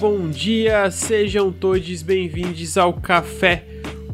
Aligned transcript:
bom 0.00 0.28
dia, 0.28 0.90
sejam 0.90 1.52
todos 1.52 2.02
bem-vindos 2.02 2.76
ao 2.76 2.92
Café 2.94 3.64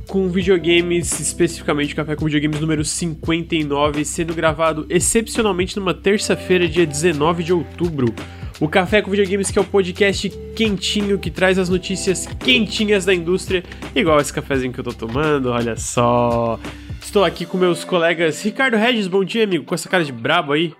com 0.06 0.28
Videogames, 0.28 1.18
especificamente 1.20 1.94
Café 1.94 2.16
com 2.16 2.24
Videogames 2.26 2.60
número 2.60 2.84
59, 2.84 4.04
sendo 4.04 4.34
gravado 4.34 4.84
excepcionalmente 4.90 5.76
numa 5.76 5.94
terça-feira, 5.94 6.68
dia 6.68 6.86
19 6.86 7.42
de 7.42 7.52
outubro. 7.52 8.14
O 8.60 8.68
Café 8.68 9.00
com 9.00 9.10
Videogames, 9.10 9.50
que 9.50 9.58
é 9.58 9.62
o 9.62 9.64
podcast 9.64 10.28
quentinho 10.54 11.18
que 11.18 11.30
traz 11.30 11.58
as 11.58 11.68
notícias 11.68 12.26
quentinhas 12.26 13.04
da 13.04 13.14
indústria, 13.14 13.64
igual 13.94 14.20
esse 14.20 14.32
cafezinho 14.32 14.72
que 14.72 14.80
eu 14.80 14.84
tô 14.84 14.92
tomando, 14.92 15.50
olha 15.50 15.76
só. 15.76 16.58
Estou 17.00 17.24
aqui 17.24 17.46
com 17.46 17.56
meus 17.56 17.84
colegas 17.84 18.42
Ricardo 18.42 18.76
Regis, 18.76 19.08
bom 19.08 19.24
dia, 19.24 19.44
amigo, 19.44 19.64
com 19.64 19.74
essa 19.74 19.88
cara 19.88 20.04
de 20.04 20.12
brabo 20.12 20.52
aí. 20.52 20.74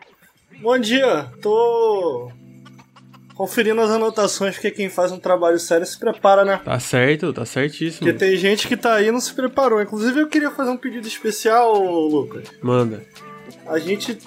Bom 0.61 0.79
dia, 0.79 1.27
tô 1.41 2.31
conferindo 3.41 3.81
as 3.81 3.89
anotações, 3.89 4.57
porque 4.57 4.71
quem 4.71 4.91
faz 4.91 5.11
um 5.11 5.19
trabalho 5.19 5.59
sério 5.59 5.87
se 5.87 5.99
prepara, 5.99 6.45
né? 6.45 6.61
Tá 6.63 6.79
certo, 6.79 7.33
tá 7.33 7.47
certíssimo. 7.47 8.07
Porque 8.07 8.13
tem 8.13 8.37
gente 8.37 8.69
que 8.69 8.77
tá 8.77 8.97
aí 8.97 9.09
e 9.09 9.11
não 9.11 9.19
se 9.19 9.33
preparou. 9.33 9.81
Inclusive, 9.81 10.21
eu 10.21 10.29
queria 10.29 10.51
fazer 10.51 10.69
um 10.69 10.77
pedido 10.77 11.09
especial, 11.09 11.73
Lucas. 11.83 12.45
Manda. 12.61 13.03
A 13.67 13.79
gente 13.79 14.19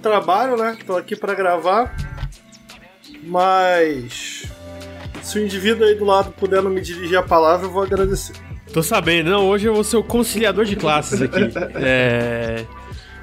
trabalha, 0.00 0.54
né? 0.54 0.78
Tô 0.86 0.96
aqui 0.96 1.16
para 1.16 1.34
gravar, 1.34 1.96
mas 3.24 4.44
se 5.20 5.40
o 5.40 5.44
indivíduo 5.44 5.84
aí 5.84 5.96
do 5.96 6.04
lado 6.04 6.30
puder 6.30 6.62
não 6.62 6.70
me 6.70 6.80
dirigir 6.80 7.18
a 7.18 7.24
palavra, 7.24 7.66
eu 7.66 7.72
vou 7.72 7.82
agradecer. 7.82 8.36
Tô 8.72 8.84
sabendo, 8.84 9.30
não, 9.30 9.48
hoje 9.48 9.66
eu 9.66 9.74
vou 9.74 9.82
ser 9.82 9.96
o 9.96 10.04
conciliador 10.04 10.64
de 10.64 10.76
classes 10.76 11.20
aqui. 11.20 11.50
é... 11.74 12.64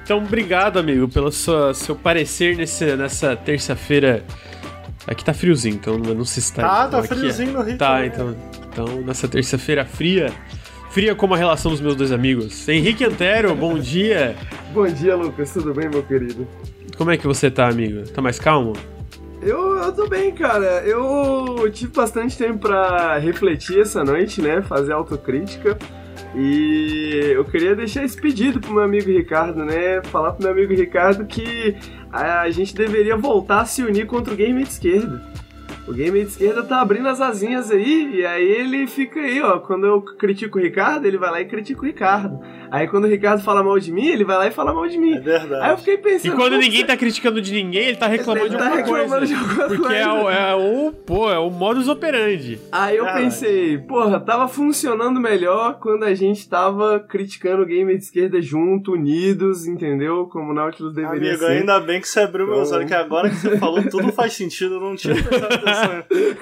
Então, 0.04 0.18
obrigado, 0.18 0.78
amigo, 0.78 1.08
pelo 1.08 1.32
sua, 1.32 1.72
seu 1.72 1.96
parecer 1.96 2.54
nesse, 2.54 2.84
nessa 2.96 3.34
terça-feira. 3.34 4.22
Aqui 5.08 5.24
tá 5.24 5.32
friozinho, 5.32 5.76
então 5.76 5.96
não 5.96 6.24
se 6.24 6.38
está. 6.38 6.82
Ah, 6.82 6.86
tá 6.86 7.02
friozinho 7.02 7.48
é... 7.48 7.52
no 7.54 7.62
Rio. 7.62 7.78
Tá, 7.78 8.04
então, 8.04 8.36
então 8.70 9.00
nessa 9.00 9.26
terça-feira 9.26 9.82
fria, 9.86 10.30
fria 10.90 11.14
como 11.14 11.32
a 11.32 11.36
relação 11.36 11.72
dos 11.72 11.80
meus 11.80 11.96
dois 11.96 12.12
amigos. 12.12 12.68
Henrique 12.68 13.04
Antero, 13.04 13.54
bom 13.54 13.78
dia. 13.78 14.36
Bom 14.70 14.86
dia, 14.86 15.16
Lucas, 15.16 15.50
tudo 15.50 15.72
bem, 15.72 15.88
meu 15.88 16.02
querido? 16.02 16.46
Como 16.94 17.10
é 17.10 17.16
que 17.16 17.26
você 17.26 17.50
tá, 17.50 17.66
amigo? 17.66 18.06
Tá 18.10 18.20
mais 18.20 18.38
calmo? 18.38 18.74
Eu, 19.40 19.78
eu 19.78 19.92
tô 19.92 20.06
bem, 20.06 20.30
cara. 20.34 20.82
Eu 20.84 21.70
tive 21.72 21.90
bastante 21.90 22.36
tempo 22.36 22.58
para 22.58 23.16
refletir 23.16 23.80
essa 23.80 24.04
noite, 24.04 24.42
né? 24.42 24.60
Fazer 24.60 24.92
autocrítica. 24.92 25.78
E 26.40 27.32
eu 27.34 27.44
queria 27.44 27.74
deixar 27.74 28.04
esse 28.04 28.16
pedido 28.16 28.60
pro 28.60 28.72
meu 28.72 28.84
amigo 28.84 29.10
Ricardo, 29.10 29.64
né? 29.64 30.00
Falar 30.04 30.32
pro 30.32 30.44
meu 30.44 30.52
amigo 30.52 30.72
Ricardo 30.72 31.26
que 31.26 31.76
a 32.12 32.48
gente 32.50 32.76
deveria 32.76 33.16
voltar 33.16 33.62
a 33.62 33.64
se 33.64 33.82
unir 33.82 34.06
contra 34.06 34.32
o 34.32 34.36
game 34.36 34.62
de 34.62 34.68
esquerda. 34.68 35.20
O 35.88 35.92
game 35.94 36.20
de 36.20 36.26
esquerda 36.28 36.62
tá 36.62 36.80
abrindo 36.80 37.08
as 37.08 37.20
asinhas 37.20 37.70
aí, 37.70 38.16
e 38.16 38.26
aí 38.26 38.44
ele 38.44 38.86
fica 38.86 39.20
aí, 39.20 39.40
ó. 39.42 39.58
Quando 39.58 39.86
eu 39.86 40.02
critico 40.02 40.58
o 40.58 40.62
Ricardo, 40.62 41.06
ele 41.06 41.16
vai 41.16 41.30
lá 41.30 41.40
e 41.40 41.46
critica 41.46 41.80
o 41.80 41.84
Ricardo. 41.84 42.38
Aí 42.70 42.86
quando 42.86 43.04
o 43.04 43.08
Ricardo 43.08 43.42
fala 43.42 43.62
mal 43.62 43.78
de 43.78 43.90
mim, 43.90 44.06
ele 44.08 44.24
vai 44.24 44.36
lá 44.36 44.46
e 44.46 44.50
fala 44.50 44.74
mal 44.74 44.86
de 44.86 44.98
mim. 44.98 45.14
É 45.14 45.20
verdade. 45.20 45.64
Aí 45.64 45.70
eu 45.70 45.78
fiquei 45.78 45.96
pensando. 45.96 46.34
E 46.34 46.36
quando 46.36 46.58
ninguém 46.58 46.84
tá 46.84 46.94
criticando 46.96 47.40
de 47.40 47.52
ninguém, 47.52 47.86
ele 47.86 47.96
tá 47.96 48.06
reclamando 48.06 48.46
Ele 48.46 48.50
de 48.50 48.58
tá 48.58 48.64
alguma 48.68 48.98
reclamando 48.98 49.18
coisa. 49.18 49.26
de 49.26 49.34
alguma 49.34 49.66
porque 49.68 49.76
coisa. 49.82 49.96
é 49.96 50.06
o, 50.12 50.28
é 50.30 50.54
o, 50.54 50.92
pô, 50.92 51.30
é 51.30 51.38
o 51.38 51.48
modus 51.50 51.88
operandi. 51.88 52.58
Aí 52.70 52.96
eu 52.98 53.04
Caralho. 53.06 53.24
pensei, 53.24 53.78
porra, 53.78 54.20
tava 54.20 54.46
funcionando 54.48 55.18
melhor 55.18 55.78
quando 55.80 56.04
a 56.04 56.14
gente 56.14 56.46
tava 56.46 57.00
criticando 57.00 57.62
o 57.62 57.66
game 57.66 57.96
de 57.96 58.04
esquerda 58.04 58.42
junto, 58.42 58.92
unidos, 58.92 59.66
entendeu? 59.66 60.26
Como 60.26 60.50
o 60.50 60.54
Nautilus 60.54 60.94
deveria 60.94 61.30
Amigo, 61.30 61.46
ser. 61.46 61.52
ainda 61.52 61.80
bem 61.80 62.00
que 62.02 62.08
você 62.08 62.20
abriu 62.20 62.46
meus 62.46 62.68
Então- 62.68 62.78
olhos, 62.80 62.88
que 62.90 62.94
agora 62.94 63.30
que 63.30 63.36
você 63.36 63.56
falou, 63.56 63.82
tudo 63.88 64.12
faz 64.12 64.34
sentido, 64.34 64.74
eu 64.74 64.80
não 64.80 64.94
tinha 64.94 65.14
atenção. 65.14 65.77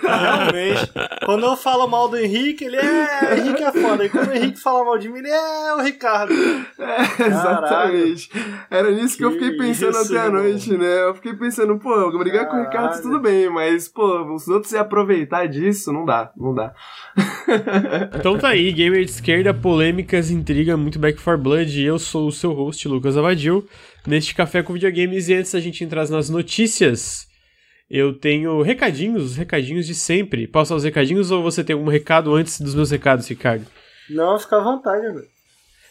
Realmente, 0.00 0.92
quando 1.24 1.44
eu 1.46 1.56
falo 1.56 1.86
mal 1.86 2.08
do 2.08 2.16
Henrique, 2.16 2.64
ele 2.64 2.76
é. 2.76 3.38
Henrique 3.38 3.62
é 3.62 3.72
foda. 3.72 4.04
E 4.04 4.08
quando 4.08 4.28
o 4.28 4.34
Henrique 4.34 4.60
fala 4.60 4.84
mal 4.84 4.98
de 4.98 5.08
mim, 5.08 5.18
ele 5.18 5.30
é 5.30 5.74
o 5.74 5.82
Ricardo. 5.82 6.32
É, 6.78 7.26
exatamente. 7.26 8.30
Era 8.70 8.90
nisso 8.90 9.16
que, 9.16 9.24
eu 9.24 9.32
fiquei 9.32 9.50
Que 9.52 9.58
pensando 9.58 9.90
isso, 10.00 10.16
até 10.16 10.26
a 10.26 10.30
noite, 10.30 10.76
né? 10.76 11.04
Eu 11.04 11.14
fiquei 11.14 11.34
pensando, 11.34 11.78
pô, 11.78 12.10
brigar 12.18 12.46
com 12.48 12.56
o 12.56 12.60
Ricardo 12.60 12.86
Caralho. 12.86 13.02
tudo 13.02 13.20
bem, 13.20 13.48
mas, 13.50 13.88
pô, 13.88 14.22
os 14.34 14.48
outros 14.48 14.70
se 14.70 14.78
aproveitar 14.78 15.46
disso, 15.46 15.92
não 15.92 16.04
dá, 16.04 16.30
não 16.36 16.54
dá. 16.54 16.72
Então 18.18 18.36
tá 18.38 18.48
aí, 18.48 18.72
gamer 18.72 19.04
de 19.04 19.10
esquerda, 19.10 19.54
polêmicas, 19.54 20.30
intriga, 20.30 20.76
muito 20.76 20.98
Back 20.98 21.20
for 21.20 21.36
Blood. 21.36 21.80
Eu 21.82 21.98
sou 21.98 22.28
o 22.28 22.32
seu 22.32 22.52
host, 22.52 22.86
Lucas 22.88 23.16
Avadil, 23.16 23.66
neste 24.06 24.34
Café 24.34 24.62
com 24.62 24.72
Videogames. 24.72 25.28
E 25.28 25.34
antes 25.34 25.52
da 25.52 25.60
gente 25.60 25.84
entrar 25.84 26.08
nas 26.08 26.28
notícias, 26.28 27.26
eu 27.88 28.12
tenho 28.18 28.62
recadinhos, 28.62 29.22
os 29.22 29.36
recadinhos 29.36 29.86
de 29.86 29.94
sempre. 29.94 30.46
Posso 30.46 30.70
dar 30.70 30.76
os 30.76 30.84
recadinhos 30.84 31.30
ou 31.30 31.42
você 31.42 31.62
tem 31.62 31.74
algum 31.74 31.88
recado 31.88 32.34
antes 32.34 32.60
dos 32.60 32.74
meus 32.74 32.90
recados, 32.90 33.28
Ricardo? 33.28 33.66
Não, 34.10 34.38
fica 34.38 34.56
à 34.56 34.62
vontade, 34.62 35.06
velho. 35.06 35.36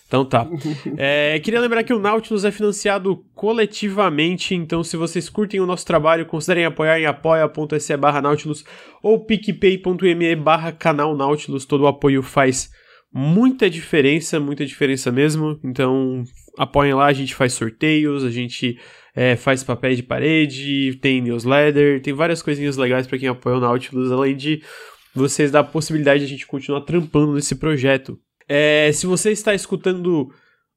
Então 0.07 0.23
tá. 0.23 0.47
É, 0.97 1.39
queria 1.39 1.59
lembrar 1.59 1.84
que 1.84 1.94
o 1.94 2.00
Nautilus 2.00 2.45
é 2.45 2.51
financiado 2.51 3.25
coletivamente, 3.34 4.53
então 4.53 4.84
se 4.84 4.95
vocês 4.95 5.29
curtem 5.29 5.59
o 5.59 5.66
nosso 5.66 5.85
trabalho, 5.85 6.25
considerem 6.25 6.66
apoiar 6.66 7.00
em 7.00 7.05
apoia.se 7.05 7.97
barra 7.97 8.22
Nautilus 8.22 8.63
ou 9.01 9.25
picpay.me 9.25 10.35
barra 10.35 10.72
canal 10.72 11.16
Nautilus. 11.16 11.66
Todo 11.66 11.81
o 11.81 11.88
apoio 11.88 12.22
faz 12.22 12.69
muita 13.11 13.69
diferença, 13.69 14.39
muita 14.39 14.66
diferença 14.66 15.11
mesmo. 15.11 15.59
Então 15.63 16.23
apoiem 16.57 16.94
lá, 16.94 17.07
a 17.07 17.13
gente 17.13 17.34
faz 17.34 17.53
sorteios, 17.53 18.23
a 18.23 18.29
gente 18.29 18.79
é, 19.16 19.36
faz 19.36 19.64
papéis 19.64 19.98
de 19.98 20.03
parede, 20.03 20.98
tem 21.02 21.22
newsletter, 21.22 22.02
tem 22.02 22.14
várias 22.14 22.42
coisinhas 22.42 22.76
legais 22.76 23.08
para 23.08 23.18
quem 23.18 23.30
apoia 23.30 23.58
o 23.58 23.59
Nautilus, 23.59 24.12
além 24.12 24.36
de 24.36 24.62
vocês 25.14 25.50
dar 25.50 25.62
a 25.62 25.64
possibilidade 25.64 26.20
de 26.20 26.26
a 26.26 26.30
gente 26.30 26.46
continuar 26.46 26.81
trampando 26.81 27.34
nesse 27.34 27.56
projeto. 27.56 28.20
É, 28.48 28.92
se 28.94 29.08
você 29.08 29.31
está 29.31 29.56
escutando 29.56 30.31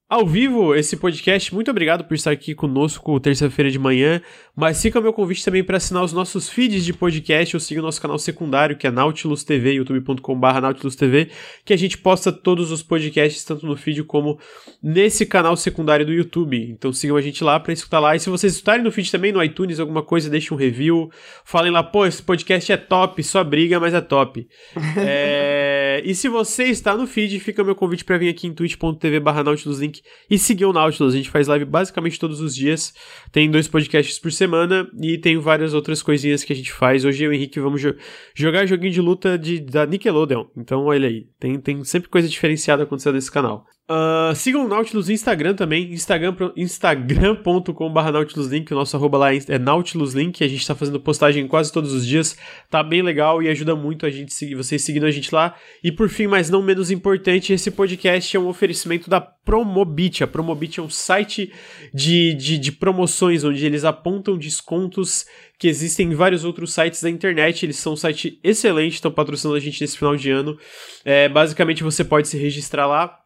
ao 0.09 0.27
vivo 0.27 0.75
esse 0.75 0.97
podcast, 0.97 1.55
muito 1.55 1.71
obrigado 1.71 2.05
por 2.05 2.15
estar 2.15 2.31
aqui 2.31 2.55
conosco 2.55 3.21
terça-feira 3.21 3.71
de 3.71 3.79
manhã. 3.79 4.23
Mas 4.61 4.83
fica 4.83 4.99
o 4.99 5.03
meu 5.03 5.13
convite 5.13 5.45
também 5.45 5.63
para 5.63 5.77
assinar 5.77 6.03
os 6.03 6.13
nossos 6.13 6.49
feeds 6.49 6.85
de 6.85 6.93
podcast 6.93 7.55
ou 7.55 7.61
seguir 7.61 7.79
o 7.79 7.83
nosso 7.83 8.03
canal 8.03 8.19
secundário, 8.19 8.77
que 8.77 8.89
é 8.89 8.91
Nautilus 8.91 9.45
TV, 9.45 9.75
youtube.com.br 9.75 10.61
Nautilus 10.61 10.97
TV, 10.97 11.31
que 11.65 11.73
a 11.73 11.77
gente 11.77 11.97
posta 11.97 12.33
todos 12.33 12.73
os 12.73 12.83
podcasts, 12.83 13.45
tanto 13.45 13.65
no 13.67 13.77
feed 13.77 14.03
como 14.03 14.37
nesse 14.83 15.25
canal 15.25 15.57
secundário 15.57 16.05
do 16.05 16.13
YouTube. 16.13 16.61
Então 16.73 16.93
sigam 16.93 17.17
a 17.17 17.21
gente 17.21 17.45
lá 17.45 17.61
para 17.61 17.73
escutar 17.73 18.01
lá. 18.01 18.17
E 18.17 18.19
se 18.19 18.29
vocês 18.29 18.55
escutarem 18.55 18.83
no 18.83 18.91
feed 18.91 19.13
também, 19.13 19.31
no 19.31 19.41
iTunes, 19.41 19.79
alguma 19.79 20.03
coisa, 20.03 20.29
deixem 20.29 20.53
um 20.53 20.59
review. 20.59 21.09
Falem 21.45 21.71
lá, 21.71 21.85
pô, 21.85 22.05
esse 22.05 22.21
podcast 22.21 22.73
é 22.73 22.77
top, 22.77 23.23
só 23.23 23.45
briga, 23.45 23.79
mas 23.79 23.95
é 23.95 24.01
top. 24.01 24.49
É, 25.01 25.88
E 26.05 26.15
se 26.15 26.29
você 26.29 26.65
está 26.65 26.97
no 26.97 27.07
feed, 27.07 27.39
fica 27.41 27.63
meu 27.65 27.75
convite 27.75 28.05
para 28.05 28.19
vir 28.19 28.29
aqui 28.29 28.47
em 28.47 28.53
twitch.tv 28.55 29.21
barra 29.21 29.45
Nautilus 29.45 29.81
Link 29.81 30.01
e 30.31 30.39
seguir 30.39 30.65
o 30.65 30.73
Nautilus. 30.73 31.15
A 31.15 31.17
gente 31.17 31.31
faz 31.31 31.47
live 31.47 31.65
basicamente 31.65 32.19
todos 32.19 32.41
os 32.41 32.55
dias. 32.55 32.93
Tem 33.33 33.51
dois 33.51 33.69
podcasts 33.69 34.19
por 34.19 34.33
semana 34.33 34.89
e 35.01 35.19
tem 35.19 35.39
várias 35.39 35.75
outras 35.75 36.03
coisinhas 36.03 36.45
que 36.45 36.53
a 36.53 36.57
gente 36.57 36.73
faz. 36.73 37.05
Hoje 37.05 37.25
eu 37.25 37.33
e 37.33 37.35
o 37.35 37.37
Henrique 37.37 37.61
vamos 37.61 37.81
jo- 37.81 37.95
jogar 38.35 38.67
joguinho 38.67 38.93
de 38.93 39.01
luta 39.01 39.39
de, 39.39 39.61
da 39.61 39.87
Nickelodeon. 39.87 40.47
Então 40.57 40.85
olha 40.85 41.09
aí, 41.09 41.27
tem, 41.39 41.61
tem 41.61 41.85
sempre 41.85 42.09
coisa 42.09 42.29
diferenciada 42.29 42.83
acontecendo 42.83 43.15
nesse 43.15 43.31
canal. 43.31 43.65
Ah, 43.91 44.35
sigam 44.35 44.67
o 44.67 44.69
Nautilus 44.69 45.09
no 45.09 45.15
Instagram 45.15 45.55
também, 45.55 45.91
instagram, 45.95 46.35
instagram.com.br 46.55 48.11
nautiluslink, 48.13 48.71
o 48.71 48.77
nosso 48.77 48.95
arroba 48.95 49.17
lá 49.17 49.35
é 49.35 49.39
é 49.49 49.59
nautiluslink, 49.59 50.45
a 50.45 50.49
gente 50.49 50.67
tá 50.67 50.75
fazendo 50.75 51.01
postagem 51.01 51.49
quase 51.49 51.73
todos 51.73 51.95
os 51.95 52.07
dias, 52.07 52.37
tá 52.69 52.83
bem 52.83 53.01
legal 53.01 53.43
e 53.43 53.49
ajuda 53.49 53.75
muito 53.75 54.05
a 54.05 54.11
gente 54.11 54.55
vocês 54.55 54.85
seguindo 54.85 55.07
a 55.07 55.11
gente 55.11 55.35
lá. 55.35 55.55
E 55.83 55.91
por 55.91 56.11
fim, 56.11 56.27
mas 56.27 56.51
não 56.51 56.61
menos 56.61 56.91
importante, 56.91 57.51
esse 57.55 57.71
podcast 57.71 58.37
é 58.37 58.39
um 58.39 58.49
oferecimento 58.49 59.09
da 59.09 59.23
Promobit. 59.23 60.23
A 60.23 60.27
Promobit 60.27 60.81
é 60.81 60.83
um 60.83 60.91
site 60.91 61.51
de, 61.95 62.35
de, 62.35 62.59
de 62.59 62.73
promoções 62.73 63.43
onde 63.43 63.65
eles 63.65 63.87
apontam 63.87 64.37
descontos 64.37 65.25
que 65.59 65.67
existem 65.67 66.13
em 66.13 66.15
vários 66.15 66.45
outros 66.45 66.75
sites 66.75 67.03
da 67.03 67.09
internet. 67.09 67.65
Eles 67.65 67.77
são 67.77 67.95
um 67.95 67.97
site 67.97 68.39
excelente, 68.45 68.95
estão 68.95 69.11
patrocinando 69.11 69.57
a 69.57 69.61
gente 69.61 69.81
nesse 69.81 69.97
final 69.97 70.15
de 70.15 70.31
ano. 70.31 70.59
É, 71.07 71.27
basicamente, 71.27 71.83
você 71.83 72.05
pode 72.05 72.29
se 72.29 72.37
registrar 72.37 72.87
lá. 72.87 73.18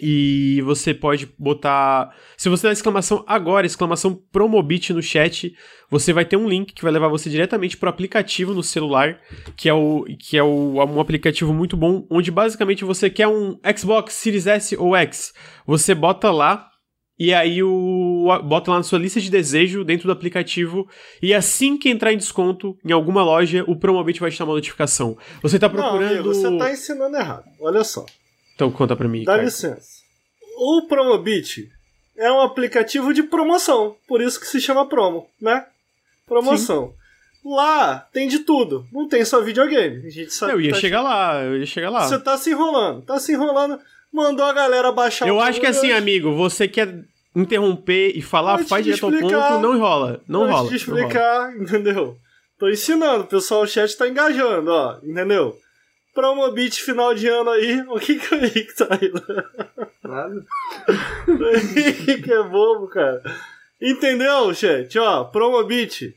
E 0.00 0.62
você 0.62 0.94
pode 0.94 1.28
botar. 1.38 2.14
Se 2.36 2.48
você 2.48 2.66
dar 2.66 2.72
exclamação 2.72 3.22
agora, 3.26 3.66
exclamação 3.66 4.14
Promobit 4.32 4.92
no 4.92 5.02
chat, 5.02 5.54
você 5.90 6.12
vai 6.12 6.24
ter 6.24 6.36
um 6.36 6.48
link 6.48 6.72
que 6.72 6.82
vai 6.82 6.90
levar 6.90 7.08
você 7.08 7.28
diretamente 7.28 7.76
para 7.76 7.88
o 7.88 7.90
aplicativo 7.90 8.54
no 8.54 8.62
celular, 8.62 9.20
que 9.56 9.68
é, 9.68 9.74
o, 9.74 10.04
que 10.18 10.38
é 10.38 10.42
o, 10.42 10.76
um 10.76 11.00
aplicativo 11.00 11.52
muito 11.52 11.76
bom, 11.76 12.06
onde 12.10 12.30
basicamente 12.30 12.84
você 12.84 13.10
quer 13.10 13.28
um 13.28 13.58
Xbox 13.76 14.14
Series 14.14 14.46
S 14.46 14.76
ou 14.76 14.96
X. 14.96 15.34
Você 15.66 15.94
bota 15.94 16.30
lá, 16.30 16.70
e 17.18 17.34
aí 17.34 17.62
o 17.62 18.24
bota 18.44 18.70
lá 18.70 18.78
na 18.78 18.82
sua 18.82 18.98
lista 18.98 19.20
de 19.20 19.30
desejo 19.30 19.84
dentro 19.84 20.06
do 20.06 20.12
aplicativo 20.12 20.88
e 21.20 21.34
assim 21.34 21.76
que 21.76 21.90
entrar 21.90 22.14
em 22.14 22.16
desconto 22.16 22.78
em 22.82 22.92
alguma 22.92 23.22
loja, 23.22 23.62
o 23.68 23.76
Promobit 23.76 24.18
vai 24.18 24.30
te 24.30 24.38
dar 24.38 24.46
uma 24.46 24.54
notificação. 24.54 25.18
Você 25.42 25.58
tá 25.58 25.68
Não, 25.68 25.74
procurando 25.74 26.12
amigo, 26.14 26.32
você 26.32 26.56
tá 26.56 26.72
ensinando 26.72 27.14
errado. 27.14 27.44
Olha 27.60 27.84
só. 27.84 28.06
Então 28.60 28.70
conta 28.70 28.94
pra 28.94 29.08
mim. 29.08 29.24
Dá 29.24 29.32
Ricardo. 29.32 29.44
licença. 29.46 30.00
O 30.58 30.82
Promobit 30.86 31.70
é 32.14 32.30
um 32.30 32.42
aplicativo 32.42 33.14
de 33.14 33.22
promoção, 33.22 33.96
por 34.06 34.20
isso 34.20 34.38
que 34.38 34.46
se 34.46 34.60
chama 34.60 34.86
promo, 34.86 35.26
né? 35.40 35.64
Promoção. 36.26 36.92
Lá 37.42 38.06
tem 38.12 38.28
de 38.28 38.40
tudo. 38.40 38.86
Não 38.92 39.08
tem 39.08 39.24
só 39.24 39.40
videogame. 39.40 40.06
A 40.06 40.10
gente 40.10 40.34
sabe 40.34 40.52
Eu 40.52 40.60
ia 40.60 40.72
tá 40.72 40.78
chegar 40.78 41.00
lá, 41.00 41.42
eu 41.42 41.56
ia 41.56 41.64
chegar 41.64 41.88
lá. 41.88 42.06
Você 42.06 42.18
tá 42.18 42.36
se 42.36 42.50
enrolando, 42.50 43.00
tá 43.00 43.18
se 43.18 43.32
enrolando. 43.32 43.80
Mandou 44.12 44.44
a 44.44 44.52
galera 44.52 44.92
baixar 44.92 45.26
Eu 45.26 45.36
o 45.36 45.40
acho 45.40 45.58
que 45.58 45.66
assim, 45.66 45.88
bagulho. 45.88 45.96
amigo, 45.96 46.34
você 46.34 46.68
quer 46.68 47.02
interromper 47.34 48.12
e 48.14 48.20
falar, 48.20 48.56
Antes 48.56 48.68
faz 48.68 48.84
de 48.84 48.92
direto 48.92 49.06
ao 49.06 49.12
ponto, 49.12 49.62
não 49.62 49.74
enrola. 49.74 50.20
Não 50.28 50.42
Antes 50.42 50.54
rola. 50.56 50.68
de 50.68 50.76
explicar, 50.76 51.56
entendeu? 51.56 52.18
Tô 52.58 52.68
ensinando, 52.68 53.24
o 53.24 53.26
pessoal, 53.26 53.62
o 53.62 53.66
chat 53.66 53.96
tá 53.96 54.06
engajando, 54.06 54.70
ó, 54.70 54.98
entendeu? 55.02 55.56
Promobit 56.14 56.82
final 56.82 57.14
de 57.14 57.28
ano 57.28 57.50
aí, 57.50 57.80
o 57.88 57.98
que 57.98 58.18
que 58.18 58.34
o 58.34 58.38
Henrique 58.38 58.74
tá 58.74 58.86
aí? 58.90 59.12
Nada. 60.02 60.44
O 61.28 61.56
Henrique 61.56 62.32
é 62.32 62.42
bobo, 62.42 62.88
cara. 62.88 63.22
Entendeu, 63.80 64.52
chat? 64.54 64.98
Ó, 64.98 65.24
Promobit, 65.24 66.14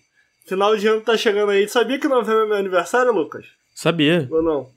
final 0.47 0.75
de 0.75 0.87
ano 0.87 1.01
tá 1.01 1.15
chegando 1.15 1.51
aí. 1.51 1.67
Sabia 1.69 1.99
que 1.99 2.07
novembro 2.07 2.43
é 2.43 2.47
meu 2.47 2.57
aniversário, 2.57 3.13
Lucas? 3.13 3.45
Sabia. 3.75 4.27
Ou 4.31 4.41
não? 4.41 4.69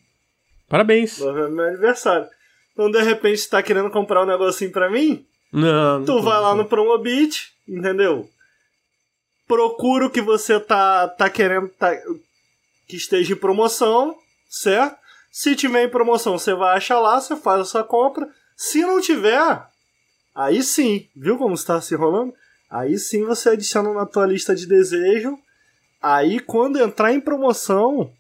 Parabéns. 0.68 1.18
Novembro 1.18 1.46
é 1.46 1.50
meu 1.50 1.64
aniversário. 1.66 2.28
Então, 2.72 2.90
de 2.90 3.00
repente, 3.02 3.38
você 3.38 3.48
tá 3.48 3.62
querendo 3.62 3.90
comprar 3.90 4.22
um 4.22 4.26
negocinho 4.26 4.70
pra 4.70 4.90
mim? 4.90 5.24
Não. 5.52 6.00
não 6.00 6.04
Tu 6.06 6.20
vai 6.22 6.38
lá 6.40 6.54
no 6.54 6.66
Promobit, 6.66 7.52
entendeu? 7.66 8.28
Procura 9.48 10.06
o 10.06 10.10
que 10.10 10.20
você 10.20 10.60
tá, 10.60 11.08
tá 11.08 11.30
querendo 11.30 11.68
tá- 11.68 11.96
que 12.86 12.96
esteja 12.96 13.32
em 13.32 13.36
promoção, 13.36 14.14
certo? 14.48 14.96
Se 15.38 15.54
tiver 15.54 15.84
em 15.84 15.90
promoção, 15.90 16.38
você 16.38 16.54
vai 16.54 16.78
achar 16.78 16.98
lá, 16.98 17.20
você 17.20 17.36
faz 17.36 17.60
a 17.60 17.64
sua 17.66 17.84
compra. 17.84 18.26
Se 18.56 18.80
não 18.80 19.02
tiver, 19.02 19.66
aí 20.34 20.62
sim, 20.62 21.10
viu 21.14 21.36
como 21.36 21.54
está 21.54 21.78
se 21.78 21.92
enrolando? 21.92 22.32
Aí 22.70 22.98
sim 22.98 23.22
você 23.22 23.50
adiciona 23.50 23.92
na 23.92 24.06
tua 24.06 24.24
lista 24.24 24.56
de 24.56 24.66
desejo. 24.66 25.38
Aí 26.00 26.40
quando 26.40 26.80
entrar 26.80 27.12
em 27.12 27.20
promoção, 27.20 28.10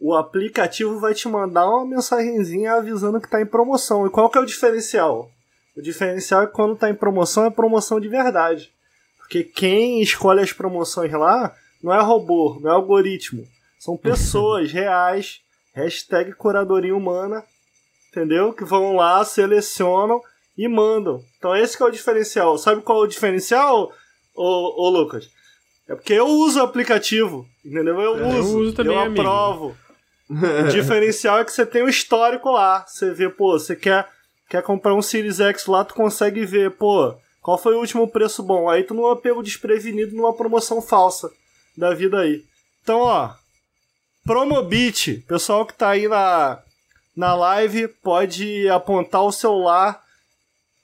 o 0.00 0.14
aplicativo 0.16 0.98
vai 0.98 1.12
te 1.12 1.28
mandar 1.28 1.68
uma 1.68 1.84
mensagenzinha 1.84 2.76
avisando 2.76 3.20
que 3.20 3.28
tá 3.28 3.42
em 3.42 3.46
promoção. 3.46 4.06
E 4.06 4.10
qual 4.10 4.30
que 4.30 4.38
é 4.38 4.40
o 4.40 4.46
diferencial? 4.46 5.30
O 5.76 5.82
diferencial 5.82 6.44
é 6.44 6.46
que 6.46 6.54
quando 6.54 6.78
tá 6.78 6.88
em 6.88 6.94
promoção, 6.94 7.44
é 7.44 7.50
promoção 7.50 8.00
de 8.00 8.08
verdade. 8.08 8.72
Porque 9.18 9.44
quem 9.44 10.00
escolhe 10.00 10.40
as 10.40 10.54
promoções 10.54 11.12
lá 11.12 11.54
não 11.82 11.92
é 11.92 12.00
robô, 12.00 12.58
não 12.58 12.70
é 12.70 12.72
algoritmo. 12.72 13.46
São 13.78 13.98
pessoas 14.00 14.72
reais, 14.72 15.42
hashtag 15.78 16.32
curadoria 16.34 16.94
humana, 16.94 17.42
entendeu? 18.10 18.52
Que 18.52 18.64
vão 18.64 18.96
lá, 18.96 19.24
selecionam 19.24 20.20
e 20.56 20.66
mandam. 20.68 21.22
Então 21.38 21.54
esse 21.54 21.76
que 21.76 21.82
é 21.82 21.86
o 21.86 21.90
diferencial. 21.90 22.58
Sabe 22.58 22.82
qual 22.82 23.02
é 23.02 23.04
o 23.04 23.08
diferencial, 23.08 23.92
ô, 24.34 24.86
ô 24.86 24.90
Lucas? 24.90 25.30
É 25.88 25.94
porque 25.94 26.12
eu 26.12 26.26
uso 26.26 26.60
o 26.60 26.62
aplicativo, 26.64 27.46
entendeu? 27.64 28.00
Eu 28.00 28.16
É, 28.18 28.36
eu 28.36 28.40
uso, 28.40 28.58
uso 28.58 28.72
também, 28.74 28.94
eu 28.94 29.00
amigo. 29.00 29.20
aprovo. 29.20 29.76
O 30.30 30.68
diferencial 30.68 31.38
é 31.38 31.44
que 31.44 31.50
você 31.50 31.64
tem 31.64 31.82
o 31.82 31.88
histórico 31.88 32.50
lá. 32.50 32.84
Você 32.86 33.14
vê, 33.14 33.30
pô, 33.30 33.52
você 33.58 33.74
quer, 33.74 34.06
quer 34.50 34.62
comprar 34.62 34.94
um 34.94 35.00
Series 35.00 35.40
X 35.40 35.64
lá, 35.64 35.82
tu 35.82 35.94
consegue 35.94 36.44
ver, 36.44 36.72
pô, 36.72 37.14
qual 37.40 37.56
foi 37.56 37.74
o 37.74 37.78
último 37.78 38.06
preço 38.06 38.42
bom. 38.42 38.68
Aí 38.68 38.82
tu 38.84 38.92
não 38.92 39.10
é 39.10 39.16
pego 39.16 39.42
desprevenido 39.42 40.14
numa 40.14 40.34
promoção 40.34 40.82
falsa 40.82 41.30
da 41.74 41.94
vida 41.94 42.18
aí. 42.18 42.44
Então, 42.82 43.00
ó, 43.00 43.30
Promobit, 44.28 45.24
pessoal 45.26 45.64
que 45.64 45.72
tá 45.72 45.88
aí 45.88 46.06
na, 46.06 46.58
na 47.16 47.34
live, 47.34 47.88
pode 47.88 48.68
apontar 48.68 49.24
o 49.24 49.32
celular 49.32 50.02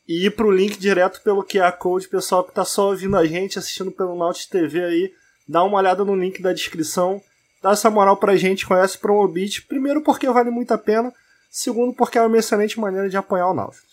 e 0.09 0.25
ir 0.25 0.31
pro 0.31 0.51
link 0.51 0.79
direto 0.79 1.21
pelo 1.23 1.45
QR 1.45 1.73
Code. 1.73 2.09
Pessoal 2.09 2.43
que 2.43 2.55
tá 2.55 2.65
só 2.65 2.89
ouvindo 2.89 3.19
a 3.19 3.27
gente, 3.27 3.59
assistindo 3.59 3.93
pelo 3.93 4.17
Nautilus 4.17 4.47
TV 4.47 4.83
aí, 4.83 5.13
dá 5.47 5.63
uma 5.63 5.77
olhada 5.77 6.07
no 6.07 6.17
link 6.17 6.41
da 6.41 6.55
descrição. 6.55 7.21
Dá 7.63 7.73
essa 7.73 7.91
moral 7.91 8.17
pra 8.17 8.35
gente, 8.35 8.65
conhece 8.65 8.97
Promobit. 8.97 9.61
Primeiro 9.67 10.01
porque 10.01 10.27
vale 10.31 10.49
muito 10.49 10.73
a 10.73 10.79
pena. 10.79 11.13
Segundo 11.51 11.93
porque 11.93 12.17
é 12.17 12.23
uma 12.23 12.39
excelente 12.39 12.81
maneira 12.81 13.11
de 13.11 13.17
apoiar 13.19 13.51
o 13.51 13.55
Nautilus. 13.55 13.85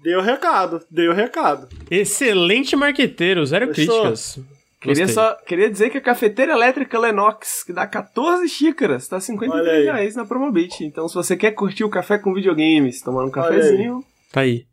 Dei 0.00 0.14
o 0.16 0.20
recado, 0.20 0.84
dei 0.90 1.08
o 1.08 1.14
recado. 1.14 1.66
Excelente 1.90 2.76
marqueteiro, 2.76 3.46
zero 3.46 3.68
Gostou? 3.68 3.86
críticas. 3.86 4.38
Queria, 4.86 5.08
só, 5.08 5.34
queria 5.46 5.70
dizer 5.70 5.90
que 5.90 5.98
a 5.98 6.00
cafeteira 6.00 6.52
elétrica 6.52 6.98
Lenox, 6.98 7.62
que 7.64 7.72
dá 7.72 7.86
14 7.86 8.48
xícaras, 8.48 9.08
tá 9.08 9.16
Olha 9.16 9.20
53 9.22 9.68
aí. 9.68 9.84
reais 9.84 10.16
na 10.16 10.24
Promobit. 10.24 10.84
Então, 10.84 11.08
se 11.08 11.14
você 11.14 11.36
quer 11.36 11.52
curtir 11.52 11.84
o 11.84 11.90
café 11.90 12.18
com 12.18 12.32
videogames, 12.34 13.00
tomar 13.02 13.24
um 13.24 13.30
Olha 13.34 13.42
aí. 13.42 13.48
cafezinho, 13.60 14.04
Tá 14.32 14.40
aí. 14.42 14.64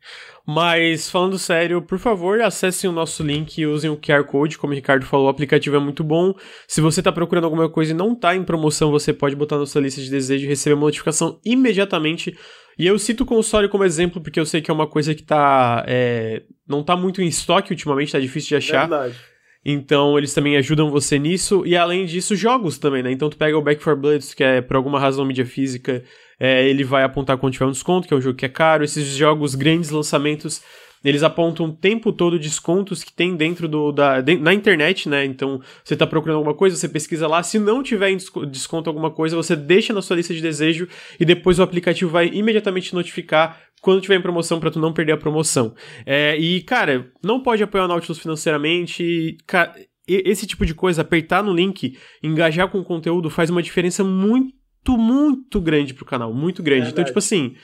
Mas, 0.45 1.09
falando 1.09 1.39
sério, 1.39 1.81
por 1.81 1.97
favor, 1.97 2.41
acessem 2.41 2.89
o 2.89 2.93
nosso 2.93 3.23
link 3.23 3.57
e 3.57 3.65
usem 3.65 3.89
o 3.89 3.95
QR 3.95 4.25
Code. 4.25 4.57
Como 4.57 4.73
o 4.73 4.75
Ricardo 4.75 5.05
falou, 5.05 5.27
o 5.27 5.29
aplicativo 5.29 5.77
é 5.77 5.79
muito 5.79 6.03
bom. 6.03 6.33
Se 6.67 6.81
você 6.81 7.01
tá 7.01 7.13
procurando 7.13 7.45
alguma 7.45 7.69
coisa 7.69 7.91
e 7.91 7.95
não 7.95 8.13
tá 8.13 8.35
em 8.35 8.43
promoção, 8.43 8.91
você 8.91 9.13
pode 9.13 9.37
botar 9.37 9.57
na 9.57 9.65
sua 9.65 9.81
lista 9.81 10.01
de 10.01 10.09
desejo 10.09 10.43
e 10.45 10.49
receber 10.49 10.73
uma 10.73 10.83
notificação 10.85 11.39
imediatamente. 11.45 12.37
E 12.77 12.85
eu 12.85 12.99
cito 12.99 13.23
o 13.23 13.25
console 13.25 13.69
como 13.69 13.85
exemplo, 13.85 14.21
porque 14.21 14.39
eu 14.39 14.45
sei 14.45 14.61
que 14.61 14.69
é 14.69 14.73
uma 14.73 14.87
coisa 14.87 15.15
que 15.15 15.23
tá. 15.23 15.85
é, 15.87 16.43
não 16.67 16.83
tá 16.83 16.97
muito 16.97 17.21
em 17.21 17.27
estoque 17.27 17.71
ultimamente, 17.71 18.11
tá 18.11 18.19
difícil 18.19 18.49
de 18.49 18.55
achar. 18.57 18.89
Verdade. 18.89 19.15
Então 19.65 20.17
eles 20.17 20.33
também 20.33 20.57
ajudam 20.57 20.89
você 20.89 21.17
nisso. 21.17 21.63
E 21.65 21.75
além 21.75 22.05
disso, 22.05 22.35
jogos 22.35 22.77
também, 22.77 23.01
né? 23.01 23.11
Então 23.11 23.29
tu 23.29 23.37
pega 23.37 23.57
o 23.57 23.61
Back 23.61 23.81
4 23.81 23.99
Bloods, 23.99 24.33
que 24.33 24.43
é 24.43 24.61
por 24.61 24.75
alguma 24.75 24.99
razão 24.99 25.25
mídia 25.25 25.45
física, 25.45 26.03
é, 26.39 26.67
ele 26.67 26.83
vai 26.83 27.03
apontar 27.03 27.37
quando 27.37 27.53
tiver 27.53 27.65
um 27.65 27.71
desconto, 27.71 28.07
que 28.07 28.13
é 28.13 28.17
um 28.17 28.21
jogo 28.21 28.37
que 28.37 28.45
é 28.45 28.49
caro. 28.49 28.83
Esses 28.83 29.05
jogos, 29.05 29.55
grandes 29.55 29.89
lançamentos, 29.89 30.61
eles 31.03 31.23
apontam 31.23 31.65
o 31.67 31.73
tempo 31.73 32.11
todo 32.13 32.39
descontos 32.39 33.03
que 33.03 33.11
tem 33.13 33.35
dentro 33.35 33.67
do. 33.67 33.91
Da, 33.91 34.21
de- 34.21 34.37
na 34.37 34.53
internet, 34.53 35.09
né? 35.09 35.25
Então 35.25 35.61
você 35.83 35.95
tá 35.95 36.07
procurando 36.07 36.37
alguma 36.37 36.55
coisa, 36.55 36.75
você 36.75 36.87
pesquisa 36.87 37.27
lá. 37.27 37.43
Se 37.43 37.59
não 37.59 37.83
tiver 37.83 38.09
em 38.11 38.17
desco- 38.17 38.45
desconto 38.45 38.89
alguma 38.89 39.11
coisa, 39.11 39.35
você 39.35 39.55
deixa 39.55 39.91
na 39.93 40.01
sua 40.01 40.15
lista 40.15 40.33
de 40.33 40.41
desejo 40.41 40.87
e 41.19 41.25
depois 41.25 41.59
o 41.59 41.63
aplicativo 41.63 42.09
vai 42.11 42.27
imediatamente 42.27 42.93
notificar 42.93 43.59
quando 43.81 44.01
tiver 44.01 44.15
em 44.15 44.21
promoção 44.21 44.59
pra 44.61 44.71
tu 44.71 44.79
não 44.79 44.93
perder 44.93 45.11
a 45.11 45.17
promoção. 45.17 45.75
É, 46.05 46.37
e, 46.37 46.61
cara, 46.61 47.11
não 47.21 47.41
pode 47.43 47.61
apoiar 47.61 47.83
o 47.83 47.87
Nautilus 47.87 48.17
financeiramente. 48.19 49.03
e, 49.03 49.37
ca- 49.45 49.73
e- 50.07 50.23
esse 50.25 50.47
tipo 50.47 50.65
de 50.65 50.73
coisa, 50.73 51.01
apertar 51.01 51.43
no 51.43 51.53
link, 51.53 51.97
engajar 52.23 52.69
com 52.69 52.79
o 52.79 52.83
conteúdo, 52.83 53.29
faz 53.29 53.49
uma 53.49 53.61
diferença 53.61 54.01
muito, 54.03 54.53
muito 54.97 55.59
grande 55.59 55.93
pro 55.93 56.05
canal. 56.05 56.33
Muito 56.33 56.63
grande. 56.63 56.83
Então, 56.89 57.03
Verdade. 57.03 57.09
tipo 57.09 57.19
assim, 57.19 57.55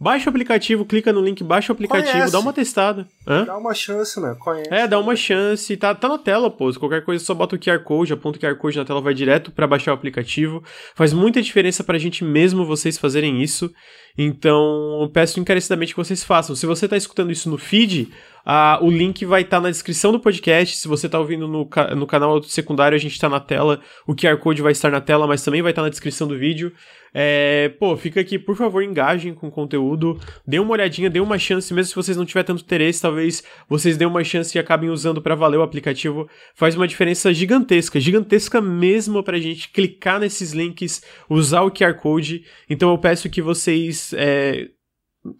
baixa 0.00 0.26
o 0.26 0.30
aplicativo, 0.30 0.84
clica 0.84 1.12
no 1.12 1.20
link, 1.20 1.42
baixa 1.42 1.72
o 1.72 1.74
aplicativo, 1.74 2.12
Conhece. 2.12 2.32
dá 2.32 2.40
uma 2.40 2.52
testada. 2.52 3.06
Hã? 3.26 3.44
Dá 3.44 3.56
uma 3.56 3.74
chance, 3.74 4.20
né? 4.20 4.36
Conhece. 4.38 4.72
É, 4.72 4.86
dá 4.86 4.98
uma 4.98 5.16
chance. 5.16 5.76
Tá, 5.76 5.94
tá 5.94 6.08
na 6.08 6.18
tela, 6.18 6.50
pô. 6.50 6.72
Qualquer 6.74 7.04
coisa, 7.04 7.24
só 7.24 7.34
bota 7.34 7.56
o 7.56 7.58
QR 7.58 7.80
Code, 7.80 8.12
aponta 8.12 8.38
o 8.38 8.40
QR 8.40 8.56
Code 8.56 8.78
na 8.78 8.84
tela, 8.84 9.00
vai 9.00 9.14
direto 9.14 9.50
pra 9.50 9.66
baixar 9.66 9.92
o 9.92 9.94
aplicativo. 9.94 10.62
Faz 10.94 11.12
muita 11.12 11.42
diferença 11.42 11.82
pra 11.82 11.98
gente 11.98 12.24
mesmo 12.24 12.64
vocês 12.64 12.96
fazerem 12.98 13.42
isso. 13.42 13.72
Então, 14.16 14.98
eu 15.00 15.08
peço 15.08 15.38
encarecidamente 15.38 15.94
que 15.94 15.98
vocês 15.98 16.24
façam. 16.24 16.56
Se 16.56 16.66
você 16.66 16.88
tá 16.88 16.96
escutando 16.96 17.30
isso 17.30 17.48
no 17.48 17.56
feed, 17.56 18.08
ah, 18.50 18.78
o 18.80 18.90
link 18.90 19.26
vai 19.26 19.42
estar 19.42 19.60
na 19.60 19.68
descrição 19.68 20.10
do 20.10 20.18
podcast. 20.18 20.78
Se 20.78 20.88
você 20.88 21.06
tá 21.06 21.18
ouvindo 21.18 21.46
no, 21.46 21.68
no 21.94 22.06
canal 22.06 22.42
secundário, 22.42 22.96
a 22.96 22.98
gente 22.98 23.20
tá 23.20 23.28
na 23.28 23.38
tela. 23.38 23.78
O 24.06 24.14
QR 24.14 24.38
Code 24.38 24.62
vai 24.62 24.72
estar 24.72 24.90
na 24.90 25.02
tela, 25.02 25.26
mas 25.26 25.44
também 25.44 25.60
vai 25.60 25.70
estar 25.70 25.82
na 25.82 25.90
descrição 25.90 26.26
do 26.26 26.38
vídeo. 26.38 26.72
É, 27.12 27.68
pô, 27.78 27.94
fica 27.94 28.22
aqui, 28.22 28.38
por 28.38 28.56
favor, 28.56 28.82
engajem 28.82 29.34
com 29.34 29.48
o 29.48 29.50
conteúdo. 29.50 30.18
Dê 30.46 30.58
uma 30.58 30.72
olhadinha, 30.72 31.10
dê 31.10 31.20
uma 31.20 31.38
chance, 31.38 31.74
mesmo 31.74 31.90
se 31.90 31.94
vocês 31.94 32.16
não 32.16 32.24
tiverem 32.24 32.46
tanto 32.46 32.62
interesse, 32.62 33.02
talvez 33.02 33.44
vocês 33.68 33.98
dêem 33.98 34.08
uma 34.08 34.24
chance 34.24 34.56
e 34.56 34.58
acabem 34.58 34.88
usando 34.88 35.20
pra 35.20 35.34
valer 35.34 35.58
o 35.58 35.62
aplicativo. 35.62 36.26
Faz 36.54 36.74
uma 36.74 36.88
diferença 36.88 37.34
gigantesca, 37.34 38.00
gigantesca 38.00 38.62
mesmo 38.62 39.22
pra 39.22 39.38
gente 39.38 39.70
clicar 39.70 40.18
nesses 40.18 40.52
links, 40.52 41.02
usar 41.28 41.60
o 41.64 41.70
QR 41.70 41.92
Code. 42.00 42.44
Então 42.70 42.90
eu 42.90 42.96
peço 42.96 43.28
que 43.28 43.42
vocês 43.42 44.14
é, 44.16 44.68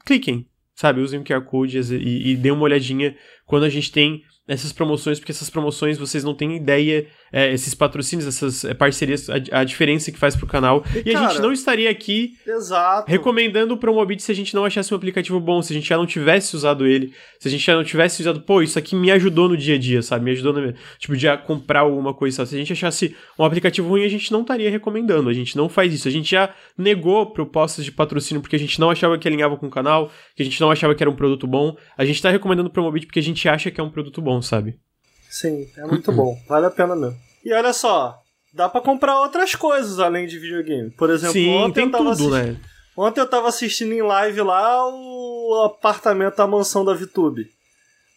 cliquem, 0.04 0.46
sabe? 0.78 1.00
Usem 1.00 1.18
o 1.18 1.24
QR 1.24 1.42
Code 1.42 1.76
e, 1.76 2.30
e 2.30 2.36
dêem 2.36 2.54
uma 2.54 2.62
olhadinha 2.62 3.16
quando 3.44 3.64
a 3.64 3.68
gente 3.68 3.90
tem 3.90 4.22
essas 4.46 4.72
promoções, 4.72 5.18
porque 5.18 5.32
essas 5.32 5.50
promoções 5.50 5.98
vocês 5.98 6.22
não 6.22 6.34
têm 6.34 6.54
ideia, 6.54 7.04
é, 7.32 7.52
esses 7.52 7.74
patrocínios, 7.74 8.26
essas 8.26 8.64
é, 8.64 8.74
parcerias, 8.74 9.28
a, 9.28 9.60
a 9.60 9.64
diferença 9.64 10.10
que 10.10 10.18
faz 10.18 10.36
pro 10.36 10.46
canal. 10.46 10.84
E, 11.04 11.10
a 11.10 11.12
cara, 11.14 11.28
gente 11.28 11.42
não 11.42 11.52
estaria 11.52 11.90
aqui 11.90 12.36
Exato. 12.46 13.10
recomendando 13.10 13.74
o 13.74 13.76
Promobit 13.76 14.22
se 14.22 14.32
a 14.32 14.34
gente 14.34 14.54
não 14.54 14.64
achasse 14.64 14.92
um 14.92 14.96
aplicativo 14.96 15.38
bom, 15.40 15.62
se 15.62 15.72
a 15.72 15.76
gente 15.76 15.88
já 15.88 15.96
não 15.96 16.06
tivesse 16.06 16.54
usado 16.56 16.86
ele, 16.86 17.12
se 17.38 17.48
a 17.48 17.50
gente 17.50 17.64
já 17.64 17.74
não 17.74 17.84
tivesse 17.84 18.20
usado, 18.20 18.40
pô, 18.40 18.62
isso 18.62 18.78
aqui 18.78 18.96
me 18.96 19.10
ajudou 19.10 19.48
no 19.48 19.56
dia 19.56 19.76
a 19.76 19.78
dia, 19.78 20.02
sabe? 20.02 20.24
Me 20.24 20.30
ajudou 20.32 20.52
no, 20.52 20.74
tipo, 20.98 21.16
de 21.16 21.28
a 21.28 21.36
comprar 21.36 21.80
alguma 21.80 22.14
coisa, 22.14 22.38
sabe? 22.38 22.48
Se 22.48 22.54
a 22.56 22.58
gente 22.58 22.72
achasse 22.72 23.16
um 23.38 23.44
aplicativo 23.44 23.88
ruim, 23.88 24.04
a 24.04 24.08
gente 24.08 24.32
não 24.32 24.42
estaria 24.42 24.70
recomendando, 24.70 25.28
a 25.28 25.32
gente 25.32 25.56
não 25.56 25.68
faz 25.68 25.92
isso. 25.92 26.08
A 26.08 26.10
gente 26.10 26.30
já 26.30 26.54
negou 26.76 27.26
propostas 27.32 27.84
de 27.84 27.92
patrocínio 27.92 28.40
porque 28.40 28.56
a 28.56 28.58
gente 28.58 28.80
não 28.80 28.90
achava 28.90 29.18
que 29.18 29.28
alinhava 29.28 29.56
com 29.56 29.66
o 29.66 29.70
canal, 29.70 30.10
que 30.34 30.42
a 30.42 30.44
gente 30.44 30.60
não 30.60 30.70
achava 30.70 30.94
que 30.94 31.02
era 31.02 31.10
um 31.10 31.16
produto 31.16 31.46
bom. 31.46 31.76
A 31.96 32.04
gente 32.04 32.20
tá 32.20 32.30
recomendando 32.30 32.68
o 32.68 32.72
Promobit 32.72 33.06
porque 33.06 33.18
a 33.18 33.22
gente 33.22 33.48
acha 33.48 33.70
que 33.70 33.80
é 33.80 33.84
um 33.84 33.90
produto 33.90 34.20
bom, 34.20 34.40
sabe? 34.40 34.78
Sim, 35.28 35.66
é 35.76 35.84
muito 35.86 36.10
bom. 36.12 36.38
Vale 36.48 36.66
a 36.66 36.70
pena 36.70 36.96
mesmo. 36.96 37.16
E 37.44 37.52
olha 37.52 37.72
só, 37.72 38.18
dá 38.52 38.68
pra 38.68 38.80
comprar 38.80 39.20
outras 39.20 39.54
coisas 39.54 39.98
além 39.98 40.26
de 40.26 40.38
videogame. 40.38 40.90
Por 40.90 41.10
exemplo, 41.10 41.32
Sim, 41.34 41.54
ontem, 41.54 41.74
tem 41.74 41.84
eu 41.84 41.90
tava 41.92 42.16
tudo, 42.16 42.34
assisti- 42.34 42.52
né? 42.52 42.60
ontem 42.96 43.20
eu 43.20 43.26
tava 43.28 43.48
assistindo 43.48 43.92
em 43.92 44.02
live 44.02 44.40
lá 44.42 44.86
o 44.88 45.62
apartamento, 45.64 46.40
a 46.40 46.46
mansão 46.46 46.84
da 46.84 46.94
VTube. 46.94 47.46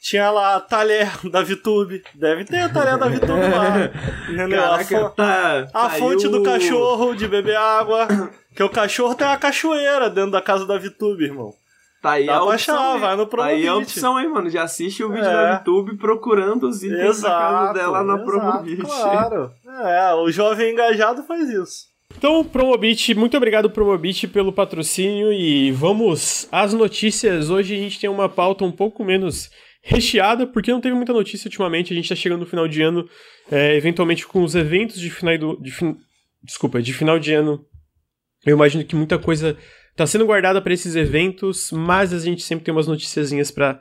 Tinha 0.01 0.31
lá 0.31 0.55
a 0.55 0.59
talher 0.59 1.11
da 1.29 1.43
VTube. 1.43 2.01
Deve 2.15 2.43
ter 2.43 2.57
a 2.61 2.69
talher 2.69 2.97
da 2.97 3.07
VTube 3.07 3.29
lá. 3.29 3.91
Entendeu? 4.27 4.59
Caraca, 4.59 5.05
a, 5.05 5.09
tá, 5.11 5.67
a 5.73 5.89
fonte 5.91 6.27
do 6.27 6.41
cachorro 6.41 7.13
de 7.13 7.27
beber 7.27 7.55
água. 7.55 8.07
Que 8.55 8.63
o 8.63 8.69
cachorro 8.69 9.13
tem 9.13 9.27
uma 9.27 9.37
cachoeira 9.37 10.09
dentro 10.09 10.31
da 10.31 10.41
casa 10.41 10.65
da 10.65 10.75
VTube, 10.77 11.23
irmão. 11.25 11.53
Tá 12.01 12.13
aí 12.13 12.25
Dá 12.25 12.37
a 12.37 12.43
opção, 12.43 12.75
achar, 12.75 12.93
hein? 12.95 12.99
vai 13.01 13.15
no 13.15 13.25
Tá 13.27 13.45
aí 13.45 13.61
a 13.61 13.65
Promobit. 13.71 13.91
opção, 13.91 14.19
hein, 14.19 14.27
mano? 14.29 14.49
Já 14.49 14.63
assiste 14.63 15.03
o 15.03 15.09
vídeo 15.09 15.23
É. 15.25 15.47
no 15.49 15.53
YouTube 15.53 15.97
procurando 15.97 16.67
os 16.67 16.81
itens 16.81 17.21
da 17.21 17.29
casa 17.29 17.73
dela 17.73 18.03
na 18.03 18.15
exato, 18.15 18.25
Promobit. 18.31 18.81
Claro. 18.81 19.51
É, 19.85 20.13
o 20.15 20.31
jovem 20.31 20.71
engajado 20.71 21.21
faz 21.23 21.47
isso. 21.49 21.91
Então, 22.17 22.43
Promobit, 22.43 23.13
muito 23.13 23.37
obrigado, 23.37 23.69
Promobit, 23.69 24.27
pelo 24.27 24.51
patrocínio 24.51 25.31
e 25.31 25.71
vamos 25.71 26.47
às 26.51 26.73
notícias. 26.73 27.49
Hoje 27.49 27.75
a 27.75 27.77
gente 27.77 27.99
tem 27.99 28.09
uma 28.09 28.27
pauta 28.27 28.65
um 28.65 28.71
pouco 28.71 29.03
menos 29.03 29.49
recheada, 29.83 30.45
porque 30.45 30.71
não 30.71 30.81
teve 30.81 30.95
muita 30.95 31.13
notícia 31.13 31.47
ultimamente. 31.47 31.93
A 31.93 31.95
gente 31.95 32.09
tá 32.09 32.15
chegando 32.15 32.41
no 32.41 32.45
final 32.47 32.67
de 32.67 32.81
ano, 32.81 33.07
é, 33.51 33.75
eventualmente 33.75 34.27
com 34.27 34.43
os 34.43 34.55
eventos 34.55 34.99
de 34.99 35.09
final 35.11 35.37
do. 35.37 35.57
De 35.61 35.71
fin... 35.71 35.95
Desculpa, 36.43 36.81
de 36.81 36.91
final 36.93 37.19
de 37.19 37.33
ano. 37.33 37.63
Eu 38.45 38.55
imagino 38.55 38.83
que 38.83 38.95
muita 38.95 39.19
coisa 39.19 39.55
tá 39.95 40.05
sendo 40.05 40.25
guardada 40.25 40.61
para 40.61 40.73
esses 40.73 40.95
eventos, 40.95 41.71
mas 41.71 42.13
a 42.13 42.19
gente 42.19 42.43
sempre 42.43 42.65
tem 42.65 42.73
umas 42.73 42.87
noticiazinhas 42.87 43.51
para 43.51 43.79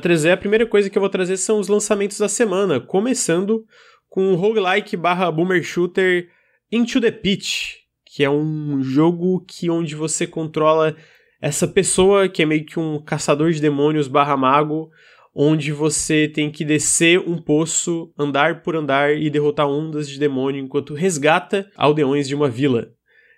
trazer. 0.00 0.32
A 0.32 0.36
primeira 0.36 0.66
coisa 0.66 0.88
que 0.88 0.96
eu 0.96 1.00
vou 1.00 1.10
trazer 1.10 1.36
são 1.36 1.58
os 1.58 1.68
lançamentos 1.68 2.18
da 2.18 2.28
semana, 2.28 2.80
começando 2.80 3.64
com 4.08 4.32
o 4.32 4.36
roguelike 4.36 4.96
barra 4.96 5.30
boomer 5.30 5.62
shooter 5.62 6.28
Into 6.72 7.00
the 7.00 7.10
Pitch, 7.10 7.76
que 8.04 8.24
é 8.24 8.30
um 8.30 8.82
jogo 8.82 9.44
que 9.46 9.70
onde 9.70 9.94
você 9.94 10.26
controla 10.26 10.96
essa 11.40 11.66
pessoa 11.66 12.28
que 12.28 12.42
é 12.42 12.46
meio 12.46 12.64
que 12.64 12.78
um 12.78 13.00
caçador 13.02 13.50
de 13.52 13.60
demônios 13.60 14.08
barra 14.08 14.36
mago, 14.36 14.90
onde 15.34 15.72
você 15.72 16.28
tem 16.28 16.50
que 16.50 16.64
descer 16.64 17.18
um 17.20 17.40
poço, 17.40 18.12
andar 18.18 18.62
por 18.62 18.76
andar 18.76 19.16
e 19.16 19.30
derrotar 19.30 19.68
ondas 19.68 20.08
de 20.08 20.18
demônio 20.18 20.62
enquanto 20.62 20.92
resgata 20.92 21.70
aldeões 21.76 22.28
de 22.28 22.34
uma 22.34 22.48
vila. 22.48 22.92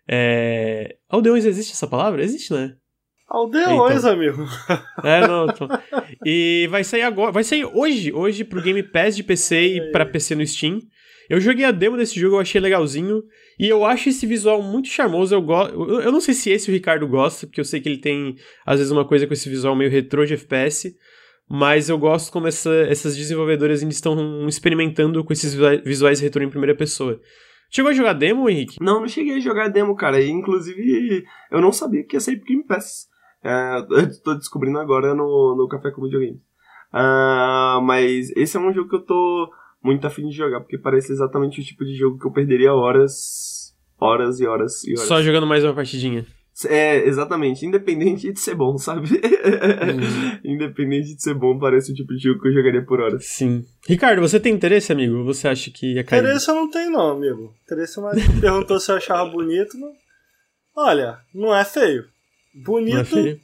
É... 0.09 0.97
Aldeões 1.09 1.45
existe 1.45 1.73
essa 1.73 1.87
palavra? 1.87 2.23
Existe, 2.23 2.53
né? 2.53 2.75
Aldeões, 3.29 3.99
Então. 4.01 4.11
amigo. 4.13 4.45
É, 5.05 5.27
não, 5.27 5.47
então. 5.47 5.69
E 6.25 6.69
vai 6.71 6.85
sair 6.85 7.03
agora, 7.03 7.33
vai 7.33 7.43
sair 7.45 7.65
hoje, 7.65 8.13
hoje 8.13 8.45
pro 8.45 8.61
Game 8.63 8.83
Pass 8.83 9.17
de 9.17 9.23
PC 9.23 9.61
e 9.77 9.91
pra 9.93 10.05
PC 10.07 10.35
no 10.35 10.47
Steam. 10.47 10.81
Eu 11.31 11.41
joguei 11.41 11.65
a 11.65 11.71
demo 11.71 11.97
desse 11.97 12.19
jogo, 12.21 12.37
eu 12.37 12.41
achei 12.41 12.61
legalzinho. 12.61 13.23
E 13.59 13.67
eu 13.69 13.85
acho 13.87 14.09
esse 14.11 14.27
visual 14.27 14.61
muito 14.63 14.89
charmoso. 14.89 15.35
Eu, 15.35 15.41
go... 15.41 15.63
eu 16.03 16.13
não 16.13 16.21
sei 16.21 16.35
se 16.35 16.51
esse 16.51 16.69
o 16.71 16.75
Ricardo 16.75 17.07
gosta, 17.09 17.47
porque 17.47 17.61
eu 17.61 17.65
sei 17.65 17.81
que 17.81 17.89
ele 17.89 17.99
tem, 17.99 18.37
às 18.67 18.79
vezes, 18.79 18.93
uma 18.93 19.07
coisa 19.07 19.27
com 19.27 19.33
esse 19.33 19.49
visual 19.49 19.75
meio 19.75 19.91
retrô 19.91 20.27
de 20.27 20.35
FPS. 20.35 20.95
Mas 21.49 21.89
eu 21.89 21.97
gosto 21.99 22.31
como 22.31 22.47
essa- 22.49 22.87
essas 22.89 23.17
desenvolvedoras 23.17 23.81
ainda 23.83 23.93
estão 23.95 24.47
experimentando 24.49 25.25
com 25.25 25.33
esses 25.33 25.55
visua- 25.55 25.77
visuais 25.85 26.21
retrô 26.21 26.43
em 26.43 26.51
primeira 26.51 26.75
pessoa. 26.75 27.19
Chegou 27.75 27.91
a 27.91 27.95
jogar 27.95 28.13
demo, 28.13 28.51
Henrique? 28.51 28.77
Não, 28.83 29.01
não 29.01 29.09
cheguei 29.09 29.37
a 29.37 29.41
jogar 29.41 29.69
demo, 29.69 29.97
cara. 29.97 30.21
E, 30.21 30.29
inclusive, 30.29 31.25
eu 31.51 31.59
não 31.59 31.73
sabia 31.73 32.05
que 32.05 32.15
ia 32.15 32.21
sair 32.21 32.37
pro 32.37 32.47
Game 32.47 32.67
Pass. 32.67 33.09
É, 33.43 33.79
eu 33.79 34.23
tô 34.23 34.35
descobrindo 34.35 34.79
agora 34.79 35.15
no, 35.15 35.57
no 35.57 35.67
Café 35.69 35.91
com 35.91 36.03
Videogame. 36.03 36.39
Ah, 36.93 37.81
mas 37.83 38.31
esse 38.37 38.59
é 38.59 38.61
um 38.61 38.73
jogo 38.75 38.91
que 38.91 38.97
eu 38.97 39.01
tô 39.01 39.51
muito 39.83 40.07
afim 40.07 40.29
de 40.29 40.37
jogar, 40.37 40.61
porque 40.61 40.77
parece 40.77 41.13
exatamente 41.13 41.63
o 41.63 41.65
tipo 41.65 41.83
de 41.83 41.95
jogo 41.95 42.19
que 42.19 42.27
eu 42.27 42.31
perderia 42.31 42.75
horas, 42.75 43.75
horas 43.99 44.39
e 44.39 44.47
horas 44.47 44.85
e 44.85 44.93
horas. 44.93 45.09
Só 45.09 45.23
jogando 45.23 45.47
mais 45.47 45.65
uma 45.65 45.75
partidinha. 45.75 46.27
É, 46.67 47.07
exatamente. 47.07 47.65
Independente 47.65 48.33
de 48.33 48.39
ser 48.39 48.55
bom, 48.55 48.77
sabe? 48.77 49.09
Uhum. 49.09 50.41
Independente 50.55 51.15
de 51.15 51.23
ser 51.23 51.35
bom, 51.35 51.59
parece 51.59 51.93
o 51.93 51.95
tipo 51.95 52.15
de 52.15 52.23
jogo 52.23 52.41
que 52.41 52.49
eu 52.49 52.53
jogaria 52.53 52.85
por 52.85 53.01
horas. 53.01 53.25
Sim. 53.25 53.65
Ricardo, 53.89 54.21
você 54.21 54.39
tem 54.39 54.55
interesse, 54.55 54.93
amigo? 54.93 55.19
Ou 55.19 55.25
você 55.25 55.49
acha 55.49 55.71
que 55.71 55.95
ia 55.95 56.05
cair? 56.05 56.21
Interesse 56.21 56.51
eu 56.51 56.55
não 56.55 56.71
tenho, 56.71 56.91
não, 56.91 57.11
amigo. 57.13 57.55
Interesse 57.65 58.01
mas 58.01 58.23
perguntou 58.41 58.79
se 58.79 58.91
eu 58.93 58.97
achava 58.97 59.31
bonito. 59.31 59.79
Não... 59.79 59.93
Olha, 60.77 61.19
não 61.35 61.55
é 61.55 61.65
feio. 61.65 62.05
Bonito, 62.55 62.95
Não 62.95 63.01
é 63.01 63.05
feio? 63.05 63.41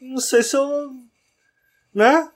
não 0.00 0.18
sei 0.18 0.42
se 0.42 0.56
eu. 0.56 0.66
Né? 1.94 2.28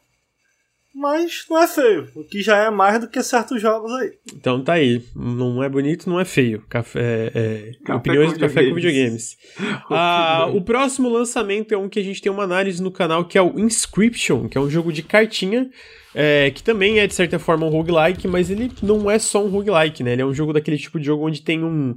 Mas 0.98 1.44
não 1.50 1.62
é 1.62 1.68
feio. 1.68 2.08
O 2.16 2.24
que 2.24 2.40
já 2.42 2.56
é 2.56 2.70
mais 2.70 2.98
do 3.00 3.06
que 3.08 3.22
certos 3.22 3.60
jogos 3.60 3.92
aí. 3.92 4.12
Então 4.34 4.64
tá 4.64 4.72
aí. 4.72 5.02
Não 5.14 5.62
é 5.62 5.68
bonito, 5.68 6.08
não 6.08 6.18
é 6.18 6.24
feio. 6.24 6.64
Café, 6.70 7.30
é, 7.34 7.70
Café 7.84 7.98
opiniões 7.98 8.32
do 8.32 8.38
Café 8.40 8.66
com 8.68 8.74
videogames. 8.74 9.36
Videogames. 9.46 9.84
Ah, 9.90 10.46
o 10.54 10.62
próximo 10.62 11.08
lançamento 11.10 11.72
é 11.72 11.76
um 11.76 11.88
que 11.88 11.98
a 11.98 12.02
gente 12.02 12.22
tem 12.22 12.32
uma 12.32 12.44
análise 12.44 12.82
no 12.82 12.90
canal, 12.90 13.24
que 13.26 13.36
é 13.36 13.42
o 13.42 13.58
Inscription, 13.60 14.48
que 14.48 14.56
é 14.56 14.60
um 14.60 14.70
jogo 14.70 14.90
de 14.92 15.02
cartinha, 15.02 15.68
é, 16.14 16.50
que 16.50 16.62
também 16.62 16.98
é 16.98 17.06
de 17.06 17.14
certa 17.14 17.38
forma 17.38 17.66
um 17.66 17.70
roguelike, 17.70 18.26
mas 18.26 18.50
ele 18.50 18.72
não 18.82 19.10
é 19.10 19.18
só 19.18 19.44
um 19.44 19.48
roguelike, 19.48 20.02
né? 20.02 20.14
Ele 20.14 20.22
é 20.22 20.26
um 20.26 20.34
jogo 20.34 20.52
daquele 20.52 20.78
tipo 20.78 20.98
de 20.98 21.04
jogo 21.06 21.26
onde 21.26 21.42
tem 21.42 21.62
um, 21.62 21.94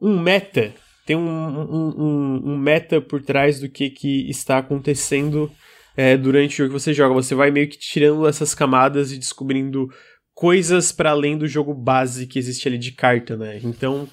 um 0.00 0.18
meta, 0.20 0.72
tem 1.04 1.16
um, 1.16 1.20
um, 1.20 1.94
um- 1.98 2.52
um 2.52 2.56
meta 2.58 3.00
por 3.00 3.20
trás 3.22 3.58
do 3.60 3.68
que, 3.68 3.90
que 3.90 4.30
está 4.30 4.58
acontecendo 4.58 5.50
é, 5.96 6.16
durante 6.16 6.54
o 6.54 6.56
jogo 6.58 6.74
que 6.74 6.80
você 6.80 6.92
joga. 6.92 7.14
Você 7.14 7.34
vai 7.34 7.50
meio 7.50 7.68
que 7.68 7.78
tirando 7.78 8.26
essas 8.26 8.54
camadas 8.54 9.12
e 9.12 9.18
descobrindo 9.18 9.88
coisas 10.34 10.90
para 10.90 11.10
além 11.10 11.38
do 11.38 11.46
jogo 11.46 11.72
base 11.72 12.26
que 12.26 12.38
existe 12.38 12.66
ali 12.66 12.78
de 12.78 12.92
carta, 12.92 13.36
né? 13.36 13.60
Então, 13.62 14.08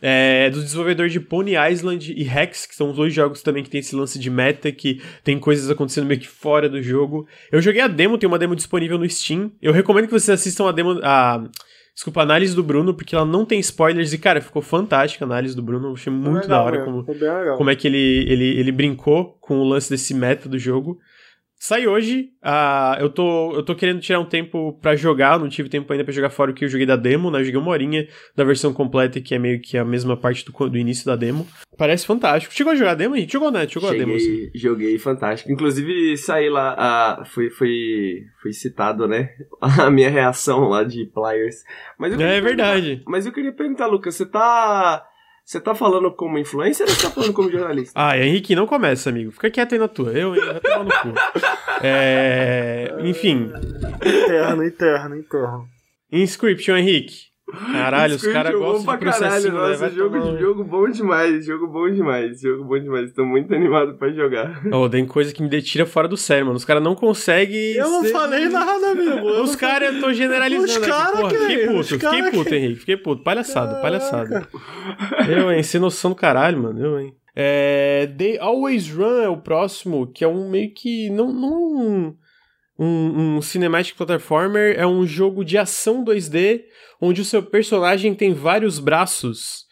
é 0.00 0.50
do 0.50 0.62
desenvolvedor 0.62 1.08
de 1.08 1.20
Pony 1.20 1.52
Island 1.70 2.12
e 2.12 2.28
Hex, 2.28 2.66
que 2.66 2.74
são 2.74 2.90
os 2.90 2.96
dois 2.96 3.14
jogos 3.14 3.42
também 3.42 3.62
que 3.62 3.70
tem 3.70 3.80
esse 3.80 3.96
lance 3.96 4.18
de 4.18 4.30
meta, 4.30 4.70
que 4.70 5.00
tem 5.24 5.38
coisas 5.38 5.70
acontecendo 5.70 6.06
meio 6.06 6.20
que 6.20 6.28
fora 6.28 6.68
do 6.68 6.82
jogo. 6.82 7.26
Eu 7.50 7.60
joguei 7.60 7.80
a 7.80 7.88
demo, 7.88 8.18
tem 8.18 8.28
uma 8.28 8.38
demo 8.38 8.54
disponível 8.54 8.98
no 8.98 9.08
Steam. 9.08 9.52
Eu 9.60 9.72
recomendo 9.72 10.06
que 10.06 10.12
vocês 10.12 10.40
assistam 10.40 10.68
a 10.68 10.72
demo. 10.72 11.00
A, 11.02 11.48
desculpa, 11.94 12.20
a 12.20 12.24
análise 12.24 12.54
do 12.54 12.62
Bruno, 12.62 12.92
porque 12.92 13.14
ela 13.14 13.24
não 13.24 13.46
tem 13.46 13.58
spoilers. 13.58 14.12
E, 14.12 14.18
cara, 14.18 14.42
ficou 14.42 14.60
fantástica 14.60 15.24
a 15.24 15.28
análise 15.28 15.56
do 15.56 15.62
Bruno. 15.62 15.88
Eu 15.88 15.94
achei 15.94 16.12
muito 16.12 16.42
Legal 16.42 16.48
da 16.48 16.62
hora 16.62 16.84
como, 16.84 17.06
como 17.56 17.70
é 17.70 17.74
que 17.74 17.88
ele, 17.88 18.26
ele, 18.28 18.60
ele 18.60 18.72
brincou 18.72 19.36
com 19.40 19.58
o 19.58 19.64
lance 19.64 19.88
desse 19.88 20.12
meta 20.12 20.46
do 20.46 20.58
jogo. 20.58 20.98
Sai 21.58 21.86
hoje, 21.86 22.28
ah, 22.42 22.98
eu, 23.00 23.08
tô, 23.08 23.54
eu 23.54 23.62
tô 23.62 23.74
querendo 23.74 23.98
tirar 24.00 24.20
um 24.20 24.26
tempo 24.26 24.78
pra 24.80 24.94
jogar, 24.94 25.38
não 25.38 25.48
tive 25.48 25.70
tempo 25.70 25.90
ainda 25.90 26.04
pra 26.04 26.12
jogar 26.12 26.28
fora 26.28 26.50
o 26.50 26.54
que 26.54 26.64
eu 26.64 26.68
joguei 26.68 26.86
da 26.86 26.96
demo, 26.96 27.30
né? 27.30 27.40
Eu 27.40 27.44
joguei 27.44 27.58
uma 27.58 27.70
horinha 27.70 28.06
da 28.36 28.44
versão 28.44 28.74
completa, 28.74 29.20
que 29.22 29.34
é 29.34 29.38
meio 29.38 29.60
que 29.60 29.78
a 29.78 29.84
mesma 29.84 30.16
parte 30.18 30.44
do, 30.44 30.68
do 30.68 30.76
início 30.78 31.06
da 31.06 31.16
demo. 31.16 31.46
Parece 31.78 32.06
fantástico. 32.06 32.54
Chegou 32.54 32.72
a 32.72 32.76
jogar 32.76 32.90
a 32.92 32.94
demo, 32.94 33.16
Henrique? 33.16 33.32
Jogou, 33.32 33.50
né? 33.50 33.66
Jogou 33.66 33.88
a 33.88 33.92
demo, 33.94 34.14
assim. 34.14 34.24
Cheguei, 34.26 34.50
joguei 34.54 34.98
fantástico. 34.98 35.50
Inclusive, 35.50 36.16
saí 36.18 36.50
lá, 36.50 36.74
a, 36.78 37.24
foi, 37.24 37.48
foi, 37.50 38.24
foi 38.42 38.52
citado, 38.52 39.08
né? 39.08 39.30
A 39.80 39.90
minha 39.90 40.10
reação 40.10 40.68
lá 40.68 40.84
de 40.84 41.06
players. 41.06 41.56
Mas 41.98 42.12
É 42.12 42.16
perguntar- 42.16 42.40
verdade. 42.42 43.02
Mas 43.06 43.24
eu 43.26 43.32
queria 43.32 43.52
perguntar, 43.52 43.86
Lucas, 43.86 44.14
você 44.14 44.26
tá. 44.26 45.04
Você 45.46 45.60
tá 45.60 45.76
falando 45.76 46.10
como 46.10 46.38
influencer 46.38 46.84
ou 46.88 46.92
você 46.92 47.02
tá 47.02 47.10
falando 47.10 47.32
como 47.32 47.48
jornalista? 47.48 47.92
Ah, 47.94 48.18
Henrique, 48.18 48.56
não 48.56 48.66
começa, 48.66 49.10
amigo. 49.10 49.30
Fica 49.30 49.48
quieto 49.48 49.74
aí 49.74 49.78
na 49.78 49.86
tua. 49.86 50.10
Eu? 50.10 50.34
Vai 50.34 50.58
tomar 50.58 50.84
no 50.84 50.90
cu. 50.90 51.20
É... 51.82 52.92
Enfim. 53.04 53.52
Interno, 54.04 54.64
interno, 54.64 55.16
interno. 55.16 55.68
Inscription, 56.10 56.76
Henrique. 56.76 57.26
Caralho, 57.72 58.16
os 58.16 58.22
caras 58.26 58.52
gostam 58.58 58.96
de 58.96 59.04
caralho, 59.04 59.44
né? 59.52 59.58
Nossa, 59.58 59.76
Vai 59.76 59.90
jogo, 59.90 60.18
tomar 60.20 60.38
jogo 60.38 60.64
bom 60.64 60.88
demais, 60.90 61.46
jogo 61.46 61.66
bom 61.68 61.88
demais, 61.88 62.40
jogo 62.40 62.64
bom 62.64 62.78
demais. 62.78 63.12
Tô 63.12 63.24
muito 63.24 63.54
animado 63.54 63.94
pra 63.94 64.10
jogar. 64.12 64.60
Oh, 64.72 64.88
tem 64.88 65.06
coisa 65.06 65.32
que 65.32 65.40
me 65.42 65.62
tira 65.62 65.86
fora 65.86 66.08
do 66.08 66.16
sério, 66.16 66.46
mano. 66.46 66.56
Os 66.56 66.64
caras 66.64 66.82
não 66.82 66.96
conseguem. 66.96 67.74
Eu 67.74 67.88
não 67.88 68.02
ser- 68.02 68.10
falei 68.10 68.48
nada, 68.48 68.90
amigo. 68.90 69.28
Eu 69.28 69.42
Os 69.44 69.54
caras, 69.54 69.94
eu 69.94 70.00
tô 70.00 70.12
generalizando 70.12 70.64
Os 70.66 70.76
aqui, 70.76 70.86
cara 70.86 71.16
porra. 71.16 71.28
que- 71.30 71.38
Fiquei 71.38 71.66
puto, 71.68 71.84
fiquei 71.84 72.22
puto, 72.30 72.44
que- 72.50 72.54
Henrique. 72.56 72.80
Fiquei 72.80 72.96
puto. 72.96 73.22
Palhaçada, 73.22 73.80
palhaçada. 73.80 74.48
Eu, 75.28 75.52
hein? 75.52 75.62
Sem 75.62 75.80
noção 75.80 76.10
do 76.10 76.16
caralho, 76.16 76.58
mano. 76.60 76.80
Eu, 76.84 76.98
hein? 77.00 77.14
É, 77.34 78.08
They 78.18 78.38
Always 78.38 78.90
Run 78.90 79.20
é 79.22 79.28
o 79.28 79.36
próximo, 79.36 80.06
que 80.12 80.24
é 80.24 80.28
um 80.28 80.50
meio 80.50 80.72
que. 80.74 81.10
Não, 81.10 81.32
não 81.32 82.14
um, 82.78 83.36
um, 83.36 83.42
cinematic 83.42 83.96
platformer, 83.96 84.74
é 84.78 84.86
um 84.86 85.06
jogo 85.06 85.44
de 85.44 85.56
ação 85.58 86.04
2D, 86.04 86.62
onde 87.00 87.20
o 87.20 87.24
seu 87.24 87.42
personagem 87.42 88.14
tem 88.14 88.32
vários 88.32 88.78
braços. 88.78 89.64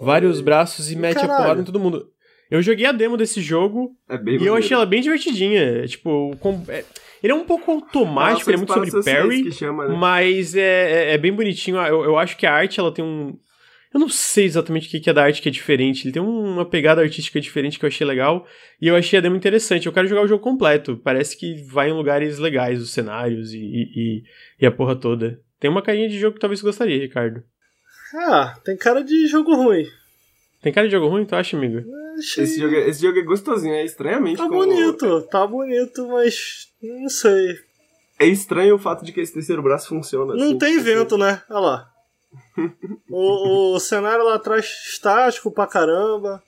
Vários 0.00 0.40
braços 0.40 0.90
e 0.90 0.96
mete 0.96 1.18
a 1.18 1.20
Caralho. 1.22 1.36
porrada 1.42 1.60
em 1.60 1.64
todo 1.64 1.78
mundo. 1.80 2.08
Eu 2.50 2.60
joguei 2.62 2.84
a 2.86 2.92
demo 2.92 3.16
desse 3.16 3.40
jogo, 3.40 3.92
É 4.08 4.14
e 4.14 4.16
eu 4.18 4.24
maneiro. 4.24 4.54
achei 4.56 4.74
ela 4.74 4.84
bem 4.86 5.00
divertidinha. 5.00 5.86
Tipo, 5.86 6.36
com- 6.40 6.62
é- 6.68 6.84
ele 7.22 7.32
é 7.32 7.36
um 7.36 7.44
pouco 7.44 7.70
automático, 7.70 8.50
ele 8.50 8.56
é 8.56 8.58
muito 8.58 8.72
sobre 8.72 8.90
Nossa, 8.90 9.10
parry, 9.10 9.50
chama, 9.52 9.88
né? 9.88 9.96
mas 9.96 10.54
é, 10.54 10.60
é, 11.10 11.14
é 11.14 11.18
bem 11.18 11.32
bonitinho. 11.32 11.76
Eu, 11.78 12.04
eu 12.04 12.18
acho 12.18 12.36
que 12.36 12.44
a 12.46 12.52
arte 12.52 12.78
ela 12.78 12.92
tem 12.92 13.04
um. 13.04 13.36
Eu 13.94 14.00
não 14.00 14.08
sei 14.08 14.44
exatamente 14.44 14.88
o 14.88 15.00
que 15.00 15.08
é 15.08 15.12
da 15.12 15.22
arte 15.22 15.40
que 15.40 15.48
é 15.48 15.52
diferente. 15.52 16.04
Ele 16.04 16.12
tem 16.12 16.20
uma 16.20 16.68
pegada 16.68 17.00
artística 17.00 17.40
diferente 17.40 17.78
que 17.78 17.84
eu 17.84 17.88
achei 17.88 18.04
legal. 18.04 18.44
E 18.82 18.88
eu 18.88 18.96
achei 18.96 19.18
a 19.18 19.22
demo 19.22 19.36
interessante. 19.36 19.86
Eu 19.86 19.92
quero 19.92 20.08
jogar 20.08 20.22
o 20.22 20.26
jogo 20.26 20.42
completo. 20.42 20.96
Parece 20.96 21.38
que 21.38 21.62
vai 21.70 21.90
em 21.90 21.92
lugares 21.92 22.38
legais, 22.40 22.82
os 22.82 22.90
cenários 22.90 23.54
e, 23.54 23.58
e, 23.58 23.82
e- 23.96 24.22
e 24.62 24.66
a 24.66 24.72
porra 24.72 24.96
toda. 24.96 25.40
Tem 25.60 25.70
uma 25.70 25.80
carinha 25.80 26.08
de 26.08 26.18
jogo 26.18 26.34
que 26.34 26.40
talvez 26.40 26.58
você 26.60 26.66
gostaria, 26.66 26.98
Ricardo. 27.00 27.42
Ah, 28.16 28.58
tem 28.64 28.76
cara 28.76 29.02
de 29.04 29.28
jogo 29.28 29.54
ruim. 29.54 29.86
Tem 30.60 30.72
cara 30.72 30.88
de 30.88 30.92
jogo 30.92 31.06
ruim, 31.06 31.24
tu 31.24 31.36
acha, 31.36 31.56
amigo? 31.56 31.84
Achei- 32.18 32.44
Esse 32.44 32.60
jogo, 32.60 32.74
é, 32.74 32.88
esse 32.88 33.00
jogo 33.02 33.18
é 33.18 33.22
gostosinho, 33.22 33.74
é 33.74 33.84
estranhamente 33.84 34.38
Tá 34.38 34.48
como- 34.48 34.58
bonito, 34.66 35.22
tá 35.28 35.46
bonito, 35.46 36.08
mas 36.08 36.68
não 36.82 37.08
sei. 37.08 37.54
É 38.18 38.26
estranho 38.26 38.74
o 38.74 38.78
fato 38.78 39.04
de 39.04 39.12
que 39.12 39.20
esse 39.20 39.32
terceiro 39.34 39.62
braço 39.62 39.88
funciona. 39.88 40.34
Não 40.34 40.48
assim, 40.48 40.58
tem 40.58 40.74
assim. 40.76 40.84
vento, 40.84 41.16
né? 41.18 41.42
Olha 41.50 41.60
lá. 41.60 41.93
O, 43.10 43.74
o 43.74 43.80
cenário 43.80 44.24
lá 44.24 44.34
atrás 44.34 44.66
estático 44.92 45.50
pra 45.50 45.66
caramba. 45.66 46.42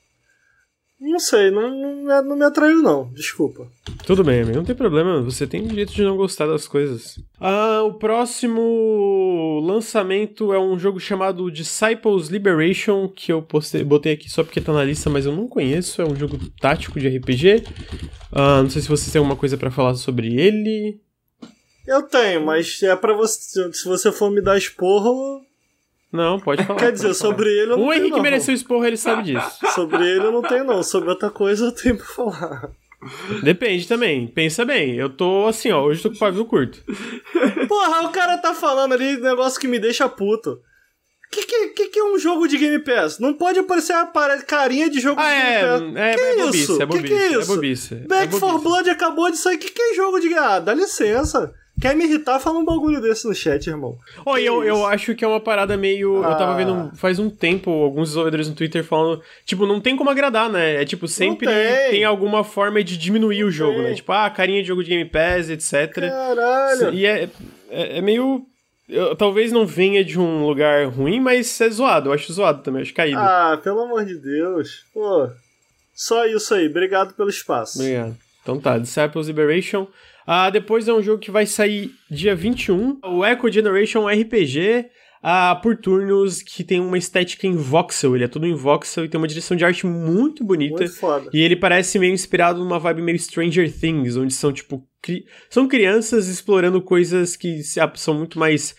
Não 0.99 1.19
sei, 1.19 1.51
não, 1.51 1.69
não, 1.69 1.95
me- 1.95 2.27
não 2.27 2.35
me 2.35 2.43
atraiu 2.43 2.81
não, 2.81 3.11
desculpa. 3.13 3.67
Tudo 4.03 4.23
bem, 4.23 4.41
amigo, 4.41 4.57
não 4.57 4.65
tem 4.65 4.75
problema. 4.75 5.21
Você 5.21 5.45
tem 5.45 5.61
o 5.63 5.67
direito 5.67 5.93
de 5.93 6.01
não 6.01 6.17
gostar 6.17 6.47
das 6.47 6.67
coisas. 6.67 7.19
Ah, 7.39 7.83
o 7.83 7.93
próximo 7.93 9.61
lançamento 9.63 10.51
é 10.53 10.59
um 10.59 10.79
jogo 10.79 10.99
chamado 10.99 11.51
Disciples 11.51 12.29
Liberation, 12.29 13.07
que 13.09 13.31
eu 13.31 13.43
postei, 13.43 13.83
botei 13.83 14.13
aqui 14.13 14.27
só 14.27 14.43
porque 14.43 14.59
tá 14.59 14.73
na 14.73 14.83
lista, 14.83 15.07
mas 15.07 15.27
eu 15.27 15.35
não 15.35 15.47
conheço. 15.47 16.01
É 16.01 16.05
um 16.05 16.15
jogo 16.15 16.39
tático 16.59 16.99
de 16.99 17.07
RPG. 17.15 17.63
Ah, 18.31 18.63
não 18.63 18.69
sei 18.71 18.81
se 18.81 18.87
vocês 18.87 19.11
têm 19.11 19.19
alguma 19.19 19.35
coisa 19.37 19.55
pra 19.55 19.69
falar 19.69 19.93
sobre 19.95 20.35
ele. 20.35 20.99
Eu 21.85 22.01
tenho, 22.03 22.43
mas 22.43 22.81
é 22.81 22.95
pra 22.95 23.13
você. 23.13 23.71
Se 23.71 23.85
você 23.87 24.11
for 24.11 24.31
me 24.31 24.41
dar 24.41 24.57
esporro, 24.57 25.41
Não, 26.11 26.39
pode 26.39 26.63
falar. 26.63 26.79
quer 26.79 26.91
dizer, 26.91 27.13
falar. 27.13 27.15
sobre 27.15 27.49
ele 27.49 27.71
eu 27.73 27.77
não 27.77 27.85
O 27.87 27.93
Henrique 27.93 28.11
não. 28.11 28.21
mereceu 28.21 28.53
esporro, 28.53 28.85
ele 28.85 28.97
sabe 28.97 29.23
disso. 29.23 29.57
Sobre 29.75 30.03
ele 30.09 30.25
eu 30.25 30.31
não 30.31 30.41
tenho 30.41 30.63
não, 30.63 30.81
sobre 30.81 31.09
outra 31.09 31.29
coisa 31.29 31.65
eu 31.65 31.71
tenho 31.71 31.97
pra 31.97 32.05
falar. 32.05 32.69
Depende 33.43 33.87
também. 33.87 34.27
Pensa 34.27 34.65
bem. 34.65 34.95
Eu 34.95 35.09
tô 35.09 35.45
assim, 35.47 35.71
ó. 35.71 35.83
Hoje 35.83 35.99
eu 35.99 36.03
tô 36.03 36.09
com 36.09 36.15
o 36.15 36.19
pavio 36.19 36.45
curto. 36.45 36.83
Porra, 37.67 38.01
o 38.07 38.09
cara 38.09 38.37
tá 38.37 38.53
falando 38.55 38.93
ali 38.93 39.17
negócio 39.17 39.59
que 39.59 39.67
me 39.67 39.77
deixa 39.79 40.09
puto. 40.09 40.59
Que 41.31 41.43
que, 41.43 41.67
que 41.69 41.87
que 41.89 41.99
é 41.99 42.03
um 42.05 42.17
jogo 42.17 42.47
de 42.47 42.57
Game 42.57 42.79
Pass? 42.79 43.19
Não 43.19 43.33
pode 43.33 43.59
aparecer 43.59 43.93
a 43.93 44.05
carinha 44.47 44.89
de 44.89 44.99
jogo 44.99 45.19
Ah, 45.21 45.25
de 45.25 45.29
é. 45.29 45.61
Game 45.61 45.93
Pass. 45.93 45.95
É, 45.97 46.13
Que 46.15 46.21
é 46.21 46.35
isso? 46.35 46.45
bobice, 46.45 46.71
é 46.71 46.77
Que 46.77 46.85
bobice. 46.85 47.07
que 47.07 47.13
é 47.13 47.25
É 47.27 47.39
isso? 47.39 47.47
bobice. 47.55 47.93
é 47.93 48.07
Back 48.07 48.39
for 48.39 48.51
bobice. 48.53 48.63
Blood 48.63 48.89
acabou 48.89 49.29
de 49.29 49.37
sair. 49.37 49.57
Que 49.57 49.69
que 49.69 49.81
é 49.81 49.93
jogo 49.93 50.19
de. 50.19 50.33
Ah, 50.33 50.59
dá 50.59 50.73
licença. 50.73 51.53
Quer 51.79 51.95
me 51.95 52.05
irritar? 52.05 52.39
Fala 52.39 52.57
um 52.57 52.65
bagulho 52.65 52.99
desse 52.99 53.27
no 53.27 53.35
chat, 53.35 53.67
irmão. 53.67 53.97
Ó, 54.25 54.35
eu, 54.37 54.63
eu 54.63 54.85
acho 54.87 55.13
que 55.13 55.23
é 55.23 55.27
uma 55.27 55.39
parada 55.39 55.77
meio. 55.77 56.17
Eu 56.17 56.21
tava 56.35 56.53
Ah. 56.53 56.55
vendo 56.55 56.91
faz 56.95 57.19
um 57.19 57.29
tempo 57.29 57.69
alguns 57.69 58.09
desenvolvedores 58.09 58.49
no 58.49 58.55
Twitter 58.55 58.83
falando. 58.83 59.21
Tipo, 59.45 59.67
não 59.67 59.79
tem 59.79 59.95
como 59.95 60.09
agradar, 60.09 60.49
né? 60.49 60.81
É 60.81 60.85
tipo, 60.85 61.07
sempre 61.07 61.45
tem. 61.47 61.89
tem. 61.91 62.03
alguma 62.03 62.43
forma 62.43 62.83
de 62.83 62.97
diminuir 62.97 63.43
o 63.43 63.51
jogo, 63.51 63.75
tem. 63.75 63.83
né? 63.83 63.93
Tipo, 63.93 64.11
ah, 64.11 64.29
carinha 64.29 64.61
de 64.61 64.67
jogo 64.67 64.83
de 64.83 64.89
Game 64.89 65.05
Pass, 65.05 65.49
etc. 65.51 65.93
Caralho. 66.09 66.93
E 66.93 67.05
é, 67.05 67.29
é, 67.69 67.97
é 67.99 68.01
meio. 68.01 68.43
eu- 68.89 69.15
talvez 69.15 69.51
não 69.51 69.65
venha 69.65 70.03
de 70.03 70.19
um 70.19 70.47
lugar 70.47 70.87
ruim, 70.87 71.19
mas 71.19 71.61
é 71.61 71.69
zoado. 71.69 72.09
Eu 72.09 72.13
acho 72.13 72.33
zoado 72.33 72.63
também, 72.63 72.81
acho 72.81 72.93
caído. 72.93 73.19
Ah, 73.19 73.59
pelo 73.63 73.81
amor 73.81 74.03
de 74.03 74.17
Deus. 74.17 74.83
Pô. 74.93 75.29
Só 75.95 76.25
isso 76.25 76.53
aí. 76.55 76.67
Obrigado 76.67 77.13
pelo 77.13 77.29
espaço. 77.29 77.79
Obrigado. 77.79 78.15
Então 78.41 78.59
tá, 78.59 78.77
Disciples 78.77 79.27
Liberation. 79.27 79.85
Ah, 80.27 80.49
depois 80.49 80.85
é 80.87 80.93
um 80.93 81.01
jogo 81.01 81.19
que 81.19 81.31
vai 81.31 81.45
sair 81.45 81.89
dia 82.11 82.35
21. 82.35 82.99
O 83.05 83.25
Echo 83.25 83.49
Generation 83.49 84.05
RPG 84.07 84.87
ah, 85.23 85.57
por 85.63 85.77
turnos 85.77 86.41
que 86.43 86.63
tem 86.63 86.79
uma 86.81 86.97
estética 86.97 87.47
em 87.47 87.55
voxel. 87.55 88.13
Ele 88.15 88.25
é 88.25 88.27
tudo 88.27 88.45
em 88.45 88.53
voxel 88.53 89.05
e 89.05 89.09
tem 89.09 89.17
uma 89.17 89.27
direção 89.27 89.55
de 89.55 89.63
arte 89.63 89.85
muito 89.87 90.43
bonita. 90.43 90.75
Muito 90.83 90.93
foda. 90.95 91.29
E 91.33 91.41
ele 91.41 91.55
parece 91.55 91.97
meio 91.97 92.13
inspirado 92.13 92.59
numa 92.59 92.77
vibe 92.77 93.01
meio 93.01 93.17
Stranger 93.17 93.71
Things, 93.71 94.17
onde 94.17 94.33
são 94.33 94.51
tipo. 94.51 94.85
cri- 95.01 95.25
São 95.49 95.67
crianças 95.67 96.27
explorando 96.27 96.81
coisas 96.81 97.35
que 97.37 97.61
são 97.95 98.13
muito 98.13 98.37
mais. 98.37 98.75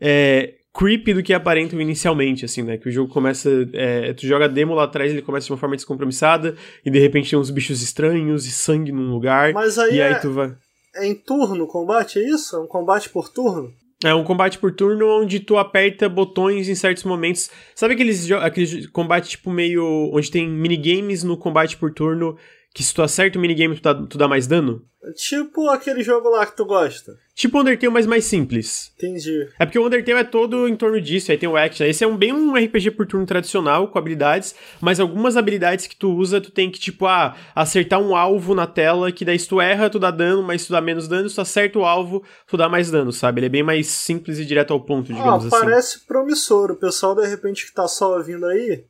é, 0.00 0.54
creepy 0.74 1.12
do 1.12 1.22
que 1.22 1.34
aparentam 1.34 1.78
inicialmente, 1.80 2.46
assim, 2.46 2.62
né? 2.62 2.78
Que 2.78 2.88
o 2.88 2.92
jogo 2.92 3.12
começa. 3.12 3.50
é, 3.74 4.12
tu 4.14 4.26
joga 4.26 4.46
a 4.46 4.48
demo 4.48 4.72
lá 4.74 4.84
atrás, 4.84 5.12
ele 5.12 5.20
começa 5.20 5.46
de 5.46 5.52
uma 5.52 5.58
forma 5.58 5.76
descompromissada, 5.76 6.56
e 6.84 6.90
de 6.90 6.98
repente 6.98 7.28
tem 7.28 7.38
uns 7.38 7.50
bichos 7.50 7.82
estranhos 7.82 8.46
e 8.46 8.50
sangue 8.50 8.90
num 8.90 9.10
lugar. 9.10 9.52
Mas 9.52 9.78
aí, 9.78 9.96
e 9.96 10.00
aí 10.02 10.12
é, 10.14 10.18
tu 10.18 10.30
vai. 10.30 10.54
É 10.94 11.06
em 11.06 11.14
turno 11.14 11.64
o 11.64 11.68
combate, 11.68 12.18
é 12.18 12.28
isso? 12.28 12.56
É 12.56 12.58
um 12.58 12.66
combate 12.66 13.08
por 13.08 13.28
turno? 13.28 13.72
É 14.04 14.12
um 14.12 14.24
combate 14.24 14.58
por 14.58 14.74
turno 14.74 15.06
onde 15.20 15.38
tu 15.38 15.56
aperta 15.56 16.08
botões 16.08 16.68
em 16.68 16.74
certos 16.74 17.04
momentos. 17.04 17.50
Sabe 17.74 17.94
aqueles, 17.94 18.30
aqueles 18.32 18.86
combate 18.88 19.30
tipo 19.30 19.50
meio. 19.50 20.10
onde 20.12 20.30
tem 20.30 20.48
minigames 20.48 21.22
no 21.22 21.36
combate 21.36 21.76
por 21.76 21.92
turno 21.92 22.36
que 22.74 22.82
se 22.82 22.94
tu 22.94 23.02
acerta 23.02 23.38
o 23.38 23.40
minigame 23.40 23.76
tu 23.76 23.82
dá, 23.82 23.94
tu 23.94 24.16
dá 24.18 24.26
mais 24.28 24.46
dano? 24.46 24.82
Tipo 25.16 25.68
aquele 25.68 26.00
jogo 26.02 26.30
lá 26.30 26.46
que 26.46 26.56
tu 26.56 26.64
gosta. 26.64 27.18
Tipo 27.34 27.60
Undertale, 27.60 27.92
mas 27.92 28.06
mais 28.06 28.24
simples. 28.24 28.92
Entendi. 28.96 29.48
É 29.58 29.66
porque 29.66 29.78
o 29.78 29.84
Undertale 29.84 30.20
é 30.20 30.24
todo 30.24 30.68
em 30.68 30.76
torno 30.76 31.00
disso, 31.00 31.32
aí 31.32 31.36
tem 31.38 31.48
o 31.48 31.56
action. 31.56 31.84
Esse 31.84 32.04
é 32.04 32.06
um, 32.06 32.16
bem 32.16 32.32
um 32.32 32.54
RPG 32.54 32.92
por 32.92 33.04
turno 33.04 33.26
tradicional, 33.26 33.88
com 33.88 33.98
habilidades, 33.98 34.54
mas 34.80 35.00
algumas 35.00 35.36
habilidades 35.36 35.88
que 35.88 35.96
tu 35.96 36.14
usa, 36.14 36.40
tu 36.40 36.52
tem 36.52 36.70
que, 36.70 36.78
tipo, 36.78 37.04
ah, 37.06 37.34
acertar 37.52 38.00
um 38.00 38.14
alvo 38.14 38.54
na 38.54 38.66
tela, 38.66 39.10
que 39.10 39.24
daí 39.24 39.38
se 39.38 39.48
tu 39.48 39.60
erra, 39.60 39.90
tu 39.90 39.98
dá 39.98 40.12
dano, 40.12 40.40
mas 40.42 40.60
se 40.62 40.68
tu 40.68 40.72
dá 40.72 40.80
menos 40.80 41.08
dano, 41.08 41.28
se 41.28 41.34
tu 41.34 41.40
acerta 41.40 41.78
o 41.80 41.84
alvo, 41.84 42.22
tu 42.46 42.56
dá 42.56 42.68
mais 42.68 42.88
dano, 42.90 43.12
sabe? 43.12 43.40
Ele 43.40 43.46
é 43.46 43.50
bem 43.50 43.62
mais 43.64 43.88
simples 43.88 44.38
e 44.38 44.44
direto 44.44 44.72
ao 44.72 44.80
ponto, 44.80 45.10
Ah, 45.10 45.16
digamos 45.16 45.46
assim. 45.46 45.50
parece 45.64 46.06
promissor. 46.06 46.70
O 46.70 46.76
pessoal, 46.76 47.16
de 47.16 47.26
repente, 47.26 47.66
que 47.66 47.72
tá 47.74 47.88
só 47.88 48.16
ouvindo 48.16 48.46
aí, 48.46 48.84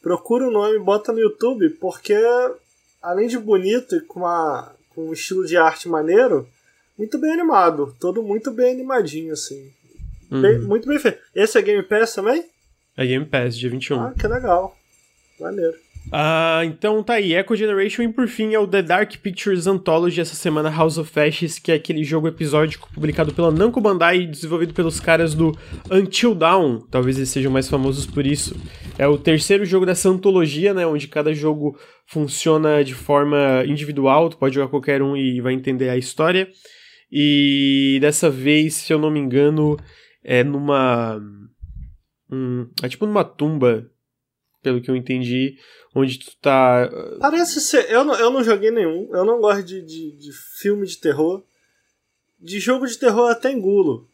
procura 0.00 0.46
o 0.46 0.50
nome 0.52 0.76
e 0.76 0.80
bota 0.80 1.12
no 1.12 1.18
YouTube, 1.18 1.70
porque 1.80 2.14
além 3.08 3.28
de 3.28 3.38
bonito 3.38 3.94
e 3.96 4.00
com, 4.00 4.20
uma, 4.20 4.74
com 4.90 5.08
um 5.08 5.12
estilo 5.12 5.46
de 5.46 5.56
arte 5.56 5.88
maneiro, 5.88 6.48
muito 6.98 7.18
bem 7.18 7.32
animado. 7.32 7.94
Todo 8.00 8.22
muito 8.22 8.50
bem 8.50 8.72
animadinho, 8.74 9.32
assim. 9.32 9.70
Uhum. 10.30 10.42
Bem- 10.42 10.58
muito 10.58 10.88
bem 10.88 10.98
feito. 10.98 11.18
Esse 11.34 11.58
é 11.58 11.62
Game 11.62 11.82
Pass 11.82 12.14
também? 12.14 12.44
É 12.96 13.06
Game 13.06 13.24
Pass, 13.26 13.56
dia 13.56 13.70
21. 13.70 14.00
Ah, 14.02 14.14
que 14.18 14.26
legal. 14.26 14.76
Maneiro. 15.38 15.76
Ah, 16.12 16.62
então 16.64 17.02
tá 17.02 17.14
aí, 17.14 17.34
Echo 17.34 17.56
Generation 17.56 18.02
e 18.02 18.12
por 18.12 18.28
fim 18.28 18.54
é 18.54 18.58
o 18.58 18.66
The 18.66 18.80
Dark 18.80 19.16
Pictures 19.16 19.66
Anthology 19.66 20.20
essa 20.20 20.36
semana 20.36 20.70
House 20.70 20.98
of 20.98 21.18
Ashes, 21.18 21.58
que 21.58 21.72
é 21.72 21.74
aquele 21.74 22.04
jogo 22.04 22.28
episódico 22.28 22.88
publicado 22.94 23.34
pela 23.34 23.50
Namco 23.50 23.80
Bandai 23.80 24.20
e 24.20 24.26
desenvolvido 24.26 24.72
pelos 24.72 25.00
caras 25.00 25.34
do 25.34 25.56
Until 25.90 26.34
Dawn, 26.34 26.80
talvez 26.90 27.16
eles 27.16 27.30
sejam 27.30 27.50
mais 27.50 27.68
famosos 27.68 28.06
por 28.06 28.24
isso. 28.24 28.54
É 28.96 29.06
o 29.08 29.18
terceiro 29.18 29.64
jogo 29.64 29.84
dessa 29.84 30.08
antologia, 30.08 30.72
né, 30.72 30.86
onde 30.86 31.08
cada 31.08 31.34
jogo 31.34 31.76
funciona 32.06 32.84
de 32.84 32.94
forma 32.94 33.64
individual, 33.66 34.30
tu 34.30 34.38
pode 34.38 34.54
jogar 34.54 34.68
qualquer 34.68 35.02
um 35.02 35.16
e 35.16 35.40
vai 35.40 35.54
entender 35.54 35.88
a 35.88 35.96
história. 35.96 36.48
E 37.10 37.98
dessa 38.00 38.30
vez, 38.30 38.74
se 38.74 38.92
eu 38.92 38.98
não 38.98 39.10
me 39.10 39.18
engano, 39.18 39.76
é 40.22 40.44
numa 40.44 41.20
hum, 42.30 42.68
é 42.82 42.88
tipo 42.88 43.06
numa 43.06 43.24
tumba, 43.24 43.90
pelo 44.62 44.80
que 44.80 44.90
eu 44.90 44.96
entendi, 44.96 45.56
onde 45.96 46.18
tu 46.18 46.36
tá 46.36 46.90
Parece 47.20 47.60
ser. 47.60 47.90
Eu 47.90 48.04
não, 48.04 48.14
eu 48.14 48.30
não 48.30 48.44
joguei 48.44 48.70
nenhum. 48.70 49.08
Eu 49.12 49.24
não 49.24 49.40
gosto 49.40 49.62
de, 49.62 49.80
de, 49.82 50.12
de 50.12 50.32
filme 50.32 50.86
de 50.86 50.98
terror. 50.98 51.42
De 52.38 52.60
jogo 52.60 52.86
de 52.86 52.98
terror 52.98 53.30
até 53.30 53.50
engulo. 53.50 54.06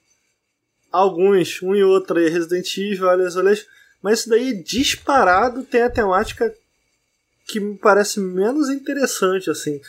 Alguns, 0.91 1.61
um 1.63 1.75
e 1.75 1.83
outro 1.83 2.19
aí, 2.19 2.29
Resident 2.29 2.77
Evil, 2.77 3.09
Alias 3.09 3.37
Alias. 3.37 3.67
Mas 4.01 4.21
isso 4.21 4.31
daí 4.31 4.63
disparado 4.63 5.65
tem 5.65 5.83
a 5.83 5.91
temática 5.91 6.55
que 7.47 7.59
me 7.59 7.77
parece 7.77 8.21
menos 8.21 8.69
interessante, 8.69 9.51
assim. 9.51 9.81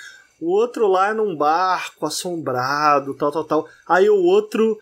O 0.42 0.52
outro 0.52 0.88
lá 0.88 1.10
é 1.10 1.14
num 1.14 1.36
barco 1.36 2.06
assombrado, 2.06 3.14
tal, 3.14 3.32
tal, 3.32 3.44
tal. 3.44 3.70
Aí 3.88 4.10
o 4.10 4.24
outro, 4.24 4.80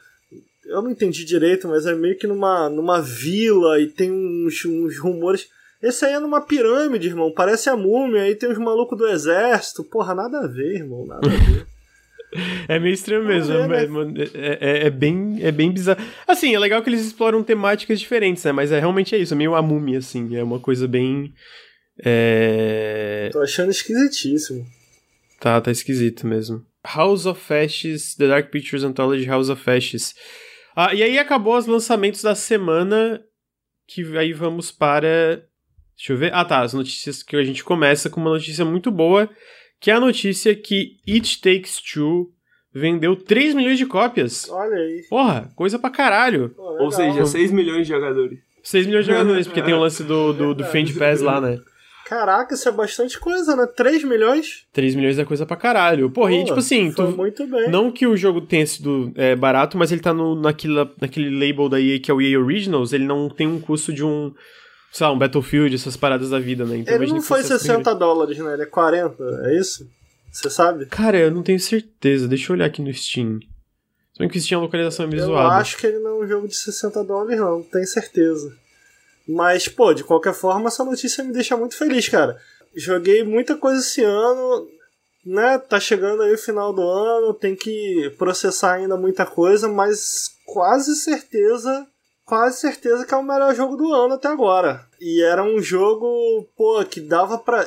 eu 0.65 0.82
não 0.82 0.89
entendi 0.89 1.26
direito, 1.26 1.67
mas 1.67 1.86
é 1.86 1.93
meio 1.93 2.17
que 2.17 2.26
numa, 2.26 2.69
numa 2.69 3.02
vila 3.02 3.80
e 3.80 3.88
tem 3.88 4.12
uns, 4.12 4.65
uns 4.65 4.97
rumores. 4.97 5.50
Esse 5.82 6.06
aí 6.06 6.13
é 6.13 6.20
numa 6.20 6.41
pirâmide, 6.41 7.08
irmão. 7.08 7.34
Parece 7.34 7.70
a 7.70 7.76
múmia. 7.76 8.24
Aí 8.24 8.36
tem 8.36 8.52
os 8.52 8.58
malucos 8.58 8.98
do 8.98 9.08
exército. 9.08 9.84
Porra, 9.84 10.13
nada 10.13 10.39
a 10.39 10.48
ver, 10.48 10.76
irmão. 10.76 11.06
Nada 11.06 11.28
a 11.28 11.30
ver. 11.30 11.67
É 12.65 12.80
meio 12.80 12.94
estranho 12.94 13.26
mesmo, 13.26 13.54
Vamos 13.54 14.13
ver, 14.13 14.32
é, 14.34 14.39
é, 14.39 14.58
é- 14.62 14.86
é 14.86 14.89
bem, 14.89 15.39
é 15.41 15.52
bem 15.52 15.70
bizarro. 15.70 16.00
Assim, 16.26 16.56
é 16.56 16.60
legal 16.60 16.82
que 16.82 16.89
eles 16.89 17.06
exploram 17.06 17.44
temáticas 17.44 18.00
diferentes, 18.00 18.41
né? 18.46 18.54
Mas 18.54 18.72
é 18.72 18.80
realmente 18.80 19.13
é 19.13 19.17
isso, 19.17 19.34
é 19.34 19.38
meio 19.38 19.54
a 19.54 19.62
múmia, 19.62 19.98
assim. 20.00 20.38
É 20.38 20.41
uma 20.41 20.58
coisa 20.58 20.88
bem. 20.88 21.34
É... 22.02 23.30
Tô 23.34 23.41
achando 23.41 23.70
esquisitíssimo. 23.70 24.65
Tá, 25.41 25.60
tá 25.60 25.72
esquisito 25.72 26.26
mesmo. 26.26 26.65
House 26.86 27.26
of 27.26 27.54
Ashes, 27.54 28.15
The 28.15 28.28
Dark 28.28 28.50
Pictures 28.50 28.84
Anthology 28.84 29.26
House 29.26 29.50
of 29.50 29.70
Ashes. 29.70 30.15
Ah, 30.76 30.96
e 30.96 31.04
aí 31.04 31.20
acabou 31.20 31.58
os 31.58 31.65
lançamentos 31.65 32.22
da 32.22 32.34
semana, 32.34 33.22
que 33.88 34.17
aí 34.17 34.32
vamos 34.32 34.72
para... 34.72 35.44
Deixa 36.02 36.14
eu 36.14 36.18
ver. 36.18 36.34
Ah, 36.34 36.44
tá, 36.44 36.62
as 36.62 36.74
notícias 36.74 37.22
que 37.22 37.36
a 37.36 37.44
gente 37.44 37.64
começa 37.64 38.10
com 38.10 38.20
uma 38.20 38.32
notícia 38.32 38.66
muito 38.66 38.90
boa, 38.90 39.30
que 39.80 39.92
é 39.92 39.94
a 39.94 40.00
notícia 40.00 40.56
que 40.56 40.98
It 41.08 41.40
Takes 41.40 41.80
Two 41.80 42.32
vendeu 42.74 43.16
3 43.16 43.54
milhões 43.54 43.78
de 43.78 43.86
cópias. 43.86 44.50
Olha 44.50 44.78
aí. 44.78 45.06
Porra, 45.08 45.52
coisa 45.56 45.78
pra 45.78 45.92
caralho. 45.92 46.50
Pô. 46.50 46.84
Ou 46.84 46.92
seja, 46.92 47.24
6 47.24 47.52
milhões 47.52 47.86
de 47.86 47.94
jogadores. 47.94 48.40
6 48.64 48.88
milhões 48.88 49.06
de 49.06 49.12
jogadores, 49.12 49.46
porque 49.46 49.62
tem 49.62 49.76
o 49.76 49.80
lance 49.80 50.04
do, 50.04 50.34
do, 50.34 50.56
do 50.56 50.64
Fend 50.64 50.92
Pass 50.98 51.22
lá, 51.22 51.40
né? 51.40 51.60
Caraca, 52.08 52.56
isso 52.56 52.68
é 52.68 52.72
bastante 52.72 53.20
coisa, 53.20 53.56
né? 53.56 53.68
3 53.68 54.04
milhões? 54.04 54.66
3 54.74 54.96
milhões 54.96 55.20
é 55.20 55.24
coisa 55.24 55.46
pra 55.46 55.56
caralho. 55.56 56.10
Porra, 56.10 56.34
e 56.34 56.44
tipo 56.44 56.58
assim, 56.58 56.92
foi 56.92 57.12
tu, 57.12 57.16
muito 57.16 57.46
bem. 57.46 57.70
Não 57.70 57.92
que 57.92 58.08
o 58.08 58.18
jogo 58.18 58.42
tenha 58.42 58.66
sido 58.66 59.12
é, 59.16 59.36
barato, 59.36 59.78
mas 59.78 59.92
ele 59.92 60.02
tá 60.02 60.14
no, 60.14 60.36
naquele, 60.36 60.74
naquele 61.00 61.30
label 61.30 61.70
da 61.70 61.80
EA 61.80 62.00
que 62.00 62.10
é 62.10 62.14
o 62.14 62.20
EA 62.20 62.40
Originals, 62.40 62.92
ele 62.92 63.06
não 63.06 63.30
tem 63.30 63.48
um 63.48 63.62
custo 63.62 63.94
de 63.94 64.04
um, 64.04 64.34
sei 64.91 65.08
lá, 65.08 65.13
um 65.13 65.17
Battlefield, 65.17 65.73
essas 65.73 65.95
paradas 65.95 66.30
da 66.30 66.39
vida, 66.39 66.65
né? 66.65 66.77
Então, 66.77 66.93
Ele 66.95 67.08
não 67.08 67.21
foi 67.21 67.41
fosse 67.41 67.54
essa 67.54 67.63
60 67.63 67.95
dólares, 67.95 68.38
né? 68.38 68.54
Ele 68.54 68.63
é 68.63 68.65
40, 68.65 69.23
é 69.45 69.58
isso? 69.58 69.89
Você 70.32 70.49
sabe? 70.49 70.86
Cara, 70.86 71.17
eu 71.17 71.32
não 71.32 71.43
tenho 71.43 71.60
certeza, 71.60 72.27
deixa 72.27 72.51
eu 72.51 72.56
olhar 72.56 72.65
aqui 72.65 72.82
no 72.82 72.93
Steam. 72.93 73.39
bem 74.19 74.30
que 74.30 74.39
tinha 74.39 74.60
localização 74.60 75.08
meio 75.08 75.23
Eu 75.23 75.38
acho 75.38 75.77
que 75.77 75.88
ele 75.88 75.99
não 75.99 76.21
é 76.21 76.25
um 76.25 76.27
jogo 76.27 76.47
de 76.47 76.56
60 76.56 77.04
dólares, 77.04 77.39
não, 77.39 77.63
tenho 77.63 77.88
certeza. 77.88 78.56
Mas, 79.27 79.67
pô, 79.67 79.93
de 79.93 80.04
qualquer 80.04 80.34
forma, 80.34 80.67
essa 80.67 80.84
notícia 80.84 81.23
me 81.23 81.34
deixa 81.34 81.56
muito 81.56 81.75
feliz, 81.75 82.08
cara. 82.10 82.38
Joguei 82.75 83.23
muita 83.23 83.56
coisa 83.56 83.80
esse 83.80 84.04
ano, 84.04 84.67
né? 85.25 85.58
Tá 85.58 85.80
chegando 85.80 86.23
aí 86.23 86.34
o 86.34 86.38
final 86.38 86.73
do 86.73 86.82
ano, 86.82 87.34
tem 87.34 87.56
que 87.56 88.13
processar 88.17 88.73
ainda 88.73 88.97
muita 88.97 89.25
coisa, 89.25 89.67
mas 89.67 90.32
quase 90.45 90.95
certeza, 90.95 91.88
quase 92.25 92.60
certeza 92.60 93.05
que 93.05 93.13
é 93.13 93.17
o 93.17 93.23
melhor 93.23 93.55
jogo 93.55 93.75
do 93.75 93.93
ano 93.93 94.15
até 94.15 94.27
agora. 94.27 94.86
E 94.99 95.21
era 95.21 95.43
um 95.43 95.62
jogo, 95.62 96.47
pô, 96.55 96.84
que 96.86 97.01
dava 97.01 97.38
pra. 97.38 97.65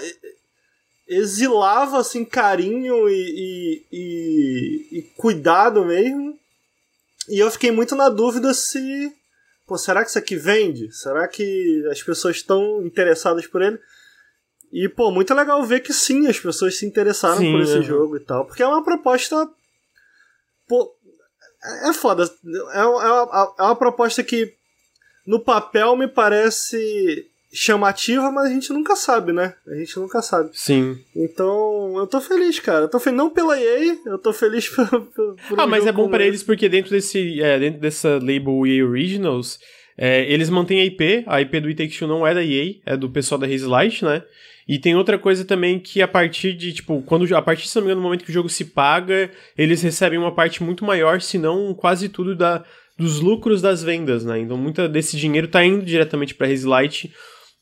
exilava, 1.06 1.98
assim, 1.98 2.24
carinho 2.24 3.08
e, 3.08 3.12
e, 3.12 3.86
e, 3.92 4.98
e 4.98 5.02
cuidado 5.16 5.84
mesmo. 5.84 6.38
E 7.28 7.38
eu 7.38 7.50
fiquei 7.50 7.70
muito 7.70 7.94
na 7.94 8.08
dúvida 8.08 8.52
se. 8.54 9.12
Pô, 9.66 9.78
será 9.78 10.02
que 10.02 10.10
isso 10.10 10.18
aqui 10.18 10.36
vende? 10.36 10.92
Será 10.92 11.26
que 11.26 11.86
as 11.90 12.02
pessoas 12.02 12.36
estão 12.36 12.84
interessadas 12.84 13.46
por 13.46 13.62
ele? 13.62 13.78
E, 14.72 14.88
pô, 14.88 15.10
muito 15.10 15.32
legal 15.32 15.62
ver 15.62 15.80
que 15.80 15.92
sim, 15.92 16.26
as 16.26 16.38
pessoas 16.38 16.76
se 16.76 16.84
interessaram 16.84 17.38
Sim, 17.38 17.52
por 17.52 17.60
esse 17.60 17.76
uhum. 17.76 17.82
jogo 17.82 18.16
e 18.16 18.20
tal. 18.20 18.44
Porque 18.44 18.60
é 18.60 18.66
uma 18.66 18.82
proposta. 18.82 19.48
Pô, 20.66 20.93
é 21.88 21.92
foda. 21.92 22.24
É, 22.24 22.79
é 22.79 22.85
uma, 22.85 23.55
é 23.59 23.62
uma 23.62 23.77
proposta 23.77 24.22
que 24.22 24.53
no 25.27 25.40
papel 25.40 25.96
me 25.96 26.07
parece 26.07 27.27
chamativa, 27.55 28.31
mas 28.33 28.46
a 28.46 28.53
gente 28.53 28.72
nunca 28.72 28.96
sabe, 28.96 29.33
né? 29.33 29.55
A 29.68 29.74
gente 29.77 29.96
nunca 29.98 30.20
sabe. 30.20 30.50
Sim. 30.53 30.98
Então, 31.14 31.94
eu 31.96 32.07
tô 32.07 32.20
feliz, 32.20 32.59
cara. 32.59 32.83
Eu 32.87 32.88
tô 32.88 32.98
feliz 32.98 33.16
não 33.16 33.31
pela 33.31 33.59
EA, 33.59 33.96
eu 34.07 34.18
tô 34.18 34.33
feliz 34.33 34.68
por, 34.74 34.87
por, 34.88 35.37
Ah, 35.57 35.64
um 35.64 35.68
mas 35.68 35.87
é 35.87 35.92
bom 35.92 36.12
esse. 36.12 36.22
eles 36.24 36.42
porque 36.42 36.68
dentro 36.68 36.90
desse, 36.90 37.40
é, 37.40 37.59
dentro 37.59 37.81
dessa 37.81 38.18
label 38.18 38.66
EA 38.66 38.85
Originals, 38.85 39.61
é, 39.96 40.31
eles 40.31 40.50
mantêm 40.50 40.81
a 40.81 40.85
IP, 40.85 41.24
a 41.27 41.40
IP 41.40 41.61
do 41.61 41.68
It 41.68 41.77
Takes 41.77 41.96
Two 41.96 42.09
não 42.09 42.27
é 42.27 42.35
da 42.35 42.42
EA, 42.42 42.74
é 42.85 42.96
do 42.96 43.09
pessoal 43.09 43.38
da 43.38 43.46
Haze 43.46 43.66
Light, 43.66 44.05
né? 44.05 44.22
E 44.66 44.79
tem 44.79 44.94
outra 44.94 45.18
coisa 45.18 45.44
também 45.44 45.79
que 45.79 46.00
a 46.00 46.09
partir 46.09 46.55
de, 46.55 46.72
tipo, 46.72 47.03
quando 47.03 47.33
a 47.37 47.42
partir, 47.42 47.68
se 47.68 47.77
não 47.77 47.83
me 47.83 47.88
engano, 47.88 48.00
do 48.00 48.05
momento 48.05 48.24
que 48.24 48.31
o 48.31 48.35
jogo 48.35 48.48
se 48.48 48.64
paga, 48.64 49.31
eles 49.57 49.83
recebem 49.83 50.18
uma 50.18 50.35
parte 50.35 50.62
muito 50.62 50.85
maior, 50.85 51.20
se 51.20 51.37
não 51.38 51.74
quase 51.74 52.09
tudo 52.09 52.35
da, 52.35 52.64
dos 52.98 53.20
lucros 53.20 53.61
das 53.61 53.83
vendas, 53.83 54.24
né? 54.24 54.38
Então 54.38 54.57
muita 54.57 54.88
desse 54.88 55.16
dinheiro 55.16 55.48
tá 55.48 55.64
indo 55.64 55.85
diretamente 55.85 56.37
Haze 56.40 56.66
Light 56.66 57.12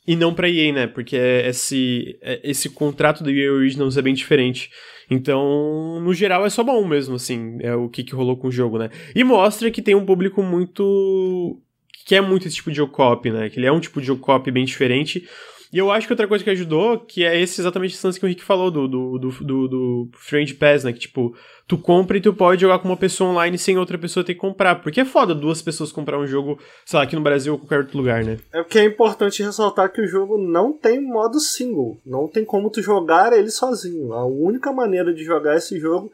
e 0.06 0.16
não 0.16 0.34
pra 0.34 0.48
EA, 0.48 0.72
né? 0.72 0.86
Porque 0.86 1.16
esse, 1.16 2.18
esse 2.42 2.70
contrato 2.70 3.22
da 3.22 3.30
EA 3.30 3.52
Originals 3.52 3.96
é 3.96 4.02
bem 4.02 4.14
diferente. 4.14 4.70
Então, 5.10 6.00
no 6.00 6.14
geral, 6.14 6.46
é 6.46 6.50
só 6.50 6.62
bom 6.62 6.86
mesmo, 6.86 7.16
assim, 7.16 7.58
é 7.60 7.74
o 7.74 7.88
que, 7.88 8.02
que 8.02 8.14
rolou 8.14 8.36
com 8.36 8.48
o 8.48 8.52
jogo, 8.52 8.78
né? 8.78 8.90
E 9.14 9.22
mostra 9.22 9.70
que 9.70 9.82
tem 9.82 9.94
um 9.94 10.06
público 10.06 10.42
muito. 10.42 11.60
que 11.92 12.06
quer 12.06 12.22
muito 12.22 12.46
esse 12.46 12.56
tipo 12.56 12.70
de 12.70 12.78
jogo 12.78 12.92
co-op, 12.92 13.30
né? 13.30 13.48
Que 13.50 13.58
ele 13.58 13.66
é 13.66 13.72
um 13.72 13.80
tipo 13.80 14.00
de 14.00 14.06
jogo 14.06 14.22
co-op 14.22 14.50
bem 14.50 14.64
diferente. 14.64 15.28
E 15.72 15.78
eu 15.78 15.90
acho 15.90 16.06
que 16.06 16.12
outra 16.12 16.28
coisa 16.28 16.44
que 16.44 16.50
ajudou, 16.50 16.98
que 16.98 17.24
é 17.24 17.40
esse 17.40 17.58
exatamente 17.58 17.94
esse 17.94 18.06
lance 18.06 18.20
que 18.20 18.26
o 18.26 18.28
Rick 18.28 18.44
falou 18.44 18.70
do, 18.70 18.86
do, 18.86 19.18
do, 19.18 19.30
do, 19.30 19.68
do 19.68 20.08
Friend 20.18 20.54
Pass, 20.56 20.84
né? 20.84 20.92
Que, 20.92 20.98
tipo, 20.98 21.34
tu 21.66 21.78
compra 21.78 22.18
e 22.18 22.20
tu 22.20 22.34
pode 22.34 22.60
jogar 22.60 22.78
com 22.78 22.88
uma 22.88 22.96
pessoa 22.96 23.30
online 23.30 23.56
sem 23.56 23.78
outra 23.78 23.96
pessoa 23.96 24.22
ter 24.22 24.34
que 24.34 24.40
comprar. 24.40 24.82
Porque 24.82 25.00
é 25.00 25.04
foda 25.06 25.34
duas 25.34 25.62
pessoas 25.62 25.90
comprar 25.90 26.18
um 26.18 26.26
jogo, 26.26 26.58
sei 26.84 26.98
lá, 26.98 27.04
aqui 27.04 27.16
no 27.16 27.22
Brasil 27.22 27.54
ou 27.54 27.58
qualquer 27.58 27.78
outro 27.78 27.96
lugar, 27.96 28.22
né? 28.22 28.38
É 28.52 28.62
porque 28.62 28.78
é 28.78 28.84
importante 28.84 29.42
ressaltar 29.42 29.90
que 29.90 30.02
o 30.02 30.06
jogo 30.06 30.36
não 30.36 30.74
tem 30.74 31.00
modo 31.00 31.40
single. 31.40 31.98
Não 32.04 32.28
tem 32.28 32.44
como 32.44 32.68
tu 32.68 32.82
jogar 32.82 33.32
ele 33.32 33.50
sozinho. 33.50 34.12
A 34.12 34.26
única 34.26 34.70
maneira 34.72 35.10
de 35.14 35.24
jogar 35.24 35.56
esse 35.56 35.80
jogo 35.80 36.12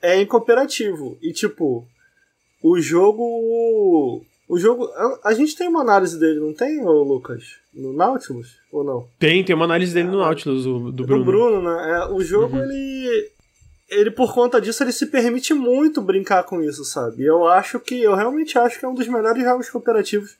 é 0.00 0.18
em 0.18 0.24
cooperativo. 0.24 1.18
E 1.20 1.30
tipo, 1.30 1.86
o 2.62 2.80
jogo. 2.80 4.24
O 4.48 4.58
jogo. 4.58 4.86
A, 4.86 5.28
a 5.28 5.34
gente 5.34 5.54
tem 5.54 5.68
uma 5.68 5.82
análise 5.82 6.18
dele, 6.18 6.40
não 6.40 6.54
tem, 6.54 6.82
Lucas? 6.82 7.62
No 7.74 7.92
Nautilus? 7.92 8.56
Ou 8.72 8.84
não? 8.84 9.08
Tem, 9.18 9.44
tem 9.44 9.54
uma 9.54 9.64
análise 9.64 9.92
dele 9.92 10.08
no 10.08 10.18
Nautilus, 10.18 10.64
o, 10.66 10.90
do 10.92 11.04
Bruno. 11.04 11.24
Do 11.24 11.30
Bruno, 11.30 11.62
né? 11.62 11.90
É, 11.92 12.04
o 12.12 12.20
jogo, 12.22 12.56
Uhum. 12.56 12.62
ele. 12.62 13.30
Ele, 13.88 14.10
por 14.10 14.32
conta 14.32 14.60
disso, 14.60 14.82
ele 14.82 14.92
se 14.92 15.06
permite 15.06 15.52
muito 15.52 16.00
brincar 16.00 16.42
com 16.44 16.62
isso, 16.62 16.84
sabe? 16.84 17.22
E 17.22 17.26
Eu 17.26 17.46
acho 17.46 17.78
que. 17.78 18.00
Eu 18.00 18.14
realmente 18.14 18.58
acho 18.58 18.78
que 18.78 18.84
é 18.84 18.88
um 18.88 18.94
dos 18.94 19.06
melhores 19.08 19.42
jogos 19.42 19.68
cooperativos 19.68 20.30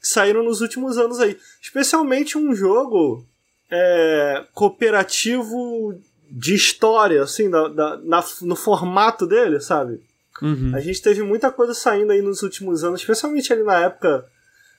que 0.00 0.06
saíram 0.06 0.44
nos 0.44 0.60
últimos 0.60 0.96
anos 0.96 1.18
aí. 1.20 1.36
Especialmente 1.60 2.38
um 2.38 2.54
jogo 2.54 3.24
é, 3.70 4.44
cooperativo 4.54 5.94
de 6.30 6.54
história, 6.54 7.22
assim, 7.22 7.48
da, 7.50 7.68
da- 7.68 7.96
na- 7.98 8.24
no 8.42 8.54
formato 8.56 9.26
dele, 9.26 9.60
sabe? 9.60 10.00
Uhum. 10.42 10.72
A 10.74 10.80
gente 10.80 11.02
teve 11.02 11.22
muita 11.22 11.50
coisa 11.50 11.74
saindo 11.74 12.12
aí 12.12 12.22
nos 12.22 12.42
últimos 12.42 12.84
anos, 12.84 13.00
especialmente 13.00 13.52
ali 13.52 13.62
na 13.64 13.80
época 13.80 14.24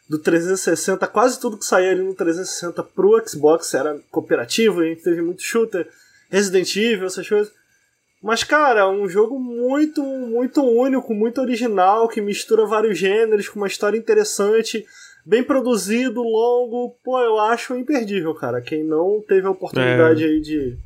do 0.10 0.18
360. 0.18 1.06
Quase 1.08 1.40
tudo 1.40 1.58
que 1.58 1.66
saía 1.66 1.92
ali 1.92 2.02
no 2.02 2.16
360 2.16 2.82
pro 2.84 3.22
Xbox 3.26 3.74
era 3.76 4.00
cooperativo, 4.10 4.82
a 4.82 4.86
gente 4.86 5.04
teve 5.04 5.22
muito 5.22 5.44
shooter, 5.44 5.88
Resident 6.32 6.76
Evil, 6.76 7.06
essas 7.06 7.30
coisas. 7.30 7.54
Mas, 8.22 8.44
cara, 8.44 8.90
um 8.90 9.08
jogo 9.08 9.40
muito, 9.40 10.04
muito 10.04 10.62
único, 10.62 11.14
muito 11.14 11.40
original, 11.40 12.10
que 12.10 12.20
mistura 12.20 12.66
vários 12.66 12.98
gêneros, 12.98 13.48
com 13.48 13.60
uma 13.60 13.68
história 13.68 13.98
interessante, 13.98 14.86
bem 15.26 15.42
produzido, 15.42 16.22
longo. 16.22 16.98
Pô, 17.04 17.22
eu 17.22 17.40
acho 17.40 17.76
imperdível, 17.76 18.34
cara. 18.34 18.60
Quem 18.60 18.84
não 18.84 19.24
teve 19.26 19.48
a 19.48 19.52
oportunidade 19.52 20.26
aí 20.26 20.42
de, 20.42 20.78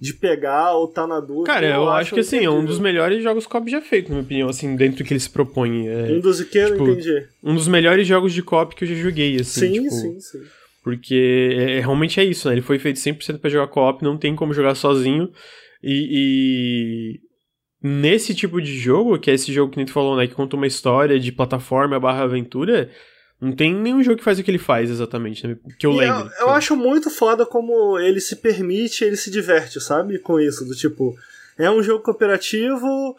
de 0.00 0.14
pegar 0.14 0.72
ou 0.74 0.86
tá 0.88 1.06
na 1.06 1.18
dúvida. 1.20 1.46
Cara, 1.46 1.66
eu, 1.66 1.88
acho 1.90 2.14
que 2.14 2.20
assim, 2.20 2.44
é 2.44 2.50
um 2.50 2.64
dos 2.64 2.78
melhores 2.78 3.22
jogos 3.22 3.46
co-op 3.46 3.70
já 3.70 3.80
feito, 3.80 4.08
na 4.08 4.14
minha 4.16 4.24
opinião, 4.24 4.48
assim, 4.48 4.76
dentro 4.76 4.98
do 4.98 5.04
que 5.04 5.12
ele 5.12 5.20
se 5.20 5.30
propõe. 5.30 5.88
É 5.88 6.12
Um 6.12 6.20
dos 6.20 6.40
que 6.42 6.58
eu 6.58 6.70
tipo, 6.72 6.84
não 6.86 6.92
entendi. 6.92 7.26
um 7.42 7.54
dos 7.54 7.66
melhores 7.68 8.06
jogos 8.06 8.32
de 8.32 8.42
co-op 8.42 8.74
que 8.76 8.84
eu 8.84 8.88
já 8.88 8.94
joguei, 8.94 9.36
assim. 9.40 9.60
Sim, 9.60 9.72
tipo, 9.72 9.90
sim, 9.90 10.20
sim. 10.20 10.38
Porque 10.84 11.54
é, 11.56 11.72
é- 11.78 11.80
realmente 11.80 12.20
é 12.20 12.24
isso, 12.24 12.48
né? 12.48 12.54
Ele 12.54 12.62
foi 12.62 12.78
feito 12.78 12.98
100% 12.98 13.38
pra 13.40 13.50
jogar 13.50 13.66
co-op, 13.68 14.02
não 14.02 14.16
tem 14.16 14.34
como 14.36 14.54
jogar 14.54 14.74
sozinho. 14.74 15.30
E, 15.82 17.18
e 17.22 17.88
nesse 17.88 18.34
tipo 18.34 18.60
de 18.60 18.76
jogo, 18.78 19.18
que 19.18 19.30
é 19.30 19.34
esse 19.34 19.52
jogo 19.52 19.70
que 19.72 19.76
nem 19.76 19.86
tu 19.86 19.92
falou, 19.92 20.16
né? 20.16 20.26
Que 20.26 20.34
conta 20.34 20.56
uma 20.56 20.66
história 20.66 21.18
de 21.18 21.32
plataforma 21.32 21.98
barra 22.00 22.22
aventura, 22.24 22.90
não 23.40 23.52
tem 23.52 23.74
nenhum 23.74 24.02
jogo 24.02 24.18
que 24.18 24.24
faz 24.24 24.38
o 24.38 24.42
que 24.42 24.50
ele 24.50 24.58
faz 24.58 24.90
exatamente, 24.90 25.46
né? 25.46 25.56
Que 25.78 25.86
eu 25.86 25.92
E 25.92 25.98
lembro. 25.98 26.30
Eu, 26.40 26.46
eu 26.46 26.50
acho 26.50 26.74
muito 26.74 27.08
foda 27.08 27.46
como 27.46 27.98
ele 27.98 28.20
se 28.20 28.36
permite, 28.36 29.04
ele 29.04 29.16
se 29.16 29.30
diverte, 29.30 29.80
sabe? 29.80 30.18
Com 30.18 30.40
isso, 30.40 30.64
do 30.64 30.74
tipo, 30.74 31.16
é 31.56 31.70
um 31.70 31.82
jogo 31.82 32.02
cooperativo, 32.02 33.16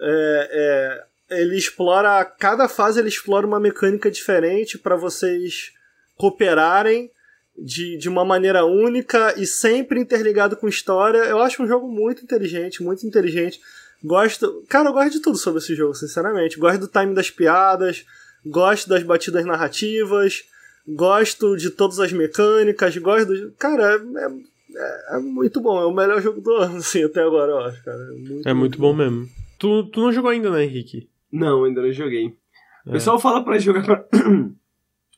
é, 0.00 1.04
é, 1.30 1.40
ele 1.40 1.56
explora, 1.56 2.24
cada 2.24 2.68
fase 2.68 2.98
ele 2.98 3.08
explora 3.08 3.46
uma 3.46 3.60
mecânica 3.60 4.10
diferente 4.10 4.76
para 4.76 4.96
vocês 4.96 5.72
cooperarem 6.16 7.10
de, 7.56 7.96
de 7.96 8.08
uma 8.08 8.24
maneira 8.24 8.64
única 8.64 9.34
e 9.36 9.46
sempre 9.46 10.00
interligado 10.00 10.56
com 10.56 10.68
história. 10.68 11.18
Eu 11.18 11.38
acho 11.40 11.62
um 11.62 11.66
jogo 11.66 11.86
muito 11.88 12.24
inteligente, 12.24 12.82
muito 12.82 13.06
inteligente. 13.06 13.60
Gosto, 14.02 14.64
cara, 14.68 14.88
eu 14.88 14.92
gosto 14.92 15.12
de 15.12 15.20
tudo 15.20 15.36
sobre 15.36 15.60
esse 15.60 15.74
jogo, 15.76 15.94
sinceramente. 15.94 16.58
Gosto 16.58 16.80
do 16.80 16.88
time 16.88 17.14
das 17.14 17.30
piadas, 17.30 18.04
gosto 18.44 18.88
das 18.88 19.02
batidas 19.02 19.44
narrativas, 19.44 20.42
gosto 20.86 21.56
de 21.56 21.70
todas 21.70 22.00
as 22.00 22.12
mecânicas, 22.12 22.96
gosto 22.96 23.26
do. 23.26 23.52
Cara, 23.52 23.94
é, 23.94 25.14
é, 25.14 25.16
é 25.16 25.18
muito 25.18 25.60
bom. 25.60 25.80
É 25.80 25.84
o 25.84 25.94
melhor 25.94 26.20
jogo 26.20 26.40
do 26.40 26.54
ano, 26.56 26.76
assim, 26.76 27.04
até 27.04 27.22
agora, 27.22 27.52
eu 27.52 27.58
acho, 27.58 27.84
cara. 27.84 27.98
É 27.98 28.12
muito, 28.12 28.48
É 28.48 28.54
muito 28.54 28.78
bom 28.78 28.94
mesmo. 28.94 29.28
Tu, 29.58 29.84
tu 29.84 30.00
não 30.00 30.12
jogou 30.12 30.30
ainda, 30.30 30.50
né, 30.50 30.64
Henrique? 30.64 31.08
Não, 31.32 31.64
ainda 31.64 31.82
não 31.82 31.92
joguei. 31.92 32.34
É. 32.86 32.90
O 32.90 32.92
pessoal 32.92 33.20
fala 33.20 33.44
pra 33.44 33.58
jogar 33.58 33.84
com 33.84 33.92
a... 33.92 34.04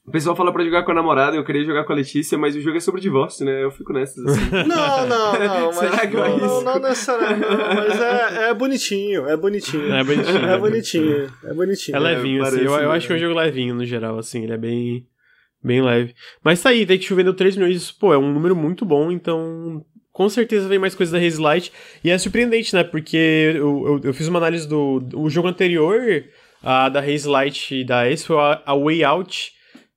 O 0.04 0.10
pessoal 0.10 0.34
fala 0.34 0.52
pra 0.52 0.64
jogar 0.64 0.82
com 0.82 0.90
a 0.90 0.94
namorada, 0.94 1.36
eu 1.36 1.44
queria 1.44 1.64
jogar 1.64 1.84
com 1.84 1.92
a 1.92 1.96
Letícia, 1.96 2.36
mas 2.36 2.56
o 2.56 2.60
jogo 2.60 2.76
é 2.76 2.80
sobre 2.80 3.00
divórcio, 3.00 3.46
né? 3.46 3.62
Eu 3.62 3.70
fico 3.70 3.92
nessas 3.92 4.24
assim. 4.26 4.50
Não, 4.66 5.06
não, 5.06 5.38
não, 5.38 5.66
mas 5.72 5.76
Será 5.76 6.06
que 6.08 6.16
não, 6.16 6.24
é 6.24 6.28
não, 6.28 6.36
isso? 6.36 6.62
não 6.62 6.78
necessariamente. 6.80 7.40
não, 7.40 7.74
mas 7.74 8.00
é, 8.00 8.50
é 8.50 8.54
bonitinho, 8.54 9.28
é 9.28 9.36
bonitinho. 9.36 9.92
É 9.94 10.02
bonitinho. 10.02 10.44
É 10.44 10.58
bonitinho, 10.58 11.32
é 11.44 11.54
bonitinho. 11.54 11.96
É 11.96 12.00
levinho, 12.00 12.42
assim. 12.42 12.60
Eu, 12.62 12.72
eu 12.72 12.90
acho 12.90 13.06
que 13.06 13.12
é 13.12 13.16
um 13.16 13.18
jogo 13.20 13.38
levinho 13.38 13.76
no 13.76 13.86
geral, 13.86 14.18
assim. 14.18 14.42
Ele 14.42 14.52
é 14.52 14.58
bem. 14.58 15.06
Bem 15.62 15.80
leve. 15.80 16.12
Mas 16.42 16.60
tá 16.60 16.70
aí, 16.70 16.84
Take 16.84 17.06
Two 17.06 17.16
vendeu 17.16 17.32
3 17.32 17.56
milhões. 17.56 17.92
Pô, 17.92 18.12
é 18.12 18.18
um 18.18 18.32
número 18.32 18.56
muito 18.56 18.84
bom, 18.84 19.12
então. 19.12 19.84
Com 20.10 20.28
certeza 20.28 20.68
vem 20.68 20.80
mais 20.80 20.96
coisa 20.96 21.12
da 21.12 21.24
Haze 21.24 21.40
Light. 21.40 21.72
E 22.02 22.10
é 22.10 22.18
surpreendente, 22.18 22.74
né? 22.74 22.82
Porque 22.82 23.52
eu, 23.54 23.86
eu, 23.86 24.00
eu 24.02 24.12
fiz 24.12 24.26
uma 24.26 24.40
análise 24.40 24.68
do. 24.68 25.00
O 25.14 25.30
jogo 25.30 25.46
anterior, 25.46 26.24
a 26.60 26.88
da 26.88 26.98
Haze 26.98 27.28
Light 27.28 27.84
da 27.84 28.10
Ace, 28.10 28.26
foi 28.26 28.36
a, 28.36 28.60
a 28.66 28.76
Way 28.76 29.04
Out, 29.04 29.52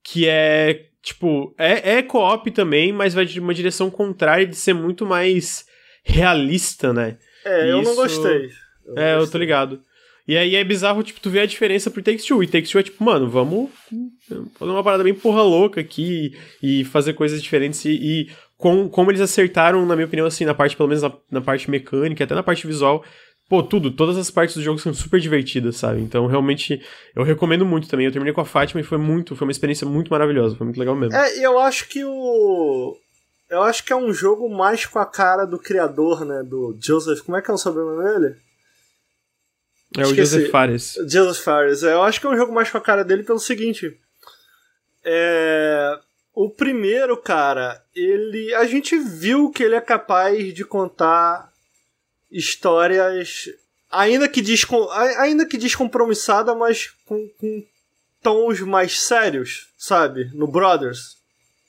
que 0.08 0.28
é. 0.28 0.86
Tipo, 1.02 1.54
é, 1.58 1.98
é 1.98 2.02
co-op 2.02 2.50
também, 2.52 2.92
mas 2.94 3.14
vai 3.14 3.26
de 3.26 3.40
uma 3.40 3.54
direção 3.54 3.92
contrária 3.92 4.46
de 4.46 4.56
ser 4.56 4.74
muito 4.74 5.06
mais 5.06 5.66
realista, 6.04 6.92
né? 6.94 7.18
É, 7.46 7.70
eu 7.72 7.82
não 7.82 7.92
Isso- 7.92 7.96
gostei. 7.96 8.50
não 8.88 8.98
É, 9.04 9.12
eu 9.14 9.18
tô 9.18 9.22
gostei. 9.22 9.42
ligado. 9.42 9.82
E 10.28 10.36
aí 10.36 10.56
é 10.56 10.64
bizarro, 10.64 11.04
tipo, 11.04 11.20
tu 11.22 11.30
vê 11.30 11.42
a 11.42 11.46
diferença 11.46 11.92
pro 11.92 12.02
Takes 12.02 12.26
Two. 12.26 12.44
E 12.44 12.48
Takes 12.48 12.72
Two 12.72 12.80
é 12.80 12.84
tipo, 12.84 13.04
mano, 13.04 13.30
vamos 13.30 13.70
fazer 14.58 14.72
uma 14.72 14.84
parada 14.84 15.04
bem 15.04 15.14
porra 15.14 15.44
louca 15.44 15.80
aqui 15.82 16.34
e 16.64 16.84
fazer 16.86 17.14
coisas 17.14 17.42
diferentes. 17.44 17.86
E, 17.86 17.92
e 17.92 18.30
com, 18.58 18.90
como 18.90 19.12
eles 19.12 19.22
acertaram, 19.22 19.86
na 19.86 19.96
minha 19.96 20.08
opinião, 20.08 20.26
assim, 20.26 20.44
na 20.46 20.56
parte, 20.56 20.76
pelo 20.76 20.90
menos 20.90 21.04
na, 21.04 21.14
na 21.30 21.42
parte 21.42 21.70
mecânica, 21.70 22.24
até 22.24 22.34
na 22.34 22.42
parte 22.42 22.66
visual, 22.66 23.04
pô, 23.50 23.64
tudo, 23.64 23.92
todas 23.92 24.18
as 24.18 24.32
partes 24.32 24.56
do 24.56 24.64
jogo 24.64 24.80
são 24.80 24.94
super 24.94 25.20
divertidas, 25.20 25.78
sabe? 25.78 26.02
Então, 26.02 26.26
realmente, 26.28 26.82
eu 27.16 27.24
recomendo 27.24 27.66
muito 27.66 27.88
também. 27.88 28.06
Eu 28.06 28.12
terminei 28.12 28.34
com 28.34 28.42
a 28.42 28.46
Fátima 28.46 28.82
e 28.82 28.84
foi 28.84 28.98
muito, 28.98 29.36
foi 29.36 29.48
uma 29.48 29.52
experiência 29.52 29.88
muito 29.88 30.10
maravilhosa, 30.10 30.56
foi 30.56 30.66
muito 30.66 30.80
legal 30.80 30.96
mesmo. 30.96 31.16
É, 31.16 31.38
e 31.38 31.44
eu 31.44 31.60
acho 31.60 31.88
que 31.88 32.04
o. 32.04 32.98
Eu 33.50 33.62
acho 33.62 33.84
que 33.84 33.94
é 33.94 33.96
um 33.96 34.12
jogo 34.12 34.50
mais 34.50 34.86
com 34.86 34.98
a 34.98 35.06
cara 35.06 35.46
do 35.46 35.60
criador, 35.60 36.26
né? 36.26 36.42
Do 36.44 36.78
Joseph. 36.82 37.22
Como 37.22 37.38
é 37.38 37.42
que 37.42 37.52
é 37.52 37.54
o 37.54 37.58
sobrenome 37.58 38.04
dele? 38.04 38.36
É 39.98 40.02
o 40.02 40.14
Joseph 40.16 40.50
Fares. 40.50 40.96
Joseph 41.08 41.44
Fares. 41.44 41.84
É, 41.84 41.94
eu 41.94 42.02
acho 42.02 42.20
que 42.20 42.26
é 42.26 42.30
um 42.30 42.36
jogo 42.36 42.54
mais 42.54 42.70
com 42.70 42.78
a 42.78 42.82
cara 42.82 43.04
dele 43.04 43.24
pelo 43.24 43.40
seguinte. 43.40 43.98
É. 45.04 46.00
O 46.34 46.50
primeiro, 46.50 47.16
cara, 47.16 47.82
ele. 47.96 48.54
A 48.56 48.66
gente 48.66 48.98
viu 48.98 49.52
que 49.52 49.64
ele 49.64 49.76
é 49.76 49.82
capaz 49.82 50.54
de 50.54 50.66
contar 50.66 51.50
histórias. 52.32 53.50
Ainda 53.92 54.28
que, 54.28 54.42
descom... 54.42 54.90
ainda 54.92 55.46
que 55.46 55.58
descompromissada, 55.58 56.54
mas 56.54 56.92
com, 57.06 57.30
com 57.40 57.64
tons 58.22 58.60
mais 58.62 59.02
sérios, 59.02 59.70
sabe? 59.78 60.32
No 60.34 60.48
Brothers. 60.48 61.16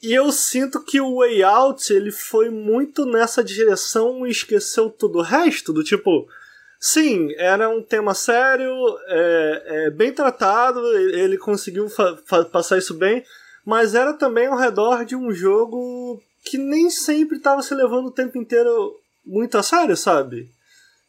E 0.02 0.12
eu 0.12 0.30
sinto 0.30 0.82
que 0.84 1.00
o 1.00 1.16
Way 1.16 1.42
Out 1.42 1.92
ele 1.92 2.10
foi 2.10 2.50
muito 2.50 3.04
nessa 3.04 3.42
direção 3.42 4.26
e 4.26 4.30
esqueceu 4.30 4.90
todo 4.90 5.18
o 5.18 5.22
resto, 5.22 5.72
do 5.72 5.82
tipo. 5.82 6.28
Sim, 6.78 7.34
era 7.38 7.68
um 7.68 7.82
tema 7.82 8.14
sério, 8.14 8.70
é, 9.08 9.62
é 9.66 9.90
bem 9.90 10.12
tratado, 10.12 10.80
ele 10.96 11.38
conseguiu 11.38 11.88
passar 12.52 12.78
isso 12.78 12.94
bem, 12.94 13.24
mas 13.64 13.94
era 13.94 14.12
também 14.12 14.46
ao 14.46 14.58
redor 14.58 15.04
de 15.04 15.16
um 15.16 15.32
jogo 15.32 16.22
que 16.44 16.58
nem 16.58 16.90
sempre 16.90 17.38
estava 17.38 17.62
se 17.62 17.74
levando 17.74 18.06
o 18.06 18.12
tempo 18.12 18.38
inteiro 18.38 18.94
muito 19.26 19.58
a 19.58 19.62
sério, 19.62 19.96
sabe? 19.96 20.50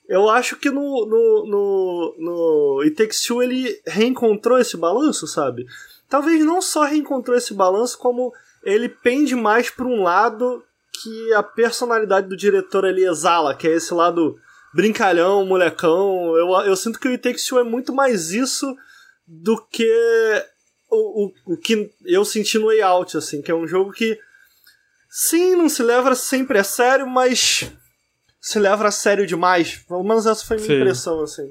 Eu 0.07 0.29
acho 0.29 0.55
que 0.55 0.69
no, 0.69 1.05
no, 1.05 1.45
no, 1.45 2.15
no 2.17 2.81
It 2.83 2.95
Takes 2.95 3.21
Two 3.23 3.43
ele 3.43 3.79
reencontrou 3.85 4.57
esse 4.57 4.77
balanço, 4.77 5.27
sabe? 5.27 5.65
Talvez 6.09 6.43
não 6.45 6.61
só 6.61 6.85
reencontrou 6.85 7.37
esse 7.37 7.53
balanço, 7.53 7.97
como 7.97 8.33
ele 8.63 8.87
pende 8.87 9.35
mais 9.35 9.69
para 9.69 9.85
um 9.85 10.03
lado 10.03 10.63
que 11.01 11.33
a 11.33 11.43
personalidade 11.43 12.27
do 12.27 12.37
diretor 12.37 12.85
ali 12.85 13.05
exala, 13.05 13.53
que 13.53 13.67
é 13.67 13.71
esse 13.71 13.93
lado 13.93 14.37
brincalhão, 14.73 15.45
molecão. 15.45 16.35
Eu, 16.37 16.49
eu 16.61 16.75
sinto 16.75 16.99
que 16.99 17.07
o 17.07 17.11
It 17.11 17.21
Takes 17.21 17.45
Two 17.45 17.59
é 17.59 17.63
muito 17.63 17.93
mais 17.93 18.31
isso 18.31 18.75
do 19.27 19.61
que 19.61 19.85
o, 20.89 21.25
o, 21.25 21.53
o 21.53 21.57
que 21.57 21.91
eu 22.05 22.23
senti 22.23 22.57
no 22.57 22.67
Way 22.67 22.81
Out, 22.81 23.17
assim, 23.17 23.41
que 23.41 23.51
é 23.51 23.55
um 23.55 23.67
jogo 23.67 23.91
que 23.91 24.17
sim, 25.09 25.55
não 25.55 25.67
se 25.67 25.83
leva 25.83 26.15
sempre 26.15 26.57
a 26.57 26.63
sério, 26.63 27.07
mas 27.07 27.69
se 28.47 28.59
leva 28.59 28.87
a 28.87 28.91
sério 28.91 29.27
demais. 29.27 29.83
Pelo 29.85 30.03
menos 30.03 30.25
essa 30.25 30.45
foi 30.45 30.55
a 30.55 30.59
minha 30.61 30.71
Sim. 30.71 30.79
impressão, 30.79 31.21
assim. 31.21 31.49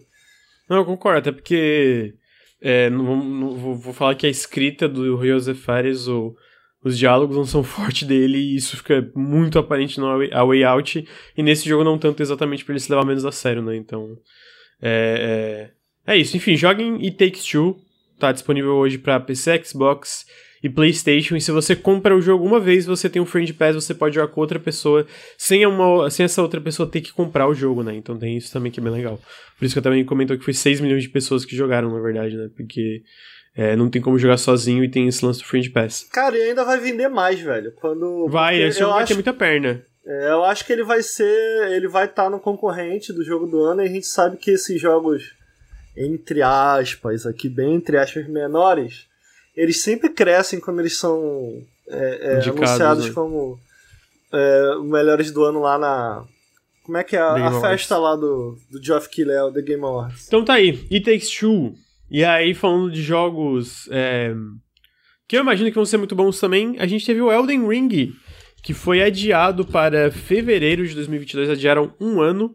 Não, 0.67 0.79
eu 0.79 0.85
concordo, 0.87 1.19
até 1.19 1.31
porque 1.31 2.15
é, 2.59 2.89
não, 2.89 3.23
não, 3.23 3.55
vou, 3.55 3.75
vou, 3.75 3.93
falar 3.93 4.15
que 4.15 4.27
a 4.27 4.31
escrita 4.31 4.89
do 4.89 5.23
Joseph 5.23 5.59
Fares, 5.59 6.09
ou 6.09 6.35
os 6.83 6.97
diálogos 6.97 7.37
não 7.37 7.45
são 7.45 7.61
forte 7.63 8.07
dele, 8.07 8.39
e 8.39 8.57
isso 8.57 8.79
fica 8.79 9.11
muito 9.15 9.59
aparente 9.59 10.01
no 10.01 10.07
A 10.07 10.45
Way 10.45 10.65
Out, 10.65 11.07
e 11.37 11.43
nesse 11.43 11.69
jogo 11.69 11.85
não 11.85 11.99
tanto 11.99 12.23
exatamente 12.23 12.65
por 12.65 12.73
ele 12.73 12.81
se 12.81 12.91
levar 12.91 13.05
menos 13.05 13.27
a 13.27 13.33
sério, 13.33 13.61
né? 13.61 13.77
Então, 13.77 14.17
é, 14.81 15.71
é, 16.07 16.15
é 16.15 16.17
isso. 16.17 16.35
Enfim, 16.35 16.57
joguem 16.57 16.95
It 16.95 17.19
Takes 17.19 17.45
Two, 17.45 17.77
tá 18.19 18.33
disponível 18.33 18.73
hoje 18.73 18.97
para 18.97 19.21
PC, 19.21 19.63
Xbox 19.63 20.25
e 20.67 20.71
PlayStation. 20.71 21.37
E 21.37 21.41
se 21.41 21.51
você 21.51 21.75
compra 21.75 22.17
o 22.17 22.21
jogo 22.21 22.45
uma 22.45 22.61
vez, 22.61 22.85
você 22.85 23.09
tem 23.09 23.23
um 23.23 23.27
Friend 23.27 23.53
Pass, 23.55 23.75
você 23.75 23.95
pode 23.95 24.15
jogar 24.15 24.33
com 24.33 24.41
outra 24.41 24.59
pessoa 24.59 25.07
sem, 25.39 25.65
uma, 25.65 26.11
sem 26.11 26.25
essa 26.25 26.43
outra 26.43 26.61
pessoa 26.61 26.89
ter 26.89 27.01
que 27.01 27.13
comprar 27.13 27.49
o 27.49 27.55
jogo, 27.55 27.83
né? 27.83 27.95
Então 27.95 28.19
tem 28.19 28.37
isso 28.37 28.53
também 28.53 28.71
que 28.71 28.81
é 28.81 28.83
bem 28.83 28.93
legal. 28.93 29.19
Por 29.59 29.65
isso 29.65 29.75
que 29.75 29.79
eu 29.79 29.83
também 29.83 30.05
comentou 30.05 30.37
que 30.37 30.45
foi 30.45 30.53
6 30.53 30.81
milhões 30.81 31.03
de 31.03 31.09
pessoas 31.09 31.45
que 31.45 31.57
jogaram, 31.57 31.93
na 31.93 32.01
verdade, 32.01 32.37
né? 32.37 32.49
Porque 32.55 33.03
é, 33.57 33.77
não 33.77 33.89
tem 33.89 34.03
como 34.03 34.19
jogar 34.19 34.37
sozinho 34.37 34.85
e 34.85 34.91
tem 34.91 35.09
esse 35.09 35.25
lance 35.25 35.41
do 35.41 35.47
Friend 35.47 35.71
Pass. 35.71 36.07
Cara, 36.13 36.37
e 36.37 36.43
ainda 36.43 36.65
vai 36.65 36.79
vender 36.79 37.09
mais, 37.09 37.41
velho. 37.41 37.73
Quando. 37.77 38.29
Vai, 38.29 38.61
esse 38.61 38.81
jogo 38.81 38.93
vai 38.93 39.03
acho... 39.03 39.09
ter 39.09 39.15
muita 39.15 39.33
perna. 39.33 39.83
É, 40.05 40.31
eu 40.31 40.45
acho 40.45 40.65
que 40.65 40.73
ele 40.73 40.85
vai 40.85 41.03
ser. 41.03 41.71
Ele 41.71 41.89
vai 41.89 42.05
estar 42.05 42.25
tá 42.25 42.31
no 42.31 42.41
concorrente 42.41 43.13
do 43.13 43.25
jogo 43.25 43.47
do 43.47 43.63
ano 43.63 43.83
e 43.83 43.87
a 43.87 43.89
gente 43.89 44.07
sabe 44.07 44.37
que 44.37 44.51
esses 44.51 44.81
jogos, 44.81 45.33
entre 45.97 46.43
aspas, 46.43 47.25
aqui 47.25 47.49
bem 47.49 47.75
entre 47.75 47.97
aspas 47.97 48.29
menores, 48.29 49.07
eles 49.57 49.81
sempre 49.81 50.11
crescem 50.11 50.61
quando 50.61 50.81
eles 50.81 50.97
são 50.97 51.62
é, 51.88 52.40
é, 52.45 52.49
anunciados 52.49 53.07
né? 53.07 53.12
como 53.12 53.59
é, 54.33 54.79
melhores 54.83 55.31
do 55.31 55.45
ano 55.45 55.61
lá 55.61 55.79
na. 55.79 56.25
Como 56.85 56.99
é 56.99 57.03
que 57.03 57.16
é 57.16 57.21
a, 57.21 57.49
a 57.49 57.61
festa 57.61 57.99
lá 57.99 58.14
do, 58.14 58.57
do 58.71 58.81
Geoff 58.81 59.09
Keighley, 59.09 59.37
o 59.38 59.53
The 59.53 59.62
Game 59.62 59.83
Awards? 59.83 60.29
Então 60.29 60.45
tá 60.45 60.55
aí, 60.55 60.87
It 60.92 61.01
Takes 61.01 61.31
Two. 61.31 61.75
E 62.09 62.25
aí, 62.25 62.55
falando 62.55 62.92
de 62.92 63.03
jogos 63.03 63.88
é, 63.90 64.33
que 65.27 65.37
eu 65.37 65.40
imagino 65.40 65.71
que 65.71 65.75
vão 65.75 65.85
ser 65.85 65.97
muito 65.97 66.14
bons 66.14 66.38
também, 66.38 66.77
a 66.79 66.87
gente 66.87 67.05
teve 67.05 67.21
o 67.21 67.33
Elden 67.33 67.66
Ring, 67.69 68.14
que 68.62 68.73
foi 68.73 69.03
adiado 69.03 69.64
para 69.64 70.11
fevereiro 70.11 70.87
de 70.87 70.95
2022, 70.95 71.51
adiaram 71.51 71.92
um 72.01 72.21
ano. 72.21 72.55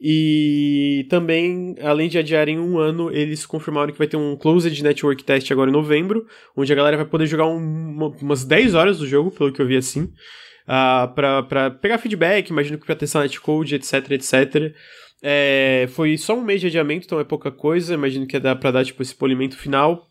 E 0.00 1.06
também, 1.10 1.74
além 1.82 2.08
de 2.08 2.18
adiarem 2.18 2.58
um 2.58 2.78
ano, 2.78 3.10
eles 3.10 3.44
confirmaram 3.44 3.92
que 3.92 3.98
vai 3.98 4.06
ter 4.06 4.16
um 4.16 4.36
Closed 4.36 4.80
Network 4.80 5.24
Test 5.24 5.50
agora 5.50 5.70
em 5.70 5.72
novembro, 5.72 6.24
onde 6.56 6.72
a 6.72 6.76
galera 6.76 6.96
vai 6.96 7.06
poder 7.06 7.26
jogar 7.26 7.46
um, 7.46 8.14
umas 8.20 8.44
10 8.44 8.74
horas 8.74 8.98
do 8.98 9.06
jogo, 9.06 9.32
pelo 9.32 9.52
que 9.52 9.60
eu 9.60 9.66
vi 9.66 9.76
assim, 9.76 10.04
uh, 10.04 11.12
pra, 11.14 11.42
pra 11.42 11.70
pegar 11.70 11.98
feedback, 11.98 12.50
imagino 12.50 12.78
que 12.78 12.86
pra 12.86 12.94
testar 12.94 13.22
netcode, 13.22 13.74
etc, 13.74 14.12
etc. 14.12 14.72
É, 15.20 15.86
foi 15.88 16.16
só 16.16 16.36
um 16.38 16.44
mês 16.44 16.60
de 16.60 16.68
adiamento, 16.68 17.06
então 17.06 17.18
é 17.18 17.24
pouca 17.24 17.50
coisa, 17.50 17.94
imagino 17.94 18.26
que 18.26 18.38
dá 18.38 18.54
pra 18.54 18.70
dar 18.70 18.84
tipo, 18.84 19.02
esse 19.02 19.14
polimento 19.14 19.56
final. 19.56 20.06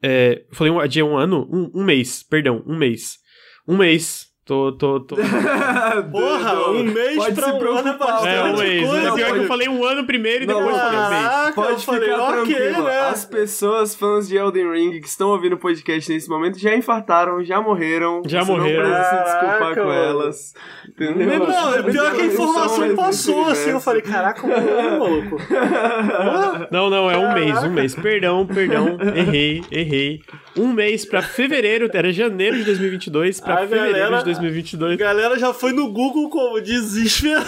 É, 0.00 0.44
falei 0.52 0.72
um, 0.72 0.78
adiar 0.78 1.08
um 1.08 1.16
ano? 1.16 1.48
Um, 1.50 1.80
um 1.80 1.84
mês, 1.84 2.22
perdão, 2.22 2.62
um 2.66 2.76
mês. 2.76 3.18
Um 3.66 3.76
mês 3.76 4.26
Tô, 4.44 4.72
tô, 4.72 5.00
tô. 5.00 5.16
Porra, 6.12 6.68
um 6.68 6.84
mês 6.84 7.16
pode 7.16 7.34
pra 7.34 7.72
um 7.72 7.78
ano 7.78 7.88
é 7.88 8.36
É, 8.36 8.42
um 8.42 8.56
mês. 8.58 8.86
Coisa. 8.86 9.08
É 9.08 9.12
pior 9.12 9.32
que 9.32 9.38
eu 9.38 9.46
falei 9.46 9.68
um 9.70 9.82
ano 9.82 10.04
primeiro 10.04 10.44
e 10.44 10.46
depois 10.46 10.66
não, 10.66 10.78
falei 10.78 10.98
um 10.98 11.08
mês. 11.08 11.54
Pode 11.54 11.80
ficar 11.80 11.92
falei, 11.92 12.08
tranquilo. 12.10 12.42
Okay, 12.42 12.82
né? 12.82 13.00
As 13.08 13.24
pessoas, 13.24 13.94
fãs 13.94 14.28
de 14.28 14.36
Elden 14.36 14.70
Ring, 14.70 15.00
que 15.00 15.08
estão 15.08 15.30
ouvindo 15.30 15.54
o 15.54 15.56
podcast 15.56 16.12
nesse 16.12 16.28
momento, 16.28 16.58
já 16.58 16.76
infartaram, 16.76 17.42
já 17.42 17.58
morreram. 17.58 18.20
Já 18.26 18.44
morreram. 18.44 18.86
Não 18.86 18.96
precisa 18.96 19.24
se 19.24 19.32
desculpar 19.32 19.74
com 19.76 19.92
elas. 19.92 20.54
Entendeu? 20.90 21.38
Não, 21.38 21.74
é 21.74 21.82
pior 21.82 22.14
que 22.14 22.20
a 22.20 22.26
informação 22.26 22.96
passou 22.96 23.46
assim. 23.46 23.70
Eu 23.70 23.80
falei, 23.80 24.02
caraca, 24.02 24.46
morreu, 24.46 24.98
maluco. 24.98 25.38
Não, 26.70 26.90
não, 26.90 27.10
é 27.10 27.16
um 27.16 27.32
mês, 27.32 27.62
um 27.62 27.70
mês. 27.70 27.94
Perdão, 27.94 28.46
perdão. 28.46 28.98
Errei, 29.14 29.62
errei. 29.70 30.20
Um 30.56 30.72
mês 30.72 31.04
pra 31.04 31.20
fevereiro, 31.20 31.90
era 31.92 32.12
janeiro 32.12 32.56
de 32.56 32.64
2022 32.64 33.40
pra 33.40 33.54
a 33.54 33.58
fevereiro 33.58 33.98
galera, 33.98 34.18
de 34.18 34.24
2022. 34.24 34.98
Galera 34.98 35.38
já 35.38 35.52
foi 35.52 35.72
no 35.72 35.92
Google 35.92 36.28
como 36.30 36.60
desesperado. 36.60 37.44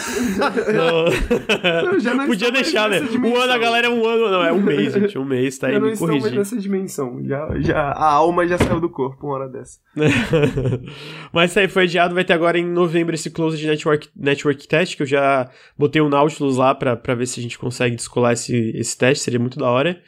Não. 0.73 2.27
Podia 2.27 2.51
deixar, 2.51 2.89
né? 2.89 3.01
Um 3.01 3.37
ano, 3.37 3.53
a 3.53 3.59
galera 3.59 3.87
é 3.87 3.91
um 3.91 4.05
ano. 4.05 4.31
Não, 4.31 4.45
é 4.45 4.53
um 4.53 4.61
mês, 4.61 4.93
gente. 4.93 5.17
Um 5.17 5.25
mês, 5.25 5.57
tá 5.57 5.69
aí, 5.69 5.79
me 5.79 5.97
corrigir. 5.97 6.33
nessa 6.35 6.57
dimensão. 6.57 7.23
Já, 7.25 7.49
já, 7.61 7.81
a 7.93 8.13
alma 8.13 8.47
já 8.47 8.59
saiu 8.59 8.81
do 8.81 8.91
corpo 8.91 9.27
uma 9.27 9.37
hora 9.37 9.49
dessa. 9.49 9.79
Mas 11.33 11.51
isso 11.51 11.61
aí 11.61 11.69
foi 11.69 11.85
adiado, 11.85 12.15
vai 12.15 12.25
ter 12.25 12.33
agora 12.33 12.59
em 12.59 12.67
novembro 12.67 13.15
esse 13.15 13.31
Closed 13.31 13.65
Network, 13.65 14.09
Network 14.17 14.67
Test, 14.67 14.97
que 14.97 15.03
eu 15.03 15.07
já 15.07 15.49
botei 15.79 16.03
o 16.03 16.09
Nautilus 16.09 16.57
lá 16.57 16.75
pra, 16.75 16.97
pra 16.97 17.15
ver 17.15 17.27
se 17.27 17.39
a 17.39 17.43
gente 17.43 17.59
consegue 17.59 17.95
descolar 17.95 18.33
esse, 18.33 18.73
esse 18.75 18.99
teste, 18.99 19.25
seria 19.25 19.39
muito 19.39 19.59
da 19.59 19.71
hora. 19.71 20.01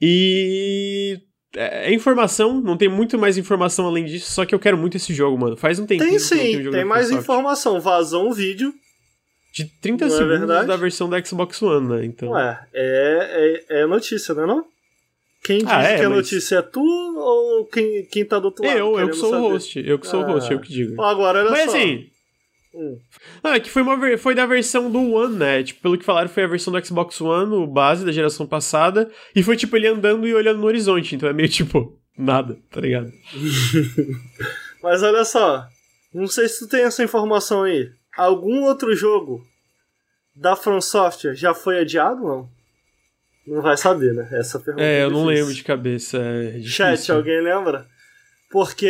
E 0.00 1.18
é, 1.54 1.90
é 1.90 1.94
informação, 1.94 2.60
não 2.60 2.76
tem 2.76 2.88
muito 2.88 3.18
mais 3.18 3.38
informação 3.38 3.86
além 3.86 4.04
disso, 4.04 4.30
só 4.30 4.44
que 4.44 4.54
eu 4.54 4.58
quero 4.58 4.76
muito 4.76 4.96
esse 4.96 5.14
jogo, 5.14 5.38
mano. 5.38 5.56
Faz 5.56 5.78
um 5.78 5.86
tempinho 5.86 6.10
Tem 6.10 6.18
sim, 6.18 6.68
um 6.68 6.70
tem 6.70 6.84
mais 6.84 7.10
informação. 7.10 7.80
Vazou 7.80 8.28
um 8.28 8.32
vídeo. 8.32 8.72
De 9.54 9.64
30 9.64 10.06
não 10.06 10.14
é 10.14 10.18
segundos 10.18 10.56
é 10.56 10.64
da 10.64 10.76
versão 10.76 11.08
da 11.08 11.22
Xbox 11.24 11.60
One, 11.62 11.88
né? 11.88 12.04
Então... 12.04 12.30
Ué, 12.30 12.66
é, 12.72 13.64
é, 13.70 13.80
é 13.80 13.86
notícia, 13.86 14.34
não 14.34 14.42
é 14.42 14.46
não? 14.46 14.64
Quem 15.42 15.58
diz 15.58 15.68
ah, 15.68 15.82
é, 15.82 15.96
que 15.96 16.04
a 16.04 16.10
mas... 16.10 16.18
notícia 16.18 16.56
é 16.56 16.62
tu 16.62 16.80
ou 16.80 17.64
quem, 17.66 18.04
quem 18.06 18.24
tá 18.24 18.38
do 18.38 18.46
outro 18.46 18.64
lado? 18.64 18.76
Eu, 18.76 18.98
eu 18.98 19.08
que 19.08 19.16
sou 19.16 19.30
saber? 19.30 19.42
o 19.42 19.48
host. 19.48 19.82
Eu 19.86 19.98
que 19.98 20.06
sou 20.06 20.22
ah. 20.22 20.28
o 20.28 20.32
host, 20.32 20.52
eu 20.52 20.60
que 20.60 20.68
digo. 20.68 21.02
Agora, 21.02 21.40
olha 21.40 21.50
mas 21.50 21.70
só. 21.70 21.76
assim, 21.76 22.10
Hum. 22.74 22.98
Não, 23.48 23.54
é 23.54 23.60
que 23.60 23.70
foi, 23.70 23.80
uma, 23.80 24.18
foi 24.18 24.34
da 24.34 24.44
versão 24.44 24.90
do 24.90 25.14
One, 25.14 25.36
né? 25.36 25.62
Tipo, 25.62 25.80
pelo 25.80 25.96
que 25.96 26.04
falaram, 26.04 26.28
foi 26.28 26.44
a 26.44 26.48
versão 26.48 26.70
do 26.70 26.84
Xbox 26.84 27.18
One, 27.18 27.54
o 27.54 27.66
base 27.66 28.04
da 28.04 28.12
geração 28.12 28.46
passada. 28.46 29.10
E 29.34 29.42
foi 29.42 29.56
tipo 29.56 29.74
ele 29.74 29.86
andando 29.86 30.28
e 30.28 30.34
olhando 30.34 30.60
no 30.60 30.66
horizonte. 30.66 31.16
Então 31.16 31.26
é 31.26 31.32
meio 31.32 31.48
tipo, 31.48 31.98
nada, 32.16 32.58
tá 32.70 32.78
ligado? 32.78 33.10
Mas 34.82 35.02
olha 35.02 35.24
só. 35.24 35.66
Não 36.12 36.26
sei 36.26 36.46
se 36.46 36.60
tu 36.60 36.68
tem 36.68 36.82
essa 36.82 37.02
informação 37.02 37.62
aí. 37.62 37.90
Algum 38.14 38.64
outro 38.64 38.94
jogo 38.94 39.42
da 40.34 40.54
From 40.54 40.80
Software 40.82 41.34
já 41.34 41.54
foi 41.54 41.80
adiado 41.80 42.22
ou 42.22 42.28
não? 42.28 42.50
Não 43.46 43.62
vai 43.62 43.78
saber, 43.78 44.12
né? 44.12 44.28
Essa 44.32 44.60
pergunta. 44.60 44.84
É, 44.84 45.00
é 45.00 45.04
eu 45.04 45.10
não 45.10 45.24
lembro 45.24 45.54
de 45.54 45.64
cabeça. 45.64 46.18
É 46.18 46.60
Chat, 46.60 47.10
alguém 47.10 47.40
lembra? 47.40 47.86
Porque 48.50 48.86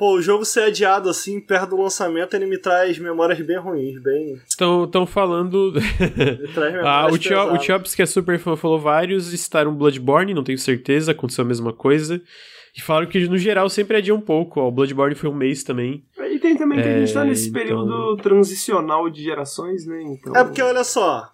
pô, 0.00 0.14
o 0.14 0.22
jogo 0.22 0.46
ser 0.46 0.62
adiado 0.62 1.10
assim, 1.10 1.38
perto 1.38 1.76
do 1.76 1.82
lançamento, 1.82 2.32
ele 2.32 2.46
me 2.46 2.56
traz 2.56 2.98
memórias 2.98 3.38
bem 3.42 3.58
ruins, 3.58 4.02
bem. 4.02 4.40
Estão 4.48 5.06
falando. 5.06 5.74
ah, 6.82 7.06
o, 7.12 7.18
Tio, 7.18 7.52
o 7.52 7.60
Chops, 7.60 7.94
que 7.94 8.00
é 8.00 8.06
super 8.06 8.38
fã, 8.38 8.56
falou 8.56 8.80
vários 8.80 9.26
citaram 9.26 9.74
Bloodborne, 9.74 10.32
não 10.32 10.42
tenho 10.42 10.56
certeza, 10.56 11.12
aconteceu 11.12 11.44
a 11.44 11.48
mesma 11.48 11.74
coisa. 11.74 12.22
E 12.74 12.80
falaram 12.80 13.08
que 13.08 13.28
no 13.28 13.36
geral 13.36 13.68
sempre 13.68 13.98
adia 13.98 14.14
um 14.14 14.20
pouco. 14.20 14.58
Ó, 14.60 14.68
o 14.68 14.72
Bloodborne 14.72 15.14
foi 15.14 15.28
um 15.28 15.34
mês 15.34 15.62
também. 15.62 16.02
E 16.18 16.38
tem 16.38 16.56
também 16.56 16.80
que 16.80 16.88
é, 16.88 16.94
a 16.94 16.98
gente 17.00 17.12
tá 17.12 17.24
nesse 17.24 17.50
então... 17.50 17.60
período 17.60 18.16
transicional 18.22 19.10
de 19.10 19.22
gerações, 19.22 19.84
né? 19.84 20.02
Então... 20.02 20.34
É 20.34 20.42
porque 20.42 20.62
olha 20.62 20.82
só, 20.82 21.28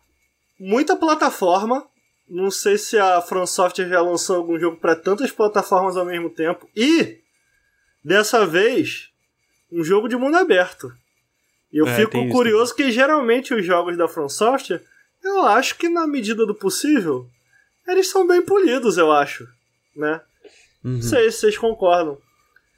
muita 0.59 0.96
plataforma. 0.96 1.87
Não 2.29 2.50
sei 2.50 2.76
se 2.79 2.98
a 2.98 3.20
From 3.20 3.46
Software 3.46 3.88
já 3.88 4.00
lançou 4.00 4.37
algum 4.37 4.59
jogo 4.59 4.79
para 4.79 4.96
tantas 4.96 5.31
plataformas 5.31 5.96
ao 5.96 6.05
mesmo 6.05 6.31
tempo. 6.31 6.66
E 6.74 7.20
dessa 8.07 8.47
vez 8.47 9.11
um 9.71 9.83
jogo 9.83 10.07
de 10.07 10.16
mundo 10.16 10.37
aberto. 10.37 10.92
E 11.73 11.79
eu 11.79 11.88
é, 11.88 11.97
fico 11.97 12.29
curioso 12.29 12.73
que 12.75 12.92
geralmente 12.92 13.53
os 13.53 13.66
jogos 13.66 13.97
da 13.97 14.07
From 14.07 14.29
Software, 14.29 14.81
eu 15.25 15.45
acho 15.45 15.77
que 15.77 15.88
na 15.88 16.07
medida 16.07 16.47
do 16.47 16.55
possível, 16.55 17.27
eles 17.87 18.09
são 18.09 18.25
bem 18.25 18.40
polidos, 18.40 18.97
eu 18.97 19.11
acho, 19.11 19.45
né? 19.95 20.21
Uhum. 20.85 20.92
Não 20.92 21.03
sei 21.03 21.31
se 21.33 21.38
vocês 21.38 21.59
concordam. 21.59 22.16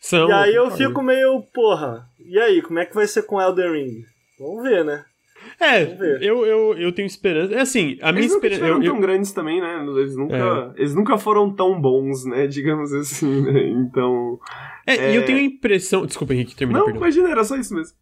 São, 0.00 0.28
e 0.28 0.32
aí 0.32 0.54
eu 0.54 0.70
fico 0.70 1.02
meio, 1.02 1.42
porra, 1.52 2.08
e 2.18 2.38
aí, 2.38 2.62
como 2.62 2.78
é 2.78 2.86
que 2.86 2.94
vai 2.94 3.06
ser 3.06 3.22
com 3.22 3.40
Elden 3.40 3.72
Ring? 3.72 4.04
Vamos 4.38 4.62
ver, 4.62 4.82
né? 4.82 5.04
É, 5.60 5.82
eu, 6.20 6.46
eu, 6.46 6.78
eu 6.78 6.92
tenho 6.92 7.06
esperança. 7.06 7.54
É 7.54 7.60
assim, 7.60 7.98
a 8.00 8.12
minha 8.12 8.26
esperança. 8.26 8.60
Eles 8.60 8.74
nunca 8.74 8.86
eu, 8.86 8.92
tão 8.92 9.00
grandes 9.00 9.32
também, 9.32 9.60
né? 9.60 9.84
Eles 9.96 10.16
nunca, 10.16 10.36
é. 10.36 10.80
eles 10.80 10.94
nunca 10.94 11.18
foram 11.18 11.52
tão 11.52 11.80
bons, 11.80 12.24
né? 12.24 12.46
Digamos 12.48 12.92
assim, 12.92 13.42
né? 13.42 13.66
Então. 13.66 14.38
É, 14.88 14.96
é... 14.96 15.12
e 15.12 15.16
eu 15.16 15.24
tenho 15.26 15.38
a 15.38 15.42
impressão. 15.42 16.06
Desculpa, 16.06 16.34
Henrique, 16.34 16.56
termina. 16.56 16.78
Não, 16.78 16.86
perdão. 16.86 17.02
imagina, 17.02 17.28
era 17.28 17.44
só 17.44 17.56
isso 17.56 17.74
mesmo. 17.74 17.94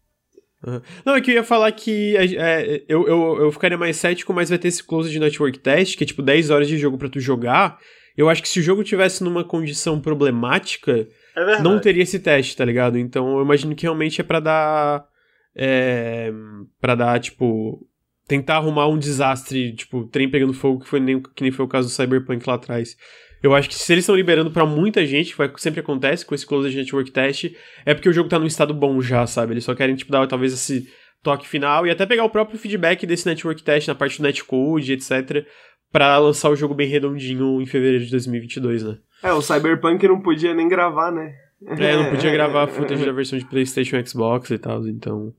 Uhum. 0.65 0.81
Não, 1.05 1.15
é 1.15 1.21
que 1.21 1.31
eu 1.31 1.35
ia 1.35 1.43
falar 1.43 1.71
que 1.71 2.17
é, 2.17 2.83
eu, 2.87 3.07
eu, 3.07 3.37
eu 3.41 3.51
ficaria 3.51 3.77
mais 3.77 3.97
cético, 3.97 4.33
mas 4.33 4.49
vai 4.49 4.57
ter 4.57 4.69
esse 4.69 4.83
close 4.83 5.09
de 5.09 5.19
network 5.19 5.59
test, 5.59 5.97
que 5.97 6.03
é 6.03 6.07
tipo 6.07 6.21
10 6.21 6.49
horas 6.49 6.67
de 6.67 6.77
jogo 6.77 6.97
para 6.97 7.09
tu 7.09 7.19
jogar. 7.19 7.77
Eu 8.15 8.29
acho 8.29 8.41
que 8.41 8.49
se 8.49 8.59
o 8.59 8.63
jogo 8.63 8.83
tivesse 8.83 9.23
numa 9.23 9.43
condição 9.43 10.01
problemática, 10.01 11.07
é 11.35 11.61
não 11.61 11.79
teria 11.79 12.01
esse 12.01 12.19
teste, 12.19 12.57
tá 12.57 12.65
ligado? 12.65 12.97
Então 12.97 13.37
eu 13.37 13.43
imagino 13.43 13.75
que 13.75 13.83
realmente 13.83 14.19
é 14.19 14.23
para 14.23 14.39
dar. 14.39 15.05
É, 15.55 16.31
para 16.81 16.95
dar, 16.95 17.19
tipo. 17.19 17.85
Tentar 18.27 18.57
arrumar 18.57 18.89
um 18.89 18.97
desastre, 18.97 19.73
tipo, 19.73 20.05
trem 20.05 20.29
pegando 20.29 20.53
fogo, 20.53 20.81
que, 20.81 20.89
foi 20.89 20.99
nem, 20.99 21.21
que 21.21 21.41
nem 21.41 21.49
foi 21.49 21.63
o 21.63 21.67
caso 21.67 21.87
do 21.87 21.91
Cyberpunk 21.91 22.45
lá 22.45 22.55
atrás. 22.55 22.97
Eu 23.41 23.53
acho 23.53 23.69
que 23.69 23.75
se 23.75 23.91
eles 23.93 24.03
estão 24.03 24.15
liberando 24.15 24.51
para 24.51 24.65
muita 24.65 25.05
gente, 25.05 25.35
que 25.35 25.61
sempre 25.61 25.79
acontece 25.79 26.25
com 26.25 26.33
esse 26.33 26.45
Closed 26.45 26.75
Network 26.75 27.11
Test, 27.11 27.51
é 27.85 27.93
porque 27.93 28.09
o 28.09 28.13
jogo 28.13 28.29
tá 28.29 28.39
num 28.39 28.47
estado 28.47 28.73
bom 28.73 28.99
já, 29.01 29.27
sabe? 29.27 29.53
Eles 29.53 29.63
só 29.63 29.75
querem, 29.75 29.95
tipo, 29.95 30.11
dar 30.11 30.25
talvez 30.27 30.53
esse 30.53 30.87
toque 31.21 31.47
final 31.47 31.85
e 31.85 31.91
até 31.91 32.05
pegar 32.05 32.23
o 32.23 32.29
próprio 32.29 32.59
feedback 32.59 33.05
desse 33.05 33.25
Network 33.27 33.61
Test 33.63 33.87
na 33.87 33.95
parte 33.95 34.17
do 34.17 34.23
netcode, 34.23 34.93
etc 34.93 35.45
para 35.91 36.17
lançar 36.17 36.49
o 36.49 36.55
jogo 36.55 36.73
bem 36.73 36.87
redondinho 36.87 37.61
em 37.61 37.65
fevereiro 37.65 38.05
de 38.05 38.11
2022, 38.11 38.83
né? 38.83 38.97
É, 39.23 39.33
o 39.33 39.41
Cyberpunk 39.41 40.07
não 40.07 40.21
podia 40.21 40.53
nem 40.53 40.67
gravar, 40.67 41.11
né? 41.11 41.33
É, 41.65 41.95
não 41.95 42.09
podia 42.09 42.29
gravar 42.31 42.67
footage 42.67 43.05
da 43.05 43.11
versão 43.11 43.39
de 43.39 43.45
PlayStation 43.45 44.03
Xbox 44.05 44.51
e 44.51 44.59
tal, 44.59 44.87
então. 44.87 45.33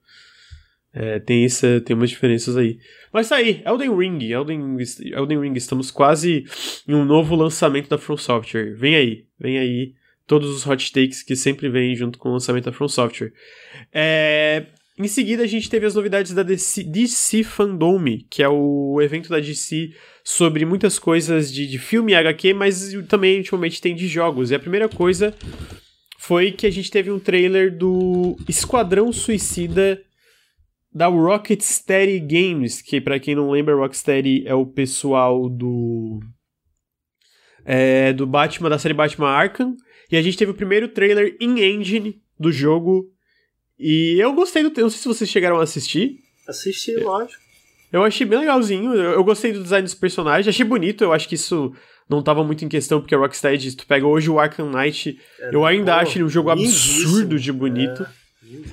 É, 1.00 1.20
tem, 1.20 1.44
essa, 1.44 1.80
tem 1.80 1.94
umas 1.94 2.10
diferenças 2.10 2.56
aí. 2.56 2.80
Mas 3.12 3.28
tá 3.28 3.36
aí, 3.36 3.62
Elden 3.64 3.96
Ring, 3.96 4.32
Elden, 4.32 4.76
Elden 5.12 5.40
Ring, 5.40 5.52
estamos 5.54 5.92
quase 5.92 6.44
em 6.88 6.92
um 6.92 7.04
novo 7.04 7.36
lançamento 7.36 7.88
da 7.88 7.96
From 7.96 8.16
Software. 8.16 8.74
Vem 8.74 8.96
aí, 8.96 9.24
vem 9.38 9.58
aí 9.58 9.94
todos 10.26 10.50
os 10.50 10.66
hot 10.66 10.92
takes 10.92 11.22
que 11.22 11.36
sempre 11.36 11.68
vêm 11.68 11.94
junto 11.94 12.18
com 12.18 12.30
o 12.30 12.32
lançamento 12.32 12.64
da 12.64 12.72
From 12.72 12.88
Software. 12.88 13.32
É, 13.92 14.66
em 14.98 15.06
seguida, 15.06 15.44
a 15.44 15.46
gente 15.46 15.70
teve 15.70 15.86
as 15.86 15.94
novidades 15.94 16.34
da 16.34 16.42
DC, 16.42 16.82
DC 16.82 17.44
Fandome, 17.44 18.26
que 18.28 18.42
é 18.42 18.48
o 18.48 19.00
evento 19.00 19.28
da 19.28 19.38
DC 19.38 19.92
sobre 20.24 20.64
muitas 20.64 20.98
coisas 20.98 21.52
de, 21.52 21.68
de 21.68 21.78
filme 21.78 22.10
e 22.10 22.16
HQ, 22.16 22.54
mas 22.54 22.92
também 23.08 23.38
ultimamente 23.38 23.80
tem 23.80 23.94
de 23.94 24.08
jogos. 24.08 24.50
E 24.50 24.56
a 24.56 24.58
primeira 24.58 24.88
coisa 24.88 25.32
foi 26.18 26.50
que 26.50 26.66
a 26.66 26.70
gente 26.70 26.90
teve 26.90 27.08
um 27.08 27.20
trailer 27.20 27.72
do 27.72 28.36
Esquadrão 28.48 29.12
Suicida 29.12 30.02
da 30.92 31.06
Rocksteady 31.06 32.20
Games, 32.20 32.82
que 32.82 33.00
para 33.00 33.18
quem 33.18 33.34
não 33.34 33.50
lembra, 33.50 33.76
Rocksteady 33.76 34.46
é 34.46 34.54
o 34.54 34.66
pessoal 34.66 35.48
do 35.48 36.20
é, 37.64 38.12
do 38.12 38.26
Batman 38.26 38.70
da 38.70 38.78
série 38.78 38.94
Batman 38.94 39.28
Arkham. 39.28 39.76
E 40.10 40.16
a 40.16 40.22
gente 40.22 40.38
teve 40.38 40.50
o 40.50 40.54
primeiro 40.54 40.88
trailer 40.88 41.36
in 41.38 41.60
engine 41.60 42.20
do 42.38 42.50
jogo 42.50 43.12
e 43.78 44.16
eu 44.18 44.32
gostei 44.32 44.62
do. 44.62 44.68
Não 44.80 44.90
sei 44.90 44.98
se 44.98 45.08
vocês 45.08 45.30
chegaram 45.30 45.58
a 45.58 45.62
assistir. 45.62 46.18
Assisti, 46.48 46.96
lógico. 46.96 47.40
Eu 47.92 48.02
achei 48.02 48.26
bem 48.26 48.40
legalzinho. 48.40 48.94
Eu, 48.94 49.12
eu, 49.12 49.24
gostei 49.24 49.52
do 49.52 49.62
design 49.62 49.84
dos 49.84 49.94
personagens. 49.94 50.48
Achei 50.48 50.64
bonito. 50.64 51.04
Eu 51.04 51.12
acho 51.12 51.28
que 51.28 51.36
isso 51.36 51.72
não 52.08 52.22
tava 52.22 52.42
muito 52.42 52.64
em 52.64 52.68
questão, 52.68 53.00
porque 53.00 53.14
a 53.14 53.18
Rocksteady, 53.18 53.76
tu 53.76 53.86
pega 53.86 54.06
hoje 54.06 54.30
o 54.30 54.38
Arkham 54.38 54.70
Knight, 54.70 55.18
é, 55.38 55.54
eu 55.54 55.64
ainda 55.64 55.94
pô, 55.94 56.00
acho 56.00 56.18
ele 56.18 56.24
um 56.24 56.28
jogo 56.28 56.50
absurdo 56.50 57.38
de 57.38 57.52
bonito. 57.52 58.02
É. 58.02 58.06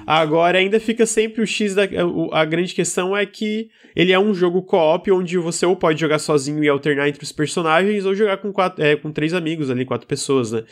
Agora 0.05 0.57
ainda 0.57 0.79
fica 0.79 1.05
sempre 1.05 1.41
o 1.41 1.47
X 1.47 1.75
da. 1.75 1.83
A 2.31 2.45
grande 2.45 2.73
questão 2.73 3.15
é 3.15 3.25
que 3.25 3.69
ele 3.95 4.11
é 4.11 4.19
um 4.19 4.33
jogo 4.33 4.61
co-op 4.63 5.11
onde 5.11 5.38
você 5.38 5.65
ou 5.65 5.75
pode 5.75 5.99
jogar 5.99 6.19
sozinho 6.19 6.63
e 6.63 6.67
alternar 6.67 7.07
entre 7.07 7.23
os 7.23 7.31
personagens, 7.31 8.05
ou 8.05 8.13
jogar 8.13 8.38
com, 8.38 8.51
quatro, 8.51 8.83
é, 8.83 8.95
com 8.95 9.11
três 9.11 9.33
amigos 9.33 9.69
ali, 9.69 9.85
quatro 9.85 10.07
pessoas, 10.07 10.51
né? 10.51 10.63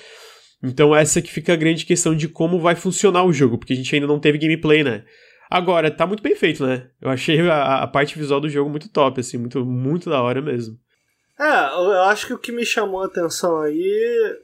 Então 0.63 0.95
essa 0.95 1.21
que 1.21 1.31
fica 1.31 1.53
a 1.53 1.57
grande 1.57 1.85
questão 1.85 2.15
de 2.15 2.27
como 2.27 2.59
vai 2.59 2.75
funcionar 2.75 3.23
o 3.25 3.33
jogo, 3.33 3.57
porque 3.57 3.73
a 3.73 3.75
gente 3.75 3.93
ainda 3.93 4.07
não 4.07 4.19
teve 4.19 4.37
gameplay, 4.37 4.83
né? 4.83 5.03
Agora, 5.49 5.91
tá 5.91 6.07
muito 6.07 6.23
bem 6.23 6.35
feito, 6.35 6.65
né? 6.65 6.87
Eu 7.01 7.09
achei 7.09 7.39
a, 7.41 7.83
a 7.83 7.87
parte 7.87 8.17
visual 8.17 8.39
do 8.39 8.49
jogo 8.49 8.69
muito 8.69 8.89
top, 8.89 9.19
assim, 9.19 9.37
muito, 9.37 9.63
muito 9.65 10.09
da 10.09 10.21
hora 10.21 10.41
mesmo. 10.41 10.77
É, 11.39 11.65
eu 11.73 12.01
acho 12.03 12.27
que 12.27 12.33
o 12.33 12.39
que 12.39 12.51
me 12.51 12.65
chamou 12.65 13.01
a 13.03 13.05
atenção 13.05 13.59
aí. 13.61 14.37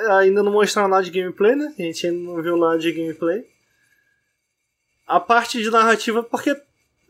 É, 0.00 0.12
ainda 0.12 0.42
não 0.42 0.52
mostraram 0.52 0.88
nada 0.88 1.02
de 1.02 1.10
gameplay, 1.10 1.56
né? 1.56 1.72
A 1.78 1.82
gente 1.82 2.06
ainda 2.06 2.20
não 2.20 2.42
viu 2.42 2.56
nada 2.56 2.78
de 2.78 2.92
gameplay. 2.92 3.44
A 5.12 5.20
parte 5.20 5.62
de 5.62 5.70
narrativa, 5.70 6.22
porque 6.22 6.56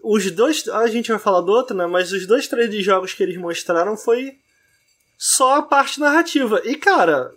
os 0.02 0.30
dois. 0.30 0.66
A 0.68 0.86
gente 0.88 1.10
vai 1.10 1.18
falar 1.18 1.40
do 1.40 1.52
outro, 1.52 1.76
né? 1.76 1.86
Mas 1.86 2.12
os 2.12 2.26
dois, 2.26 2.48
três 2.48 2.74
jogos 2.84 3.14
que 3.14 3.22
eles 3.22 3.36
mostraram 3.36 3.96
foi 3.96 4.36
só 5.16 5.56
a 5.56 5.62
parte 5.62 6.00
narrativa. 6.00 6.60
E, 6.64 6.74
cara, 6.76 7.32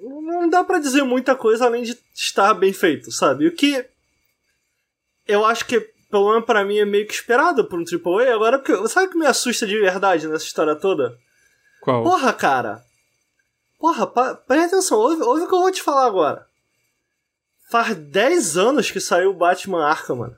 não 0.00 0.48
dá 0.48 0.64
para 0.64 0.78
dizer 0.78 1.02
muita 1.02 1.36
coisa 1.36 1.66
além 1.66 1.82
de 1.82 1.98
estar 2.14 2.54
bem 2.54 2.72
feito, 2.72 3.12
sabe? 3.12 3.46
O 3.46 3.52
que 3.52 3.84
eu 5.28 5.44
acho 5.44 5.66
que, 5.66 5.78
pelo 6.10 6.30
menos 6.30 6.46
pra 6.46 6.64
mim, 6.64 6.78
é 6.78 6.84
meio 6.84 7.06
que 7.06 7.12
esperado 7.12 7.64
por 7.66 7.78
um 7.78 7.84
AAA. 7.84 8.34
Agora, 8.34 8.62
sabe 8.88 9.06
o 9.06 9.10
que 9.10 9.18
me 9.18 9.26
assusta 9.26 9.66
de 9.66 9.78
verdade 9.78 10.26
nessa 10.26 10.46
história 10.46 10.74
toda? 10.74 11.18
Qual? 11.82 12.02
Porra, 12.02 12.32
cara. 12.32 12.82
Porra, 13.78 14.06
presta 14.06 14.76
atenção, 14.76 14.98
ouve, 14.98 15.22
ouve 15.22 15.42
o 15.42 15.48
que 15.48 15.54
eu 15.54 15.60
vou 15.60 15.70
te 15.70 15.82
falar 15.82 16.06
agora. 16.06 16.46
Faz 17.72 17.96
10 17.96 18.58
anos 18.58 18.90
que 18.90 19.00
saiu 19.00 19.30
o 19.30 19.34
Batman 19.34 19.86
Arkham, 19.86 20.16
mano. 20.16 20.34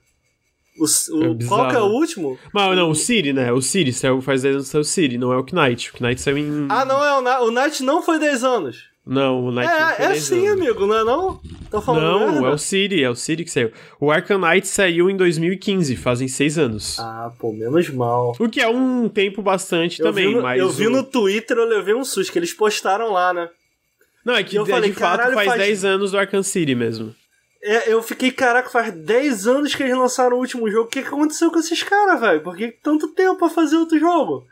O, 0.79 0.85
o, 0.85 1.33
é 1.33 1.47
qual 1.49 1.69
que 1.69 1.75
é 1.75 1.81
o 1.81 1.87
último? 1.87 2.39
Mas 2.53 2.77
não, 2.77 2.91
o 2.91 2.95
Siri, 2.95 3.33
né? 3.33 3.51
O 3.51 3.61
Siri 3.61 3.93
saiu, 3.93 4.21
faz 4.21 4.43
10 4.43 4.55
anos 4.55 4.67
que 4.69 4.71
saiu 4.71 4.83
o 4.83 4.85
Siri, 4.85 5.19
não 5.19 5.33
é 5.33 5.37
o 5.37 5.45
Knight. 5.45 5.91
O 5.93 6.01
Knight 6.01 6.21
saiu 6.21 6.39
em. 6.39 6.69
Ah, 6.71 6.85
não 6.85 7.05
é 7.05 7.19
o, 7.19 7.49
o 7.49 7.51
Knight 7.51 7.83
não 7.83 8.01
foi 8.05 8.21
10 8.21 8.45
anos. 8.45 8.85
Não, 9.05 9.47
o 9.47 9.51
Night 9.51 9.69
É, 9.99 10.05
é 10.05 10.15
sim, 10.15 10.47
amigo, 10.47 10.87
não 10.87 10.97
é 10.97 11.03
não? 11.03 11.41
Tô 11.73 11.83
falando 11.83 12.37
Não, 12.37 12.47
é 12.47 12.51
o 12.53 12.57
City, 12.57 13.03
é 13.03 13.11
o 13.11 13.17
City 13.17 13.43
que 13.43 13.51
saiu. 13.51 13.73
O 14.01 14.13
Arkham 14.13 14.39
Knight 14.39 14.69
saiu 14.69 15.11
em 15.11 15.17
2015, 15.17 15.97
fazem 15.97 16.29
seis 16.29 16.57
anos. 16.57 17.01
Ah, 17.01 17.33
pô, 17.37 17.53
menos 17.53 17.91
mal. 17.91 18.37
O 18.39 18.49
que 18.49 18.61
é 18.61 18.69
um 18.69 19.09
tempo 19.09 19.43
bastante 19.43 19.99
eu 19.99 20.07
também, 20.07 20.37
no, 20.37 20.41
mas... 20.41 20.61
Eu 20.61 20.71
vi 20.71 20.87
o... 20.87 20.91
no 20.91 21.03
Twitter, 21.03 21.57
eu 21.57 21.67
levei 21.67 21.95
um 21.95 22.05
susto, 22.05 22.33
que 22.33 22.39
eles 22.39 22.55
postaram 22.55 23.13
lá, 23.13 23.35
né? 23.35 23.49
Não, 24.25 24.37
é 24.37 24.45
que 24.45 24.57
de, 24.57 24.71
falei, 24.71 24.91
de 24.91 24.97
fato 24.97 25.35
faz, 25.35 25.49
faz 25.49 25.61
10 25.61 25.85
anos 25.85 26.13
do 26.13 26.19
Arkham 26.19 26.45
City 26.45 26.77
mesmo. 26.77 27.13
É, 27.67 27.91
eu 27.91 28.03
fiquei, 28.03 28.31
caraca, 28.31 28.69
faz 28.69 28.93
10 28.93 29.47
anos 29.47 29.75
que 29.75 29.83
eles 29.83 29.97
lançaram 29.97 30.37
o 30.37 30.41
último 30.41 30.71
jogo. 30.71 30.85
O 30.85 30.91
que, 30.91 31.01
que 31.01 31.09
aconteceu 31.09 31.51
com 31.51 31.59
esses 31.59 31.83
caras, 31.83 32.21
velho? 32.21 32.43
Por 32.43 32.55
que 32.55 32.69
tanto 32.69 33.09
tempo 33.15 33.39
pra 33.39 33.49
fazer 33.49 33.77
outro 33.77 33.99
jogo? 33.99 34.47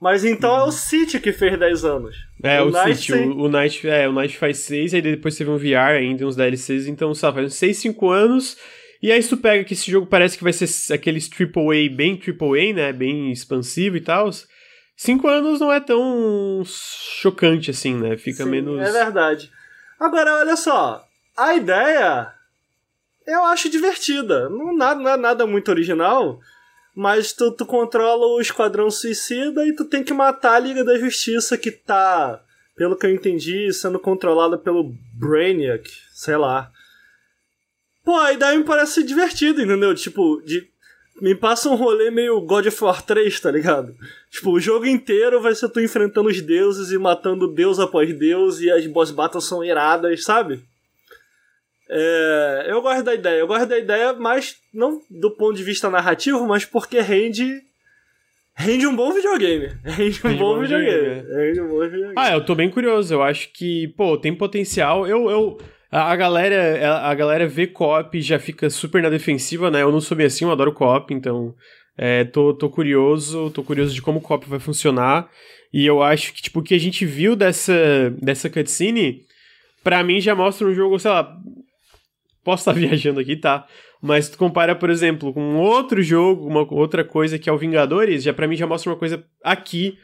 Mas 0.00 0.24
então 0.24 0.50
uhum. 0.54 0.60
é 0.60 0.64
o 0.64 0.72
City 0.72 1.20
que 1.20 1.30
fez 1.30 1.58
10 1.58 1.84
anos. 1.84 2.16
É, 2.42 2.62
o, 2.62 2.68
o 2.68 2.94
City. 2.94 3.12
O, 3.12 3.42
o, 3.42 3.48
Night, 3.50 3.86
é, 3.86 4.08
o 4.08 4.12
Night 4.12 4.38
faz 4.38 4.60
6, 4.60 4.94
aí 4.94 5.02
depois 5.02 5.36
teve 5.36 5.50
um 5.50 5.58
VR 5.58 5.96
ainda, 5.98 6.26
uns 6.26 6.36
DLCs. 6.36 6.86
Então, 6.86 7.14
sabe, 7.14 7.34
faz 7.34 7.48
uns 7.48 7.58
6, 7.58 7.76
5 7.76 8.10
anos. 8.10 8.56
E 9.02 9.12
aí, 9.12 9.22
tu 9.22 9.36
pega 9.36 9.62
que 9.62 9.74
esse 9.74 9.90
jogo 9.90 10.06
parece 10.06 10.38
que 10.38 10.42
vai 10.42 10.52
ser 10.52 10.94
aqueles 10.94 11.28
AAA, 11.30 11.94
bem 11.94 12.18
AAA, 12.18 12.72
né? 12.72 12.92
Bem 12.94 13.30
expansivo 13.30 13.98
e 13.98 14.00
tal. 14.00 14.30
5 14.96 15.28
anos 15.28 15.60
não 15.60 15.70
é 15.70 15.80
tão 15.80 16.62
chocante 16.64 17.70
assim, 17.70 17.94
né? 17.94 18.16
Fica 18.16 18.44
Sim, 18.44 18.50
menos. 18.50 18.80
É 18.80 18.90
verdade. 18.90 19.50
Agora, 20.00 20.38
olha 20.38 20.56
só. 20.56 21.04
A 21.36 21.54
ideia 21.54 22.37
eu 23.28 23.44
acho 23.44 23.68
divertida. 23.68 24.48
Não, 24.48 24.76
nada, 24.76 25.00
não 25.00 25.10
é 25.10 25.16
nada 25.16 25.46
muito 25.46 25.70
original 25.70 26.40
mas 26.98 27.32
tu, 27.32 27.52
tu 27.52 27.64
controla 27.64 28.26
o 28.26 28.40
Esquadrão 28.40 28.90
Suicida 28.90 29.64
e 29.64 29.72
tu 29.72 29.84
tem 29.84 30.02
que 30.02 30.12
matar 30.12 30.54
a 30.54 30.58
Liga 30.58 30.82
da 30.82 30.98
Justiça 30.98 31.56
que 31.56 31.70
tá, 31.70 32.42
pelo 32.74 32.96
que 32.96 33.06
eu 33.06 33.14
entendi, 33.14 33.72
sendo 33.72 34.00
controlada 34.00 34.58
pelo 34.58 34.92
Brainiac, 35.14 35.88
sei 36.12 36.36
lá. 36.36 36.72
Pô, 38.04 38.16
a 38.16 38.32
ideia 38.32 38.58
me 38.58 38.64
parece 38.64 39.04
divertida, 39.04 39.62
entendeu? 39.62 39.94
Tipo, 39.94 40.42
de. 40.44 40.68
Me 41.22 41.36
passa 41.36 41.68
um 41.68 41.76
rolê 41.76 42.10
meio 42.10 42.40
God 42.40 42.66
of 42.66 42.84
War 42.84 43.00
3, 43.00 43.38
tá 43.38 43.50
ligado? 43.52 43.94
Tipo, 44.28 44.50
o 44.50 44.60
jogo 44.60 44.86
inteiro 44.86 45.40
vai 45.40 45.54
ser 45.54 45.68
tu 45.68 45.80
enfrentando 45.80 46.28
os 46.28 46.40
deuses 46.40 46.90
e 46.90 46.98
matando 46.98 47.46
deus 47.46 47.78
após 47.78 48.12
deus 48.18 48.60
e 48.60 48.72
as 48.72 48.84
boss 48.88 49.12
battles 49.12 49.44
são 49.44 49.64
iradas, 49.64 50.24
sabe? 50.24 50.64
É, 51.90 52.66
eu 52.68 52.82
gosto 52.82 53.02
da 53.02 53.14
ideia. 53.14 53.40
Eu 53.40 53.46
gosto 53.46 53.66
da 53.66 53.78
ideia, 53.78 54.12
mas 54.12 54.56
não 54.72 55.00
do 55.10 55.30
ponto 55.30 55.56
de 55.56 55.64
vista 55.64 55.88
narrativo, 55.90 56.46
mas 56.46 56.64
porque 56.64 57.00
rende. 57.00 57.62
Rende 58.54 58.86
um 58.86 58.94
bom 58.94 59.12
videogame. 59.12 59.68
Rende 59.84 60.20
um, 60.24 60.28
rende 60.28 60.38
bom, 60.38 60.54
bom, 60.54 60.60
videogame. 60.60 60.98
videogame. 60.98 61.30
É. 61.30 61.46
Rende 61.46 61.60
um 61.60 61.68
bom 61.68 61.80
videogame. 61.80 62.14
Ah, 62.16 62.32
eu 62.32 62.44
tô 62.44 62.54
bem 62.54 62.68
curioso. 62.68 63.14
Eu 63.14 63.22
acho 63.22 63.52
que, 63.52 63.88
pô, 63.96 64.18
tem 64.18 64.34
potencial. 64.34 65.06
Eu. 65.06 65.30
eu... 65.30 65.58
A, 65.90 66.14
galera, 66.16 66.98
a, 66.98 67.14
galera 67.14 67.48
vê 67.48 67.66
co-op 67.66 68.18
e 68.18 68.20
já 68.20 68.38
fica 68.38 68.68
super 68.68 69.00
na 69.00 69.08
defensiva, 69.08 69.70
né? 69.70 69.80
Eu 69.80 69.90
não 69.90 70.02
sou 70.02 70.14
bem 70.14 70.26
assim, 70.26 70.44
eu 70.44 70.50
adoro 70.50 70.70
co-op, 70.70 71.14
então 71.14 71.54
é, 71.96 72.24
tô, 72.24 72.52
tô 72.52 72.68
curioso, 72.68 73.50
tô 73.50 73.62
curioso 73.62 73.94
de 73.94 74.02
como 74.02 74.18
o 74.18 74.20
co-op 74.20 74.46
vai 74.46 74.58
funcionar. 74.58 75.30
E 75.72 75.86
eu 75.86 76.02
acho 76.02 76.34
que, 76.34 76.42
tipo, 76.42 76.60
o 76.60 76.62
que 76.62 76.74
a 76.74 76.78
gente 76.78 77.06
viu 77.06 77.34
dessa, 77.34 78.10
dessa 78.20 78.50
cutscene, 78.50 79.24
pra 79.82 80.04
mim 80.04 80.20
já 80.20 80.34
mostra 80.34 80.66
um 80.66 80.74
jogo, 80.74 80.98
sei 80.98 81.10
lá, 81.10 81.36
Posso 82.44 82.62
estar 82.62 82.72
viajando 82.78 83.20
aqui, 83.20 83.36
tá? 83.36 83.66
Mas 84.00 84.28
tu 84.28 84.38
compara, 84.38 84.74
por 84.74 84.90
exemplo, 84.90 85.32
com 85.32 85.56
outro 85.56 86.02
jogo, 86.02 86.46
uma 86.46 86.66
outra 86.72 87.04
coisa 87.04 87.38
que 87.38 87.48
é 87.48 87.52
o 87.52 87.58
Vingadores, 87.58 88.22
já 88.22 88.32
para 88.32 88.46
mim 88.46 88.56
já 88.56 88.66
mostra 88.66 88.90
uma 88.90 88.98
coisa 88.98 89.24
aqui 89.42 89.98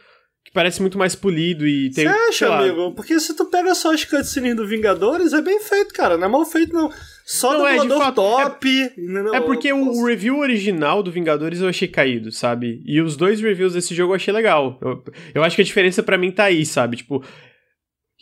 que 0.44 0.52
parece 0.52 0.82
muito 0.82 0.98
mais 0.98 1.14
polido 1.14 1.66
e 1.66 1.90
tem. 1.90 2.04
Você 2.04 2.14
acha, 2.28 2.54
amigo? 2.54 2.92
Porque 2.92 3.18
se 3.18 3.34
tu 3.34 3.46
pega 3.46 3.74
só 3.74 3.94
as 3.94 4.04
cutscenes 4.04 4.54
do 4.54 4.66
Vingadores, 4.66 5.32
é 5.32 5.40
bem 5.40 5.58
feito, 5.58 5.94
cara. 5.94 6.18
Não 6.18 6.26
é 6.26 6.30
mal 6.30 6.44
feito, 6.44 6.72
não. 6.72 6.92
Só 7.24 7.54
não, 7.54 7.60
do 7.86 7.94
é, 7.94 7.98
fato, 7.98 8.16
top. 8.16 8.68
É, 8.68 8.92
não, 8.98 9.34
é 9.34 9.40
porque 9.40 9.72
o, 9.72 9.78
o, 9.78 10.04
review 10.04 10.38
original 10.38 11.02
do 11.02 11.10
Vingadores 11.10 11.62
eu 11.62 11.68
achei 11.68 11.88
caído, 11.88 12.30
sabe? 12.30 12.82
E 12.84 13.00
os 13.00 13.16
dois 13.16 13.40
reviews 13.40 13.72
desse 13.72 13.94
jogo 13.94 14.12
eu 14.12 14.16
achei 14.16 14.34
legal. 14.34 14.78
Eu, 14.82 15.02
eu 15.36 15.42
acho 15.42 15.56
que 15.56 15.62
a 15.62 15.64
diferença 15.64 16.02
para 16.02 16.18
mim 16.18 16.30
tá 16.30 16.44
aí, 16.44 16.66
sabe? 16.66 16.98
Tipo, 16.98 17.24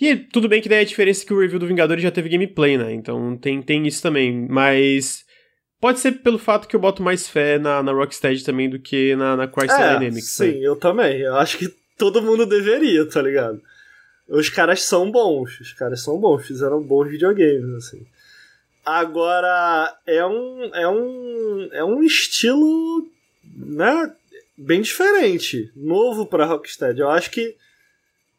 e 0.01 0.17
tudo 0.17 0.49
bem 0.49 0.61
que 0.61 0.69
daí 0.69 0.81
a 0.81 0.85
diferença 0.85 1.23
é 1.23 1.27
que 1.27 1.35
o 1.35 1.41
review 1.41 1.59
do 1.59 1.67
Vingadores 1.67 2.03
já 2.03 2.11
teve 2.11 2.29
gameplay, 2.29 2.77
né? 2.77 2.93
Então 2.93 3.37
tem, 3.37 3.63
tem 3.63 3.87
isso 3.87 4.03
também. 4.03 4.47
Mas 4.49 5.25
pode 5.81 6.01
ser 6.01 6.13
pelo 6.13 6.39
fato 6.39 6.67
que 6.67 6.75
eu 6.75 6.81
boto 6.81 7.03
mais 7.03 7.29
fé 7.29 7.59
na, 7.59 7.83
na 7.83 7.93
Rocksteady 7.93 8.45
também 8.45 8.71
do 8.71 8.79
que 8.79 9.15
na, 9.17 9.37
na 9.37 9.47
Crystal 9.47 9.81
é, 9.81 9.99
Dynamics. 9.99 10.31
Sim, 10.31 10.53
né? 10.53 10.59
eu 10.63 10.77
também. 10.77 11.21
Eu 11.21 11.37
acho 11.37 11.59
que 11.59 11.69
todo 11.99 12.23
mundo 12.23 12.47
deveria, 12.47 13.09
tá 13.09 13.21
ligado? 13.21 13.61
Os 14.29 14.49
caras 14.49 14.83
são 14.83 15.11
bons, 15.11 15.61
os 15.61 15.73
caras 15.73 16.03
são 16.03 16.19
bons, 16.19 16.47
fizeram 16.47 16.83
bons 16.83 17.11
videogames, 17.11 17.75
assim. 17.75 18.07
Agora, 18.85 19.95
é 20.07 20.25
um, 20.27 20.65
é 20.75 20.89
um, 20.89 21.69
é 21.73 21.85
um 21.85 22.03
estilo, 22.03 23.07
né, 23.55 24.13
bem 24.57 24.81
diferente, 24.81 25.71
novo 25.77 26.27
pra 26.27 26.47
Rocksteady. 26.47 27.01
Eu 27.01 27.11
acho 27.11 27.31
que 27.31 27.55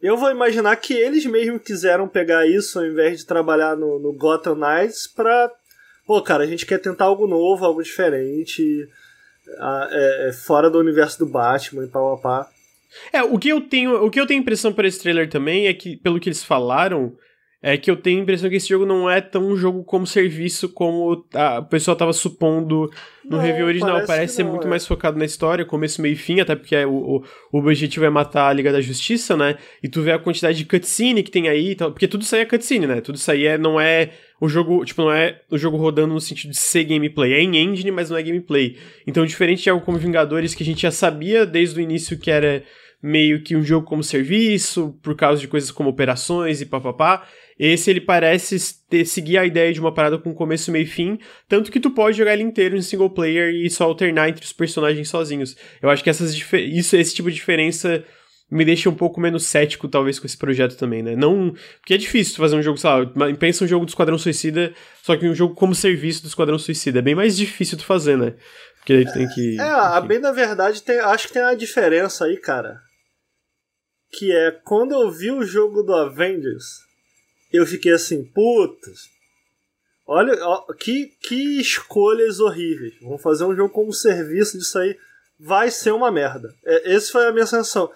eu 0.03 0.17
vou 0.17 0.29
imaginar 0.29 0.75
que 0.75 0.93
eles 0.93 1.25
mesmos 1.25 1.61
quiseram 1.61 2.09
pegar 2.09 2.45
isso 2.45 2.77
ao 2.77 2.85
invés 2.85 3.19
de 3.19 3.25
trabalhar 3.25 3.77
no, 3.77 3.99
no 3.99 4.11
Gotham 4.11 4.55
Knights 4.55 5.07
pra. 5.07 5.49
Pô, 6.05 6.21
cara, 6.21 6.43
a 6.43 6.47
gente 6.47 6.65
quer 6.65 6.79
tentar 6.79 7.05
algo 7.05 7.25
novo, 7.25 7.63
algo 7.63 7.81
diferente, 7.81 8.85
é, 9.47 10.27
é, 10.27 10.33
fora 10.33 10.69
do 10.69 10.77
universo 10.77 11.19
do 11.19 11.25
Batman 11.25 11.85
e 11.85 11.87
pá, 11.87 11.99
pá, 11.99 12.17
pá. 12.17 12.49
É, 13.13 13.23
o 13.23 13.39
que 13.39 13.47
eu 13.47 13.61
tenho, 13.61 14.05
o 14.05 14.11
que 14.11 14.19
eu 14.19 14.27
tenho 14.27 14.41
impressão 14.41 14.73
por 14.73 14.83
esse 14.83 14.99
trailer 14.99 15.29
também 15.29 15.67
é 15.67 15.73
que, 15.73 15.95
pelo 15.95 16.19
que 16.19 16.27
eles 16.27 16.43
falaram, 16.43 17.15
é 17.65 17.77
que 17.77 17.89
eu 17.89 17.95
tenho 17.95 18.19
a 18.19 18.23
impressão 18.23 18.49
que 18.49 18.57
esse 18.57 18.67
jogo 18.67 18.85
não 18.85 19.09
é 19.09 19.21
tão 19.21 19.47
um 19.47 19.55
jogo 19.55 19.85
como 19.85 20.05
serviço 20.05 20.67
como 20.67 21.25
a, 21.33 21.59
o 21.59 21.65
pessoal 21.65 21.95
tava 21.95 22.11
supondo 22.11 22.91
no 23.23 23.37
não, 23.37 23.39
review 23.39 23.65
original. 23.65 23.93
Parece, 23.93 24.07
parece 24.07 24.35
ser 24.35 24.43
muito 24.43 24.67
é. 24.67 24.69
mais 24.69 24.85
focado 24.85 25.17
na 25.17 25.23
história, 25.23 25.63
começo, 25.63 26.01
meio 26.01 26.11
e 26.11 26.17
fim, 26.17 26.41
até 26.41 26.57
porque 26.57 26.75
é, 26.75 26.85
o, 26.85 26.91
o, 26.91 27.23
o, 27.53 27.57
objetivo 27.59 28.03
é 28.03 28.09
matar 28.09 28.49
a 28.49 28.53
Liga 28.53 28.69
da 28.69 28.81
Justiça, 28.81 29.37
né? 29.37 29.55
E 29.81 29.87
tu 29.87 30.01
vê 30.01 30.11
a 30.11 30.19
quantidade 30.19 30.57
de 30.57 30.65
cutscene 30.65 31.23
que 31.23 31.31
tem 31.31 31.47
aí, 31.47 31.73
porque 31.73 32.05
tudo 32.05 32.23
isso 32.23 32.35
aí 32.35 32.41
é 32.41 32.45
cutscene, 32.45 32.85
né? 32.85 32.99
Tudo 32.99 33.15
isso 33.15 33.31
aí 33.31 33.45
é, 33.45 33.57
não 33.57 33.79
é 33.79 34.09
o 34.41 34.49
jogo, 34.49 34.83
tipo, 34.83 35.01
não 35.01 35.13
é 35.13 35.39
o 35.49 35.57
jogo 35.57 35.77
rodando 35.77 36.13
no 36.13 36.19
sentido 36.19 36.51
de 36.51 36.57
ser 36.57 36.83
gameplay. 36.83 37.31
É 37.31 37.39
em 37.39 37.55
engine, 37.55 37.91
mas 37.91 38.09
não 38.09 38.17
é 38.17 38.23
gameplay. 38.23 38.75
Então, 39.07 39.25
diferente 39.25 39.63
de 39.63 39.69
algo 39.69 39.85
como 39.85 39.97
Vingadores, 39.97 40.53
que 40.53 40.63
a 40.63 40.65
gente 40.65 40.81
já 40.81 40.91
sabia 40.91 41.45
desde 41.45 41.79
o 41.79 41.81
início 41.81 42.19
que 42.19 42.29
era 42.29 42.61
meio 43.01 43.41
que 43.41 43.55
um 43.55 43.63
jogo 43.63 43.85
como 43.85 44.03
serviço, 44.03 44.97
por 45.01 45.15
causa 45.15 45.39
de 45.39 45.47
coisas 45.47 45.71
como 45.71 45.89
operações 45.89 46.59
e 46.59 46.65
papapá. 46.65 47.25
Esse 47.57 47.89
ele 47.89 48.01
parece 48.01 48.57
ter, 48.89 49.05
seguir 49.05 49.37
a 49.37 49.45
ideia 49.45 49.71
de 49.73 49.79
uma 49.79 49.93
parada 49.93 50.17
com 50.17 50.33
começo, 50.33 50.71
meio 50.71 50.83
e 50.83 50.87
fim, 50.87 51.19
tanto 51.47 51.71
que 51.71 51.79
tu 51.79 51.91
pode 51.91 52.17
jogar 52.17 52.33
ele 52.33 52.43
inteiro 52.43 52.75
em 52.75 52.81
single 52.81 53.09
player 53.09 53.53
e 53.53 53.69
só 53.69 53.85
alternar 53.85 54.29
entre 54.29 54.45
os 54.45 54.53
personagens 54.53 55.09
sozinhos. 55.09 55.55
Eu 55.81 55.89
acho 55.89 56.03
que 56.03 56.09
essas 56.09 56.33
isso, 56.33 56.95
esse 56.95 57.15
tipo 57.15 57.29
de 57.29 57.35
diferença 57.35 58.03
me 58.53 58.63
deixa 58.63 58.89
um 58.89 58.95
pouco 58.95 59.19
menos 59.19 59.45
cético, 59.45 59.87
talvez, 59.87 60.19
com 60.19 60.27
esse 60.27 60.37
projeto 60.37 60.77
também, 60.77 61.01
né? 61.01 61.15
Não. 61.15 61.53
Porque 61.79 61.95
é 61.95 61.97
difícil 61.97 62.37
fazer 62.37 62.55
um 62.55 62.61
jogo, 62.61 62.77
sei 62.77 62.89
lá, 62.89 63.33
pensa 63.37 63.63
um 63.63 63.67
jogo 63.67 63.85
do 63.85 63.89
Esquadrão 63.89 64.17
Suicida, 64.17 64.73
só 65.01 65.17
que 65.17 65.27
um 65.27 65.33
jogo 65.33 65.55
como 65.55 65.73
serviço 65.73 66.21
do 66.21 66.27
Esquadrão 66.27 66.59
Suicida. 66.59 66.99
É 66.99 67.01
bem 67.01 67.15
mais 67.15 67.35
difícil 67.35 67.77
tu 67.77 67.85
fazer, 67.85 68.15
né? 68.15 68.35
Porque 68.77 68.93
aí 68.93 69.11
tem 69.11 69.27
que. 69.29 69.57
É, 69.59 70.01
bem 70.01 70.19
na 70.19 70.31
verdade, 70.31 70.83
tem, 70.83 70.99
acho 70.99 71.27
que 71.27 71.33
tem 71.33 71.41
uma 71.41 71.55
diferença 71.55 72.25
aí, 72.25 72.37
cara. 72.37 72.79
Que 74.11 74.31
é 74.31 74.51
quando 74.51 74.91
eu 74.91 75.09
vi 75.09 75.31
o 75.31 75.43
jogo 75.43 75.81
do 75.81 75.95
Avengers 75.95 76.83
eu 77.53 77.65
fiquei 77.65 77.91
assim, 77.91 78.23
putas. 78.23 79.09
Olha, 80.05 80.35
ó, 80.45 80.73
que, 80.73 81.13
que 81.21 81.59
escolhas 81.61 82.39
horríveis. 82.39 82.93
Vamos 83.01 83.21
fazer 83.21 83.45
um 83.45 83.55
jogo 83.55 83.73
como 83.73 83.93
serviço 83.93 84.57
disso 84.57 84.77
aí. 84.77 84.97
Vai 85.39 85.71
ser 85.71 85.91
uma 85.91 86.11
merda. 86.11 86.53
É, 86.65 86.93
essa 86.93 87.11
foi 87.11 87.25
a 87.25 87.31
minha 87.31 87.45
sensação. 87.45 87.89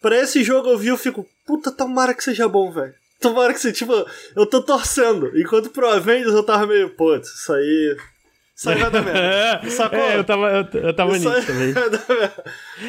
Pra 0.00 0.16
esse 0.18 0.42
jogo 0.42 0.70
eu 0.70 0.78
vi, 0.78 0.88
eu 0.88 0.96
fico, 0.96 1.28
puta, 1.46 1.70
tomara 1.70 2.14
que 2.14 2.24
seja 2.24 2.48
bom, 2.48 2.72
velho. 2.72 2.94
Tomara 3.20 3.52
que 3.52 3.60
seja, 3.60 3.74
tipo, 3.74 3.92
eu 4.34 4.46
tô 4.46 4.62
torcendo. 4.62 5.38
Enquanto 5.38 5.68
pro 5.70 5.88
Avengers 5.88 6.32
eu 6.32 6.42
tava 6.42 6.66
meio, 6.66 6.96
putz, 6.96 7.28
isso 7.28 7.52
aí 7.52 7.96
aí 8.68 8.78
vai 8.78 8.90
dar 8.90 9.02
merda. 9.02 9.70
Sacou? 9.70 9.98
É, 9.98 10.18
eu 10.18 10.24
tava, 10.24 10.50
eu, 10.50 10.80
eu 10.80 10.94
tava 10.94 11.12
nisso 11.12 11.46
também. 11.46 11.74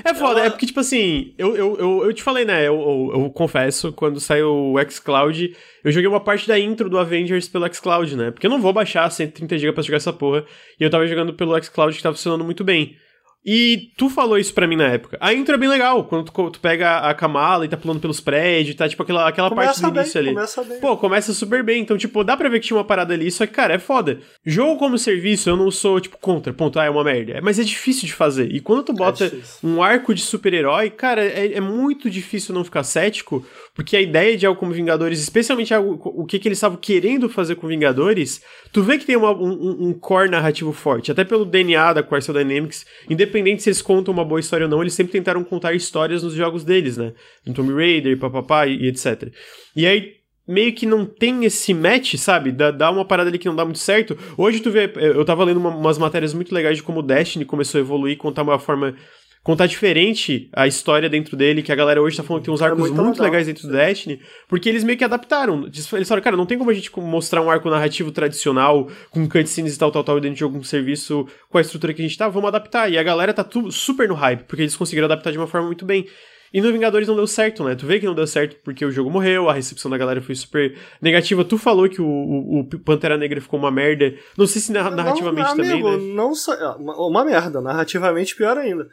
É 0.03 0.13
foda, 0.13 0.39
Ela... 0.39 0.47
é 0.47 0.49
porque, 0.49 0.65
tipo 0.65 0.79
assim, 0.79 1.33
eu, 1.37 1.55
eu, 1.55 1.77
eu, 1.77 2.05
eu 2.05 2.13
te 2.13 2.23
falei, 2.23 2.43
né? 2.43 2.67
Eu, 2.67 2.75
eu, 2.75 3.21
eu, 3.21 3.29
confesso, 3.29 3.91
quando 3.93 4.19
saiu 4.19 4.49
o 4.49 4.75
xCloud, 4.89 5.55
eu 5.83 5.91
joguei 5.91 6.07
uma 6.07 6.19
parte 6.19 6.47
da 6.47 6.57
intro 6.57 6.89
do 6.89 6.97
Avengers 6.97 7.47
pelo 7.47 7.71
xCloud, 7.73 8.15
né? 8.15 8.31
Porque 8.31 8.47
eu 8.47 8.51
não 8.51 8.61
vou 8.61 8.73
baixar 8.73 9.09
130 9.09 9.57
GB 9.57 9.73
pra 9.73 9.83
jogar 9.83 9.97
essa 9.97 10.13
porra. 10.13 10.43
E 10.79 10.83
eu 10.83 10.89
tava 10.89 11.05
jogando 11.07 11.33
pelo 11.33 11.61
xCloud 11.61 11.95
que 11.95 12.03
tava 12.03 12.15
funcionando 12.15 12.43
muito 12.43 12.63
bem. 12.63 12.97
E 13.43 13.89
tu 13.97 14.07
falou 14.07 14.37
isso 14.37 14.53
pra 14.53 14.67
mim 14.67 14.75
na 14.75 14.87
época. 14.87 15.17
A 15.19 15.33
intro 15.33 15.55
é 15.55 15.57
bem 15.57 15.67
legal, 15.67 16.03
quando 16.03 16.29
tu, 16.29 16.51
tu 16.51 16.59
pega 16.59 16.99
a 16.99 17.13
Kamala 17.13 17.65
e 17.65 17.67
tá 17.67 17.75
pulando 17.75 17.99
pelos 17.99 18.21
prédios, 18.21 18.75
tá 18.75 18.87
tipo 18.87 19.01
aquela, 19.01 19.27
aquela 19.27 19.49
parte 19.49 19.81
do 19.81 19.87
início 19.87 20.13
bem, 20.13 20.29
ali. 20.29 20.35
Começa 20.35 20.63
bem. 20.63 20.79
Pô, 20.79 20.95
começa 20.95 21.33
super 21.33 21.63
bem. 21.63 21.81
Então, 21.81 21.97
tipo, 21.97 22.23
dá 22.23 22.37
pra 22.37 22.49
ver 22.49 22.59
que 22.59 22.67
tinha 22.67 22.77
uma 22.77 22.85
parada 22.85 23.15
ali, 23.15 23.31
só 23.31 23.47
que, 23.47 23.53
cara, 23.53 23.73
é 23.73 23.79
foda. 23.79 24.19
Jogo 24.45 24.77
como 24.77 24.95
serviço, 24.95 25.49
eu 25.49 25.57
não 25.57 25.71
sou, 25.71 25.99
tipo, 25.99 26.19
contra, 26.19 26.53
ponto, 26.53 26.79
ah, 26.79 26.85
é 26.85 26.89
uma 26.89 27.03
merda. 27.03 27.39
Mas 27.41 27.57
é 27.57 27.63
difícil 27.63 28.05
de 28.05 28.13
fazer. 28.13 28.51
E 28.51 28.59
quando 28.59 28.83
tu 28.83 28.93
bota 28.93 29.25
é 29.25 29.31
um 29.65 29.81
arco 29.81 30.13
de 30.13 30.21
super-herói, 30.21 30.91
cara, 30.91 31.25
é, 31.25 31.53
é, 31.53 31.61
muito 31.61 32.11
difícil 32.11 32.53
não 32.53 32.63
ficar 32.63 32.83
cético, 32.83 33.43
porque 33.73 33.97
a 33.97 34.01
ideia 34.01 34.37
de 34.37 34.45
algo 34.45 34.59
como 34.59 34.71
Vingadores, 34.71 35.19
especialmente 35.19 35.73
algo, 35.73 35.99
o 36.03 36.25
que, 36.25 36.37
que 36.37 36.47
eles 36.47 36.59
estavam 36.59 36.77
querendo 36.77 37.27
fazer 37.27 37.55
com 37.55 37.65
Vingadores, 37.65 38.41
tu 38.71 38.83
vê 38.83 38.99
que 38.99 39.05
tem 39.05 39.15
uma, 39.15 39.31
um, 39.31 39.87
um 39.87 39.93
core 39.93 40.29
narrativo 40.29 40.71
forte, 40.71 41.11
até 41.11 41.23
pelo 41.23 41.43
DNA 41.43 41.93
da 41.93 42.03
Crystal 42.03 42.35
Dynamics, 42.35 42.85
independente 43.09 43.30
se 43.61 43.69
eles 43.69 43.81
contam 43.81 44.13
uma 44.13 44.25
boa 44.25 44.39
história 44.39 44.65
ou 44.65 44.69
não, 44.69 44.81
eles 44.81 44.93
sempre 44.93 45.13
tentaram 45.13 45.43
contar 45.43 45.73
histórias 45.73 46.23
nos 46.23 46.33
jogos 46.33 46.63
deles, 46.63 46.97
né? 46.97 47.13
No 47.45 47.53
Tomb 47.53 47.73
Raider, 47.73 48.17
papapá 48.17 48.67
e, 48.67 48.83
e 48.83 48.87
etc. 48.87 49.31
E 49.75 49.85
aí, 49.85 50.15
meio 50.47 50.73
que 50.73 50.85
não 50.85 51.05
tem 51.05 51.45
esse 51.45 51.73
match, 51.73 52.15
sabe? 52.15 52.51
Dá, 52.51 52.71
dá 52.71 52.91
uma 52.91 53.05
parada 53.05 53.29
ali 53.29 53.37
que 53.37 53.47
não 53.47 53.55
dá 53.55 53.63
muito 53.63 53.79
certo. 53.79 54.17
Hoje 54.37 54.59
tu 54.59 54.69
vê, 54.69 54.91
eu 54.95 55.23
tava 55.23 55.43
lendo 55.43 55.57
uma, 55.57 55.69
umas 55.69 55.97
matérias 55.97 56.33
muito 56.33 56.53
legais 56.53 56.77
de 56.77 56.83
como 56.83 56.99
o 56.99 57.03
Destiny 57.03 57.45
começou 57.45 57.79
a 57.79 57.81
evoluir, 57.81 58.17
contar 58.17 58.43
uma 58.43 58.59
forma 58.59 58.95
contar 59.43 59.65
diferente 59.65 60.49
a 60.53 60.67
história 60.67 61.09
dentro 61.09 61.35
dele, 61.35 61.63
que 61.63 61.71
a 61.71 61.75
galera 61.75 62.01
hoje 62.01 62.17
tá 62.17 62.23
falando 62.23 62.41
que 62.41 62.45
tem 62.45 62.53
uns 62.53 62.61
é 62.61 62.65
arcos 62.65 62.79
é 62.79 62.87
muito, 62.89 63.03
muito 63.03 63.23
legais 63.23 63.47
dentro 63.47 63.67
do 63.67 63.73
Destiny, 63.73 64.19
porque 64.47 64.69
eles 64.69 64.83
meio 64.83 64.97
que 64.97 65.03
adaptaram. 65.03 65.65
Eles 65.65 66.07
falaram, 66.07 66.23
cara, 66.23 66.37
não 66.37 66.45
tem 66.45 66.57
como 66.57 66.69
a 66.69 66.73
gente 66.73 66.91
mostrar 66.99 67.41
um 67.41 67.49
arco 67.49 67.69
narrativo 67.69 68.11
tradicional, 68.11 68.87
com 69.09 69.27
cutscenes 69.27 69.75
e 69.75 69.79
tal, 69.79 69.91
tal, 69.91 70.03
tal, 70.03 70.19
dentro 70.19 70.37
de 70.37 70.43
algum 70.43 70.63
serviço 70.63 71.27
com 71.49 71.57
a 71.57 71.61
estrutura 71.61 71.93
que 71.93 72.01
a 72.01 72.07
gente 72.07 72.17
tá, 72.17 72.27
vamos 72.27 72.47
adaptar. 72.49 72.91
E 72.91 72.97
a 72.97 73.03
galera 73.03 73.33
tá 73.33 73.45
super 73.71 74.07
no 74.07 74.13
hype, 74.13 74.43
porque 74.43 74.61
eles 74.61 74.75
conseguiram 74.75 75.05
adaptar 75.05 75.31
de 75.31 75.37
uma 75.37 75.47
forma 75.47 75.67
muito 75.67 75.85
bem. 75.85 76.05
E 76.53 76.59
no 76.59 76.71
Vingadores 76.71 77.07
não 77.07 77.15
deu 77.15 77.25
certo, 77.25 77.63
né? 77.63 77.75
Tu 77.75 77.85
vê 77.85 77.97
que 77.97 78.05
não 78.05 78.13
deu 78.13 78.27
certo 78.27 78.57
porque 78.61 78.83
o 78.83 78.91
jogo 78.91 79.09
morreu, 79.09 79.49
a 79.49 79.53
recepção 79.53 79.89
da 79.89 79.97
galera 79.97 80.21
foi 80.21 80.35
super 80.35 80.75
negativa. 81.01 81.45
Tu 81.45 81.57
falou 81.57 81.87
que 81.87 82.01
o, 82.01 82.05
o, 82.05 82.59
o 82.59 82.79
Pantera 82.79 83.17
Negra 83.17 83.39
ficou 83.39 83.57
uma 83.57 83.71
merda. 83.71 84.13
Não 84.37 84.45
sei 84.45 84.61
se 84.61 84.71
narrativamente 84.73 85.47
não, 85.47 85.55
também, 85.55 85.71
amigo, 85.71 85.91
né? 85.91 86.13
Não 86.13 86.35
só, 86.35 86.53
é, 86.53 86.75
uma 86.77 87.23
merda, 87.23 87.61
narrativamente 87.61 88.35
pior 88.35 88.57
ainda. 88.57 88.89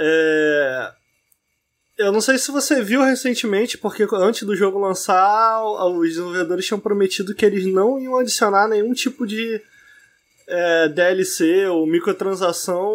É... 0.00 0.92
Eu 1.98 2.10
não 2.10 2.20
sei 2.22 2.38
se 2.38 2.50
você 2.50 2.82
viu 2.82 3.02
recentemente, 3.02 3.76
porque 3.76 4.06
antes 4.14 4.44
do 4.44 4.56
jogo 4.56 4.78
lançar, 4.78 5.62
os 5.62 6.08
desenvolvedores 6.08 6.64
tinham 6.64 6.80
prometido 6.80 7.34
que 7.34 7.44
eles 7.44 7.66
não 7.66 8.00
iam 8.00 8.16
adicionar 8.16 8.66
nenhum 8.66 8.94
tipo 8.94 9.26
de, 9.26 9.60
é, 10.50 10.88
DLC 10.88 11.66
ou 11.66 11.86
microtransação 11.86 12.92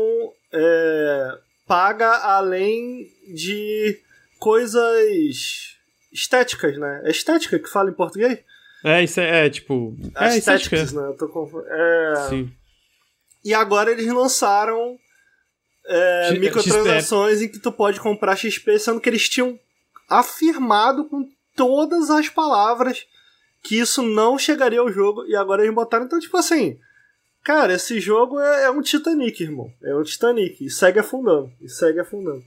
é, 0.52 1.38
paga 1.66 2.10
além 2.18 3.10
de 3.34 4.00
coisas 4.40 5.78
estéticas, 6.12 6.78
né? 6.78 7.02
É 7.06 7.12
estética 7.12 7.58
que 7.58 7.70
fala 7.70 7.90
em 7.90 7.94
português? 7.94 8.40
É, 8.84 9.04
isso 9.04 9.20
é, 9.20 9.48
é 9.48 9.50
tipo. 9.50 9.98
É 10.16 10.38
estética. 10.38 10.78
né? 10.78 11.08
Eu 11.08 11.18
tô 11.18 11.28
conf... 11.30 11.54
é... 11.68 12.14
Sim. 12.30 12.52
E 13.44 13.54
agora 13.54 13.92
eles 13.92 14.08
lançaram 14.08 14.98
é, 15.88 16.30
X 16.30 16.40
microtransações 16.40 17.34
XP. 17.34 17.46
em 17.46 17.52
que 17.52 17.60
tu 17.60 17.72
pode 17.72 18.00
comprar 18.00 18.36
XP, 18.36 18.80
sendo 18.80 19.00
que 19.00 19.10
eles 19.10 19.28
tinham 19.30 19.60
afirmado 20.10 21.06
com 21.06 21.28
todas 21.56 22.10
as 22.10 22.30
palavras 22.30 23.06
que 23.64 23.80
isso 23.80 24.04
não 24.04 24.38
chegaria 24.38 24.80
ao 24.80 24.92
jogo, 24.92 25.26
e 25.26 25.36
agora 25.36 25.64
eles 25.64 25.74
botaram, 25.74 26.06
então, 26.06 26.20
tipo 26.20 26.38
assim, 26.38 26.78
cara, 27.44 27.74
esse 27.74 28.00
jogo 28.00 28.40
é, 28.40 28.66
é 28.66 28.70
um 28.70 28.82
Titanic, 28.82 29.42
irmão. 29.42 29.72
É 29.84 29.96
um 29.96 30.04
Titanic, 30.04 30.64
e 30.64 30.70
segue 30.70 31.00
afundando, 31.00 31.52
e 31.60 31.68
segue 31.68 32.00
afundando. 32.00 32.44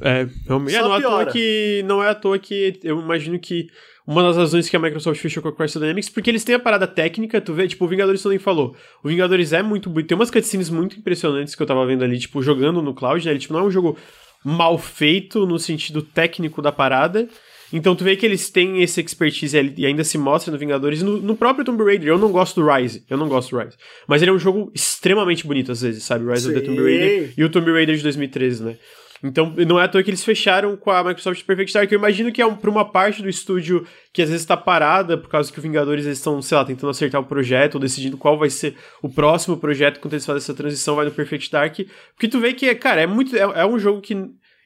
É, 0.00 0.26
realmente. 0.46 0.76
É, 0.76 0.80
não, 0.80 0.94
é 0.94 0.98
à 0.98 1.02
toa 1.02 1.26
que, 1.26 1.82
não 1.84 2.02
é 2.02 2.08
à 2.08 2.14
toa 2.14 2.38
que 2.38 2.78
eu 2.82 3.00
imagino 3.00 3.38
que 3.38 3.66
uma 4.06 4.22
das 4.22 4.36
razões 4.36 4.68
que 4.68 4.76
a 4.76 4.80
Microsoft 4.80 5.20
fechou 5.20 5.42
com 5.42 5.48
a 5.48 5.52
Crystal 5.52 5.80
Dynamics, 5.80 6.08
porque 6.08 6.30
eles 6.30 6.42
têm 6.42 6.54
a 6.54 6.58
parada 6.58 6.86
técnica, 6.86 7.40
tu 7.40 7.54
vê, 7.54 7.68
tipo, 7.68 7.84
o 7.84 7.88
Vingadores 7.88 8.22
também 8.22 8.38
falou. 8.38 8.74
O 9.02 9.08
Vingadores 9.08 9.52
é 9.52 9.62
muito 9.62 9.88
bonito, 9.88 10.08
tem 10.08 10.16
umas 10.16 10.30
cutscenes 10.30 10.68
muito 10.68 10.98
impressionantes 10.98 11.54
que 11.54 11.62
eu 11.62 11.66
tava 11.66 11.86
vendo 11.86 12.02
ali, 12.02 12.18
tipo, 12.18 12.42
jogando 12.42 12.82
no 12.82 12.94
cloud, 12.94 13.24
né? 13.24 13.32
Ele, 13.32 13.38
tipo, 13.38 13.54
não 13.54 13.60
é 13.60 13.64
um 13.64 13.70
jogo 13.70 13.96
mal 14.44 14.76
feito 14.76 15.46
no 15.46 15.58
sentido 15.58 16.02
técnico 16.02 16.60
da 16.60 16.72
parada. 16.72 17.28
Então 17.72 17.96
tu 17.96 18.04
vê 18.04 18.16
que 18.16 18.26
eles 18.26 18.50
têm 18.50 18.82
esse 18.82 19.00
expertise 19.00 19.56
e 19.76 19.86
ainda 19.86 20.04
se 20.04 20.18
mostra 20.18 20.52
no 20.52 20.58
Vingadores. 20.58 21.02
No, 21.02 21.16
no, 21.16 21.34
próprio 21.34 21.64
Tomb 21.64 21.82
Raider, 21.82 22.08
eu 22.08 22.18
não 22.18 22.30
gosto 22.30 22.60
do 22.60 22.70
Rise. 22.70 23.02
Eu 23.08 23.16
não 23.16 23.28
gosto 23.28 23.50
do 23.50 23.62
Rise. 23.62 23.76
Mas 24.06 24.20
ele 24.20 24.30
é 24.30 24.34
um 24.34 24.38
jogo 24.38 24.70
extremamente 24.74 25.46
bonito 25.46 25.72
às 25.72 25.80
vezes, 25.80 26.04
sabe? 26.04 26.28
Rise 26.28 26.42
Sim. 26.42 26.50
of 26.50 26.60
the 26.60 26.66
Tomb 26.66 26.82
Raider 26.82 27.32
e 27.34 27.42
o 27.42 27.48
Tomb 27.48 27.72
Raider 27.72 27.96
de 27.96 28.02
2013, 28.02 28.62
né? 28.62 28.76
Então, 29.22 29.54
não 29.68 29.80
é 29.80 29.84
à 29.84 29.88
toa 29.88 30.02
que 30.02 30.10
eles 30.10 30.24
fecharam 30.24 30.76
com 30.76 30.90
a 30.90 31.04
Microsoft 31.04 31.44
Perfect 31.44 31.72
Dark. 31.72 31.92
Eu 31.92 31.98
imagino 31.98 32.32
que 32.32 32.42
é 32.42 32.46
um, 32.46 32.56
pra 32.56 32.68
uma 32.68 32.84
parte 32.84 33.22
do 33.22 33.28
estúdio 33.28 33.86
que 34.12 34.20
às 34.20 34.28
vezes 34.28 34.44
tá 34.44 34.56
parada 34.56 35.16
por 35.16 35.28
causa 35.28 35.52
que 35.52 35.58
o 35.58 35.62
Vingadores 35.62 36.04
eles 36.04 36.18
estão, 36.18 36.42
sei 36.42 36.58
lá, 36.58 36.64
tentando 36.64 36.90
acertar 36.90 37.20
o 37.20 37.24
projeto 37.24 37.76
ou 37.76 37.80
decidindo 37.80 38.16
qual 38.16 38.36
vai 38.36 38.50
ser 38.50 38.76
o 39.00 39.08
próximo 39.08 39.56
projeto 39.56 40.00
quando 40.00 40.14
eles 40.14 40.26
fazem 40.26 40.38
essa 40.38 40.54
transição, 40.54 40.96
vai 40.96 41.04
no 41.04 41.12
Perfect 41.12 41.52
Dark. 41.52 41.78
Porque 42.14 42.26
tu 42.26 42.40
vê 42.40 42.52
que, 42.52 42.74
cara, 42.74 43.00
é 43.00 43.06
muito. 43.06 43.36
É, 43.36 43.40
é 43.40 43.66
um 43.66 43.78
jogo 43.78 44.00
que 44.00 44.14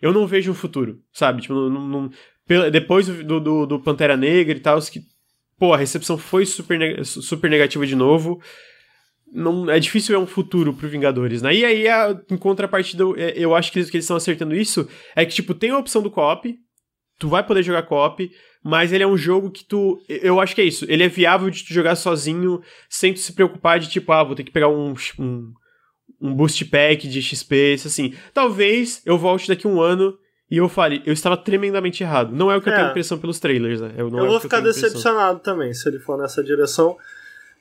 eu 0.01 0.13
não 0.13 0.27
vejo 0.27 0.51
um 0.51 0.55
futuro, 0.55 1.01
sabe? 1.13 1.43
Tipo, 1.43 1.55
não, 1.55 1.87
não, 1.87 2.11
depois 2.71 3.07
do, 3.07 3.39
do, 3.41 3.67
do, 3.67 3.81
Pantera 3.81 4.17
Negra 4.17 4.57
e 4.57 4.61
tal, 4.61 4.81
que, 4.81 5.01
pô, 5.59 5.75
a 5.75 5.77
recepção 5.77 6.17
foi 6.17 6.47
super, 6.47 7.05
super 7.05 7.51
negativa 7.51 7.87
de 7.87 7.95
novo 7.95 8.41
não 9.33 9.69
é 9.71 9.79
difícil 9.79 10.17
ver 10.17 10.23
um 10.23 10.27
futuro 10.27 10.73
pro 10.73 10.89
Vingadores, 10.89 11.43
né? 11.43 11.55
E 11.55 11.65
aí, 11.65 11.89
a, 11.89 12.19
em 12.31 12.37
contrapartida, 12.37 13.05
é, 13.17 13.35
eu 13.37 13.55
acho 13.55 13.73
que 13.73 13.79
eles, 13.79 13.91
que 13.91 13.97
eles 13.97 14.05
estão 14.05 14.17
acertando 14.17 14.55
isso 14.55 14.89
é 15.15 15.25
que, 15.25 15.35
tipo, 15.35 15.55
tem 15.55 15.71
a 15.71 15.79
opção 15.79 16.03
do 16.03 16.11
co-op, 16.11 16.55
tu 17.19 17.29
vai 17.29 17.45
poder 17.45 17.63
jogar 17.63 17.83
co-op, 17.83 18.31
mas 18.63 18.93
ele 18.93 19.05
é 19.05 19.07
um 19.07 19.17
jogo 19.17 19.51
que 19.51 19.65
tu. 19.65 19.99
Eu 20.09 20.41
acho 20.41 20.55
que 20.55 20.61
é 20.61 20.65
isso. 20.65 20.85
Ele 20.89 21.05
é 21.05 21.09
viável 21.09 21.51
de 21.51 21.65
tu 21.65 21.73
jogar 21.73 21.97
sozinho, 21.97 22.61
sem 22.89 23.13
tu 23.13 23.21
se 23.21 23.33
preocupar 23.33 23.79
de, 23.79 23.89
tipo, 23.89 24.13
ah, 24.13 24.25
vou 24.25 24.35
ter 24.35 24.45
que 24.45 24.53
pegar 24.53 24.69
um. 24.69 24.95
um, 25.19 25.53
um 26.21 26.35
boost 26.35 26.65
pack 26.65 27.07
de 27.07 27.21
XP, 27.23 27.75
isso 27.75 27.89
assim. 27.89 28.15
Talvez 28.33 29.03
eu 29.05 29.19
volte 29.19 29.49
daqui 29.49 29.67
um 29.67 29.81
ano 29.81 30.17
e 30.51 30.59
eu 30.59 30.69
fale, 30.69 31.03
eu 31.05 31.13
estava 31.13 31.37
tremendamente 31.37 32.03
errado. 32.03 32.35
Não 32.35 32.51
é 32.51 32.57
o 32.57 32.61
que 32.61 32.69
é. 32.69 32.73
eu 32.73 32.77
tenho 32.77 32.91
impressão 32.91 33.19
pelos 33.19 33.39
trailers, 33.39 33.81
né? 33.81 33.93
Eu, 33.97 34.09
eu 34.09 34.25
é 34.25 34.29
vou 34.29 34.41
ficar 34.41 34.61
decepcionado 34.61 35.41
também 35.41 35.73
se 35.75 35.89
ele 35.89 35.99
for 35.99 36.17
nessa 36.19 36.43
direção. 36.43 36.97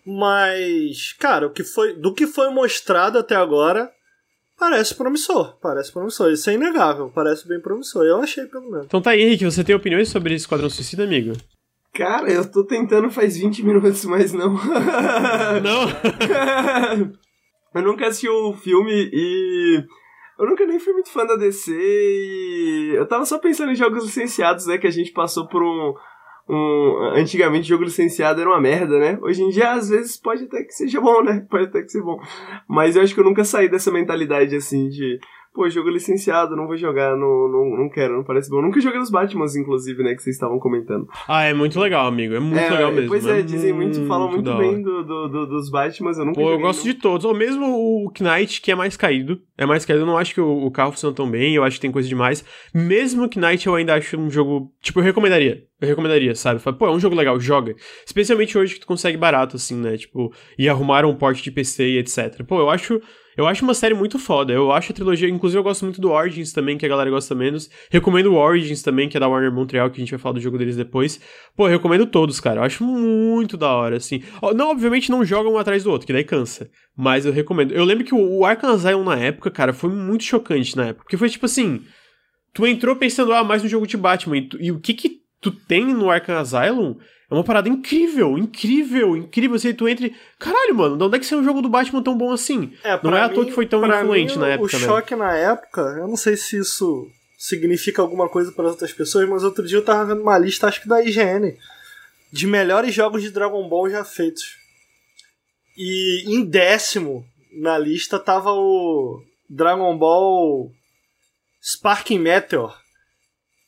Mas, 0.05 1.13
cara, 1.13 1.47
o 1.47 1.51
que 1.51 1.63
foi, 1.63 1.93
do 1.93 2.13
que 2.13 2.27
foi 2.27 2.49
mostrado 2.49 3.17
até 3.17 3.35
agora, 3.35 3.91
parece 4.57 4.93
promissor. 4.93 5.57
Parece 5.59 5.91
promissor. 5.91 6.31
Isso 6.31 6.49
é 6.49 6.53
inegável. 6.53 7.11
Parece 7.13 7.47
bem 7.47 7.59
promissor. 7.59 8.05
Eu 8.05 8.21
achei, 8.21 8.45
pelo 8.45 8.69
menos. 8.69 8.85
Então 8.85 9.01
tá 9.01 9.11
aí, 9.11 9.21
Henrique. 9.21 9.45
Você 9.45 9.63
tem 9.63 9.75
opiniões 9.75 10.09
sobre 10.09 10.35
Esquadrão 10.35 10.69
Suicida, 10.69 11.03
amigo? 11.03 11.33
Cara, 11.91 12.29
eu 12.29 12.49
tô 12.49 12.63
tentando 12.63 13.09
faz 13.09 13.37
20 13.37 13.63
minutos, 13.63 14.05
mas 14.05 14.31
não. 14.31 14.53
não? 15.63 15.87
eu 17.73 17.81
nunca 17.81 18.07
assisti 18.07 18.29
o 18.29 18.53
filme 18.53 19.09
e. 19.11 19.83
Eu 20.37 20.45
nunca 20.45 20.65
nem 20.65 20.77
fui 20.77 20.91
muito 20.91 21.09
fã 21.09 21.25
da 21.25 21.37
DC 21.37 21.71
e. 21.71 22.93
Eu 22.95 23.07
tava 23.07 23.25
só 23.25 23.39
pensando 23.39 23.71
em 23.71 23.75
jogos 23.75 24.03
licenciados, 24.03 24.67
né? 24.67 24.77
Que 24.77 24.87
a 24.87 24.91
gente 24.91 25.13
passou 25.13 25.47
por 25.47 25.63
um 25.63 25.93
um, 26.47 27.11
antigamente 27.15 27.67
jogo 27.67 27.83
licenciado 27.83 28.39
era 28.39 28.49
uma 28.49 28.61
merda, 28.61 28.99
né? 28.99 29.17
Hoje 29.21 29.41
em 29.41 29.49
dia, 29.49 29.71
às 29.71 29.89
vezes, 29.89 30.17
pode 30.17 30.43
até 30.43 30.63
que 30.63 30.71
seja 30.71 31.01
bom, 31.01 31.23
né? 31.23 31.45
Pode 31.49 31.65
até 31.65 31.81
que 31.81 31.89
seja 31.89 32.03
bom. 32.03 32.19
Mas 32.67 32.95
eu 32.95 33.01
acho 33.01 33.13
que 33.13 33.19
eu 33.19 33.25
nunca 33.25 33.43
saí 33.43 33.67
dessa 33.67 33.91
mentalidade, 33.91 34.55
assim, 34.55 34.87
de 34.89 35.19
pô, 35.55 35.69
jogo 35.69 35.89
licenciado, 35.89 36.55
não 36.55 36.67
vou 36.67 36.75
jogar, 36.75 37.15
não, 37.15 37.47
não, 37.47 37.77
não 37.77 37.89
quero, 37.89 38.17
não 38.17 38.23
parece 38.23 38.49
bom. 38.49 38.57
Eu 38.57 38.63
nunca 38.63 38.81
joguei 38.81 38.99
os 38.99 39.09
Batmans, 39.09 39.55
inclusive, 39.55 40.03
né, 40.03 40.13
que 40.13 40.21
vocês 40.21 40.35
estavam 40.35 40.59
comentando. 40.59 41.07
Ah, 41.27 41.43
é 41.43 41.53
muito 41.53 41.79
legal, 41.79 42.05
amigo, 42.05 42.35
é 42.35 42.39
muito 42.39 42.59
é, 42.59 42.69
legal 42.69 42.91
mesmo. 42.91 43.07
Pois 43.07 43.25
é, 43.25 43.39
é 43.39 43.41
dizem 43.41 43.71
muito, 43.71 44.05
falam 44.05 44.29
muito 44.29 44.53
bem 44.57 44.81
do, 44.81 45.03
do, 45.03 45.27
do, 45.29 45.47
dos 45.47 45.71
Batmans, 45.71 46.17
eu 46.17 46.25
nunca 46.25 46.41
Pô, 46.41 46.51
eu 46.51 46.59
gosto 46.59 46.83
de 46.83 46.93
todos, 46.93 47.25
ou 47.25 47.33
mesmo 47.33 47.65
o 47.65 48.11
Knight, 48.19 48.61
que 48.61 48.71
é 48.71 48.75
mais 48.75 48.97
caído, 48.97 49.39
é 49.57 49.65
mais 49.65 49.85
caído, 49.85 50.03
eu 50.03 50.07
não 50.07 50.17
acho 50.17 50.33
que 50.33 50.41
o, 50.41 50.65
o 50.65 50.71
carro 50.71 50.91
funciona 50.91 51.15
tão 51.15 51.29
bem, 51.31 51.55
eu 51.55 51.63
acho 51.63 51.77
que 51.77 51.81
tem 51.81 51.91
coisa 51.91 52.09
demais. 52.09 52.43
Mesmo 52.73 53.23
o 53.23 53.29
Knight 53.39 53.65
eu 53.65 53.75
ainda 53.75 53.95
acho 53.95 54.19
um 54.19 54.29
jogo, 54.29 54.73
tipo, 54.81 54.99
eu 54.99 55.03
recomendaria, 55.03 55.63
eu 55.79 55.87
recomendaria, 55.87 56.35
sabe? 56.35 56.59
Fala, 56.59 56.75
pô, 56.75 56.87
é 56.87 56.91
um 56.91 56.99
jogo 56.99 57.15
legal, 57.15 57.39
joga. 57.39 57.73
Especialmente 58.05 58.57
hoje 58.57 58.73
que 58.73 58.81
tu 58.81 58.87
consegue 58.87 59.17
barato, 59.17 59.55
assim, 59.55 59.75
né, 59.75 59.95
tipo, 59.95 60.33
e 60.59 60.67
arrumaram 60.67 61.09
um 61.09 61.15
porte 61.15 61.41
de 61.41 61.51
PC 61.51 61.87
e 61.87 61.97
etc. 61.99 62.43
Pô, 62.45 62.59
eu 62.59 62.69
acho 62.69 63.01
eu 63.37 63.47
acho 63.47 63.63
uma 63.63 63.73
série 63.73 63.93
muito 63.93 64.17
foda. 64.17 64.53
Eu 64.53 64.71
acho 64.71 64.91
a 64.91 64.95
trilogia, 64.95 65.27
inclusive 65.27 65.59
eu 65.59 65.63
gosto 65.63 65.83
muito 65.83 65.99
do 65.99 66.11
Origins 66.11 66.53
também, 66.53 66.77
que 66.77 66.85
a 66.85 66.89
galera 66.89 67.09
gosta 67.09 67.35
menos. 67.35 67.69
Recomendo 67.89 68.27
o 68.27 68.35
Origins 68.35 68.81
também, 68.81 69.09
que 69.09 69.17
é 69.17 69.19
da 69.19 69.27
Warner 69.27 69.51
Montreal, 69.51 69.89
que 69.89 69.97
a 69.97 69.99
gente 69.99 70.11
vai 70.11 70.19
falar 70.19 70.33
do 70.33 70.39
jogo 70.39 70.57
deles 70.57 70.75
depois. 70.75 71.19
Pô, 71.55 71.67
recomendo 71.67 72.05
todos, 72.05 72.39
cara. 72.39 72.61
Eu 72.61 72.63
acho 72.63 72.83
muito 72.83 73.57
da 73.57 73.71
hora, 73.73 73.97
assim. 73.97 74.23
Não, 74.55 74.69
obviamente 74.69 75.11
não 75.11 75.25
jogam 75.25 75.53
um 75.53 75.57
atrás 75.57 75.83
do 75.83 75.91
outro, 75.91 76.07
que 76.07 76.13
daí 76.13 76.23
cansa. 76.23 76.69
Mas 76.95 77.25
eu 77.25 77.31
recomendo. 77.31 77.73
Eu 77.73 77.83
lembro 77.83 78.05
que 78.05 78.15
o 78.15 78.45
Arkham 78.45 78.69
Asylum 78.69 79.03
na 79.03 79.17
época, 79.17 79.51
cara, 79.51 79.73
foi 79.73 79.89
muito 79.89 80.23
chocante 80.23 80.75
na 80.77 80.87
época. 80.87 81.03
Porque 81.03 81.17
foi 81.17 81.29
tipo 81.29 81.45
assim. 81.45 81.81
Tu 82.53 82.65
entrou 82.65 82.95
pensando, 82.95 83.33
ah, 83.33 83.43
mais 83.43 83.63
um 83.65 83.67
jogo 83.67 83.85
de 83.85 83.97
Batman. 83.97 84.37
E, 84.37 84.41
tu, 84.47 84.57
e 84.61 84.71
o 84.71 84.79
que 84.79 84.93
que 84.93 85.19
tu 85.41 85.51
tem 85.51 85.93
no 85.93 86.09
Arkham 86.09 86.37
Asylum 86.37 86.95
é 87.29 87.33
uma 87.33 87.43
parada 87.43 87.67
incrível, 87.67 88.37
incrível, 88.37 89.17
incrível. 89.17 89.57
Você 89.57 89.73
tu 89.73 89.87
entre. 89.87 90.15
Caralho, 90.39 90.75
mano, 90.75 90.97
de 90.97 91.03
onde 91.03 91.17
é 91.17 91.19
que 91.19 91.25
saiu 91.25 91.39
um 91.39 91.43
jogo 91.43 91.61
do 91.61 91.69
Batman 91.69 92.03
tão 92.03 92.15
bom 92.15 92.31
assim? 92.31 92.73
É, 92.83 92.99
não 93.03 93.15
é 93.15 93.21
à 93.21 93.29
toa 93.29 93.45
que 93.45 93.51
foi 93.51 93.65
tão 93.65 93.85
influente 93.85 94.33
mim, 94.33 94.39
na 94.39 94.49
época. 94.49 94.77
O 94.77 94.79
né? 94.79 94.85
choque 94.85 95.15
na 95.15 95.33
época, 95.35 95.81
eu 95.99 96.07
não 96.07 96.15
sei 96.15 96.37
se 96.37 96.57
isso 96.57 97.07
significa 97.37 98.01
alguma 98.01 98.29
coisa 98.29 98.51
para 98.51 98.67
outras 98.67 98.93
pessoas, 98.93 99.27
mas 99.27 99.43
outro 99.43 99.65
dia 99.65 99.77
eu 99.77 99.85
tava 99.85 100.05
vendo 100.05 100.21
uma 100.21 100.37
lista, 100.37 100.67
acho 100.67 100.81
que 100.81 100.87
da 100.87 101.03
IGN, 101.03 101.57
de 102.31 102.47
melhores 102.47 102.93
jogos 102.93 103.21
de 103.21 103.31
Dragon 103.31 103.67
Ball 103.67 103.89
já 103.89 104.03
feitos. 104.03 104.57
E 105.77 106.23
em 106.27 106.45
décimo 106.45 107.25
na 107.51 107.77
lista 107.77 108.19
tava 108.19 108.51
o 108.51 109.21
Dragon 109.49 109.97
Ball 109.97 110.71
Sparking 111.61 112.19
Meteor. 112.19 112.77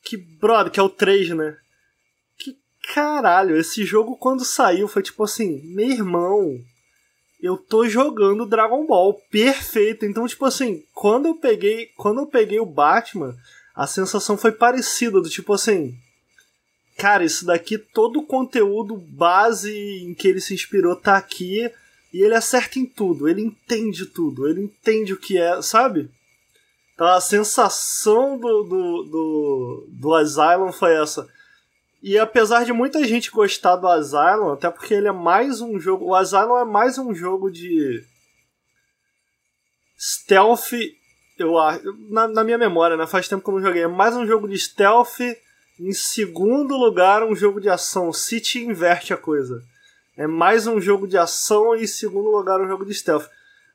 Que, 0.04 0.16
brother, 0.16 0.72
que 0.72 0.80
é 0.80 0.84
o 0.84 0.90
3, 0.90 1.32
né? 1.32 1.58
Caralho, 2.94 3.58
esse 3.58 3.84
jogo 3.84 4.16
quando 4.16 4.46
saiu 4.46 4.88
foi 4.88 5.04
tipo 5.04 5.24
assim, 5.24 5.62
meu 5.64 5.90
irmão, 5.90 6.60
eu 7.42 7.58
tô 7.58 7.88
jogando 7.88 8.46
Dragon 8.46 8.86
Ball, 8.86 9.14
perfeito. 9.30 10.06
Então, 10.06 10.28
tipo 10.28 10.46
assim, 10.46 10.84
quando 10.94 11.28
eu 11.28 11.36
peguei, 11.36 11.88
quando 11.98 12.22
eu 12.22 12.28
peguei 12.28 12.60
o 12.60 12.66
Batman, 12.66 13.36
a 13.76 13.86
sensação 13.86 14.38
foi 14.38 14.52
parecida, 14.52 15.22
do 15.22 15.30
tipo 15.30 15.54
assim, 15.54 15.96
cara, 16.98 17.24
isso 17.24 17.46
daqui 17.46 17.78
todo 17.78 18.20
o 18.20 18.26
conteúdo 18.26 18.96
base 18.96 19.72
em 19.72 20.14
que 20.14 20.28
ele 20.28 20.42
se 20.42 20.54
inspirou 20.54 20.96
tá 20.96 21.16
aqui 21.16 21.70
e 22.12 22.22
ele 22.24 22.34
acerta 22.34 22.80
em 22.80 22.86
tudo, 22.86 23.28
ele 23.28 23.42
entende 23.42 24.06
tudo, 24.08 24.48
ele 24.48 24.64
entende 24.64 25.14
o 25.14 25.18
que 25.18 25.38
é, 25.38 25.62
sabe? 25.62 26.10
Então 26.96 27.06
a 27.06 27.22
sensação 27.22 28.40
do, 28.40 28.64
do, 28.64 29.04
do, 29.04 29.88
do 29.90 30.14
Asylum 30.16 30.72
foi 30.72 30.96
essa. 30.96 31.28
E 32.02 32.18
apesar 32.18 32.64
de 32.64 32.72
muita 32.72 33.04
gente 33.04 33.32
gostar 33.32 33.76
do 33.76 33.88
Asylum, 33.88 34.52
até 34.52 34.70
porque 34.70 34.94
ele 34.94 35.08
é 35.08 35.12
mais 35.12 35.62
um 35.62 35.80
jogo. 35.80 36.06
O 36.06 36.16
Asylum 36.16 36.58
é 36.58 36.66
mais 36.66 36.98
um 36.98 37.14
jogo 37.14 37.50
de. 37.50 38.04
Stealth. 40.00 40.74
Eu. 41.40 41.54
Na, 42.10 42.28
na, 42.28 42.44
minha 42.44 42.58
memória, 42.58 42.96
né? 42.96 43.08
Faz 43.08 43.28
tempo 43.28 43.44
que 43.44 43.50
eu 43.50 43.56
não 43.56 43.62
joguei. 43.62 43.84
É 43.84 43.88
mais 43.88 44.16
um 44.16 44.28
jogo 44.28 44.48
de 44.48 44.58
stealth. 44.58 45.20
Em 45.80 45.92
segundo 45.92 46.76
lugar, 46.76 47.24
um 47.24 47.36
jogo 47.36 47.60
de 47.60 47.70
ação. 47.70 48.14
City 48.14 48.64
inverte 48.64 49.14
a 49.14 49.18
coisa. 49.18 49.62
É 50.16 50.26
mais 50.26 50.66
um 50.66 50.80
jogo 50.80 51.08
de 51.08 51.18
ação 51.18 51.76
e 51.76 51.84
em 51.84 51.88
segundo 51.88 52.30
lugar 52.30 52.60
um 52.60 52.68
jogo 52.68 52.86
de 52.86 52.94
stealth. 52.94 53.28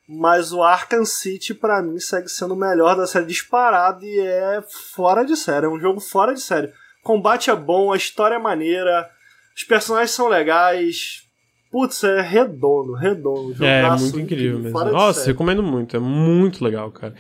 Mas 0.09 0.53
o 0.53 0.62
Arkham 0.62 1.05
City, 1.05 1.55
para 1.55 1.81
mim, 1.81 1.99
segue 2.01 2.29
sendo 2.29 2.55
o 2.55 2.57
melhor 2.57 2.97
da 2.97 3.07
série 3.07 3.27
disparado 3.27 4.05
e 4.05 4.20
é 4.20 4.62
fora 4.95 5.25
de 5.25 5.37
série. 5.37 5.66
É 5.66 5.68
um 5.68 5.79
jogo 5.79 6.01
fora 6.01 6.35
de 6.35 6.41
série 6.41 6.73
combate 7.03 7.50
é 7.50 7.57
bom, 7.57 7.92
a 7.92 7.96
história 7.96 8.36
é 8.36 8.38
maneira, 8.38 9.09
os 9.57 9.64
personagens 9.64 10.11
são 10.11 10.28
legais. 10.28 11.22
putz, 11.70 12.05
é 12.05 12.20
redondo, 12.20 12.94
redondo. 12.94 13.64
É, 13.64 13.88
muito 13.90 14.20
incrível, 14.20 14.59
mesmo. 14.59 14.84
Nossa, 14.84 15.26
recomendo 15.26 15.62
muito, 15.62 15.96
é 15.96 16.00
muito 16.00 16.64
legal, 16.64 16.90
cara. 16.90 17.14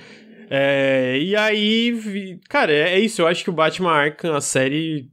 É, 0.50 1.18
e 1.18 1.34
aí, 1.34 2.38
cara, 2.48 2.70
é, 2.70 2.94
é 2.94 2.98
isso. 2.98 3.22
Eu 3.22 3.26
acho 3.26 3.42
que 3.42 3.48
o 3.48 3.54
Batman 3.54 3.92
Arkham, 3.92 4.34
a 4.34 4.40
série 4.40 5.10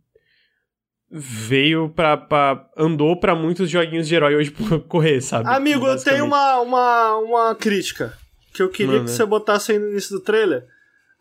veio 1.10 1.90
pra, 1.90 2.18
pra 2.18 2.68
andou 2.78 3.18
para 3.18 3.34
muitos 3.34 3.70
joguinhos 3.70 4.08
de 4.08 4.16
herói 4.16 4.36
hoje 4.36 4.52
correr, 4.88 5.22
sabe? 5.22 5.50
Amigo, 5.50 5.88
eu 5.88 6.02
tenho 6.04 6.26
uma, 6.26 6.60
uma, 6.60 7.16
uma 7.18 7.56
crítica 7.56 8.14
que 8.54 8.62
eu 8.62 8.70
queria 8.70 8.96
Mano. 8.96 9.06
que 9.06 9.12
você 9.12 9.26
botasse 9.26 9.72
aí 9.72 9.80
no 9.80 9.90
início 9.90 10.18
do 10.18 10.24
trailer. 10.24 10.66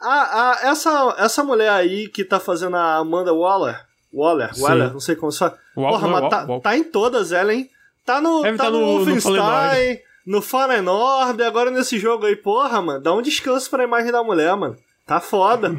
Ah, 0.00 0.60
ah, 0.62 0.68
essa, 0.68 1.16
essa 1.18 1.42
mulher 1.42 1.70
aí 1.70 2.08
que 2.08 2.24
tá 2.24 2.38
fazendo 2.38 2.76
a 2.76 2.96
Amanda 2.96 3.34
Waller, 3.34 3.84
Waller, 4.12 4.54
Sim. 4.54 4.62
Waller, 4.62 4.92
não 4.92 5.00
sei 5.00 5.16
como 5.16 5.32
se 5.32 5.38
fala. 5.38 5.58
Porra, 5.74 6.08
mas 6.08 6.30
tá, 6.30 6.60
tá, 6.60 6.76
em 6.76 6.84
todas 6.84 7.32
ela, 7.32 7.52
hein? 7.52 7.68
Tá 8.04 8.20
no, 8.20 8.42
tá, 8.42 8.56
tá 8.56 8.70
no, 8.70 8.80
no 8.80 8.86
Wolfenstein, 8.86 10.00
no 10.24 10.40
Fallen 10.40 10.88
Order, 10.88 11.46
agora 11.46 11.70
nesse 11.70 11.98
jogo 11.98 12.26
aí. 12.26 12.36
Porra, 12.36 12.80
mano, 12.80 13.00
dá 13.00 13.12
um 13.12 13.22
descanso 13.22 13.68
pra 13.68 13.84
imagem 13.84 14.12
da 14.12 14.22
mulher, 14.22 14.56
mano. 14.56 14.76
Tá 15.06 15.20
foda. 15.20 15.72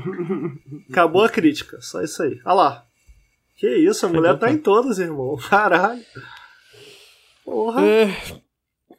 Acabou 0.89 1.23
a 1.23 1.29
crítica, 1.29 1.79
só 1.81 2.01
isso 2.01 2.21
aí. 2.23 2.39
Olha 2.45 2.53
lá. 2.53 2.85
Que 3.55 3.67
isso, 3.67 4.05
a 4.05 4.09
mulher 4.09 4.37
tá 4.37 4.51
em 4.51 4.57
todas, 4.57 4.99
irmão. 4.99 5.37
Caralho. 5.49 6.03
Porra. 7.45 7.85
É, 7.85 8.15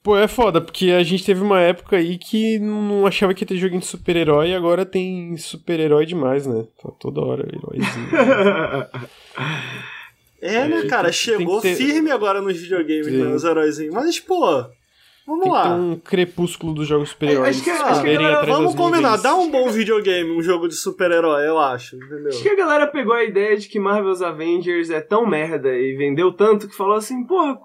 Pô, 0.03 0.16
é 0.16 0.26
foda, 0.26 0.62
porque 0.62 0.92
a 0.92 1.03
gente 1.03 1.24
teve 1.24 1.42
uma 1.42 1.61
época 1.61 1.96
aí 1.96 2.16
que 2.16 2.59
não 2.59 3.07
achava 3.07 3.34
que 3.34 3.42
ia 3.42 3.48
ter 3.48 3.57
joguinho 3.57 3.80
de 3.80 3.86
super-herói 3.86 4.48
e 4.48 4.55
agora 4.55 4.86
tem 4.86 5.36
super-herói 5.36 6.07
demais, 6.07 6.46
né? 6.46 6.64
Tá 6.82 6.90
toda 6.98 7.20
hora 7.20 7.46
heróizinho. 7.46 8.09
é, 10.40 10.68
né, 10.68 10.86
cara? 10.86 11.12
Chegou 11.12 11.61
ter... 11.61 11.74
firme 11.74 12.11
agora 12.11 12.40
nos 12.40 12.59
videogames, 12.59 13.09
né, 13.09 13.34
os 13.34 13.44
heróizinhos. 13.44 13.94
Mas, 13.94 14.18
pô, 14.18 14.64
Vamos 15.30 15.44
Tem 15.44 15.53
lá. 15.53 15.62
Tem 15.62 15.72
um 15.72 15.96
crepúsculo 15.96 16.74
dos 16.74 16.88
jogos 16.88 17.11
super-heróis. 17.11 17.57
Acho 17.57 17.62
que, 17.62 17.70
acho 17.70 18.03
que 18.03 18.14
galera, 18.14 18.46
vamos 18.46 18.74
combinar, 18.74 19.16
dá 19.16 19.36
um 19.36 19.48
bom 19.48 19.70
videogame, 19.70 20.30
um 20.30 20.42
jogo 20.42 20.66
de 20.66 20.74
super-herói, 20.74 21.46
eu 21.46 21.57
acho, 21.57 21.94
entendeu? 21.94 22.30
Acho 22.30 22.42
que 22.42 22.48
a 22.48 22.57
galera 22.57 22.88
pegou 22.88 23.14
a 23.14 23.22
ideia 23.22 23.57
de 23.57 23.68
que 23.68 23.78
Marvel's 23.78 24.22
Avengers 24.22 24.90
é 24.90 25.01
tão 25.01 25.24
merda 25.24 25.68
e 25.68 25.96
vendeu 25.96 26.32
tanto 26.32 26.66
que 26.66 26.76
falou 26.76 26.96
assim, 26.96 27.24
porra, 27.24 27.57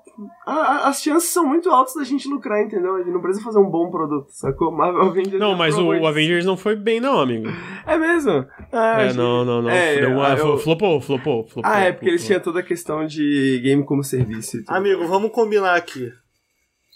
as 0.45 1.01
chances 1.01 1.29
são 1.29 1.45
muito 1.45 1.69
altas 1.69 1.95
da 1.95 2.03
gente 2.03 2.27
lucrar, 2.27 2.61
entendeu? 2.61 2.95
A 2.95 2.99
gente 2.99 3.11
não 3.11 3.21
precisa 3.21 3.43
fazer 3.43 3.59
um 3.59 3.69
bom 3.69 3.89
produto, 3.89 4.27
sacou? 4.29 4.71
Marvel 4.71 5.03
Avengers. 5.03 5.39
Não, 5.39 5.55
mas 5.55 5.77
o, 5.77 5.87
o, 5.87 6.07
Avengers 6.07 6.45
não 6.45 6.55
foi 6.55 6.75
bem, 6.75 6.99
não, 6.99 7.19
amigo. 7.19 7.47
É 7.85 7.97
mesmo? 7.97 8.45
Ah, 8.71 9.01
é, 9.01 9.13
não, 9.13 9.43
não, 9.43 9.61
não. 9.61 9.69
É, 9.69 9.99
Deu 9.99 10.11
uma, 10.11 10.29
eu... 10.29 10.57
flopou, 10.57 11.01
flopou, 11.01 11.43
flopou. 11.43 11.63
Ah, 11.63 11.81
é 11.81 11.91
porque 11.91 12.05
flopou. 12.05 12.09
eles 12.09 12.25
tinham 12.25 12.39
toda 12.39 12.59
a 12.59 12.63
questão 12.63 13.05
de 13.05 13.59
game 13.63 13.83
como 13.83 14.03
serviço. 14.03 14.63
Amigo, 14.67 15.05
vamos 15.07 15.31
combinar 15.31 15.75
aqui 15.75 16.11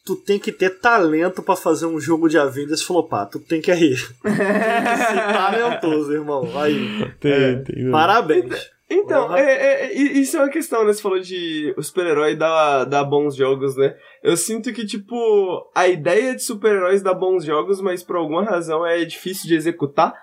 tu 0.05 0.15
tem 0.15 0.39
que 0.39 0.51
ter 0.51 0.80
talento 0.80 1.43
para 1.43 1.55
fazer 1.55 1.86
um 1.86 1.99
jogo 1.99 2.28
de 2.28 2.36
Avengers 2.36 2.82
flopar. 2.82 3.28
Tu 3.30 3.39
tem 3.39 3.61
que 3.61 3.72
rir. 3.72 3.99
tem 4.24 4.34
que 4.34 5.05
ser 5.05 5.34
talentoso, 5.34 6.11
irmão. 6.11 6.49
Aí. 6.59 7.11
Tem, 7.20 7.32
é, 7.32 7.55
tem, 7.57 7.91
parabéns. 7.91 8.72
Então, 8.90 9.36
é, 9.38 9.42
é, 9.42 9.86
é, 9.86 9.94
isso 9.94 10.36
é 10.36 10.42
uma 10.42 10.50
questão, 10.50 10.84
né? 10.84 10.92
Você 10.92 11.02
falou 11.02 11.20
de 11.20 11.74
o 11.78 11.84
super-herói 11.84 12.36
dar, 12.36 12.86
dar 12.86 13.04
bons 13.04 13.36
jogos, 13.36 13.76
né? 13.76 13.96
Eu 14.24 14.36
sinto 14.36 14.74
que, 14.74 14.84
tipo, 14.86 15.70
a 15.76 15.88
ideia 15.88 16.36
de 16.36 16.42
super-heróis 16.42 17.04
dar 17.04 17.14
bons 17.14 17.46
jogos, 17.46 17.80
mas 17.82 18.02
por 18.02 18.16
alguma 18.16 18.44
razão 18.44 18.84
é 18.86 19.06
difícil 19.06 19.48
de 19.48 19.56
executar. 19.56 20.14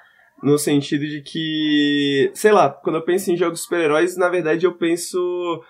No 0.42 0.58
sentido 0.58 1.06
de 1.06 1.22
que, 1.22 2.30
sei 2.34 2.52
lá, 2.52 2.68
quando 2.68 2.96
eu 2.96 3.04
penso 3.04 3.30
em 3.30 3.36
jogos 3.36 3.62
super-heróis, 3.62 4.18
na 4.18 4.28
verdade 4.28 4.66
eu 4.66 4.74
penso 4.74 5.62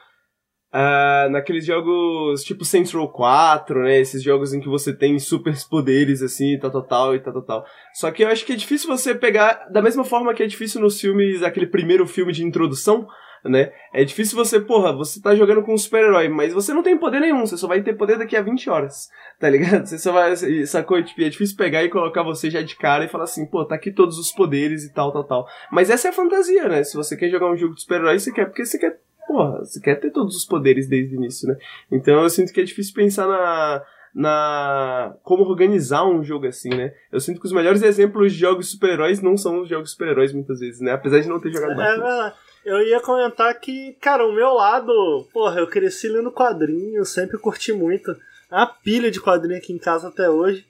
Uh, 0.77 1.31
naqueles 1.31 1.65
jogos 1.65 2.45
tipo 2.45 2.63
Saints 2.63 2.93
Row 2.93 3.09
4, 3.09 3.83
né? 3.83 3.99
Esses 3.99 4.23
jogos 4.23 4.53
em 4.53 4.61
que 4.61 4.69
você 4.69 4.95
tem 4.95 5.19
super 5.19 5.55
poderes, 5.71 6.21
assim, 6.21 6.59
tal, 6.59 6.71
tal, 6.71 6.83
tal, 6.83 7.15
e 7.15 7.21
tal, 7.21 7.33
tal, 7.33 7.43
tal. 7.43 7.65
Só 7.95 8.11
que 8.11 8.23
eu 8.23 8.29
acho 8.29 8.45
que 8.45 8.53
é 8.53 8.57
difícil 8.57 8.87
você 8.87 9.15
pegar, 9.15 9.69
da 9.71 9.81
mesma 9.81 10.05
forma 10.05 10.35
que 10.35 10.43
é 10.43 10.47
difícil 10.47 10.83
nos 10.83 11.01
filmes, 11.01 11.43
aquele 11.43 11.67
primeiro 11.67 12.07
filme 12.07 12.31
de 12.31 12.45
introdução, 12.45 13.09
né? 13.43 13.73
É 13.91 14.05
difícil 14.05 14.37
você, 14.37 14.61
porra, 14.61 14.93
você 14.93 15.19
tá 15.19 15.35
jogando 15.35 15.63
com 15.63 15.73
um 15.73 15.79
super-herói, 15.79 16.29
mas 16.29 16.53
você 16.53 16.75
não 16.75 16.83
tem 16.83 16.99
poder 16.99 17.21
nenhum, 17.21 17.47
você 17.47 17.57
só 17.57 17.67
vai 17.67 17.83
ter 17.83 17.95
poder 17.95 18.19
daqui 18.19 18.37
a 18.37 18.43
20 18.43 18.69
horas, 18.69 19.09
tá 19.41 19.49
ligado? 19.49 19.87
Você 19.87 19.99
só 19.99 20.13
vai, 20.13 20.37
sacou? 20.67 21.03
Tipo, 21.03 21.23
é 21.23 21.31
difícil 21.31 21.57
pegar 21.57 21.85
e 21.85 21.89
colocar 21.89 22.23
você 22.23 22.51
já 22.51 22.61
de 22.61 22.77
cara 22.77 23.05
e 23.05 23.09
falar 23.09 23.25
assim, 23.25 23.47
pô, 23.47 23.65
tá 23.65 23.75
aqui 23.75 23.91
todos 23.91 24.19
os 24.19 24.31
poderes 24.31 24.85
e 24.85 24.93
tal, 24.93 25.11
tal, 25.11 25.25
tal. 25.25 25.47
Mas 25.73 25.89
essa 25.89 26.09
é 26.09 26.11
a 26.11 26.15
fantasia, 26.15 26.69
né? 26.69 26.85
Se 26.85 26.97
você 26.97 27.17
quer 27.17 27.31
jogar 27.31 27.51
um 27.51 27.57
jogo 27.57 27.75
de 27.75 27.81
super-herói, 27.81 28.19
você 28.19 28.31
quer 28.31 28.45
porque 28.45 28.65
você 28.65 28.79
quer 28.79 28.99
porra, 29.27 29.59
você 29.59 29.81
quer 29.81 29.97
ter 29.97 30.11
todos 30.11 30.37
os 30.37 30.45
poderes 30.45 30.89
desde 30.89 31.15
o 31.15 31.19
início, 31.19 31.49
né? 31.49 31.57
Então 31.91 32.23
eu 32.23 32.31
sinto 32.31 32.53
que 32.53 32.61
é 32.61 32.65
difícil 32.65 32.95
pensar 32.95 33.27
na, 33.27 33.83
na 34.15 35.15
como 35.23 35.45
organizar 35.45 36.07
um 36.07 36.23
jogo 36.25 36.47
assim, 36.47 36.71
né? 36.71 36.95
Eu 37.13 37.21
sinto 37.21 37.41
que 37.41 37.47
os 37.47 37.53
melhores 37.53 37.83
exemplos 37.83 38.33
de 38.33 38.39
jogos 38.39 38.71
super-heróis 38.71 39.21
não 39.21 39.37
são 39.37 39.61
os 39.61 39.69
jogos 39.69 39.93
super-heróis 39.93 40.33
muitas 40.33 40.61
vezes, 40.61 40.81
né? 40.81 40.93
Apesar 40.93 41.21
de 41.21 41.29
não 41.29 41.41
ter 41.41 41.53
jogado 41.53 41.73
é, 41.73 41.75
verdade. 41.75 42.35
Eu 42.65 42.81
ia 42.81 43.01
comentar 43.01 43.55
que, 43.61 43.93
cara, 44.01 44.27
o 44.27 44.35
meu 44.35 44.55
lado, 44.55 45.29
porra, 45.33 45.61
eu 45.61 45.69
cresci 45.69 46.09
lendo 46.09 46.33
quadrinho, 46.33 47.05
sempre 47.05 47.39
curti 47.39 47.73
muito. 47.73 48.17
A 48.51 48.67
pilha 48.67 49.11
de 49.11 49.21
quadrinho 49.21 49.59
aqui 49.59 49.73
em 49.73 49.79
casa 49.79 50.09
até 50.09 50.29
hoje. 50.29 50.67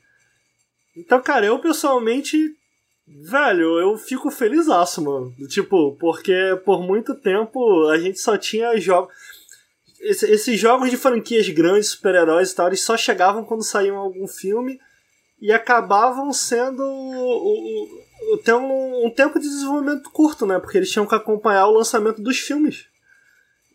Então, 0.96 1.22
cara, 1.22 1.46
eu 1.46 1.59
pessoalmente 1.59 2.36
Velho, 3.07 3.78
eu 3.78 3.96
fico 3.96 4.30
felizaço, 4.30 5.00
mano. 5.02 5.32
Tipo, 5.48 5.96
porque 5.96 6.34
por 6.64 6.82
muito 6.82 7.14
tempo 7.14 7.88
a 7.88 7.98
gente 7.98 8.18
só 8.18 8.36
tinha 8.36 8.76
jogos. 8.78 9.14
Esse, 10.00 10.30
esses 10.30 10.59
jogos 10.59 10.90
de 10.90 10.96
franquias 10.96 11.48
grandes, 11.48 11.90
super-heróis 11.90 12.50
e 12.50 12.57
tal, 12.57 12.66
eles 12.66 12.80
só 12.80 12.96
chegavam 12.96 13.44
quando 13.44 13.64
saíam 13.64 13.96
algum 13.96 14.26
filme 14.26 14.78
e 15.40 15.52
acabavam 15.52 16.32
sendo. 16.32 16.82
O, 16.82 18.34
o, 18.34 18.38
tem 18.38 18.54
um, 18.54 19.07
um 19.07 19.11
tempo 19.11 19.38
de 19.38 19.48
desenvolvimento 19.48 20.11
curto, 20.11 20.44
né? 20.44 20.59
Porque 20.59 20.76
eles 20.76 20.90
tinham 20.90 21.07
que 21.07 21.14
acompanhar 21.14 21.68
o 21.68 21.74
lançamento 21.74 22.20
dos 22.20 22.38
filmes. 22.38 22.86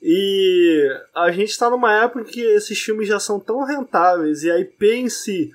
E 0.02 0.90
a 1.16 1.32
gente 1.32 1.50
está 1.50 1.70
numa 1.70 2.04
época 2.04 2.26
que 2.26 2.42
esses 2.42 2.80
filmes 2.80 3.08
já 3.08 3.20
são 3.20 3.40
tão 3.40 3.64
rentáveis 3.64 4.44
e 4.44 4.52
a 4.52 4.60
IP 4.60 4.94
em 4.94 5.10
si 5.10 5.52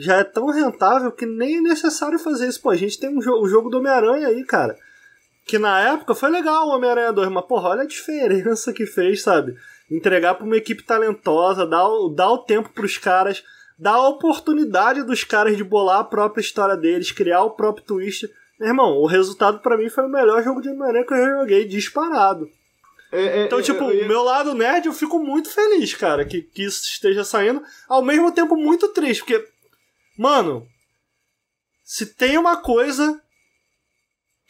já 0.00 0.16
é 0.16 0.24
tão 0.24 0.46
rentável 0.46 1.12
que 1.12 1.26
nem 1.26 1.58
é 1.58 1.60
necessário 1.60 2.18
fazer 2.18 2.48
isso. 2.48 2.62
Pô, 2.62 2.70
a 2.70 2.76
gente 2.76 2.98
tem 2.98 3.14
um 3.14 3.20
jo 3.20 3.34
o 3.34 3.46
jogo 3.46 3.68
do 3.68 3.78
Homem-Aranha 3.78 4.28
aí, 4.28 4.42
cara. 4.44 4.74
Que 5.44 5.58
na 5.58 5.78
época 5.78 6.14
foi 6.14 6.30
legal 6.30 6.68
o 6.68 6.70
Homem-Aranha 6.70 7.12
2, 7.12 7.28
mas 7.28 7.44
porra, 7.44 7.68
olha 7.68 7.82
a 7.82 7.86
diferença 7.86 8.72
que 8.72 8.86
fez, 8.86 9.22
sabe? 9.22 9.54
Entregar 9.90 10.34
pra 10.34 10.46
uma 10.46 10.56
equipe 10.56 10.82
talentosa, 10.82 11.66
dar 11.66 11.86
o, 11.86 12.08
dar 12.08 12.30
o 12.30 12.38
tempo 12.38 12.70
pros 12.70 12.96
caras, 12.96 13.44
dar 13.78 13.92
a 13.92 14.08
oportunidade 14.08 15.02
dos 15.02 15.22
caras 15.22 15.54
de 15.54 15.62
bolar 15.62 15.98
a 15.98 16.04
própria 16.04 16.40
história 16.40 16.78
deles, 16.78 17.12
criar 17.12 17.42
o 17.42 17.50
próprio 17.50 17.84
twist. 17.84 18.26
Meu 18.58 18.70
irmão, 18.70 18.96
o 18.96 19.06
resultado 19.06 19.58
para 19.58 19.76
mim 19.76 19.90
foi 19.90 20.04
o 20.04 20.08
melhor 20.08 20.42
jogo 20.42 20.62
de 20.62 20.70
Homem-Aranha 20.70 21.04
que 21.04 21.12
eu 21.12 21.18
já 21.18 21.40
joguei, 21.40 21.68
disparado. 21.68 22.48
É, 23.12 23.40
é, 23.40 23.44
então, 23.44 23.60
tipo, 23.60 23.84
o 23.84 24.08
meu 24.08 24.22
lado 24.22 24.54
nerd, 24.54 24.86
eu 24.86 24.92
fico 24.92 25.18
muito 25.18 25.52
feliz, 25.52 25.94
cara, 25.94 26.24
que, 26.24 26.42
que 26.42 26.62
isso 26.62 26.84
esteja 26.84 27.24
saindo. 27.24 27.62
Ao 27.88 28.02
mesmo 28.02 28.30
tempo, 28.32 28.56
muito 28.56 28.88
triste, 28.88 29.24
porque 29.24 29.49
Mano, 30.20 30.66
se 31.82 32.14
tem 32.14 32.36
uma 32.36 32.58
coisa 32.58 33.18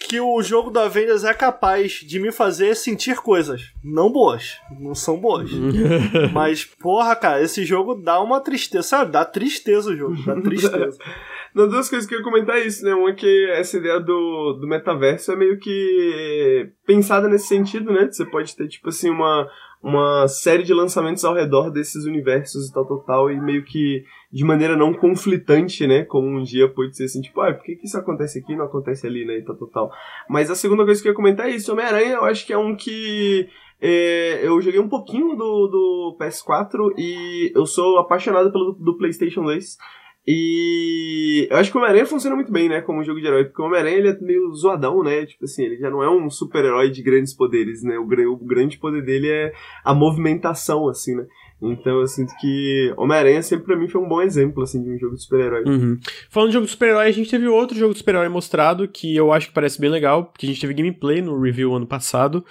que 0.00 0.20
o 0.20 0.42
jogo 0.42 0.68
da 0.68 0.86
Avengers 0.86 1.22
é 1.22 1.32
capaz 1.32 1.92
de 1.92 2.18
me 2.18 2.32
fazer 2.32 2.74
sentir 2.74 3.18
coisas. 3.18 3.70
Não 3.84 4.10
boas. 4.10 4.58
Não 4.80 4.96
são 4.96 5.20
boas. 5.20 5.48
Mas, 6.34 6.64
porra, 6.64 7.14
cara, 7.14 7.40
esse 7.40 7.64
jogo 7.64 7.94
dá 7.94 8.20
uma 8.20 8.40
tristeza. 8.40 8.82
Sabe? 8.82 9.12
Dá 9.12 9.24
tristeza 9.24 9.90
o 9.90 9.96
jogo. 9.96 10.16
Dá 10.26 10.40
tristeza. 10.42 10.98
Não, 11.54 11.68
duas 11.68 11.88
coisas 11.88 12.08
que 12.08 12.16
eu 12.16 12.18
ia 12.18 12.24
comentar 12.24 12.58
é 12.58 12.66
isso, 12.66 12.84
né? 12.84 12.92
Uma 12.92 13.10
é 13.10 13.14
que 13.14 13.50
essa 13.50 13.76
ideia 13.76 14.00
do, 14.00 14.54
do 14.60 14.66
metaverso 14.66 15.30
é 15.30 15.36
meio 15.36 15.56
que 15.58 16.68
pensada 16.84 17.28
nesse 17.28 17.46
sentido, 17.46 17.92
né? 17.92 18.08
Você 18.10 18.24
pode 18.24 18.56
ter, 18.56 18.66
tipo 18.66 18.88
assim, 18.88 19.10
uma, 19.10 19.48
uma 19.82 20.28
série 20.28 20.62
de 20.62 20.74
lançamentos 20.74 21.24
ao 21.24 21.34
redor 21.34 21.70
desses 21.70 22.04
universos 22.04 22.68
e 22.68 22.72
tal, 22.72 22.84
tal, 22.84 22.98
tal, 22.98 23.30
e 23.30 23.40
meio 23.40 23.64
que 23.64 24.04
de 24.30 24.44
maneira 24.44 24.76
não 24.76 24.92
conflitante, 24.92 25.86
né? 25.86 26.04
Como 26.04 26.28
um 26.28 26.42
dia 26.42 26.68
pode 26.68 26.96
ser 26.96 27.04
assim, 27.04 27.20
tipo, 27.22 27.40
ah, 27.40 27.52
por 27.54 27.64
que, 27.64 27.76
que 27.76 27.86
isso 27.86 27.96
acontece 27.96 28.38
aqui 28.38 28.52
e 28.52 28.56
não 28.56 28.66
acontece 28.66 29.06
ali, 29.06 29.24
né? 29.24 29.38
E 29.38 29.42
tal, 29.42 29.56
tal, 29.56 29.68
tal. 29.68 29.92
Mas 30.28 30.50
a 30.50 30.54
segunda 30.54 30.84
coisa 30.84 31.00
que 31.00 31.08
eu 31.08 31.12
ia 31.12 31.16
comentar 31.16 31.48
é 31.48 31.54
isso: 31.54 31.72
Homem-Aranha, 31.72 32.14
eu 32.14 32.24
acho 32.24 32.46
que 32.46 32.52
é 32.52 32.58
um 32.58 32.76
que. 32.76 33.48
É, 33.82 34.46
eu 34.46 34.60
joguei 34.60 34.78
um 34.78 34.90
pouquinho 34.90 35.34
do, 35.34 35.66
do 35.66 36.16
PS4 36.20 36.92
e 36.98 37.50
eu 37.54 37.64
sou 37.64 37.96
apaixonado 37.96 38.52
pelo 38.52 38.72
do 38.72 38.98
PlayStation 38.98 39.42
2. 39.42 39.78
E 40.26 41.48
eu 41.50 41.56
acho 41.56 41.70
que 41.70 41.76
o 41.76 41.80
Homem-Aranha 41.80 42.06
funciona 42.06 42.36
muito 42.36 42.52
bem, 42.52 42.68
né, 42.68 42.80
como 42.82 43.02
jogo 43.02 43.20
de 43.20 43.26
herói, 43.26 43.44
porque 43.44 43.60
o 43.62 43.64
Homem-Aranha 43.64 44.10
é 44.10 44.20
meio 44.20 44.52
zoadão, 44.54 45.02
né, 45.02 45.24
tipo 45.24 45.44
assim, 45.44 45.64
ele 45.64 45.78
já 45.78 45.90
não 45.90 46.02
é 46.02 46.10
um 46.10 46.28
super-herói 46.28 46.90
de 46.90 47.02
grandes 47.02 47.34
poderes, 47.34 47.82
né, 47.82 47.98
o, 47.98 48.02
o, 48.04 48.46
grande 48.46 48.78
poder 48.78 49.02
dele 49.02 49.28
é 49.28 49.52
a 49.84 49.94
movimentação, 49.94 50.88
assim, 50.88 51.16
né. 51.16 51.26
Então 51.62 52.00
eu 52.00 52.06
sinto 52.06 52.32
que 52.40 52.92
Homem-Aranha 52.96 53.42
sempre 53.42 53.66
pra 53.66 53.76
mim 53.76 53.88
foi 53.88 54.00
um 54.00 54.08
bom 54.08 54.22
exemplo, 54.22 54.62
assim, 54.62 54.82
de 54.82 54.90
um 54.90 54.98
jogo 54.98 55.14
de 55.14 55.22
super-herói. 55.22 55.64
Uhum. 55.66 55.98
Falando 56.30 56.48
de 56.48 56.54
jogo 56.54 56.66
de 56.66 56.72
super-herói, 56.72 57.06
a 57.06 57.12
gente 57.12 57.30
teve 57.30 57.46
outro 57.48 57.76
jogo 57.76 57.92
de 57.92 57.98
super-herói 57.98 58.28
mostrado, 58.28 58.88
que 58.88 59.14
eu 59.14 59.32
acho 59.32 59.48
que 59.48 59.54
parece 59.54 59.80
bem 59.80 59.90
legal, 59.90 60.26
porque 60.26 60.46
a 60.46 60.48
gente 60.48 60.60
teve 60.60 60.74
gameplay 60.74 61.20
no 61.20 61.38
review 61.38 61.74
ano 61.74 61.86
passado, 61.86 62.44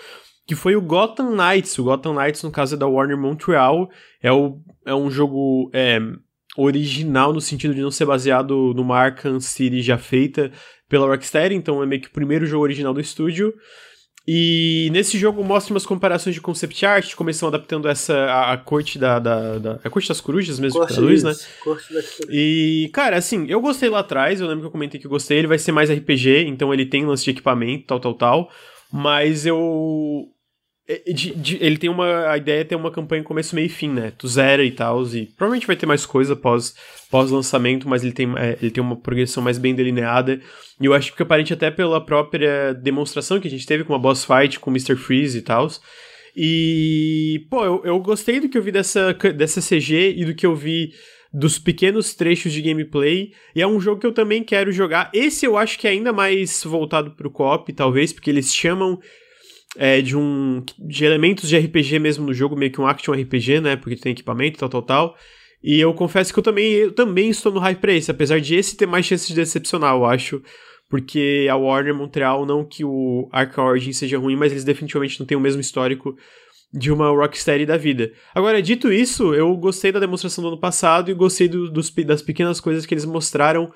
que 0.46 0.56
foi 0.56 0.76
o 0.76 0.82
Gotham 0.82 1.36
Knights. 1.36 1.78
O 1.80 1.84
Gotham 1.84 2.14
Knights, 2.14 2.44
no 2.44 2.52
caso, 2.52 2.76
é 2.76 2.78
da 2.78 2.88
Warner 2.88 3.18
Montreal. 3.18 3.90
É, 4.22 4.32
o, 4.32 4.60
é 4.86 4.94
um 4.94 5.10
jogo 5.10 5.72
é, 5.74 6.00
original 6.62 7.34
no 7.34 7.42
sentido 7.42 7.74
de 7.74 7.82
não 7.82 7.92
ser 7.92 8.06
baseado 8.06 8.74
numa 8.76 8.98
Arkham 8.98 9.40
City 9.40 9.82
já 9.82 9.98
feita 9.98 10.52
pela 10.88 11.08
Rocksteady, 11.08 11.56
então 11.56 11.82
é 11.82 11.86
meio 11.86 12.02
que 12.02 12.08
o 12.08 12.12
primeiro 12.12 12.46
jogo 12.46 12.64
original 12.64 12.94
do 12.94 13.00
estúdio. 13.00 13.54
E 14.28 14.90
nesse 14.92 15.18
jogo 15.18 15.44
mostra 15.44 15.74
umas 15.74 15.86
comparações 15.86 16.36
de 16.36 16.42
concept 16.42 16.86
art, 16.86 17.16
como 17.16 17.30
eles 17.30 17.38
estão 17.38 17.50
adaptando 17.50 17.88
essa 17.88 18.16
a, 18.16 18.54
a 18.54 18.58
corte 18.58 19.00
da, 19.00 19.18
da, 19.18 19.58
da, 19.58 19.80
a 19.84 19.90
corte 19.90 20.08
das 20.08 20.22
corujas 20.22 20.60
mesmo 20.60 20.78
Corte 20.78 20.90
que 20.90 21.00
traduz, 21.00 21.24
né? 21.24 21.32
isso, 21.32 21.48
Corte 21.64 21.88
corujas. 21.88 22.20
E, 22.30 22.92
cara, 22.94 23.18
assim, 23.18 23.48
eu 23.48 23.60
gostei 23.60 23.90
lá 23.90 24.00
atrás, 24.00 24.40
eu 24.40 24.48
lembro 24.48 24.62
que 24.62 24.68
eu 24.68 24.72
comentei 24.72 25.00
que 25.00 25.08
eu 25.08 25.12
gostei, 25.12 25.40
ele 25.40 25.48
vai 25.48 25.58
ser 25.58 25.72
mais 25.72 25.90
RPG, 25.90 26.46
então 26.46 26.72
ele 26.72 26.86
tem 26.86 27.06
lance 27.06 27.24
de 27.24 27.32
equipamento, 27.32 27.86
tal, 27.88 28.00
tal, 28.00 28.14
tal, 28.14 28.52
mas 28.92 29.48
eu... 29.48 30.28
é, 30.90 31.14
de- 31.14 31.36
de- 31.36 31.58
ele 31.62 31.78
tem 31.78 31.90
uma... 31.90 32.28
a 32.30 32.38
ideia 32.38 32.62
é 32.62 32.64
ter 32.64 32.76
uma 32.76 32.92
campanha 32.92 33.24
começo, 33.24 33.56
meio 33.56 33.68
e 33.68 33.70
fim, 33.70 33.90
né? 33.90 34.12
Tu 34.18 34.28
zera 34.28 34.64
e 34.64 34.72
tal, 34.72 35.04
e 35.08 35.28
provavelmente 35.28 35.68
vai 35.68 35.76
ter 35.76 35.86
mais 35.86 36.06
coisa 36.06 36.36
pós, 36.36 36.76
pós-lançamento, 37.12 37.88
mas 37.88 38.04
ele 38.04 38.12
tem, 38.12 38.28
é, 38.38 38.58
ele 38.62 38.72
tem 38.72 38.84
uma 38.84 38.96
progressão 38.96 39.44
mais 39.44 39.58
bem 39.58 39.76
delineada, 39.76 40.42
e 40.82 40.86
eu 40.86 40.94
acho 40.94 41.16
que 41.16 41.22
aparente 41.22 41.54
até 41.54 41.70
pela 41.70 42.04
própria 42.04 42.74
demonstração 42.74 43.40
que 43.40 43.48
a 43.48 43.52
gente 43.52 43.66
teve 43.68 43.84
com 43.84 43.94
uma 43.94 44.00
boss 44.00 44.26
fight 44.26 44.60
com 44.60 44.70
o 44.70 44.74
Mr. 44.74 44.96
Freeze 44.96 45.38
e 45.38 45.42
tal. 45.42 45.68
E, 46.36 47.46
pô, 47.50 47.66
eu, 47.66 47.82
eu 47.84 48.00
gostei 48.00 48.40
do 48.40 48.48
que 48.48 48.58
eu 48.58 48.62
vi 48.62 48.72
dessa, 48.72 49.14
dessa 49.14 49.62
CG 49.62 50.14
e 50.16 50.26
do 50.26 50.34
que 50.34 50.46
eu 50.46 50.56
vi 50.56 50.94
dos 51.34 51.60
pequenos 51.60 52.14
trechos 52.14 52.54
de 52.54 52.62
gameplay. 52.62 53.34
E 53.56 53.62
é 53.62 53.68
um 53.68 53.80
jogo 53.80 54.00
que 54.00 54.08
eu 54.08 54.14
também 54.14 54.44
quero 54.44 54.72
jogar. 54.72 55.12
Esse 55.14 55.46
eu 55.46 55.58
acho 55.58 55.78
que 55.78 55.88
é 55.88 55.92
ainda 55.92 56.14
mais 56.14 56.64
voltado 56.64 57.12
pro 57.12 57.30
co-op, 57.30 57.72
talvez, 57.74 58.14
porque 58.14 58.30
eles 58.30 58.54
chamam 58.56 59.00
é, 59.78 60.02
de 60.02 60.16
um 60.18 60.64
de 60.78 61.06
elementos 61.06 61.48
de 61.48 61.58
RPG 61.58 62.00
mesmo 62.00 62.26
no 62.26 62.34
jogo, 62.34 62.56
meio 62.56 62.72
que 62.72 62.82
um 62.82 62.88
action 62.88 63.14
RPG, 63.14 63.62
né? 63.62 63.76
Porque 63.76 63.96
tem 63.96 64.12
equipamento, 64.12 64.60
tal, 64.60 64.70
tal, 64.70 64.82
tal. 64.82 65.16
E 65.64 65.80
eu 65.80 65.94
confesso 65.94 66.32
que 66.34 66.40
eu 66.40 66.44
também, 66.44 66.72
eu 66.74 66.92
também 66.94 67.30
estou 67.30 67.52
no 67.52 67.60
hype 67.60 67.80
pra 67.80 67.94
esse, 67.94 68.10
apesar 68.10 68.40
de 68.40 68.56
esse 68.56 68.78
ter 68.78 68.86
mais 68.86 69.06
chances 69.06 69.28
de 69.28 69.36
decepcionar, 69.36 69.94
eu 69.94 70.06
acho. 70.06 70.42
Porque 70.90 71.48
a 71.52 71.56
Warner 71.56 71.94
Montreal, 71.94 72.46
não 72.46 72.66
que 72.66 72.84
o 72.84 73.30
Arkham 73.32 73.66
Origins 73.66 73.98
seja 73.98 74.18
ruim, 74.18 74.36
mas 74.36 74.52
eles 74.52 74.64
definitivamente 74.64 75.20
não 75.20 75.28
têm 75.28 75.38
o 75.38 75.42
mesmo 75.42 75.62
histórico 75.62 76.16
de 76.74 76.92
uma 76.92 77.10
Rocksteady 77.10 77.66
da 77.66 77.78
vida. 77.78 78.12
Agora, 78.34 78.62
dito 78.62 78.92
isso, 78.92 79.34
eu 79.36 79.56
gostei 79.56 79.92
da 79.92 80.00
demonstração 80.00 80.44
do 80.44 80.48
ano 80.48 80.60
passado 80.60 81.12
e 81.12 81.14
gostei 81.14 81.48
do- 81.48 81.70
dos, 81.70 81.92
das 81.92 82.22
pequenas 82.24 82.60
coisas 82.60 82.86
que 82.88 82.94
eles 82.94 83.06
mostraram 83.06 83.72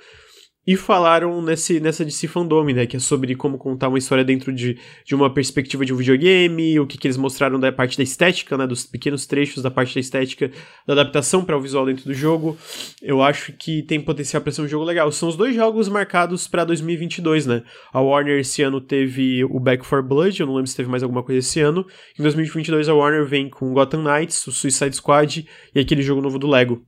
e 0.65 0.77
falaram 0.77 1.41
nesse, 1.41 1.79
nessa 1.79 2.05
DC 2.05 2.27
Fandom, 2.27 2.63
né? 2.65 2.85
Que 2.85 2.95
é 2.95 2.99
sobre 2.99 3.35
como 3.35 3.57
contar 3.57 3.89
uma 3.89 3.97
história 3.97 4.23
dentro 4.23 4.53
de, 4.53 4.77
de 5.05 5.13
uma 5.13 5.33
perspectiva 5.33 5.85
de 5.85 5.93
um 5.93 5.97
videogame, 5.97 6.79
o 6.79 6.87
que, 6.87 6.97
que 6.97 7.07
eles 7.07 7.17
mostraram 7.17 7.59
da 7.59 7.71
parte 7.71 7.97
da 7.97 8.03
estética, 8.03 8.57
né? 8.57 8.65
Dos 8.65 8.85
pequenos 8.85 9.25
trechos 9.25 9.61
da 9.61 9.69
parte 9.69 9.93
da 9.93 9.99
estética, 9.99 10.49
da 10.87 10.93
adaptação 10.93 11.43
para 11.43 11.57
o 11.57 11.61
visual 11.61 11.85
dentro 11.85 12.05
do 12.05 12.13
jogo. 12.13 12.57
Eu 13.01 13.21
acho 13.21 13.51
que 13.53 13.83
tem 13.83 13.99
potencial 13.99 14.41
para 14.41 14.51
ser 14.51 14.61
um 14.61 14.67
jogo 14.67 14.85
legal. 14.85 15.11
São 15.11 15.27
os 15.27 15.35
dois 15.35 15.53
jogos 15.53 15.89
marcados 15.89 16.47
para 16.47 16.63
2022, 16.63 17.45
né? 17.45 17.63
A 17.91 17.99
Warner 17.99 18.39
esse 18.39 18.61
ano 18.61 18.79
teve 18.79 19.43
o 19.43 19.59
Back 19.59 19.85
4 19.85 20.07
Blood, 20.07 20.39
eu 20.39 20.47
não 20.47 20.55
lembro 20.55 20.69
se 20.69 20.77
teve 20.77 20.89
mais 20.89 21.03
alguma 21.03 21.23
coisa 21.23 21.39
esse 21.39 21.59
ano. 21.59 21.85
Em 22.17 22.23
2022 22.23 22.87
a 22.87 22.93
Warner 22.93 23.25
vem 23.25 23.49
com 23.49 23.73
Gotham 23.73 24.01
Knights, 24.03 24.47
o 24.47 24.51
Suicide 24.51 24.95
Squad 24.95 25.45
e 25.75 25.79
aquele 25.79 26.01
jogo 26.01 26.21
novo 26.21 26.39
do 26.39 26.47
Lego. 26.47 26.85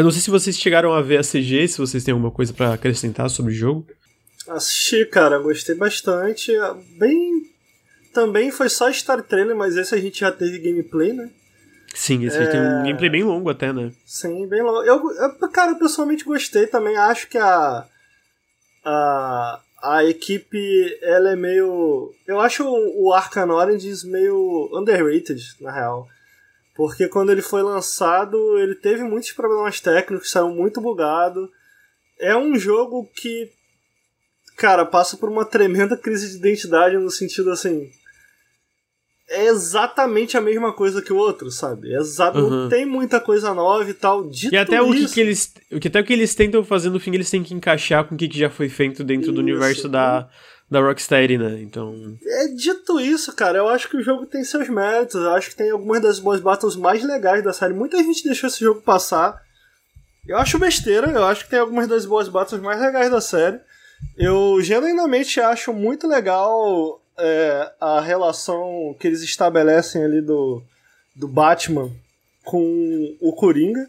Eu 0.00 0.04
não 0.04 0.10
sei 0.10 0.22
se 0.22 0.30
vocês 0.30 0.56
chegaram 0.56 0.94
a 0.94 1.02
ver 1.02 1.18
a 1.18 1.22
CG, 1.22 1.68
se 1.68 1.76
vocês 1.76 2.02
têm 2.02 2.12
alguma 2.12 2.30
coisa 2.30 2.54
pra 2.54 2.72
acrescentar 2.72 3.28
sobre 3.28 3.52
o 3.52 3.54
jogo. 3.54 3.86
Assisti, 4.48 5.04
cara, 5.04 5.38
gostei 5.38 5.74
bastante. 5.74 6.50
Bem. 6.98 7.42
Também 8.10 8.50
foi 8.50 8.70
só 8.70 8.90
Star 8.90 9.22
Trailer, 9.22 9.54
mas 9.54 9.76
esse 9.76 9.94
a 9.94 9.98
gente 9.98 10.20
já 10.20 10.32
teve 10.32 10.58
gameplay, 10.58 11.12
né? 11.12 11.28
Sim, 11.94 12.24
esse 12.24 12.38
tem 12.46 12.60
um 12.60 12.82
gameplay 12.82 13.10
bem 13.10 13.22
longo 13.22 13.50
até, 13.50 13.74
né? 13.74 13.92
Sim, 14.06 14.46
bem 14.48 14.62
longo. 14.62 14.82
Eu, 14.84 15.02
eu, 15.16 15.48
cara, 15.50 15.72
eu 15.72 15.78
pessoalmente 15.78 16.24
gostei 16.24 16.66
também. 16.66 16.96
Acho 16.96 17.28
que 17.28 17.36
a. 17.36 17.84
A, 18.82 19.60
a 19.82 20.04
equipe, 20.06 20.98
ela 21.02 21.32
é 21.32 21.36
meio. 21.36 22.10
Eu 22.26 22.40
acho 22.40 22.64
o, 22.64 23.08
o 23.08 23.12
Arcan 23.12 23.52
Origins 23.52 24.02
meio 24.02 24.70
underrated, 24.72 25.42
na 25.60 25.70
real. 25.70 26.08
Porque 26.80 27.08
quando 27.08 27.30
ele 27.30 27.42
foi 27.42 27.62
lançado, 27.62 28.58
ele 28.58 28.74
teve 28.74 29.02
muitos 29.04 29.32
problemas 29.32 29.82
técnicos, 29.82 30.30
saiu 30.30 30.48
muito 30.48 30.80
bugado. 30.80 31.46
É 32.18 32.34
um 32.34 32.56
jogo 32.56 33.06
que, 33.14 33.50
cara, 34.56 34.86
passa 34.86 35.14
por 35.18 35.28
uma 35.28 35.44
tremenda 35.44 35.94
crise 35.94 36.30
de 36.30 36.36
identidade 36.38 36.96
no 36.96 37.10
sentido 37.10 37.50
assim. 37.50 37.90
É 39.28 39.44
exatamente 39.48 40.38
a 40.38 40.40
mesma 40.40 40.72
coisa 40.72 41.02
que 41.02 41.12
o 41.12 41.18
outro, 41.18 41.50
sabe? 41.50 41.92
É 41.92 41.98
Exa 41.98 42.32
Uhum. 42.32 42.48
Não 42.48 42.68
tem 42.70 42.86
muita 42.86 43.20
coisa 43.20 43.52
nova 43.52 43.90
e 43.90 43.92
tal. 43.92 44.26
Dito 44.30 44.54
E 44.54 44.56
até 44.56 44.80
o 44.80 44.90
que, 44.90 45.00
isso, 45.00 45.12
que 45.12 45.20
eles. 45.20 45.52
O 45.70 45.78
que 45.78 45.88
até 45.88 46.00
o 46.00 46.04
que 46.04 46.14
eles 46.14 46.34
tentam 46.34 46.64
fazer 46.64 46.88
no 46.88 46.98
fim, 46.98 47.12
eles 47.12 47.28
têm 47.28 47.42
que 47.42 47.52
encaixar 47.52 48.06
com 48.06 48.14
o 48.14 48.18
que, 48.18 48.26
já 48.32 48.48
foi 48.48 48.70
feito 48.70 49.04
dentro 49.04 49.32
do 49.32 49.42
Isso. 49.42 49.50
universo 49.50 49.86
da, 49.86 50.30
da 50.70 50.80
Rocksteady, 50.80 51.36
né? 51.36 51.60
Então. 51.60 52.16
É 52.24 52.48
dito 52.48 53.00
isso, 53.00 53.34
cara, 53.34 53.58
eu 53.58 53.68
acho 53.68 53.88
que 53.88 53.96
o 53.96 54.02
jogo 54.02 54.24
tem 54.24 54.44
seus 54.44 54.68
méritos. 54.68 55.16
Eu 55.16 55.34
acho 55.34 55.50
que 55.50 55.56
tem 55.56 55.70
algumas 55.70 56.00
das 56.00 56.20
boss 56.20 56.40
battles 56.40 56.76
mais 56.76 57.02
legais 57.02 57.42
da 57.42 57.52
série. 57.52 57.74
Muita 57.74 57.96
gente 57.98 58.22
deixou 58.22 58.48
esse 58.48 58.60
jogo 58.60 58.80
passar. 58.80 59.42
Eu 60.28 60.38
acho 60.38 60.58
besteira, 60.58 61.10
eu 61.10 61.24
acho 61.24 61.44
que 61.44 61.50
tem 61.50 61.58
algumas 61.58 61.88
das 61.88 62.06
boss 62.06 62.28
battles 62.28 62.60
mais 62.60 62.80
legais 62.80 63.10
da 63.10 63.20
série. 63.20 63.58
Eu 64.16 64.62
genuinamente 64.62 65.40
acho 65.40 65.72
muito 65.72 66.06
legal 66.06 67.02
é, 67.18 67.72
a 67.80 68.00
relação 68.00 68.94
que 68.98 69.08
eles 69.08 69.22
estabelecem 69.22 70.04
ali 70.04 70.20
do, 70.20 70.62
do 71.16 71.26
Batman 71.26 71.90
com 72.44 73.16
o 73.20 73.32
Coringa. 73.32 73.88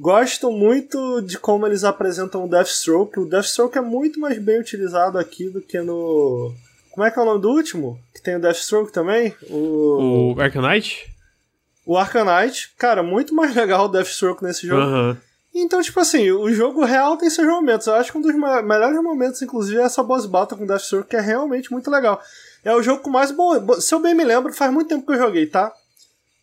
Gosto 0.00 0.50
muito 0.50 1.20
de 1.20 1.38
como 1.38 1.66
eles 1.66 1.84
apresentam 1.84 2.44
o 2.44 2.48
Deathstroke. 2.48 3.20
O 3.20 3.26
Deathstroke 3.28 3.76
é 3.76 3.82
muito 3.82 4.18
mais 4.18 4.38
bem 4.38 4.58
utilizado 4.58 5.18
aqui 5.18 5.50
do 5.50 5.60
que 5.60 5.78
no. 5.80 6.54
Como 6.90 7.06
é 7.06 7.10
que 7.10 7.18
é 7.18 7.22
o 7.22 7.24
nome 7.26 7.40
do 7.42 7.50
último? 7.50 8.00
Que 8.14 8.22
tem 8.22 8.36
o 8.36 8.40
Deathstroke 8.40 8.90
também? 8.92 9.34
O, 9.50 10.32
O 10.34 10.40
Arcanite? 10.40 11.06
o 11.84 11.98
Arcanite. 11.98 12.72
Cara, 12.78 13.02
muito 13.02 13.34
mais 13.34 13.54
legal 13.56 13.84
o 13.84 13.88
Deathstroke 13.88 14.42
nesse 14.42 14.66
jogo. 14.66 14.80
Aham. 14.80 15.16
Então, 15.54 15.82
tipo 15.82 15.98
assim, 16.00 16.30
o 16.30 16.50
jogo 16.52 16.84
real 16.84 17.16
tem 17.16 17.28
seus 17.28 17.46
momentos. 17.46 17.86
Eu 17.86 17.94
acho 17.94 18.10
que 18.12 18.16
um 18.16 18.22
dos 18.22 18.32
me- 18.34 18.62
melhores 18.62 19.02
momentos, 19.02 19.42
inclusive, 19.42 19.80
é 19.80 19.82
essa 19.82 20.02
boss 20.02 20.24
battle 20.24 20.56
com 20.56 20.64
Deathstroke, 20.66 21.08
que 21.10 21.16
é 21.16 21.20
realmente 21.20 21.70
muito 21.72 21.90
legal. 21.90 22.22
É 22.64 22.74
o 22.74 22.82
jogo 22.82 23.02
com 23.02 23.10
mais 23.10 23.30
bom. 23.32 23.58
bo- 23.60 23.80
Se 23.80 23.92
eu 23.94 23.98
bem 24.00 24.14
me 24.14 24.24
lembro, 24.24 24.52
faz 24.54 24.72
muito 24.72 24.88
tempo 24.88 25.04
que 25.04 25.12
eu 25.12 25.18
joguei, 25.18 25.46
tá? 25.46 25.72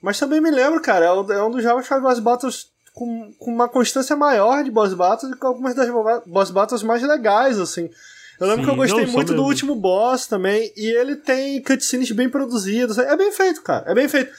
Mas 0.02 0.20
bem 0.22 0.42
me 0.42 0.52
lembro, 0.52 0.80
cara, 0.82 1.06
é 1.06 1.12
um 1.12 1.32
é 1.32 1.44
um 1.44 1.50
dos 1.50 1.64
jogos 1.64 1.84
que 1.84 1.90
faz 1.90 2.02
boss 2.04 2.20
battles 2.20 2.68
com, 2.98 3.32
com 3.38 3.52
uma 3.54 3.70
constância 3.70 4.16
maior 4.16 4.64
de 4.64 4.72
boss 4.72 4.94
battles 4.96 5.32
e 5.32 5.36
com 5.38 5.46
algumas 5.48 5.76
das 5.76 5.88
bo- 5.88 6.24
boss 6.26 6.50
battles 6.50 6.82
mais 6.82 7.04
legais, 7.04 7.60
assim. 7.60 7.90
Eu 8.40 8.48
lembro 8.48 8.62
Sim, 8.62 8.66
que 8.66 8.72
eu 8.72 8.76
gostei 8.76 9.06
não, 9.06 9.14
muito 9.14 9.34
do 9.36 9.44
último 9.44 9.76
boss 9.76 10.26
também, 10.26 10.72
e 10.76 10.86
ele 10.96 11.16
tem 11.16 11.62
cutscenes 11.62 12.10
bem 12.12 12.28
produzidas. 12.30 12.98
É 12.98 13.16
bem 13.16 13.32
feito, 13.32 13.62
cara. 13.62 13.84
É 13.92 13.94
bem 13.94 14.08
feito. 14.08 14.32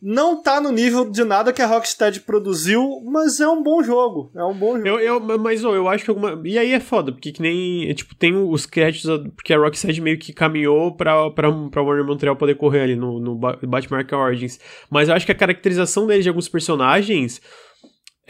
Não 0.00 0.40
tá 0.40 0.60
no 0.60 0.70
nível 0.70 1.10
de 1.10 1.24
nada 1.24 1.52
que 1.52 1.60
a 1.60 1.66
Rocksteady 1.66 2.20
produziu, 2.20 3.00
mas 3.04 3.40
é 3.40 3.48
um 3.48 3.60
bom 3.60 3.82
jogo. 3.82 4.30
É 4.32 4.44
um 4.44 4.54
bom 4.54 4.76
jogo. 4.76 4.86
Eu, 4.86 5.00
eu, 5.00 5.38
mas 5.40 5.64
ô, 5.64 5.74
eu 5.74 5.88
acho 5.88 6.04
que 6.04 6.10
alguma. 6.10 6.40
E 6.44 6.56
aí 6.56 6.72
é 6.72 6.78
foda, 6.78 7.10
porque 7.10 7.32
que 7.32 7.42
nem. 7.42 7.90
é, 7.90 7.94
Tipo, 7.94 8.14
tem 8.14 8.32
os 8.36 8.64
créditos. 8.64 9.10
Porque 9.34 9.52
a 9.52 9.58
Rocksteady 9.58 10.00
meio 10.00 10.16
que 10.16 10.32
caminhou 10.32 10.94
pra, 10.96 11.28
pra, 11.32 11.50
pra 11.68 11.82
Warner 11.82 12.04
Montreal 12.06 12.36
poder 12.36 12.54
correr 12.54 12.82
ali 12.82 12.94
no, 12.94 13.18
no 13.18 13.34
Ba- 13.34 13.58
Batman 13.60 14.06
Origins. 14.12 14.60
Mas 14.88 15.08
eu 15.08 15.16
acho 15.16 15.26
que 15.26 15.32
a 15.32 15.34
caracterização 15.34 16.06
deles 16.06 16.22
de 16.22 16.28
alguns 16.28 16.48
personagens. 16.48 17.40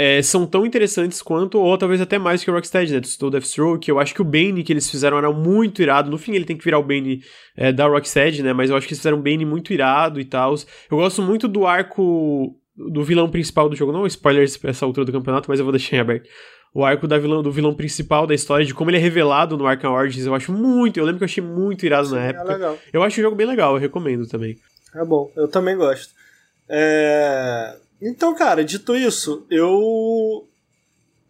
É, 0.01 0.23
são 0.23 0.47
tão 0.47 0.65
interessantes 0.65 1.21
quanto, 1.21 1.59
ou 1.59 1.77
talvez 1.77 2.01
até 2.01 2.19
mais 2.21 2.45
que 2.45 2.51
o 2.51 2.55
Rocksteady, 2.55 2.93
né? 2.95 3.01
Do 3.19 3.31
Deathstroke. 3.31 3.89
Eu 3.89 3.99
acho 3.99 4.15
que 4.15 4.23
o 4.23 4.25
Bane 4.25 4.63
que 4.63 4.73
eles 4.73 4.89
fizeram 4.89 5.19
era 5.19 5.33
muito 5.33 5.83
irado. 5.83 6.09
No 6.09 6.17
fim, 6.17 6.33
ele 6.35 6.45
tem 6.45 6.57
que 6.57 6.63
virar 6.65 6.79
o 6.79 6.85
Bane 6.85 7.21
é, 7.57 7.73
da 7.73 7.89
Rocksteady, 7.89 8.45
né? 8.45 8.53
Mas 8.53 8.71
eu 8.71 8.77
acho 8.77 8.87
que 8.87 8.93
eles 8.93 9.01
fizeram 9.01 9.19
um 9.19 9.23
Bane 9.23 9.45
muito 9.45 9.73
irado 9.73 10.21
e 10.21 10.25
tal. 10.25 10.55
Eu 10.89 10.99
gosto 10.99 11.21
muito 11.21 11.49
do 11.49 11.67
arco 11.67 12.55
do 12.77 13.03
vilão 13.03 13.29
principal 13.29 13.69
do 13.69 13.75
jogo. 13.75 13.91
Não 13.91 14.07
spoilers 14.07 14.57
pra 14.57 14.71
essa 14.71 14.87
altura 14.87 15.05
do 15.05 15.11
campeonato, 15.11 15.51
mas 15.51 15.59
eu 15.59 15.65
vou 15.65 15.73
deixar 15.73 15.97
em 15.97 15.99
aberto. 16.01 16.29
O 16.73 16.85
arco 16.85 17.09
da 17.09 17.19
vilão, 17.19 17.43
do 17.43 17.51
vilão 17.51 17.75
principal 17.75 18.25
da 18.25 18.35
história, 18.35 18.65
de 18.65 18.73
como 18.75 18.91
ele 18.91 18.99
é 18.99 19.01
revelado 19.01 19.57
no 19.57 19.67
Arkham 19.67 19.91
Origins, 19.91 20.27
eu 20.27 20.35
acho 20.35 20.53
muito. 20.53 20.99
Eu 21.01 21.05
lembro 21.05 21.19
que 21.19 21.25
eu 21.25 21.29
achei 21.29 21.43
muito 21.43 21.85
irado 21.85 22.11
na 22.11 22.25
É 22.25 22.29
época. 22.29 22.45
legal. 22.53 22.79
Eu 22.93 23.03
acho 23.03 23.19
o 23.19 23.23
jogo 23.25 23.35
bem 23.35 23.47
legal, 23.49 23.75
eu 23.75 23.81
recomendo 23.81 24.29
também. 24.29 24.55
É 24.95 25.05
bom, 25.05 25.29
eu 25.35 25.49
também 25.49 25.77
gosto. 25.77 26.13
É, 26.69 27.75
Então, 28.01 28.35
cara, 28.35 28.65
dito 28.65 28.97
isso, 28.97 29.47
eu. 29.51 30.47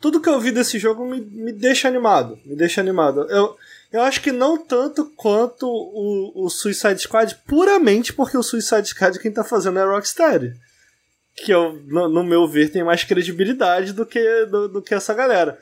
Tudo 0.01 0.21
que 0.21 0.29
eu 0.29 0.39
vi 0.39 0.53
desse 0.53 0.79
jogo 0.79 1.05
me, 1.05 1.21
me 1.21 1.53
deixa 1.53 1.89
animado. 1.89 2.39
Me 2.45 2.55
deixa 2.55 2.81
animado. 2.81 3.23
Eu, 3.31 3.57
eu 3.93 4.03
acho 4.03 4.21
que 4.21 4.31
não 4.31 4.57
tanto 4.57 5.07
quanto 5.16 5.66
o, 5.66 6.45
o 6.45 6.51
Suicide 6.51 7.01
Squad, 7.01 7.37
puramente 7.47 8.12
porque 8.12 8.37
o 8.37 8.43
Suicide 8.43 8.89
Squad 8.89 9.19
quem 9.19 9.33
tá 9.33 9.43
fazendo 9.43 9.79
é 9.79 9.85
Rocksteady. 9.85 10.55
Que 11.35 11.53
eu, 11.53 11.73
no, 11.87 12.09
no 12.09 12.23
meu 12.23 12.47
ver, 12.47 12.71
tem 12.71 12.85
mais 12.85 13.03
credibilidade 13.03 13.93
do 13.93 14.05
que, 14.05 14.45
do, 14.47 14.69
do 14.69 14.83
que 14.83 14.95
essa 14.95 15.14
galera. 15.14 15.59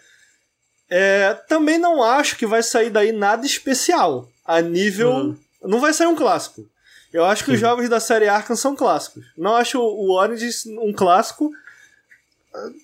É, 0.88 1.34
também 1.48 1.78
não 1.78 2.02
acho 2.02 2.36
que 2.36 2.46
vai 2.46 2.62
sair 2.62 2.90
daí 2.90 3.12
nada 3.12 3.46
especial. 3.46 4.28
A 4.44 4.60
nível. 4.60 5.10
Uhum. 5.10 5.36
Não 5.62 5.80
vai 5.80 5.92
sair 5.92 6.06
um 6.06 6.16
clássico. 6.16 6.68
Eu 7.12 7.24
acho 7.24 7.44
que 7.44 7.50
Sim. 7.50 7.54
os 7.54 7.60
jogos 7.60 7.88
da 7.88 8.00
série 8.00 8.28
Arkham 8.28 8.56
são 8.56 8.76
clássicos. 8.76 9.24
Não 9.36 9.56
acho 9.56 9.80
o 9.80 10.12
Origins 10.12 10.66
um 10.66 10.92
clássico. 10.92 11.50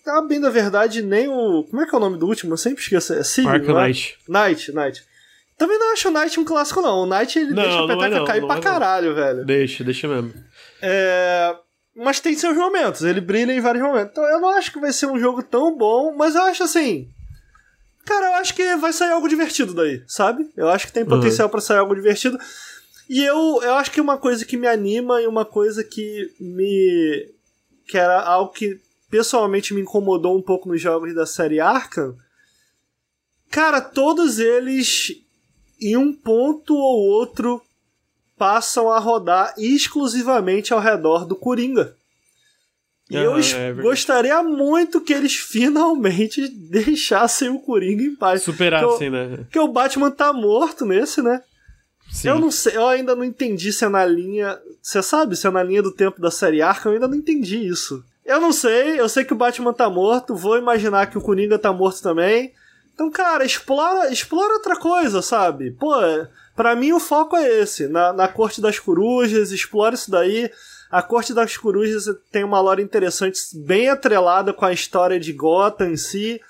Tá 0.04 0.20
bem 0.22 0.40
da 0.40 0.50
verdade, 0.50 1.02
nem 1.02 1.28
o. 1.28 1.64
Como 1.64 1.82
é 1.82 1.86
que 1.86 1.94
é 1.94 1.98
o 1.98 2.00
nome 2.00 2.18
do 2.18 2.26
último? 2.26 2.52
Eu 2.52 2.58
sempre 2.58 2.82
esqueço. 2.82 3.14
É 3.14 3.22
Cid, 3.22 3.48
Arkham 3.48 3.78
é? 3.80 3.86
Knight. 3.86 4.18
Knight, 4.28 4.72
Knight. 4.72 5.04
Também 5.56 5.78
não 5.78 5.92
acho 5.92 6.08
o 6.08 6.12
Knight 6.12 6.40
um 6.40 6.44
clássico, 6.44 6.80
não. 6.80 7.02
O 7.02 7.06
Knight 7.06 7.38
ele 7.38 7.52
não, 7.52 7.62
deixa 7.62 7.78
a 7.78 7.86
peteca 7.86 8.06
é 8.06 8.18
não, 8.18 8.24
cair 8.24 8.40
não 8.40 8.48
pra 8.48 8.58
é 8.58 8.60
caralho, 8.60 9.14
velho. 9.14 9.44
Deixa, 9.44 9.84
deixa 9.84 10.08
mesmo. 10.08 10.32
É. 10.80 11.54
Mas 11.94 12.20
tem 12.20 12.34
seus 12.34 12.56
momentos, 12.56 13.02
ele 13.02 13.20
brilha 13.20 13.52
em 13.52 13.60
vários 13.60 13.82
momentos. 13.82 14.12
Então 14.12 14.24
eu 14.24 14.40
não 14.40 14.48
acho 14.50 14.72
que 14.72 14.80
vai 14.80 14.92
ser 14.92 15.06
um 15.06 15.18
jogo 15.18 15.42
tão 15.42 15.76
bom, 15.76 16.14
mas 16.16 16.34
eu 16.34 16.42
acho 16.42 16.62
assim. 16.62 17.08
Cara, 18.04 18.26
eu 18.26 18.34
acho 18.34 18.54
que 18.54 18.76
vai 18.76 18.92
sair 18.92 19.12
algo 19.12 19.28
divertido 19.28 19.74
daí, 19.74 20.02
sabe? 20.06 20.50
Eu 20.56 20.68
acho 20.68 20.86
que 20.86 20.92
tem 20.92 21.04
potencial 21.04 21.46
uhum. 21.46 21.52
para 21.52 21.60
sair 21.60 21.78
algo 21.78 21.94
divertido. 21.94 22.38
E 23.08 23.22
eu, 23.24 23.60
eu 23.62 23.74
acho 23.74 23.90
que 23.90 24.00
uma 24.00 24.16
coisa 24.16 24.44
que 24.44 24.56
me 24.56 24.66
anima 24.66 25.20
e 25.20 25.26
uma 25.26 25.44
coisa 25.44 25.84
que 25.84 26.32
me. 26.40 27.28
que 27.86 27.98
era 27.98 28.20
algo 28.22 28.52
que 28.52 28.80
pessoalmente 29.10 29.74
me 29.74 29.82
incomodou 29.82 30.36
um 30.36 30.42
pouco 30.42 30.68
nos 30.68 30.80
jogos 30.80 31.14
da 31.14 31.26
série 31.26 31.60
Arkham. 31.60 32.16
Cara, 33.50 33.80
todos 33.80 34.38
eles, 34.38 35.14
em 35.78 35.96
um 35.96 36.14
ponto 36.14 36.74
ou 36.74 37.00
outro, 37.10 37.60
passam 38.38 38.90
a 38.90 38.98
rodar 38.98 39.54
exclusivamente 39.58 40.72
ao 40.72 40.80
redor 40.80 41.26
do 41.26 41.36
Coringa. 41.36 41.94
E 43.10 43.16
eu 43.16 43.36
é 43.36 43.72
gostaria 43.74 44.42
muito 44.42 45.00
que 45.02 45.12
eles 45.12 45.36
finalmente 45.36 46.48
deixassem 46.48 47.50
o 47.50 47.60
Coringa 47.60 48.02
em 48.02 48.16
paz. 48.16 48.42
Superassem, 48.42 49.10
né? 49.10 49.36
Porque 49.36 49.58
o 49.58 49.68
Batman 49.68 50.10
tá 50.10 50.32
morto 50.32 50.86
nesse, 50.86 51.20
né? 51.20 51.42
Sim. 52.12 52.28
Eu 52.28 52.38
não 52.38 52.50
sei, 52.50 52.76
eu 52.76 52.86
ainda 52.86 53.16
não 53.16 53.24
entendi 53.24 53.72
se 53.72 53.84
é 53.84 53.88
na 53.88 54.04
linha. 54.04 54.58
Você 54.80 55.02
sabe 55.02 55.34
se 55.34 55.46
é 55.46 55.50
na 55.50 55.62
linha 55.62 55.82
do 55.82 55.90
tempo 55.90 56.20
da 56.20 56.30
série 56.30 56.60
Arkham? 56.60 56.92
Eu 56.92 56.94
ainda 56.94 57.08
não 57.08 57.16
entendi 57.16 57.66
isso. 57.66 58.04
Eu 58.24 58.40
não 58.40 58.52
sei, 58.52 59.00
eu 59.00 59.08
sei 59.08 59.24
que 59.24 59.32
o 59.32 59.36
Batman 59.36 59.72
tá 59.72 59.90
morto, 59.90 60.36
vou 60.36 60.56
imaginar 60.56 61.06
que 61.06 61.18
o 61.18 61.20
Coringa 61.20 61.58
tá 61.58 61.72
morto 61.72 62.02
também. 62.02 62.52
Então, 62.94 63.10
cara, 63.10 63.44
explora, 63.44 64.12
explora 64.12 64.54
outra 64.54 64.76
coisa, 64.76 65.22
sabe? 65.22 65.72
Pô, 65.72 65.92
para 66.54 66.76
mim 66.76 66.92
o 66.92 67.00
foco 67.00 67.36
é 67.36 67.60
esse, 67.60 67.88
na, 67.88 68.12
na 68.12 68.28
Corte 68.28 68.60
das 68.60 68.78
Corujas, 68.78 69.50
explora 69.50 69.94
isso 69.94 70.10
daí. 70.10 70.50
A 70.90 71.02
Corte 71.02 71.32
das 71.32 71.56
Corujas 71.56 72.04
tem 72.30 72.44
uma 72.44 72.60
lore 72.60 72.82
interessante, 72.82 73.40
bem 73.54 73.88
atrelada 73.88 74.52
com 74.52 74.64
a 74.64 74.72
história 74.72 75.18
de 75.18 75.32
Gotham 75.32 75.88
em 75.88 75.96
si. 75.96 76.40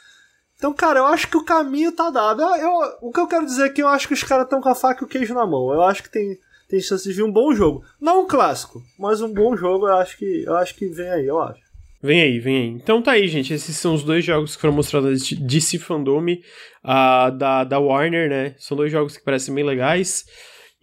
Então, 0.63 0.73
cara, 0.73 1.01
eu 1.01 1.07
acho 1.07 1.27
que 1.27 1.37
o 1.37 1.45
caminho 1.45 1.91
tá 1.91 2.09
dado. 2.09 2.41
Eu, 2.41 2.55
eu, 2.55 2.71
o 3.01 3.11
que 3.11 3.19
eu 3.19 3.27
quero 3.27 3.45
dizer 3.45 3.67
é 3.67 3.69
que 3.69 3.83
eu 3.83 3.89
acho 3.89 4.07
que 4.07 4.15
os 4.15 4.23
caras 4.23 4.45
estão 4.45 4.61
com 4.61 4.69
a 4.69 4.77
faca 4.77 5.03
e 5.03 5.05
o 5.05 5.09
queijo 5.09 5.35
na 5.35 5.45
mão. 5.45 5.73
Eu 5.73 5.83
acho 5.83 6.05
que 6.05 6.09
tem, 6.09 6.39
tem 6.69 6.81
chance 6.81 7.03
de 7.03 7.13
vir 7.13 7.25
um 7.25 7.33
bom 7.33 7.53
jogo. 7.53 7.85
Não 8.01 8.23
um 8.23 8.29
clássico, 8.29 8.81
mas 8.97 9.21
um 9.21 9.35
bom 9.35 9.57
jogo 9.57 9.89
eu 9.89 9.97
acho 9.97 10.17
que, 10.17 10.45
eu 10.47 10.55
acho 10.55 10.77
que 10.77 10.87
vem 10.87 11.11
aí, 11.11 11.27
eu 11.27 11.41
acho. 11.41 11.61
Vem 12.01 12.23
aí, 12.23 12.39
vem 12.39 12.57
aí. 12.59 12.69
Então 12.69 13.03
tá 13.03 13.11
aí, 13.11 13.27
gente. 13.27 13.53
Esses 13.53 13.77
são 13.77 13.93
os 13.93 14.05
dois 14.05 14.25
jogos 14.25 14.55
que 14.55 14.61
foram 14.61 14.75
mostrados 14.75 15.27
de 15.27 15.35
DC 15.35 15.81
Fandom 15.81 16.25
uh, 16.25 17.37
da, 17.37 17.65
da 17.65 17.81
Warner, 17.81 18.31
né? 18.31 18.55
São 18.57 18.77
dois 18.77 18.93
jogos 18.93 19.17
que 19.17 19.25
parecem 19.25 19.53
bem 19.53 19.65
legais. 19.65 20.25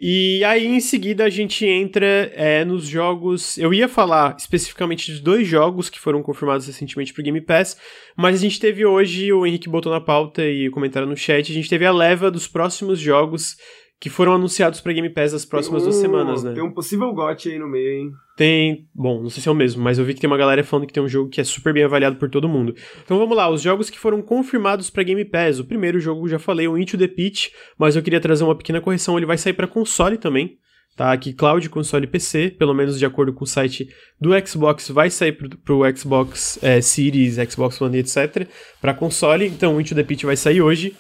E 0.02 0.42
aí, 0.46 0.66
em 0.66 0.80
seguida, 0.80 1.26
a 1.26 1.30
gente 1.30 1.66
entra 1.66 2.32
é, 2.34 2.64
nos 2.64 2.88
jogos. 2.88 3.58
Eu 3.58 3.74
ia 3.74 3.90
falar 3.90 4.36
especificamente 4.38 5.14
de 5.14 5.22
dois 5.22 5.46
jogos 5.46 5.90
que 5.90 6.00
foram 6.00 6.24
confirmados 6.24 6.66
recentemente 6.68 7.14
pro 7.14 7.22
Game 7.22 7.42
Pass, 7.42 7.78
mas 8.16 8.36
a 8.36 8.40
gente 8.40 8.60
teve 8.60 8.86
hoje, 8.86 9.34
o 9.34 9.46
Henrique 9.46 9.68
botou 9.68 9.92
na 9.92 10.00
pauta 10.00 10.46
e 10.46 10.70
comentaram 10.70 11.08
no 11.08 11.18
chat, 11.18 11.52
a 11.52 11.56
gente 11.56 11.70
teve 11.70 11.86
a 11.86 11.92
leva 11.92 12.32
dos 12.32 12.48
próximos 12.48 12.98
jogos 12.98 13.58
que 14.00 14.10
foram 14.10 14.34
anunciados 14.34 14.80
pra 14.80 14.94
Game 14.94 15.10
Pass 15.10 15.34
nas 15.34 15.44
próximas 15.44 15.82
um, 15.82 15.86
duas 15.86 15.98
semanas, 15.98 16.44
né? 16.44 16.54
Tem 16.54 16.64
um 16.64 16.72
possível 16.72 17.14
GOT 17.14 17.50
aí 17.50 17.60
no 17.60 17.68
meio, 17.68 17.92
hein? 17.92 18.12
Tem. 18.40 18.88
Bom, 18.96 19.22
não 19.22 19.30
sei 19.30 19.44
se 19.44 19.50
é 19.50 19.52
o 19.52 19.56
mesmo, 19.56 19.84
mas 19.84 20.00
eu 20.00 20.06
vi 20.06 20.14
que 20.14 20.22
tem 20.22 20.30
uma 20.30 20.38
galera 20.38 20.64
falando 20.64 20.88
que 20.88 20.94
tem 20.94 21.04
um 21.04 21.10
jogo 21.10 21.30
que 21.30 21.42
é 21.42 21.44
super 21.44 21.74
bem 21.74 21.84
avaliado 21.84 22.16
por 22.16 22.30
todo 22.30 22.48
mundo. 22.48 22.74
Então 23.04 23.20
vamos 23.20 23.36
lá, 23.36 23.50
os 23.50 23.62
jogos 23.62 23.90
que 23.90 24.00
foram 24.00 24.22
confirmados 24.22 24.90
pra 24.90 25.04
Game 25.04 25.26
Pass. 25.26 25.60
O 25.60 25.66
primeiro 25.66 26.00
jogo, 26.00 26.26
já 26.26 26.40
falei, 26.40 26.66
o 26.66 26.78
Into 26.78 26.98
the 26.98 27.10
Pitch, 27.10 27.50
mas 27.78 27.98
eu 27.98 28.02
queria 28.02 28.22
trazer 28.22 28.46
uma 28.46 28.56
pequena 28.56 28.80
correção, 28.80 29.18
ele 29.18 29.26
vai 29.26 29.38
sair 29.38 29.52
para 29.52 29.68
console 29.68 30.18
também. 30.18 30.58
Tá 30.96 31.12
aqui 31.12 31.34
cloud, 31.34 31.70
console 31.70 32.08
PC, 32.08 32.56
pelo 32.58 32.74
menos 32.74 32.98
de 32.98 33.06
acordo 33.06 33.34
com 33.34 33.44
o 33.44 33.48
site 33.48 33.90
do 34.22 34.30
Xbox, 34.48 34.88
vai 34.88 35.10
sair 35.10 35.34
pro, 35.34 35.50
pro 35.58 35.98
Xbox 35.98 36.58
é, 36.64 36.80
Series, 36.80 37.36
Xbox 37.52 37.82
One, 37.82 37.98
etc. 37.98 38.48
para 38.80 38.94
console. 38.94 39.48
Então 39.48 39.76
o 39.76 39.82
Into 39.82 39.94
the 39.94 40.04
Pitch 40.04 40.24
vai 40.24 40.38
sair 40.38 40.62
hoje. 40.62 40.96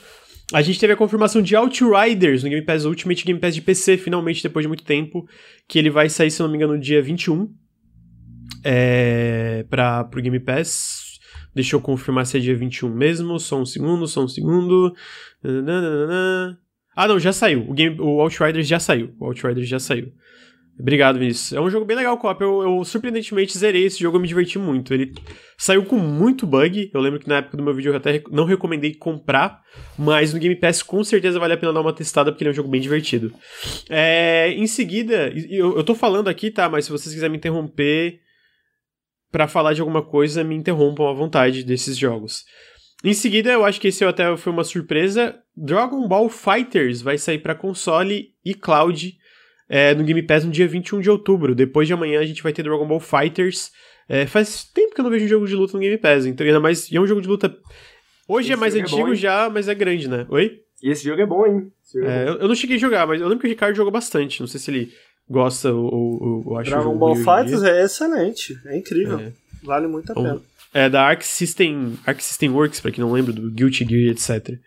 A 0.54 0.62
gente 0.62 0.80
teve 0.80 0.93
a 0.93 0.97
confirmação 0.97 1.41
de 1.41 1.56
Outriders 1.56 2.43
no 2.43 2.50
Game 2.50 2.66
Pass 2.66 2.86
Ultimate 2.86 3.24
Game 3.24 3.39
Pass 3.39 3.54
de 3.54 3.62
PC, 3.62 3.97
finalmente, 3.97 4.41
depois 4.41 4.64
de 4.64 4.68
muito 4.68 4.84
tempo, 4.84 5.28
que 5.68 5.78
ele 5.78 5.89
vai 5.89 6.10
sair, 6.10 6.32
se 6.32 6.41
não 6.41 6.50
me 6.50 6.56
engano, 6.56 6.74
no 6.74 6.80
dia 6.80 7.02
21 7.02 7.54
é, 8.64 9.66
para 9.70 10.04
pro 10.06 10.22
Game 10.22 10.39
Pass. 10.39 11.20
Deixa 11.54 11.76
eu 11.76 11.82
confirmar 11.82 12.26
se 12.26 12.38
é 12.38 12.39
dia 12.39 12.56
21 12.56 12.93
mesmo, 12.93 13.39
só 13.39 13.60
um 13.60 13.66
segundo, 13.66 14.08
só 14.08 14.24
um 14.24 14.28
segundo. 14.28 14.93
Ah, 16.95 17.08
não, 17.08 17.20
já 17.20 17.32
saiu. 17.32 17.70
O, 17.70 17.74
game, 17.74 18.00
o 18.00 18.20
Outriders 18.20 18.68
já 18.68 18.80
saiu. 18.80 19.14
O 19.20 19.26
Outriders 19.26 19.68
já 19.68 19.80
saiu. 19.80 20.12
Obrigado, 20.80 21.19
Vinícius. 21.19 21.51
É 21.51 21.59
um 21.59 21.69
jogo 21.69 21.86
bem 21.86 21.97
legal, 21.97 22.17
Cop. 22.17 22.41
Eu, 22.41 22.61
eu, 22.61 22.86
surpreendentemente 22.86 23.57
zerei 23.57 23.84
esse 23.84 23.99
jogo, 23.99 24.15
eu 24.15 24.21
me 24.21 24.27
diverti 24.27 24.57
muito. 24.57 24.93
Ele 24.93 25.13
saiu 25.57 25.84
com 25.84 25.97
muito 25.97 26.47
bug. 26.47 26.89
Eu 26.93 27.01
lembro 27.01 27.19
que 27.19 27.27
na 27.27 27.38
época 27.38 27.57
do 27.57 27.63
meu 27.63 27.73
vídeo 27.73 27.91
eu 27.91 27.97
até 27.97 28.23
não 28.32 28.45
recomendei 28.45 28.95
comprar, 28.95 29.61
mas 29.97 30.34
no 30.34 30.39
Game 30.39 30.55
Pass 30.55 30.82
com 30.82 31.03
certeza 31.03 31.38
vale 31.38 31.53
a 31.53 31.57
pena 31.57 31.73
dar 31.73 31.82
uma 31.82 31.91
testada, 31.91 32.32
porque 32.32 32.45
ele 32.45 32.51
é 32.51 32.53
um 32.53 32.55
jogo 32.55 32.69
bem 32.69 32.80
divertido. 32.80 33.34
É, 33.89 34.53
em 34.53 34.67
seguida, 34.67 35.34
eu, 35.49 35.75
eu 35.75 35.84
tô 35.84 35.93
falando 35.93 36.30
aqui, 36.30 36.49
tá? 36.49 36.69
Mas 36.69 36.86
se 36.86 36.91
vocês 36.91 37.13
quiserem 37.13 37.32
me 37.32 37.38
interromper 37.38 38.21
para 39.30 39.49
falar 39.49 39.73
de 39.73 39.82
alguma 39.82 40.01
coisa, 40.01 40.45
me 40.45 40.55
interrompam 40.55 41.09
à 41.09 41.13
vontade 41.13 41.61
desses 41.61 41.97
jogos. 41.97 42.45
Em 43.03 43.13
seguida, 43.13 43.51
eu 43.51 43.65
acho 43.65 43.82
que 43.82 43.89
esse 43.89 44.03
até 44.05 44.36
foi 44.38 44.53
uma 44.53 44.63
surpresa. 44.63 45.38
Dragon 45.57 46.07
Ball 46.07 46.30
Fighters 46.30 47.01
vai 47.01 47.17
sair 47.17 47.39
para 47.39 47.53
console 47.53 48.30
e 48.45 48.53
cloud 48.53 49.19
é, 49.70 49.93
no 49.93 50.03
Game 50.03 50.24
Pass 50.24 50.43
no 50.43 50.51
dia 50.51 50.67
21 50.67 50.99
de 50.99 51.09
outubro. 51.09 51.53
Depois 51.53 51.88
de 51.88 51.93
amanhã 51.93 52.20
a 52.20 52.26
gente 52.26 52.41
vai 52.41 52.51
ter 52.51 52.63
Dragon 52.63 52.88
Ball 52.88 52.99
Fighters. 52.99 53.72
É, 54.07 54.26
faz 54.26 54.63
tempo 54.63 54.95
que 54.95 54.99
eu 54.99 55.03
não 55.03 55.11
vejo 55.11 55.26
um 55.26 55.28
jogo 55.30 55.47
de 55.47 55.55
luta 55.55 55.74
no 55.74 55.80
Game 55.80 55.97
Pass, 55.97 56.26
então 56.26 56.45
ainda 56.45 56.59
mais. 56.59 56.91
E 56.91 56.97
é 56.97 57.01
um 57.01 57.05
jogo 57.05 57.22
de 57.22 57.28
luta. 57.28 57.55
Hoje 58.28 58.47
esse 58.47 58.53
é 58.53 58.55
mais 58.55 58.76
antigo 58.76 59.13
é 59.13 59.15
já, 59.15 59.49
mas 59.49 59.67
é 59.67 59.76
grande, 59.76 60.09
né? 60.09 60.26
Oi? 60.30 60.61
E 60.82 60.89
esse 60.89 61.03
jogo 61.03 61.22
é 61.22 61.26
bom, 61.26 61.45
hein? 61.45 61.72
É, 61.95 61.99
é. 61.99 62.30
Eu, 62.30 62.34
eu, 62.39 62.47
não 62.47 62.55
cheguei 62.55 62.78
a 62.78 62.80
jogar, 62.80 63.05
mas 63.05 63.22
eu 63.22 63.28
lembro 63.28 63.41
que 63.41 63.47
o 63.47 63.49
Ricardo 63.49 63.76
jogou 63.76 63.91
bastante. 63.91 64.39
Não 64.39 64.47
sei 64.47 64.59
se 64.59 64.72
ele 64.72 64.93
gosta 65.30 65.72
ou, 65.72 65.93
ou, 65.93 66.43
ou 66.47 66.57
acha 66.57 66.72
Dragon 66.72 66.97
Ball 66.97 67.15
Fighters 67.15 67.63
é 67.63 67.84
excelente, 67.84 68.57
é 68.65 68.78
incrível. 68.78 69.20
É. 69.20 69.32
Vale 69.63 69.88
muito 69.88 70.11
a 70.11 70.15
pena. 70.15 70.41
É 70.74 70.89
da 70.89 71.01
Arc 71.01 71.24
System, 71.24 71.97
Arc 72.05 72.22
System 72.22 72.51
Works, 72.51 72.80
pra 72.80 72.91
quem 72.91 73.03
não 73.03 73.11
lembra, 73.11 73.34
do 73.34 73.49
Guilty 73.49 73.86
Gear, 73.86 74.11
etc. 74.11 74.59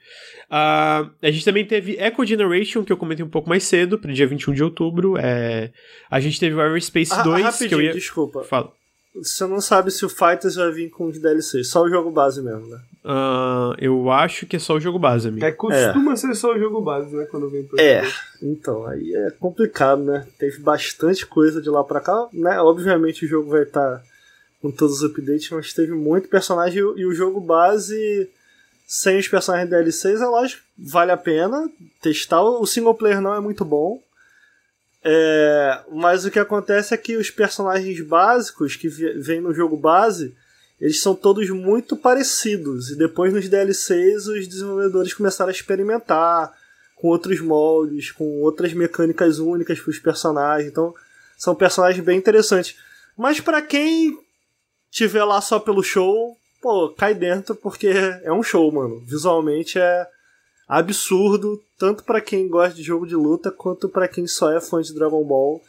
Uh, 0.50 1.10
a 1.22 1.30
gente 1.30 1.44
também 1.44 1.64
teve 1.64 1.96
Echo 1.98 2.26
Generation, 2.26 2.84
que 2.84 2.92
eu 2.92 2.96
comentei 2.96 3.24
um 3.24 3.28
pouco 3.28 3.48
mais 3.48 3.62
cedo, 3.64 3.98
pro 3.98 4.12
dia 4.12 4.26
21 4.26 4.52
de 4.52 4.64
outubro. 4.64 5.16
É... 5.16 5.70
A 6.10 6.18
gente 6.18 6.40
teve 6.40 6.80
Space 6.80 7.12
ah, 7.14 7.22
2, 7.22 7.56
que 7.56 7.74
eu 7.74 7.80
ia... 7.80 7.92
desculpa. 7.92 8.42
Fala. 8.42 8.72
Você 9.14 9.46
não 9.46 9.60
sabe 9.60 9.90
se 9.90 10.04
o 10.06 10.08
Fighters 10.08 10.54
vai 10.54 10.70
vir 10.72 10.90
com 10.90 11.06
os 11.06 11.18
DLCs, 11.18 11.68
só 11.68 11.82
o 11.82 11.88
jogo 11.88 12.10
base 12.10 12.42
mesmo, 12.42 12.66
né? 12.66 12.80
Uh, 13.04 13.74
eu 13.78 14.10
acho 14.10 14.46
que 14.46 14.56
é 14.56 14.58
só 14.58 14.74
o 14.74 14.80
jogo 14.80 14.98
base, 14.98 15.28
amigo. 15.28 15.44
É, 15.44 15.52
costuma 15.52 16.12
é. 16.12 16.16
ser 16.16 16.34
só 16.34 16.54
o 16.54 16.58
jogo 16.58 16.80
base, 16.80 17.14
né? 17.14 17.26
Quando 17.30 17.50
vem 17.50 17.64
pro 17.64 17.78
É, 17.78 18.02
então, 18.42 18.86
aí 18.86 19.14
é 19.14 19.30
complicado, 19.32 20.02
né? 20.02 20.26
Teve 20.38 20.60
bastante 20.60 21.26
coisa 21.26 21.60
de 21.60 21.68
lá 21.68 21.84
pra 21.84 22.00
cá, 22.00 22.28
né? 22.32 22.58
Obviamente 22.60 23.26
o 23.26 23.28
jogo 23.28 23.50
vai 23.50 23.64
estar 23.64 23.98
tá 23.98 24.02
com 24.62 24.70
todos 24.70 25.02
os 25.02 25.02
updates, 25.02 25.50
mas 25.50 25.74
teve 25.74 25.92
muito 25.92 26.28
personagem 26.28 26.78
e 26.78 27.04
o 27.04 27.12
jogo 27.12 27.40
base 27.40 28.30
sem 28.86 29.18
os 29.18 29.26
personagens 29.26 29.68
DLCs, 29.68 30.20
é 30.20 30.26
lógico, 30.26 30.62
vale 30.78 31.10
a 31.10 31.16
pena 31.16 31.68
testar. 32.00 32.42
O 32.42 32.66
single 32.66 32.94
player 32.94 33.20
não 33.20 33.34
é 33.34 33.40
muito 33.40 33.64
bom. 33.64 34.00
É, 35.02 35.80
mas 35.90 36.24
o 36.24 36.30
que 36.30 36.38
acontece 36.38 36.94
é 36.94 36.96
que 36.96 37.16
os 37.16 37.30
personagens 37.30 38.00
básicos 38.02 38.76
que 38.76 38.88
vêm 38.88 39.40
no 39.40 39.54
jogo 39.54 39.76
base, 39.76 40.36
eles 40.80 41.00
são 41.00 41.14
todos 41.14 41.48
muito 41.50 41.96
parecidos. 41.96 42.90
E 42.90 42.96
depois 42.96 43.32
nos 43.32 43.48
DLCs 43.48 44.26
os 44.26 44.46
desenvolvedores 44.46 45.14
começaram 45.14 45.48
a 45.48 45.52
experimentar 45.52 46.52
com 46.94 47.08
outros 47.08 47.40
moldes, 47.40 48.12
com 48.12 48.42
outras 48.42 48.72
mecânicas 48.74 49.38
únicas 49.38 49.80
para 49.80 49.90
os 49.90 49.98
personagens. 49.98 50.70
Então 50.70 50.94
são 51.36 51.54
personagens 51.54 52.04
bem 52.04 52.18
interessantes. 52.18 52.76
Mas 53.16 53.40
para 53.40 53.60
quem 53.62 54.18
tiver 54.92 55.24
lá 55.24 55.40
só 55.40 55.58
pelo 55.58 55.82
show, 55.82 56.36
pô, 56.60 56.90
cai 56.90 57.14
dentro 57.14 57.56
porque 57.56 57.88
é 58.22 58.32
um 58.32 58.42
show, 58.42 58.70
mano. 58.70 59.00
Visualmente 59.06 59.78
é 59.78 60.06
absurdo, 60.68 61.58
tanto 61.78 62.04
para 62.04 62.20
quem 62.20 62.48
gosta 62.48 62.74
de 62.74 62.82
jogo 62.82 63.06
de 63.06 63.16
luta 63.16 63.50
quanto 63.50 63.88
para 63.88 64.06
quem 64.06 64.26
só 64.26 64.52
é 64.52 64.60
fã 64.60 64.80
de 64.80 64.94
Dragon 64.94 65.24
Ball. 65.24 65.60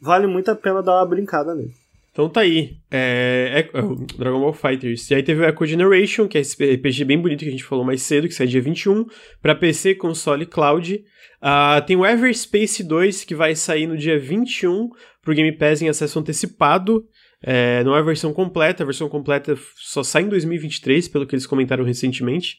Vale 0.00 0.26
muito 0.26 0.50
a 0.50 0.54
pena 0.54 0.82
dar 0.82 0.98
uma 0.98 1.06
brincada 1.06 1.54
nele. 1.54 1.72
Então 2.12 2.28
tá 2.28 2.40
aí. 2.42 2.76
É, 2.90 3.68
é, 3.72 3.78
é, 3.78 3.82
Dragon 4.18 4.40
Ball 4.40 4.52
Fighters. 4.52 5.10
E 5.10 5.14
aí 5.14 5.22
teve 5.22 5.40
o 5.40 5.44
Echo 5.44 5.66
Generation, 5.66 6.28
que 6.28 6.36
é 6.36 6.40
esse 6.40 6.56
RPG 6.74 7.04
bem 7.04 7.20
bonito 7.20 7.40
que 7.40 7.48
a 7.48 7.50
gente 7.50 7.64
falou 7.64 7.84
mais 7.84 8.02
cedo, 8.02 8.28
que 8.28 8.34
sai 8.34 8.46
dia 8.46 8.60
21, 8.60 9.06
pra 9.40 9.54
PC, 9.54 9.94
console 9.94 10.42
e 10.42 10.46
cloud. 10.46 11.04
Uh, 11.40 11.86
tem 11.86 11.96
o 11.96 12.04
Everspace 12.04 12.82
2, 12.82 13.24
que 13.24 13.34
vai 13.34 13.54
sair 13.54 13.86
no 13.86 13.96
dia 13.96 14.18
21 14.18 14.90
pro 15.22 15.34
Game 15.34 15.52
Pass 15.52 15.80
em 15.80 15.88
acesso 15.88 16.18
antecipado. 16.18 17.04
É, 17.40 17.84
não 17.84 17.94
é 17.94 18.00
a 18.00 18.02
versão 18.02 18.32
completa, 18.32 18.82
a 18.82 18.86
versão 18.86 19.08
completa 19.08 19.56
só 19.76 20.02
sai 20.02 20.22
em 20.22 20.28
2023, 20.28 21.06
pelo 21.08 21.26
que 21.26 21.34
eles 21.34 21.46
comentaram 21.46 21.84
recentemente. 21.84 22.58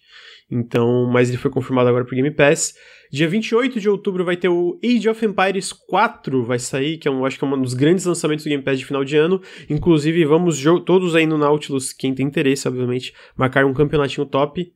Então, 0.49 1.05
mas 1.11 1.29
ele 1.29 1.37
foi 1.37 1.51
confirmado 1.51 1.89
agora 1.89 2.05
pro 2.05 2.15
Game 2.15 2.31
Pass. 2.31 2.73
Dia 3.11 3.27
28 3.27 3.79
de 3.79 3.89
outubro 3.89 4.23
vai 4.23 4.37
ter 4.37 4.49
o 4.49 4.79
Age 4.83 5.09
of 5.09 5.25
Empires 5.25 5.73
4, 5.73 6.43
vai 6.43 6.57
sair, 6.57 6.97
que 6.97 7.07
é 7.07 7.11
um, 7.11 7.25
acho 7.25 7.37
que 7.37 7.43
é 7.43 7.47
um 7.47 7.61
dos 7.61 7.73
grandes 7.73 8.05
lançamentos 8.05 8.45
do 8.45 8.49
Game 8.49 8.63
Pass 8.63 8.79
de 8.79 8.85
final 8.85 9.03
de 9.03 9.17
ano. 9.17 9.41
Inclusive, 9.69 10.25
vamos 10.25 10.63
todos 10.85 11.15
aí 11.15 11.25
no 11.25 11.37
Nautilus, 11.37 11.91
quem 11.91 12.15
tem 12.15 12.25
interesse, 12.25 12.67
obviamente, 12.67 13.13
marcar 13.35 13.65
um 13.65 13.73
campeonatinho 13.73 14.25
top. 14.25 14.71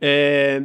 É... 0.00 0.62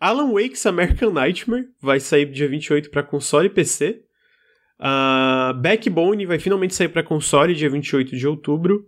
Alan 0.00 0.32
Wake's 0.32 0.64
American 0.66 1.12
Nightmare 1.12 1.66
vai 1.80 2.00
sair 2.00 2.26
dia 2.26 2.48
28 2.48 2.90
para 2.90 3.02
console 3.02 3.46
e 3.46 3.50
PC. 3.50 4.02
Uh, 4.80 5.52
Backbone 5.60 6.24
vai 6.24 6.38
finalmente 6.38 6.74
sair 6.74 6.88
para 6.88 7.02
console 7.02 7.54
dia 7.54 7.68
28 7.68 8.16
de 8.16 8.26
outubro. 8.26 8.86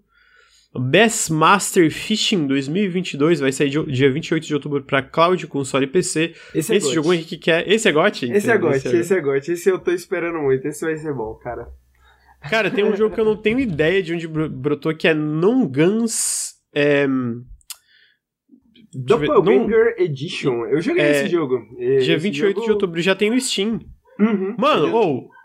Best 0.75 1.31
Master 1.31 1.91
Fishing 1.91 2.47
2022 2.47 3.41
vai 3.41 3.53
sair 3.53 3.69
dia 3.69 4.11
28 4.11 4.47
de 4.47 4.55
outubro 4.55 4.83
para 4.83 5.03
cloud, 5.03 5.47
console 5.47 5.85
e 5.85 5.89
PC. 5.89 6.35
Esse, 6.55 6.73
é 6.73 6.77
esse 6.77 6.95
jogo 6.95 7.13
Henrique 7.13 7.37
quer. 7.37 7.71
Esse 7.71 7.91
é 7.91 7.93
GOT? 7.93 8.33
Esse 8.33 8.51
é 8.51 8.57
GOT, 8.57 8.75
esse, 8.89 9.15
é 9.15 9.21
GOT. 9.21 9.53
Esse 9.53 9.69
eu 9.69 9.79
tô 9.79 9.91
esperando 9.91 10.39
muito. 10.39 10.67
Esse 10.67 10.83
vai 10.83 10.97
ser 10.97 11.13
bom, 11.13 11.35
cara. 11.35 11.69
Cara, 12.49 12.71
tem 12.71 12.85
um 12.85 12.97
jogo 12.97 13.15
que 13.15 13.21
eu 13.21 13.25
não 13.25 13.37
tenho 13.37 13.61
ideia 13.61 14.03
de 14.03 14.15
onde 14.15 14.27
brotou, 14.27 14.95
que 14.95 15.07
é 15.07 15.13
Non 15.13 15.67
Guns. 15.67 16.55
É... 16.75 17.07
Doppelganger. 18.95 19.95
Edition. 19.99 20.65
Eu 20.67 20.81
joguei 20.81 21.03
é... 21.03 21.11
esse 21.11 21.29
jogo. 21.29 21.61
Dia 21.79 21.99
esse 21.99 22.17
28 22.17 22.55
jogo... 22.55 22.65
de 22.65 22.73
outubro 22.73 23.01
já 23.03 23.15
tem 23.15 23.31
no 23.31 23.39
Steam. 23.39 23.79
Uhum, 24.19 24.57
Mano, 24.59 24.95
ou. 24.95 25.19
Oh, 25.19 25.42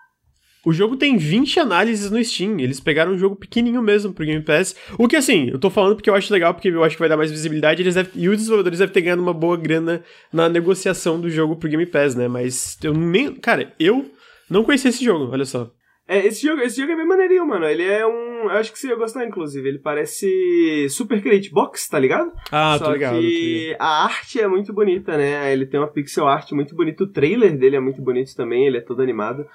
o 0.68 0.74
jogo 0.74 0.98
tem 0.98 1.16
20 1.16 1.62
análises 1.62 2.12
no 2.12 2.22
Steam. 2.22 2.60
Eles 2.60 2.82
pegaram 2.82 3.14
um 3.14 3.18
jogo 3.18 3.38
pequenininho 3.38 3.82
mesmo 3.82 4.12
pro 4.12 4.26
Game 4.26 4.44
Pass. 4.44 4.76
O 4.98 5.08
que, 5.08 5.16
assim, 5.16 5.50
eu 5.50 5.58
tô 5.58 5.70
falando 5.70 5.96
porque 5.96 6.10
eu 6.10 6.14
acho 6.14 6.34
legal, 6.34 6.54
porque 6.54 6.68
eu 6.68 6.84
acho 6.84 6.98
que 6.98 7.00
vai 7.00 7.08
dar 7.08 7.16
mais 7.16 7.32
visibilidade. 7.32 7.82
Eles 7.82 7.96
devem, 7.96 8.12
e 8.14 8.28
os 8.28 8.36
desenvolvedores 8.36 8.80
devem 8.80 8.94
ter 8.94 9.00
ganhado 9.00 9.22
uma 9.22 9.34
boa 9.34 9.56
grana 9.56 10.04
na 10.32 10.50
negociação 10.50 11.22
do 11.22 11.30
jogo 11.30 11.56
pro 11.56 11.70
Game 11.70 11.86
Pass, 11.86 12.16
né? 12.16 12.28
Mas 12.28 12.78
eu 12.84 12.94
nem. 12.94 13.34
Cara, 13.36 13.74
eu 13.80 14.12
não 14.50 14.66
conheci 14.66 14.90
esse 14.90 15.06
jogo, 15.06 15.32
olha 15.32 15.46
só. 15.46 15.72
É, 16.06 16.28
esse 16.28 16.46
jogo, 16.46 16.62
esse 16.62 16.82
jogo 16.82 16.92
é 16.92 16.98
bem 16.98 17.08
maneirinho, 17.08 17.48
mano. 17.48 17.66
Ele 17.66 17.84
é 17.84 18.06
um. 18.06 18.44
Eu 18.44 18.58
acho 18.58 18.74
que 18.74 18.78
você 18.78 18.90
ia 18.90 18.96
gostar, 18.98 19.26
inclusive. 19.26 19.70
Ele 19.70 19.80
parece 19.80 20.88
Super 20.90 21.22
Crate 21.24 21.50
Box, 21.50 21.88
tá 21.88 21.98
ligado? 21.98 22.30
Ah, 22.52 22.76
Só 22.78 22.88
tô 22.88 22.92
ligado. 22.92 23.20
Que 23.20 23.74
a 23.80 24.04
arte 24.04 24.42
é 24.42 24.50
muito 24.50 24.74
bonita, 24.74 25.16
né? 25.16 25.54
Ele 25.54 25.66
tem 25.66 25.80
uma 25.80 25.88
pixel 25.88 26.28
art 26.28 26.52
muito 26.52 26.76
bonita. 26.76 27.06
O 27.06 27.12
trailer 27.12 27.58
dele 27.58 27.78
é 27.78 27.80
muito 27.80 28.02
bonito 28.02 28.36
também, 28.36 28.68
ele 28.68 28.80
é 28.80 28.82
todo 28.82 29.02
animado. 29.02 29.46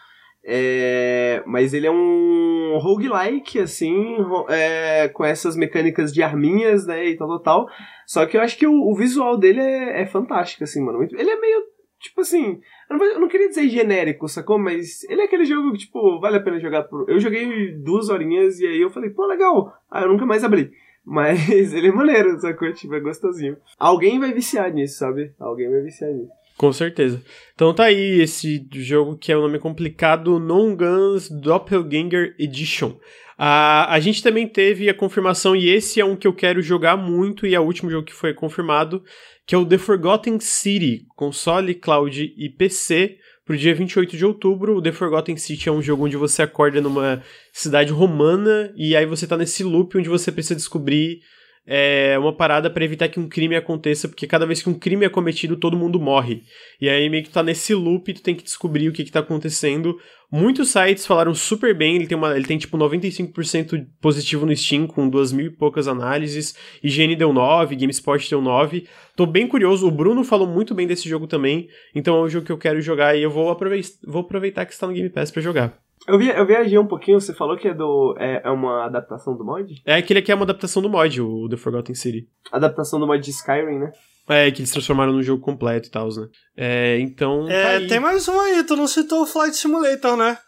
É, 0.45 1.43
mas 1.47 1.73
ele 1.73 1.87
é 1.87 1.91
um 1.91 2.79
roguelike, 2.79 3.61
assim, 3.61 4.17
é, 4.49 5.09
com 5.09 5.25
essas 5.25 5.57
mecânicas 5.57 6.13
de 6.13 6.23
arminhas, 6.23 6.87
né, 6.87 7.07
e 7.07 7.17
tal, 7.17 7.29
tal, 7.29 7.41
tal. 7.41 7.67
Só 8.07 8.27
que 8.27 8.37
eu 8.37 8.41
acho 8.41 8.59
que 8.59 8.67
o, 8.67 8.73
o 8.73 8.95
visual 8.95 9.39
dele 9.39 9.61
é, 9.61 10.03
é, 10.03 10.07
fantástico, 10.07 10.65
assim, 10.65 10.83
mano. 10.83 11.03
Ele 11.03 11.31
é 11.31 11.41
meio, 11.41 11.63
tipo 12.01 12.21
assim, 12.21 12.61
eu 12.91 12.99
não, 12.99 13.07
eu 13.07 13.21
não, 13.21 13.29
queria 13.29 13.49
dizer 13.49 13.69
genérico, 13.69 14.29
sacou? 14.29 14.59
Mas 14.59 15.05
ele 15.05 15.21
é 15.21 15.25
aquele 15.25 15.45
jogo 15.45 15.73
que, 15.73 15.79
tipo, 15.79 16.21
vale 16.21 16.37
a 16.39 16.43
pena 16.43 16.59
jogar 16.59 16.83
por... 16.85 17.09
Eu 17.09 17.21
joguei 17.21 17.73
duas 17.77 18.09
horinhas 18.09 18.59
e 18.59 18.67
aí 18.67 18.81
eu 18.81 18.91
falei, 18.91 19.11
pô, 19.11 19.27
legal. 19.27 19.73
Aí 19.91 20.03
eu 20.03 20.09
nunca 20.09 20.27
mais 20.27 20.43
abri. 20.43 20.73
Mas 21.05 21.73
ele 21.73 21.89
é 21.89 21.93
maneiro, 21.93 22.39
sacou? 22.39 22.73
Tipo, 22.73 22.95
é 22.95 23.01
gostosinho. 23.01 23.57
Alguém 23.79 24.21
vai 24.21 24.33
viciar 24.33 24.73
nisso, 24.73 24.99
sabe? 24.99 25.35
Alguém 25.39 25.69
vai 25.69 25.83
viciar 25.83 26.13
nisso. 26.13 26.31
Com 26.57 26.73
certeza. 26.73 27.23
Então 27.55 27.75
tá 27.75 27.85
aí 27.85 28.21
esse 28.21 28.67
jogo 28.73 29.17
que 29.17 29.33
é 29.33 29.37
o 29.37 29.41
um 29.41 29.43
nome 29.43 29.59
complicado, 29.59 30.39
Non 30.39 30.77
Guns 30.77 31.29
Doppelganger 31.29 32.35
Edition. 32.39 32.97
a 33.37 33.93
a 33.93 34.01
gente 34.01 34.23
também 34.23 34.47
teve 34.47 34.89
a 34.89 34.95
confirmação, 34.95 35.57
e 35.57 35.69
esse 35.69 36.01
é 36.01 36.05
um 36.05 36.17
que 36.17 36.27
eu 36.27 36.33
quero 36.33 36.63
jogar 36.63 36.97
muito, 36.97 37.47
e 37.47 37.55
é 37.55 37.61
o 37.61 37.65
último 37.65 37.91
jogo 37.91 38.07
que 38.07 38.13
foi 38.13 38.33
confirmado, 38.33 39.03
que 39.47 39.55
é 39.55 39.59
o 39.59 39.67
The 39.67 39.79
Forgotten 39.79 40.39
City, 40.41 41.07
console, 41.17 41.75
cloud 41.75 42.33
e 42.37 42.49
PC, 42.49 43.19
pro 43.45 43.57
dia 43.57 43.75
28 43.75 44.17
de 44.17 44.25
outubro. 44.25 44.77
O 44.77 44.83
The 44.83 44.93
Forgotten 44.93 45.37
City 45.37 45.69
é 45.69 45.73
um 45.73 45.83
jogo 45.83 46.05
onde 46.05 46.17
você 46.17 46.43
acorda 46.43 46.81
numa 46.81 47.23
cidade 47.53 47.93
romana, 47.93 48.73
e 48.77 48.95
aí 48.95 49.07
você 49.07 49.27
tá 49.27 49.37
nesse 49.37 49.65
loop 49.65 49.99
onde 49.99 50.09
você 50.09 50.31
precisa 50.31 50.55
descobrir 50.55 51.21
é 51.67 52.19
uma 52.19 52.35
parada 52.35 52.69
para 52.69 52.85
evitar 52.85 53.09
que 53.09 53.21
um 53.21 53.29
crime 53.29 53.55
aconteça, 53.55 54.09
porque 54.09 54.27
cada 54.27 54.45
vez 54.45 54.63
que 54.63 54.69
um 54.69 54.75
crime 54.75 55.05
é 55.05 55.09
cometido, 55.09 55.57
todo 55.57 55.77
mundo 55.77 56.01
morre. 56.01 56.43
E 56.81 56.89
aí 56.89 57.09
meio 57.09 57.23
que 57.23 57.31
tá 57.31 57.43
nesse 57.43 57.73
loop, 57.75 58.13
tu 58.13 58.23
tem 58.23 58.35
que 58.35 58.43
descobrir 58.43 58.89
o 58.89 58.93
que 58.93 59.05
que 59.05 59.13
tá 59.13 59.21
acontecendo. 59.21 59.97
Muitos 60.31 60.71
sites 60.71 61.07
falaram 61.07 61.35
super 61.35 61.77
bem, 61.77 61.95
ele 61.95 62.07
tem, 62.07 62.17
uma, 62.17 62.35
ele 62.35 62.47
tem 62.47 62.59
tipo 62.59 62.77
95% 62.77 63.87
positivo 64.01 64.47
no 64.47 64.57
Steam, 64.57 64.87
com 64.87 65.09
duas 65.09 65.31
mil 65.31 65.47
e 65.47 65.51
poucas 65.51 65.87
análises. 65.87 66.57
IGN 66.83 67.15
deu 67.15 67.33
9, 67.33 67.77
GameSpot 67.77 68.31
deu 68.31 68.41
9. 68.41 68.87
Tô 69.15 69.27
bem 69.27 69.47
curioso, 69.47 69.87
o 69.87 69.91
Bruno 69.91 70.25
falou 70.25 70.49
muito 70.49 70.75
bem 70.75 70.87
desse 70.87 71.09
jogo 71.09 71.27
também, 71.27 71.69
então 71.95 72.17
é 72.17 72.23
um 72.23 72.29
jogo 72.29 72.47
que 72.47 72.53
eu 72.53 72.59
quero 72.59 72.81
jogar 72.81 73.15
e 73.15 73.23
eu 73.23 73.31
vou 73.31 73.51
aproveitar, 73.51 73.91
vou 74.07 74.23
aproveitar 74.23 74.65
que 74.65 74.73
está 74.73 74.87
no 74.87 74.95
Game 74.95 75.11
Pass 75.11 75.31
para 75.31 75.43
jogar. 75.43 75.79
Eu, 76.09 76.19
vi, 76.19 76.29
eu 76.29 76.47
viajei 76.47 76.79
um 76.79 76.87
pouquinho, 76.87 77.21
você 77.21 77.33
falou 77.33 77.57
que 77.57 77.69
é 77.69 77.75
do. 77.75 78.17
É, 78.19 78.43
é 78.45 78.51
uma 78.51 78.87
adaptação 78.87 79.37
do 79.37 79.45
mod? 79.45 79.81
É 79.85 79.95
aquele 79.95 80.19
aqui 80.19 80.33
é 80.33 80.35
uma 80.35 80.45
adaptação 80.45 80.83
do 80.83 80.89
mod, 80.89 81.21
o 81.21 81.49
The 81.49 81.57
Forgotten 81.57 81.95
City. 81.95 82.29
Adaptação 82.51 82.99
do 82.99 83.07
mod 83.07 83.23
de 83.23 83.31
Skyrim, 83.31 83.79
né? 83.79 83.93
É, 84.29 84.51
que 84.51 84.61
eles 84.61 84.71
transformaram 84.71 85.13
no 85.13 85.23
jogo 85.23 85.43
completo 85.43 85.89
e 85.89 85.91
tal, 85.91 86.09
né? 86.09 86.29
É, 86.57 86.99
então. 87.01 87.49
É, 87.49 87.81
tá 87.81 87.89
tem 87.89 88.01
mais 88.01 88.29
um 88.29 88.39
aí, 88.41 88.63
tu 88.65 88.77
não 88.77 88.87
citou 88.87 89.23
o 89.23 89.27
Flight 89.27 89.57
Simulator, 89.57 90.17
né? 90.17 90.39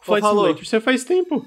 Flight 0.00 0.26
Simulator 0.26 0.64
você 0.64 0.80
faz 0.80 1.04
tempo. 1.04 1.44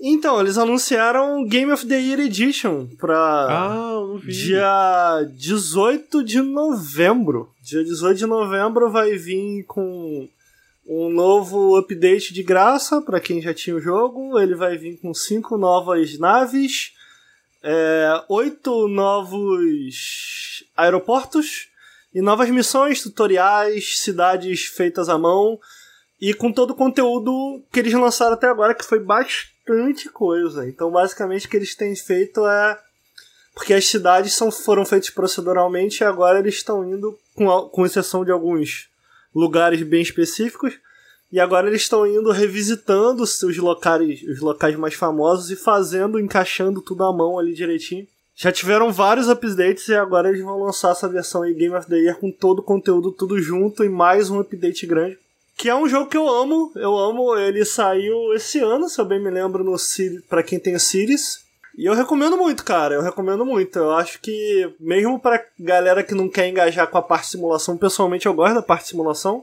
Então, 0.00 0.40
eles 0.40 0.58
anunciaram 0.58 1.44
Game 1.46 1.72
of 1.72 1.86
the 1.86 1.98
Year 1.98 2.20
Edition 2.20 2.86
pra 2.98 3.16
ah, 3.16 3.68
não 3.94 4.18
vi. 4.18 4.32
dia 4.32 5.26
18 5.38 6.22
de 6.22 6.42
novembro. 6.42 7.48
Dia 7.62 7.82
18 7.82 8.18
de 8.18 8.26
novembro 8.26 8.90
vai 8.90 9.16
vir 9.16 9.64
com 9.66 10.28
um 10.86 11.08
novo 11.08 11.76
update 11.76 12.32
de 12.32 12.42
graça 12.42 13.00
para 13.00 13.20
quem 13.20 13.40
já 13.40 13.54
tinha 13.54 13.76
o 13.76 13.80
jogo. 13.80 14.38
Ele 14.38 14.54
vai 14.54 14.76
vir 14.76 14.98
com 14.98 15.14
cinco 15.14 15.56
novas 15.56 16.18
naves, 16.18 16.92
é, 17.62 18.22
oito 18.28 18.88
novos 18.88 20.64
aeroportos 20.76 21.68
e 22.14 22.20
novas 22.20 22.50
missões, 22.50 23.02
tutoriais, 23.02 23.98
cidades 23.98 24.66
feitas 24.66 25.08
à 25.08 25.18
mão 25.18 25.58
e 26.20 26.32
com 26.32 26.52
todo 26.52 26.70
o 26.70 26.76
conteúdo 26.76 27.62
que 27.72 27.80
eles 27.80 27.92
lançaram 27.92 28.34
até 28.34 28.46
agora, 28.46 28.74
que 28.74 28.84
foi 28.84 29.00
bastante 29.00 30.08
coisa. 30.08 30.66
Então, 30.66 30.90
basicamente, 30.90 31.46
o 31.46 31.50
que 31.50 31.56
eles 31.56 31.74
têm 31.74 31.94
feito 31.96 32.46
é. 32.46 32.78
Porque 33.52 33.72
as 33.72 33.86
cidades 33.86 34.34
são, 34.34 34.50
foram 34.50 34.84
feitas 34.84 35.10
proceduralmente 35.10 36.02
e 36.02 36.04
agora 36.04 36.40
eles 36.40 36.56
estão 36.56 36.84
indo, 36.84 37.16
com, 37.36 37.68
com 37.68 37.86
exceção 37.86 38.24
de 38.24 38.32
alguns 38.32 38.88
lugares 39.34 39.82
bem 39.82 40.02
específicos. 40.02 40.74
E 41.32 41.40
agora 41.40 41.66
eles 41.66 41.82
estão 41.82 42.06
indo 42.06 42.30
revisitando 42.30 43.22
os 43.22 43.56
locais, 43.58 44.22
os 44.22 44.40
locais 44.40 44.76
mais 44.76 44.94
famosos 44.94 45.50
e 45.50 45.56
fazendo, 45.56 46.20
encaixando 46.20 46.80
tudo 46.80 47.02
à 47.02 47.12
mão 47.12 47.38
ali 47.38 47.54
direitinho. 47.54 48.06
Já 48.36 48.50
tiveram 48.50 48.92
vários 48.92 49.28
updates 49.28 49.88
e 49.88 49.94
agora 49.94 50.28
eles 50.28 50.42
vão 50.42 50.62
lançar 50.62 50.92
essa 50.92 51.08
versão 51.08 51.42
aí 51.42 51.54
Game 51.54 51.74
of 51.74 51.88
the 51.88 51.96
Year 51.96 52.16
com 52.18 52.30
todo 52.30 52.58
o 52.60 52.62
conteúdo 52.62 53.12
tudo 53.12 53.40
junto 53.40 53.84
e 53.84 53.88
mais 53.88 54.28
um 54.28 54.40
update 54.40 54.86
grande. 54.86 55.18
Que 55.56 55.68
é 55.68 55.74
um 55.74 55.88
jogo 55.88 56.10
que 56.10 56.16
eu 56.16 56.28
amo, 56.28 56.72
eu 56.74 56.96
amo. 56.98 57.36
Ele 57.36 57.64
saiu 57.64 58.34
esse 58.34 58.58
ano, 58.58 58.88
se 58.88 59.00
eu 59.00 59.04
bem 59.04 59.22
me 59.22 59.30
lembro, 59.30 59.62
no 59.62 59.76
para 60.28 60.42
quem 60.42 60.58
tem 60.58 60.74
o 60.74 60.80
Series. 60.80 61.43
E 61.76 61.86
eu 61.86 61.94
recomendo 61.94 62.36
muito, 62.36 62.64
cara. 62.64 62.94
Eu 62.94 63.02
recomendo 63.02 63.44
muito. 63.44 63.78
Eu 63.78 63.92
acho 63.92 64.20
que, 64.20 64.74
mesmo 64.78 65.18
pra 65.18 65.44
galera 65.58 66.02
que 66.02 66.14
não 66.14 66.28
quer 66.28 66.48
engajar 66.48 66.88
com 66.88 66.98
a 66.98 67.02
parte 67.02 67.24
de 67.24 67.30
simulação, 67.32 67.76
pessoalmente 67.76 68.26
eu 68.26 68.34
gosto 68.34 68.54
da 68.54 68.62
parte 68.62 68.82
de 68.82 68.88
simulação. 68.90 69.42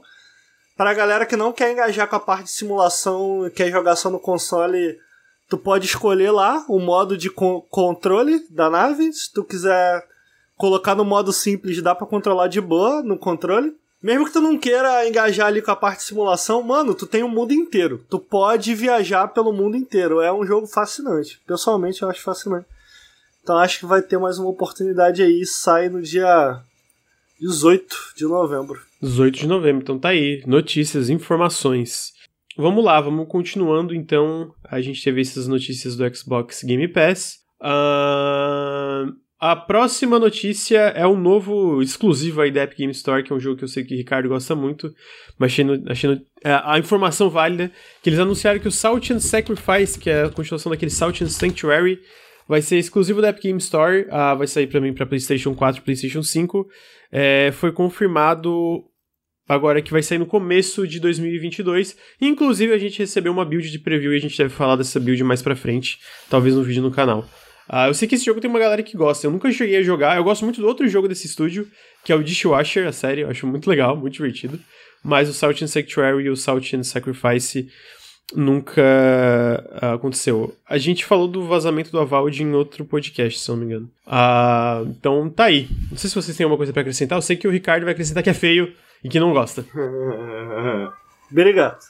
Pra 0.76 0.94
galera 0.94 1.26
que 1.26 1.36
não 1.36 1.52
quer 1.52 1.70
engajar 1.70 2.08
com 2.08 2.16
a 2.16 2.20
parte 2.20 2.44
de 2.44 2.52
simulação 2.52 3.46
e 3.46 3.50
quer 3.50 3.70
jogar 3.70 3.96
só 3.96 4.08
no 4.08 4.18
console, 4.18 4.98
tu 5.48 5.58
pode 5.58 5.86
escolher 5.86 6.30
lá 6.30 6.64
o 6.68 6.78
modo 6.78 7.16
de 7.16 7.28
co 7.28 7.62
controle 7.62 8.46
da 8.48 8.70
nave. 8.70 9.12
Se 9.12 9.30
tu 9.30 9.44
quiser 9.44 10.02
colocar 10.56 10.94
no 10.94 11.04
modo 11.04 11.32
simples, 11.32 11.82
dá 11.82 11.94
pra 11.94 12.06
controlar 12.06 12.48
de 12.48 12.60
boa 12.60 13.02
no 13.02 13.18
controle. 13.18 13.76
Mesmo 14.02 14.24
que 14.24 14.32
tu 14.32 14.40
não 14.40 14.58
queira 14.58 15.08
engajar 15.08 15.46
ali 15.46 15.62
com 15.62 15.70
a 15.70 15.76
parte 15.76 15.98
de 15.98 16.06
simulação, 16.06 16.60
mano, 16.62 16.94
tu 16.94 17.06
tem 17.06 17.22
o 17.22 17.28
mundo 17.28 17.52
inteiro. 17.52 18.04
Tu 18.10 18.18
pode 18.18 18.74
viajar 18.74 19.28
pelo 19.28 19.52
mundo 19.52 19.76
inteiro. 19.76 20.20
É 20.20 20.32
um 20.32 20.44
jogo 20.44 20.66
fascinante. 20.66 21.40
Pessoalmente, 21.46 22.02
eu 22.02 22.10
acho 22.10 22.20
fascinante. 22.20 22.66
Então 23.42 23.56
acho 23.58 23.78
que 23.78 23.86
vai 23.86 24.02
ter 24.02 24.18
mais 24.18 24.38
uma 24.38 24.48
oportunidade 24.48 25.22
aí. 25.22 25.46
Sai 25.46 25.88
no 25.88 26.02
dia 26.02 26.60
18 27.40 27.96
de 28.16 28.24
novembro. 28.24 28.80
18 29.00 29.38
de 29.38 29.46
novembro, 29.46 29.82
então 29.82 29.98
tá 29.98 30.08
aí. 30.08 30.42
Notícias, 30.46 31.08
informações. 31.08 32.12
vamos 32.56 32.84
lá, 32.84 33.00
vamos 33.00 33.28
continuando 33.28 33.94
então. 33.94 34.52
A 34.64 34.80
gente 34.80 35.02
teve 35.02 35.20
essas 35.20 35.46
notícias 35.46 35.96
do 35.96 36.14
Xbox 36.14 36.64
Game 36.64 36.88
Pass. 36.88 37.40
Uh, 37.60 38.71
a 39.42 39.56
próxima 39.56 40.20
notícia 40.20 40.78
é 40.94 41.04
um 41.04 41.18
novo 41.18 41.82
exclusivo 41.82 42.40
aí 42.40 42.52
da 42.52 42.62
Epic 42.62 42.78
Game 42.78 42.92
Store, 42.92 43.24
que 43.24 43.32
é 43.32 43.34
um 43.34 43.40
jogo 43.40 43.56
que 43.56 43.64
eu 43.64 43.68
sei 43.68 43.82
que 43.82 43.92
o 43.92 43.96
Ricardo 43.96 44.28
gosta 44.28 44.54
muito, 44.54 44.94
mas 45.36 45.50
achei, 45.50 45.64
no, 45.64 45.82
achei 45.90 46.10
no, 46.10 46.22
é, 46.44 46.62
a 46.62 46.78
informação 46.78 47.28
válida, 47.28 47.72
que 48.00 48.08
eles 48.08 48.20
anunciaram 48.20 48.60
que 48.60 48.68
o 48.68 48.70
Salt 48.70 49.10
and 49.10 49.18
Sacrifice, 49.18 49.98
que 49.98 50.08
é 50.08 50.26
a 50.26 50.30
continuação 50.30 50.70
daquele 50.70 50.92
Salt 50.92 51.22
and 51.22 51.26
Sanctuary, 51.26 51.98
vai 52.46 52.62
ser 52.62 52.78
exclusivo 52.78 53.20
da 53.20 53.30
Epic 53.30 53.42
Game 53.42 53.58
Store, 53.58 54.02
uh, 54.02 54.38
vai 54.38 54.46
sair 54.46 54.68
para 54.68 54.80
mim 54.80 54.94
para 54.94 55.06
PlayStation 55.06 55.56
4 55.56 55.80
e 55.80 55.84
PlayStation 55.84 56.22
5. 56.22 56.64
É, 57.10 57.50
foi 57.50 57.72
confirmado 57.72 58.84
agora 59.48 59.82
que 59.82 59.90
vai 59.90 60.04
sair 60.04 60.18
no 60.18 60.26
começo 60.26 60.86
de 60.86 61.00
2022. 61.00 61.96
Inclusive, 62.20 62.72
a 62.72 62.78
gente 62.78 63.00
recebeu 63.00 63.32
uma 63.32 63.44
build 63.44 63.68
de 63.72 63.78
preview 63.80 64.12
e 64.12 64.16
a 64.18 64.20
gente 64.20 64.38
deve 64.38 64.50
falar 64.50 64.76
dessa 64.76 65.00
build 65.00 65.24
mais 65.24 65.42
pra 65.42 65.56
frente, 65.56 65.98
talvez 66.30 66.54
no 66.54 66.62
vídeo 66.62 66.80
no 66.80 66.92
canal. 66.92 67.28
Uh, 67.72 67.88
eu 67.88 67.94
sei 67.94 68.06
que 68.06 68.16
esse 68.16 68.24
jogo 68.26 68.38
tem 68.38 68.50
uma 68.50 68.58
galera 68.58 68.82
que 68.82 68.96
gosta. 68.96 69.26
Eu 69.26 69.30
nunca 69.30 69.50
cheguei 69.50 69.78
a 69.78 69.82
jogar. 69.82 70.18
Eu 70.18 70.24
gosto 70.24 70.44
muito 70.44 70.60
do 70.60 70.66
outro 70.66 70.86
jogo 70.86 71.08
desse 71.08 71.26
estúdio, 71.26 71.66
que 72.04 72.12
é 72.12 72.14
o 72.14 72.22
Dishwasher, 72.22 72.86
a 72.86 72.92
série. 72.92 73.22
Eu 73.22 73.30
acho 73.30 73.46
muito 73.46 73.68
legal, 73.68 73.96
muito 73.96 74.12
divertido. 74.12 74.60
Mas 75.02 75.28
o 75.28 75.32
Salt 75.32 75.62
and 75.62 75.68
Sanctuary 75.68 76.24
e 76.24 76.30
o 76.30 76.36
Salt 76.36 76.74
and 76.74 76.82
Sacrifice 76.82 77.68
nunca 78.34 78.82
uh, 79.82 79.94
aconteceu. 79.94 80.54
A 80.68 80.76
gente 80.76 81.04
falou 81.04 81.26
do 81.26 81.46
vazamento 81.46 81.90
do 81.90 81.98
Avald 81.98 82.42
em 82.42 82.52
outro 82.52 82.84
podcast, 82.84 83.40
se 83.40 83.48
não 83.48 83.56
me 83.56 83.64
engano. 83.64 83.90
Uh, 84.06 84.88
então 84.90 85.30
tá 85.30 85.44
aí. 85.44 85.68
Não 85.90 85.96
sei 85.96 86.10
se 86.10 86.14
vocês 86.14 86.36
têm 86.36 86.44
alguma 86.44 86.58
coisa 86.58 86.72
para 86.72 86.82
acrescentar. 86.82 87.16
Eu 87.16 87.22
sei 87.22 87.36
que 87.36 87.48
o 87.48 87.50
Ricardo 87.50 87.84
vai 87.84 87.92
acrescentar 87.92 88.22
que 88.22 88.30
é 88.30 88.34
feio 88.34 88.74
e 89.02 89.08
que 89.08 89.18
não 89.18 89.32
gosta. 89.32 89.64
Obrigado. 91.30 91.80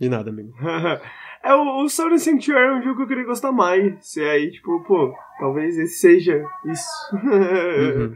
De 0.00 0.08
nada, 0.08 0.30
amigo. 0.30 0.54
É, 1.44 1.54
o, 1.54 1.84
o 1.84 1.88
Sanctuary 1.88 2.66
é 2.66 2.74
um 2.74 2.82
jogo 2.82 2.96
que 2.96 3.02
eu 3.02 3.08
queria 3.08 3.24
gostar 3.24 3.52
mais. 3.52 3.94
Se 4.06 4.22
é 4.22 4.30
aí, 4.30 4.50
tipo, 4.50 4.82
pô, 4.84 5.12
talvez 5.38 5.76
esse 5.78 5.98
seja 5.98 6.44
isso. 6.64 7.16
uhum. 7.16 8.14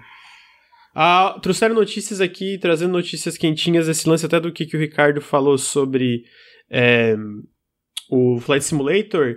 Ah, 0.95 1.39
trouxeram 1.43 1.74
notícias 1.74 2.22
aqui, 2.22 2.57
trazendo 2.59 2.93
notícias 2.93 3.37
quentinhas, 3.37 3.87
esse 3.87 4.09
lance 4.09 4.24
até 4.24 4.41
do 4.41 4.51
que, 4.51 4.64
que 4.64 4.77
o 4.77 4.81
Ricardo 4.81 5.20
falou 5.20 5.59
sobre 5.59 6.24
é, 6.70 7.14
o 8.11 8.41
Flight 8.41 8.64
Simulator. 8.64 9.37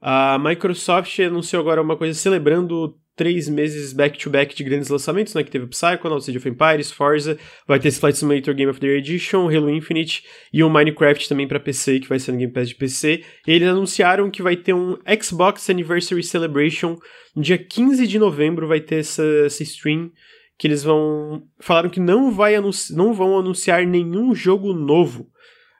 A 0.00 0.38
Microsoft 0.38 1.18
anunciou 1.20 1.62
agora 1.62 1.80
uma 1.80 1.96
coisa 1.96 2.18
celebrando 2.18 2.94
três 3.18 3.48
meses 3.48 3.92
back-to-back 3.92 4.54
-back 4.54 4.56
de 4.56 4.62
grandes 4.62 4.88
lançamentos, 4.88 5.34
né? 5.34 5.42
Que 5.42 5.50
teve 5.50 5.64
o 5.64 5.68
Psychonauts, 5.68 6.28
Age 6.28 6.38
of 6.38 6.48
Empires, 6.48 6.92
Forza, 6.92 7.36
vai 7.66 7.80
ter 7.80 7.88
esse 7.88 7.98
Flight 7.98 8.16
Simulator 8.16 8.54
Game 8.54 8.70
of 8.70 8.78
the 8.78 8.86
Year 8.86 8.98
Edition, 8.98 9.48
Halo 9.48 9.68
Infinite 9.68 10.22
e 10.52 10.62
o 10.62 10.70
Minecraft 10.70 11.28
também 11.28 11.48
para 11.48 11.58
PC, 11.58 11.98
que 11.98 12.08
vai 12.08 12.20
ser 12.20 12.30
no 12.30 12.38
Game 12.38 12.52
Pass 12.52 12.68
de 12.68 12.76
PC. 12.76 13.24
E 13.46 13.52
eles 13.52 13.68
anunciaram 13.68 14.30
que 14.30 14.40
vai 14.40 14.56
ter 14.56 14.72
um 14.72 14.96
Xbox 15.20 15.68
Anniversary 15.68 16.22
Celebration 16.22 16.96
no 17.34 17.42
dia 17.42 17.58
15 17.58 18.06
de 18.06 18.18
novembro, 18.18 18.68
vai 18.68 18.80
ter 18.80 19.00
essa, 19.00 19.24
essa 19.44 19.62
stream 19.64 20.10
que 20.56 20.66
eles 20.66 20.84
vão... 20.84 21.42
Falaram 21.60 21.90
que 21.90 22.00
não, 22.00 22.30
vai 22.30 22.54
não 22.90 23.12
vão 23.12 23.38
anunciar 23.38 23.84
nenhum 23.84 24.34
jogo 24.34 24.72
novo, 24.72 25.28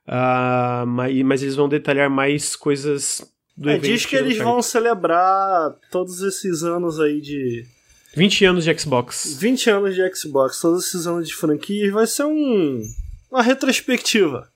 uh, 0.09 0.87
mas, 0.87 1.23
mas 1.23 1.43
eles 1.43 1.55
vão 1.55 1.69
detalhar 1.69 2.11
mais 2.11 2.55
coisas 2.57 3.38
do 3.59 3.69
é, 3.69 3.75
evento. 3.75 3.93
Diz 3.93 4.07
que 4.07 4.15
eles 4.15 4.39
vão 4.39 4.63
celebrar 4.63 5.75
todos 5.91 6.23
esses 6.23 6.63
anos 6.63 7.01
aí 7.01 7.21
de. 7.21 7.67
20 8.15 8.45
anos 8.45 8.65
de 8.65 8.79
Xbox. 8.79 9.37
20 9.39 9.71
anos 9.71 9.95
de 9.95 10.15
Xbox, 10.15 10.61
todos 10.61 10.87
esses 10.87 11.07
anos 11.07 11.27
de 11.29 11.35
franquia. 11.35 11.93
Vai 11.93 12.07
ser 12.07 12.25
um. 12.25 12.83
Uma 13.31 13.43
retrospectiva. 13.43 14.49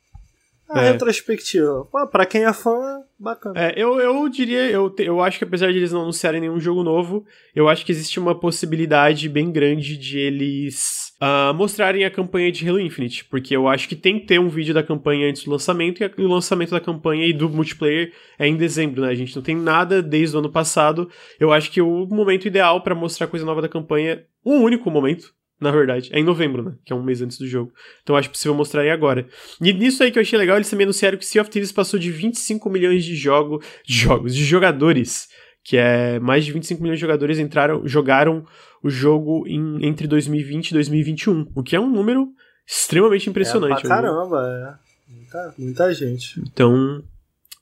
A 0.75 0.83
é. 0.83 0.93
retrospectiva. 0.93 1.87
Pô, 1.91 2.07
pra 2.07 2.27
quem 2.27 2.45
é 2.45 2.53
fã, 2.53 3.03
bacana. 3.19 3.61
É, 3.61 3.75
eu, 3.77 4.01
eu 4.01 4.29
diria, 4.29 4.71
eu, 4.71 4.95
eu 4.99 5.21
acho 5.21 5.39
que 5.39 5.45
apesar 5.45 5.71
de 5.71 5.79
eles 5.79 5.93
não 5.93 6.03
anunciarem 6.03 6.41
nenhum 6.41 6.59
jogo 6.59 6.83
novo, 6.83 7.25
eu 7.55 7.69
acho 7.69 7.85
que 7.85 7.93
existe 7.93 8.19
uma 8.19 8.35
possibilidade 8.35 9.29
bem 9.29 9.53
grande 9.53 9.97
de 9.97 10.19
eles 10.19 11.13
uh, 11.21 11.55
mostrarem 11.55 12.05
a 12.05 12.11
campanha 12.11 12.51
de 12.51 12.69
Halo 12.69 12.81
Infinite, 12.81 13.25
porque 13.27 13.55
eu 13.55 13.69
acho 13.69 13.89
que 13.89 13.95
tem 13.95 14.19
que 14.19 14.27
ter 14.27 14.41
um 14.41 14.49
vídeo 14.49 14.75
da 14.75 14.83
campanha 14.83 15.29
antes 15.29 15.45
do 15.45 15.51
lançamento, 15.51 16.03
e 16.03 16.23
o 16.23 16.29
lançamento 16.29 16.71
da 16.71 16.81
campanha 16.81 17.27
e 17.27 17.33
do 17.33 17.49
multiplayer 17.49 18.13
é 18.39 18.47
em 18.47 18.57
dezembro, 18.57 19.03
né? 19.03 19.09
A 19.09 19.15
gente 19.15 19.37
não 19.37 19.43
tem 19.43 19.57
nada 19.57 20.03
desde 20.03 20.35
o 20.37 20.39
ano 20.41 20.51
passado. 20.51 21.09
Eu 21.39 21.53
acho 21.53 21.71
que 21.71 21.81
o 21.81 22.07
momento 22.07 22.47
ideal 22.47 22.83
para 22.83 22.95
mostrar 22.95 23.27
coisa 23.27 23.47
nova 23.47 23.63
da 23.63 23.69
campanha, 23.69 24.25
um 24.45 24.63
único 24.63 24.91
momento, 24.91 25.33
na 25.63 25.71
verdade. 25.71 26.11
É 26.13 26.19
em 26.19 26.25
novembro, 26.25 26.63
né? 26.63 26.75
Que 26.85 26.93
é 26.93 26.97
um 26.97 27.03
mês 27.03 27.23
antes 27.23 27.39
do 27.39 27.47
jogo. 27.47 27.73
Então 28.03 28.17
acho 28.17 28.29
possível 28.29 28.55
mostrar 28.55 28.83
aí 28.83 28.91
agora. 28.91 29.27
E 29.61 29.73
nisso 29.73 30.03
aí 30.03 30.11
que 30.11 30.19
eu 30.19 30.23
achei 30.23 30.39
legal, 30.39 30.57
eles 30.57 30.69
também 30.69 30.85
anunciaram 30.85 31.17
que 31.17 31.25
Sea 31.25 31.43
of 31.43 31.51
Thieves 31.51 31.73
passou 31.73 31.99
de 31.99 32.11
25 32.11 32.69
milhões 32.69 33.05
de, 33.05 33.15
jogo, 33.15 33.63
de 33.87 33.95
jogos, 33.95 34.35
de 34.35 34.45
jogadores. 34.45 35.29
Que 35.65 35.77
é 35.77 36.19
mais 36.19 36.45
de 36.45 36.53
25 36.53 36.83
milhões 36.83 36.99
de 36.99 37.03
jogadores 37.03 37.39
entraram, 37.39 37.87
jogaram 37.87 38.45
o 38.83 38.91
jogo 38.91 39.47
em, 39.47 39.87
entre 39.87 40.09
2020 40.09 40.71
e 40.71 40.75
2021. 40.75 41.53
O 41.55 41.63
que 41.63 41.77
é 41.77 41.81
um 41.81 41.89
número 41.89 42.29
extremamente 42.67 43.31
impressionante. 43.31 43.79
É 43.79 43.81
pra 43.81 43.89
caramba, 43.89 44.79
é. 45.09 45.13
Muita, 45.13 45.55
muita 45.57 45.95
gente. 45.95 46.41
Então, 46.41 47.03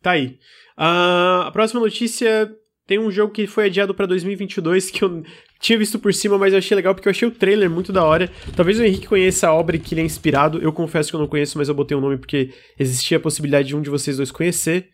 tá 0.02 0.12
aí. 0.12 0.38
Uh, 0.78 1.42
a 1.44 1.50
próxima 1.52 1.80
notícia 1.80 2.50
tem 2.86 2.98
um 2.98 3.10
jogo 3.10 3.32
que 3.32 3.46
foi 3.46 3.66
adiado 3.66 3.94
para 3.94 4.06
2022 4.06 4.90
que 4.90 5.04
eu 5.04 5.22
tinha 5.60 5.78
visto 5.78 5.98
por 5.98 6.12
cima, 6.14 6.38
mas 6.38 6.54
eu 6.54 6.58
achei 6.58 6.74
legal 6.74 6.94
porque 6.94 7.06
eu 7.06 7.10
achei 7.10 7.28
o 7.28 7.30
trailer 7.30 7.68
muito 7.68 7.92
da 7.92 8.02
hora. 8.02 8.32
Talvez 8.56 8.80
o 8.80 8.82
Henrique 8.82 9.06
conheça 9.06 9.48
a 9.48 9.54
obra 9.54 9.78
que 9.78 9.94
ele 9.94 10.00
é 10.00 10.04
inspirado. 10.04 10.58
Eu 10.58 10.72
confesso 10.72 11.10
que 11.10 11.16
eu 11.16 11.20
não 11.20 11.28
conheço, 11.28 11.58
mas 11.58 11.68
eu 11.68 11.74
botei 11.74 11.94
o 11.94 11.98
um 11.98 12.02
nome 12.02 12.16
porque 12.16 12.54
existia 12.78 13.18
a 13.18 13.20
possibilidade 13.20 13.68
de 13.68 13.76
um 13.76 13.82
de 13.82 13.90
vocês 13.90 14.16
dois 14.16 14.30
conhecer. 14.30 14.88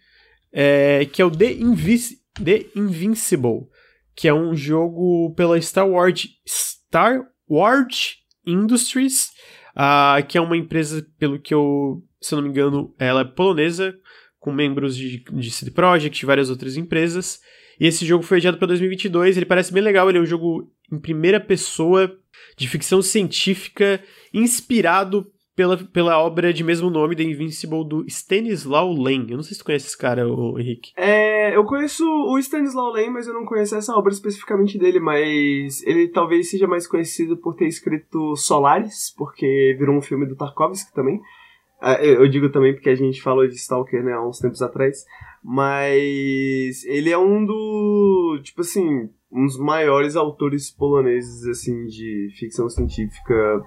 É, 0.53 1.05
que 1.05 1.23
é 1.23 1.25
o 1.25 1.31
The, 1.31 1.53
Invis 1.53 2.17
The 2.43 2.67
Invincible, 2.75 3.69
que 4.14 4.27
é 4.27 4.35
um 4.35 4.57
jogo 4.57 5.33
pela 5.37 5.61
Star 5.61 5.89
Wars, 5.89 6.27
Star 6.47 7.23
Wars 7.49 8.17
Industries, 8.45 9.31
uh, 9.77 10.27
que 10.27 10.37
é 10.37 10.41
uma 10.41 10.57
empresa, 10.57 11.07
pelo 11.19 11.39
que 11.39 11.55
eu, 11.55 12.03
se 12.21 12.35
eu 12.35 12.37
não 12.37 12.45
me 12.45 12.51
engano, 12.51 12.95
ela 12.99 13.21
é 13.21 13.25
polonesa, 13.25 13.95
com 14.39 14.53
membros 14.53 14.97
de, 14.97 15.25
de 15.33 15.51
CD 15.51 15.71
Projekt 15.71 16.23
e 16.23 16.27
várias 16.27 16.51
outras 16.51 16.77
empresas. 16.77 17.41
E 17.79 17.87
esse 17.87 18.05
jogo 18.05 18.22
foi 18.22 18.39
adiado 18.39 18.59
para 18.59 18.68
2022. 18.68 19.37
Ele 19.37 19.47
parece 19.47 19.72
bem 19.72 19.83
legal. 19.83 20.09
Ele 20.09 20.18
é 20.18 20.20
um 20.20 20.27
jogo 20.27 20.70
em 20.93 20.99
primeira 20.99 21.41
pessoa 21.41 22.16
de 22.57 22.68
ficção 22.68 23.03
científica 23.03 24.01
inspirado 24.33 25.27
pela, 25.57 25.79
pela 25.79 26.18
obra 26.18 26.53
de 26.53 26.62
mesmo 26.62 26.91
nome, 26.91 27.16
The 27.16 27.22
Invincible, 27.22 27.89
do 27.89 28.05
Stanislaw 28.07 28.93
Lem. 28.93 29.27
Eu 29.31 29.37
não 29.37 29.43
sei 29.43 29.55
se 29.55 29.59
tu 29.61 29.64
conhece 29.64 29.87
esse 29.87 29.99
cara, 29.99 30.22
Henrique. 30.59 30.93
É, 30.97 31.57
eu 31.57 31.64
conheço 31.64 32.05
o 32.05 32.39
Stanislaw 32.39 32.93
Lem, 32.93 33.11
mas 33.11 33.27
eu 33.27 33.33
não 33.33 33.47
conheço 33.47 33.74
essa 33.74 33.95
obra 33.95 34.12
especificamente 34.12 34.79
dele, 34.79 35.01
mas 35.01 35.83
ele 35.87 36.09
talvez 36.09 36.51
seja 36.51 36.66
mais 36.66 36.87
conhecido 36.87 37.39
por 37.39 37.55
ter 37.55 37.66
escrito 37.66 38.37
Solaris, 38.37 39.12
porque 39.16 39.74
virou 39.79 39.97
um 39.97 40.03
filme 40.03 40.27
do 40.27 40.37
Tarkovsky 40.37 40.93
também. 40.93 41.20
Ah, 41.81 42.03
eu 42.03 42.29
digo 42.29 42.51
também 42.51 42.74
porque 42.74 42.91
a 42.91 42.95
gente 42.95 43.22
falou 43.22 43.46
de 43.46 43.55
Stalker, 43.55 44.03
né, 44.03 44.13
há 44.13 44.26
uns 44.26 44.38
tempos 44.38 44.61
atrás. 44.61 45.05
Mas 45.49 46.85
ele 46.87 47.09
é 47.09 47.17
um 47.17 47.47
do. 47.47 48.41
Tipo 48.43 48.63
assim, 48.63 49.09
um 49.31 49.47
dos 49.47 49.57
maiores 49.57 50.17
autores 50.17 50.73
poloneses, 50.73 51.47
assim, 51.47 51.87
de 51.87 52.35
ficção 52.37 52.68
científica 52.68 53.63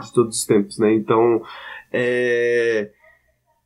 de 0.00 0.12
todos 0.12 0.38
os 0.38 0.46
tempos, 0.46 0.78
né? 0.78 0.94
Então. 0.94 1.42
É. 1.92 2.92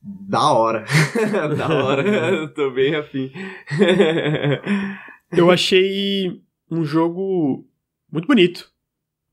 Da 0.02 0.50
hora. 0.50 0.86
da 1.58 1.68
hora. 1.68 2.30
Eu 2.30 2.48
tô 2.54 2.70
bem 2.70 2.94
afim. 2.94 3.30
eu 5.36 5.50
achei 5.50 6.40
um 6.70 6.86
jogo 6.86 7.66
muito 8.10 8.26
bonito. 8.26 8.72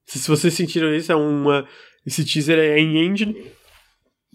Se 0.03 0.27
vocês 0.27 0.53
sentiram 0.53 0.93
isso, 0.93 1.09
é 1.09 1.15
uma. 1.15 1.65
Esse 2.05 2.25
teaser 2.25 2.59
é 2.59 2.77
em 2.79 2.97
engine. 2.97 3.49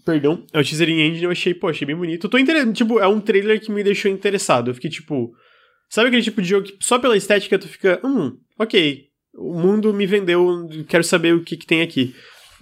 Perdão, 0.05 0.45
é 0.51 0.59
o 0.59 0.63
teaser 0.63 0.89
em 0.89 1.07
engine, 1.07 1.25
eu 1.25 1.31
achei, 1.31 1.53
pô, 1.53 1.67
achei 1.69 1.85
bem 1.85 1.95
bonito. 1.95 2.25
Eu 2.25 2.29
tô 2.29 2.37
interessado, 2.37 2.73
tipo, 2.73 2.99
é 2.99 3.07
um 3.07 3.19
trailer 3.19 3.59
que 3.61 3.71
me 3.71 3.83
deixou 3.83 4.09
interessado. 4.09 4.71
Eu 4.71 4.75
fiquei, 4.75 4.89
tipo... 4.89 5.31
Sabe 5.89 6.07
aquele 6.07 6.23
tipo 6.23 6.41
de 6.41 6.47
jogo 6.47 6.67
que 6.67 6.77
só 6.79 6.97
pela 6.97 7.17
estética 7.17 7.59
tu 7.59 7.67
fica, 7.67 7.99
hum, 8.01 8.37
ok, 8.57 9.11
o 9.35 9.59
mundo 9.59 9.93
me 9.93 10.05
vendeu, 10.05 10.67
quero 10.87 11.03
saber 11.03 11.33
o 11.33 11.43
que, 11.43 11.57
que 11.57 11.65
tem 11.65 11.81
aqui. 11.81 12.15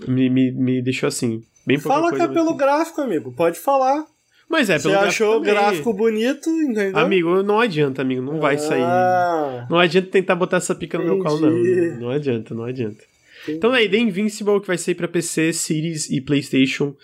Me, 0.08 0.30
me, 0.30 0.52
me 0.52 0.82
deixou 0.82 1.08
assim, 1.08 1.42
bem 1.66 1.78
Fala 1.78 2.12
que 2.12 2.22
é 2.22 2.28
pelo 2.28 2.50
assim. 2.50 2.58
gráfico, 2.58 3.02
amigo, 3.02 3.32
pode 3.34 3.60
falar. 3.60 4.04
Mas 4.50 4.70
é, 4.70 4.80
pelo 4.80 4.96
Você 4.96 5.00
achou 5.00 5.38
o 5.38 5.42
gráfico 5.42 5.94
bonito, 5.94 6.50
entendeu? 6.50 6.98
Amigo, 6.98 7.44
não 7.44 7.60
adianta, 7.60 8.02
amigo, 8.02 8.22
não 8.22 8.40
vai 8.40 8.58
sair. 8.58 8.82
Ah, 8.82 9.68
não 9.70 9.78
adianta 9.78 10.08
tentar 10.08 10.36
botar 10.36 10.58
essa 10.58 10.74
pica 10.74 10.98
no 10.98 11.04
entendi. 11.04 11.20
meu 11.20 11.24
colo, 11.24 11.42
não. 11.42 12.00
Não 12.00 12.10
adianta, 12.10 12.56
não 12.56 12.64
adianta. 12.64 13.04
Entendi. 13.44 13.58
Então 13.58 13.72
aí, 13.72 13.88
The 13.88 13.98
Invincible, 13.98 14.60
que 14.60 14.68
vai 14.68 14.78
sair 14.78 14.96
pra 14.96 15.08
PC, 15.08 15.54
Series 15.54 16.10
e 16.10 16.20
PlayStation. 16.20 16.96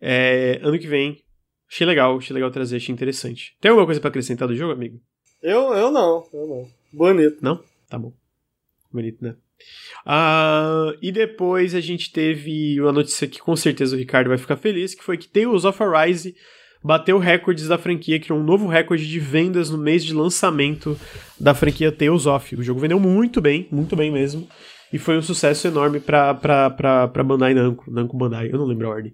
É, 0.00 0.60
ano 0.62 0.78
que 0.78 0.86
vem. 0.86 1.22
Achei 1.70 1.86
legal, 1.86 2.16
achei 2.16 2.34
legal 2.34 2.50
trazer, 2.50 2.76
achei 2.76 2.92
interessante. 2.92 3.56
Tem 3.60 3.70
alguma 3.70 3.86
coisa 3.86 4.00
para 4.00 4.08
acrescentar 4.08 4.46
do 4.46 4.54
jogo, 4.54 4.72
amigo? 4.72 5.00
Eu, 5.42 5.74
eu 5.74 5.90
não, 5.90 6.26
eu 6.32 6.46
não. 6.46 6.68
Bonito. 6.92 7.38
Não? 7.42 7.60
Tá 7.88 7.98
bom. 7.98 8.12
Bonito, 8.92 9.22
né? 9.22 9.36
Uh, 10.06 10.96
e 11.02 11.10
depois 11.10 11.74
a 11.74 11.80
gente 11.80 12.12
teve 12.12 12.80
uma 12.80 12.92
notícia 12.92 13.26
que 13.26 13.40
com 13.40 13.56
certeza 13.56 13.96
o 13.96 13.98
Ricardo 13.98 14.28
vai 14.28 14.38
ficar 14.38 14.56
feliz, 14.56 14.94
que 14.94 15.02
foi 15.02 15.16
que 15.16 15.28
Tales 15.28 15.64
of 15.64 15.82
Arise 15.82 16.36
bateu 16.82 17.18
recordes 17.18 17.66
da 17.66 17.78
franquia, 17.78 18.20
criou 18.20 18.38
um 18.38 18.44
novo 18.44 18.68
recorde 18.68 19.08
de 19.08 19.18
vendas 19.18 19.70
no 19.70 19.78
mês 19.78 20.04
de 20.04 20.14
lançamento 20.14 20.96
da 21.40 21.54
franquia 21.54 21.90
Tales 21.90 22.26
of. 22.26 22.54
O 22.54 22.62
jogo 22.62 22.78
vendeu 22.78 23.00
muito 23.00 23.40
bem, 23.40 23.66
muito 23.72 23.96
bem 23.96 24.10
mesmo, 24.12 24.48
e 24.92 24.98
foi 24.98 25.18
um 25.18 25.22
sucesso 25.22 25.66
enorme 25.66 25.98
pra, 25.98 26.32
pra, 26.34 26.70
pra, 26.70 27.08
pra 27.08 27.24
Bandai 27.24 27.54
Namco, 27.54 27.90
Namco 27.90 28.16
Bandai, 28.16 28.48
eu 28.52 28.58
não 28.58 28.66
lembro 28.66 28.86
a 28.86 28.90
ordem. 28.90 29.12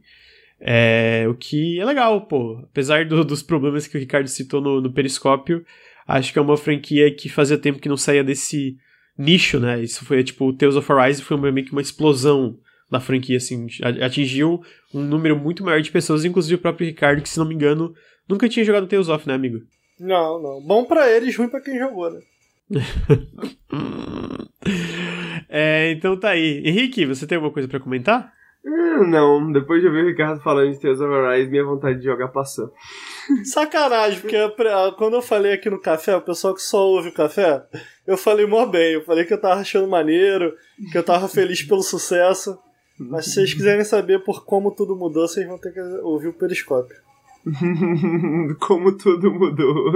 É, 0.64 1.26
o 1.28 1.34
que 1.34 1.80
é 1.80 1.84
legal, 1.84 2.20
pô. 2.26 2.60
Apesar 2.62 3.04
do, 3.04 3.24
dos 3.24 3.42
problemas 3.42 3.88
que 3.88 3.96
o 3.96 4.00
Ricardo 4.00 4.28
citou 4.28 4.60
no, 4.60 4.80
no 4.80 4.92
Periscópio, 4.92 5.64
acho 6.06 6.32
que 6.32 6.38
é 6.38 6.42
uma 6.42 6.56
franquia 6.56 7.12
que 7.12 7.28
fazia 7.28 7.58
tempo 7.58 7.80
que 7.80 7.88
não 7.88 7.96
saía 7.96 8.22
desse 8.22 8.76
nicho, 9.18 9.58
né? 9.58 9.82
Isso 9.82 10.04
foi 10.04 10.22
tipo, 10.22 10.46
o 10.46 10.52
Tales 10.52 10.76
of 10.76 10.92
Arise 10.92 11.20
foi 11.20 11.36
meio 11.50 11.66
que 11.66 11.72
uma 11.72 11.82
explosão 11.82 12.56
da 12.88 13.00
franquia, 13.00 13.38
assim, 13.38 13.66
atingiu 14.02 14.62
um 14.94 15.02
número 15.02 15.36
muito 15.36 15.64
maior 15.64 15.80
de 15.80 15.90
pessoas, 15.90 16.24
inclusive 16.24 16.56
o 16.56 16.58
próprio 16.58 16.86
Ricardo, 16.86 17.22
que 17.22 17.28
se 17.28 17.38
não 17.38 17.46
me 17.46 17.54
engano, 17.54 17.94
nunca 18.28 18.48
tinha 18.48 18.64
jogado 18.64 18.86
Tales 18.86 19.08
of, 19.08 19.26
né, 19.26 19.34
amigo? 19.34 19.58
Não, 19.98 20.40
não. 20.40 20.62
Bom 20.62 20.84
para 20.84 21.10
eles, 21.10 21.34
ruim 21.34 21.48
para 21.48 21.60
quem 21.60 21.78
jogou, 21.78 22.10
né? 22.10 22.20
é, 25.48 25.90
então 25.90 26.18
tá 26.18 26.30
aí. 26.30 26.62
Henrique, 26.64 27.04
você 27.04 27.26
tem 27.26 27.36
alguma 27.36 27.52
coisa 27.52 27.68
para 27.68 27.80
comentar? 27.80 28.32
Hum, 28.64 29.08
não, 29.08 29.50
depois 29.50 29.80
de 29.80 29.88
ouvir 29.88 30.04
o 30.04 30.06
Ricardo 30.06 30.40
falando 30.40 30.70
de 30.70 30.80
Tales 30.80 31.00
of 31.00 31.12
Arise, 31.12 31.50
minha 31.50 31.64
vontade 31.64 31.98
de 31.98 32.04
jogar 32.04 32.28
passou. 32.28 32.72
Sacanagem, 33.44 34.20
porque 34.20 34.36
quando 34.96 35.14
eu 35.14 35.22
falei 35.22 35.52
aqui 35.52 35.68
no 35.68 35.80
café, 35.80 36.14
o 36.14 36.22
pessoal 36.22 36.54
que 36.54 36.62
só 36.62 36.86
ouve 36.86 37.08
o 37.08 37.14
café, 37.14 37.64
eu 38.06 38.16
falei 38.16 38.46
mó 38.46 38.64
bem. 38.64 38.94
Eu 38.94 39.04
falei 39.04 39.24
que 39.24 39.34
eu 39.34 39.40
tava 39.40 39.60
achando 39.60 39.88
maneiro, 39.88 40.54
que 40.92 40.96
eu 40.96 41.02
tava 41.02 41.26
feliz 41.28 41.62
pelo 41.62 41.82
sucesso. 41.82 42.56
Mas 42.98 43.26
se 43.26 43.34
vocês 43.34 43.54
quiserem 43.54 43.84
saber 43.84 44.22
por 44.22 44.44
como 44.44 44.70
tudo 44.70 44.94
mudou, 44.94 45.26
vocês 45.26 45.46
vão 45.46 45.58
ter 45.58 45.72
que 45.72 45.80
ouvir 45.80 46.28
o 46.28 46.32
periscópio. 46.32 46.96
como 48.60 48.96
tudo 48.96 49.32
mudou. 49.32 49.92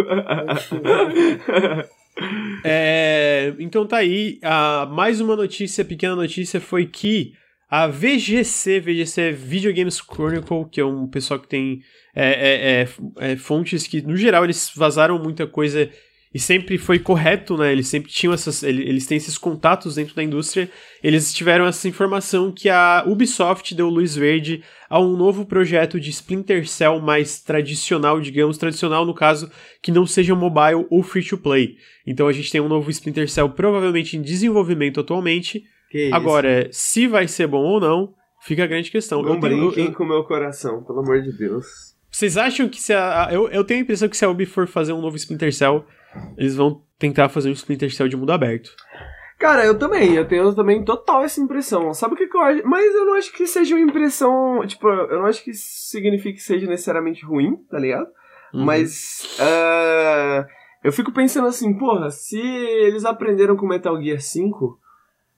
é, 2.64 3.54
então 3.60 3.86
tá 3.86 3.98
aí. 3.98 4.40
A, 4.42 4.86
mais 4.90 5.20
uma 5.20 5.36
notícia, 5.36 5.84
pequena 5.84 6.16
notícia, 6.16 6.60
foi 6.60 6.86
que 6.86 7.34
a 7.68 7.88
VGC, 7.88 8.80
VGC 8.80 9.20
é 9.20 9.32
Video 9.32 9.74
Games 9.74 10.00
Chronicle, 10.00 10.68
que 10.70 10.80
é 10.80 10.84
um 10.84 11.06
pessoal 11.08 11.40
que 11.40 11.48
tem 11.48 11.82
é, 12.14 12.30
é, 12.30 12.82
é, 12.82 13.32
é, 13.32 13.36
fontes 13.36 13.86
que, 13.86 14.00
no 14.02 14.16
geral, 14.16 14.44
eles 14.44 14.70
vazaram 14.74 15.18
muita 15.18 15.46
coisa 15.46 15.90
e 16.32 16.38
sempre 16.38 16.76
foi 16.76 16.98
correto, 16.98 17.56
né? 17.56 17.72
Eles 17.72 17.88
sempre 17.88 18.10
tinham 18.12 18.32
essas. 18.34 18.62
Eles 18.62 19.06
têm 19.06 19.16
esses 19.16 19.38
contatos 19.38 19.94
dentro 19.94 20.14
da 20.14 20.22
indústria. 20.22 20.70
Eles 21.02 21.32
tiveram 21.32 21.66
essa 21.66 21.88
informação 21.88 22.52
que 22.52 22.68
a 22.68 23.02
Ubisoft 23.06 23.74
deu 23.74 23.88
luz 23.88 24.14
verde 24.14 24.62
a 24.88 25.00
um 25.00 25.16
novo 25.16 25.46
projeto 25.46 25.98
de 25.98 26.10
Splinter 26.10 26.68
Cell 26.68 27.00
mais 27.00 27.40
tradicional, 27.40 28.20
digamos, 28.20 28.58
tradicional 28.58 29.06
no 29.06 29.14
caso, 29.14 29.50
que 29.80 29.90
não 29.90 30.06
seja 30.06 30.34
mobile 30.34 30.86
ou 30.90 31.02
free 31.02 31.24
to 31.24 31.38
play. 31.38 31.78
Então 32.06 32.28
a 32.28 32.32
gente 32.32 32.52
tem 32.52 32.60
um 32.60 32.68
novo 32.68 32.90
Splinter 32.90 33.28
Cell 33.28 33.48
provavelmente 33.48 34.16
em 34.16 34.22
desenvolvimento 34.22 35.00
atualmente. 35.00 35.64
Que 35.90 36.10
Agora, 36.12 36.68
isso? 36.68 36.80
se 36.80 37.06
vai 37.06 37.28
ser 37.28 37.46
bom 37.46 37.62
ou 37.62 37.80
não, 37.80 38.14
fica 38.42 38.64
a 38.64 38.66
grande 38.66 38.90
questão. 38.90 39.22
Não 39.22 39.34
eu 39.34 39.40
brinquem 39.40 39.86
eu, 39.86 39.92
com 39.92 40.04
o 40.04 40.08
meu 40.08 40.24
coração, 40.24 40.82
pelo 40.84 41.00
amor 41.00 41.22
de 41.22 41.32
Deus. 41.36 41.96
Vocês 42.10 42.36
acham 42.36 42.68
que 42.68 42.80
se 42.80 42.92
a. 42.92 43.28
Eu, 43.30 43.48
eu 43.48 43.64
tenho 43.64 43.80
a 43.80 43.82
impressão 43.82 44.08
que 44.08 44.16
se 44.16 44.24
a 44.24 44.28
Ubi 44.30 44.46
for 44.46 44.66
fazer 44.66 44.92
um 44.92 45.00
novo 45.00 45.16
Splinter 45.16 45.52
Cell, 45.52 45.84
eles 46.36 46.56
vão 46.56 46.82
tentar 46.98 47.28
fazer 47.28 47.50
um 47.50 47.52
Splinter 47.52 47.94
Cell 47.94 48.08
de 48.08 48.16
mundo 48.16 48.32
aberto. 48.32 48.74
Cara, 49.38 49.66
eu 49.66 49.78
também, 49.78 50.14
eu 50.14 50.26
tenho 50.26 50.54
também 50.54 50.82
total 50.82 51.22
essa 51.22 51.40
impressão. 51.40 51.92
Sabe 51.92 52.14
o 52.14 52.16
que, 52.16 52.26
que 52.26 52.36
eu 52.36 52.40
acho? 52.40 52.66
Mas 52.66 52.94
eu 52.94 53.04
não 53.04 53.14
acho 53.14 53.32
que 53.32 53.46
seja 53.46 53.74
uma 53.74 53.84
impressão. 53.84 54.66
Tipo, 54.66 54.88
eu 54.88 55.18
não 55.18 55.26
acho 55.26 55.44
que 55.44 55.50
isso 55.50 55.90
signifique 55.90 56.38
que 56.38 56.42
seja 56.42 56.66
necessariamente 56.66 57.24
ruim, 57.24 57.56
tá 57.70 57.78
ligado? 57.78 58.08
Uhum. 58.54 58.64
Mas. 58.64 59.36
Uh, 59.38 60.46
eu 60.82 60.92
fico 60.92 61.12
pensando 61.12 61.48
assim, 61.48 61.76
porra, 61.76 62.10
se 62.10 62.40
eles 62.40 63.04
aprenderam 63.04 63.56
com 63.56 63.66
Metal 63.66 64.00
Gear 64.02 64.20
5, 64.20 64.80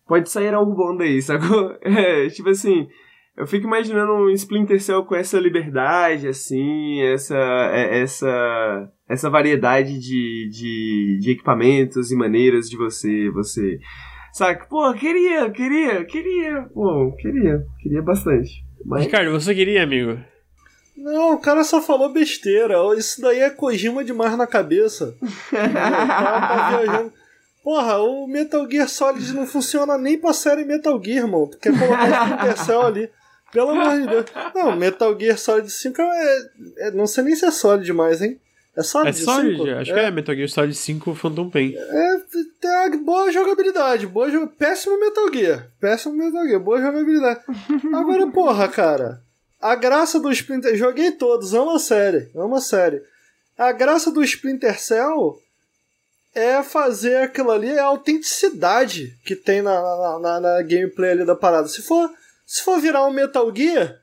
pode 0.09 0.31
sair 0.31 0.53
algo 0.55 0.75
bom 0.75 0.97
daí, 0.97 1.21
sacou? 1.23 1.77
É, 1.83 2.29
tipo 2.29 2.49
assim. 2.49 2.89
Eu 3.37 3.47
fico 3.47 3.69
imaginando 3.69 4.15
um 4.15 4.31
Splinter 4.31 4.83
Cell 4.83 5.05
com 5.05 5.15
essa 5.15 5.39
liberdade, 5.39 6.27
assim, 6.27 7.01
essa, 7.03 7.39
é, 7.73 8.01
essa, 8.01 8.91
essa 9.09 9.31
variedade 9.31 9.97
de, 9.97 10.49
de, 10.51 11.19
de 11.21 11.31
equipamentos 11.31 12.11
e 12.11 12.17
maneiras 12.17 12.69
de 12.69 12.77
você, 12.77 13.31
você, 13.31 13.79
sabe? 14.33 14.69
Pô, 14.69 14.93
queria, 14.93 15.49
queria, 15.53 16.05
queria, 16.05 16.63
pô, 16.75 17.15
queria, 17.17 17.63
queria 17.81 18.03
bastante. 18.03 18.51
Mas... 18.85 19.05
Ricardo, 19.05 19.31
você 19.31 19.55
queria, 19.55 19.85
amigo? 19.85 20.19
Não, 20.97 21.35
o 21.35 21.39
cara 21.39 21.63
só 21.63 21.81
falou 21.81 22.13
besteira. 22.13 22.75
Isso 22.97 23.21
daí 23.21 23.39
é 23.39 23.51
Kojima 23.51 24.05
demais 24.05 24.37
na 24.37 24.49
cabeça. 24.49 25.17
tá 25.51 26.71
viajando. 26.71 27.13
Porra, 27.69 27.99
o 27.99 28.27
Metal 28.27 28.67
Gear 28.71 28.89
Solid 28.89 29.31
não 29.35 29.47
funciona 29.47 29.99
nem 29.99 30.17
pra 30.19 30.33
série 30.33 30.65
Metal 30.65 30.99
Gear, 31.05 31.27
irmão. 31.27 31.47
Tu 31.47 31.59
quer 31.59 31.79
colocar 31.79 32.09
o 32.09 32.25
Splinter 32.25 32.57
Cell 32.65 32.81
ali. 32.81 33.11
Pelo 33.53 33.73
amor 33.73 34.01
de 34.01 34.07
Deus. 34.07 34.25
Não, 34.55 34.75
Metal 34.75 35.21
Gear 35.21 35.37
Solid 35.37 35.71
5 35.71 36.01
é, 36.01 36.39
é, 36.79 36.91
Não 36.93 37.07
sei 37.07 37.25
nem 37.25 37.37
se 37.37 37.45
é 37.45 37.51
Solid 37.51 37.85
demais, 37.85 38.23
hein? 38.23 38.41
É 38.75 38.83
Solid? 38.83 39.11
É 39.11 39.13
Solid, 39.13 39.59
5? 39.59 39.71
acho 39.81 39.91
é. 39.91 39.95
que 39.95 40.01
é 40.01 40.11
Metal 40.11 40.35
Gear 40.35 40.49
Solid 40.49 40.75
5 40.75 41.15
Phantom 41.15 41.51
Pain. 41.51 41.75
É, 41.77 42.23
tem 42.59 43.05
boa 43.05 43.31
jogabilidade, 43.31 44.07
boa 44.07 44.31
jo... 44.31 44.47
péssimo 44.47 44.99
Metal 44.99 45.31
Gear. 45.31 45.71
Péssimo 45.79 46.15
Metal 46.17 46.47
Gear, 46.47 46.61
boa 46.61 46.81
jogabilidade. 46.81 47.41
Agora, 47.93 48.27
porra, 48.33 48.67
cara. 48.69 49.21
A 49.61 49.75
graça 49.75 50.19
do 50.19 50.33
Splinter. 50.33 50.75
Joguei 50.75 51.11
todos, 51.11 51.53
amo 51.53 51.73
a 51.73 51.79
série. 51.79 52.31
Amo 52.35 52.55
a 52.55 52.63
série. 52.63 53.03
A 53.59 53.73
graça 53.73 54.11
do 54.11 54.25
Splinter 54.25 54.81
Cell 54.81 55.37
é 56.35 56.63
fazer 56.63 57.17
aquilo 57.17 57.51
ali, 57.51 57.69
é 57.69 57.79
a 57.79 57.87
autenticidade 57.87 59.19
que 59.25 59.35
tem 59.35 59.63
na, 59.63 59.81
na, 59.81 60.19
na, 60.19 60.41
na 60.41 60.63
gameplay 60.63 61.13
ali 61.13 61.25
da 61.25 61.35
parada. 61.35 61.69
Se 61.69 61.83
for 61.83 62.11
se 62.47 62.63
for 62.63 62.81
virar 62.81 63.07
um 63.07 63.13
Metal 63.13 63.55
Gear, 63.55 64.01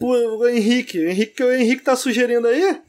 o 0.00 0.46
Henrique, 0.46 0.98
Henrique, 0.98 1.42
o 1.42 1.52
Henrique 1.52 1.82
tá 1.82 1.96
sugerindo 1.96 2.46
aí, 2.46 2.80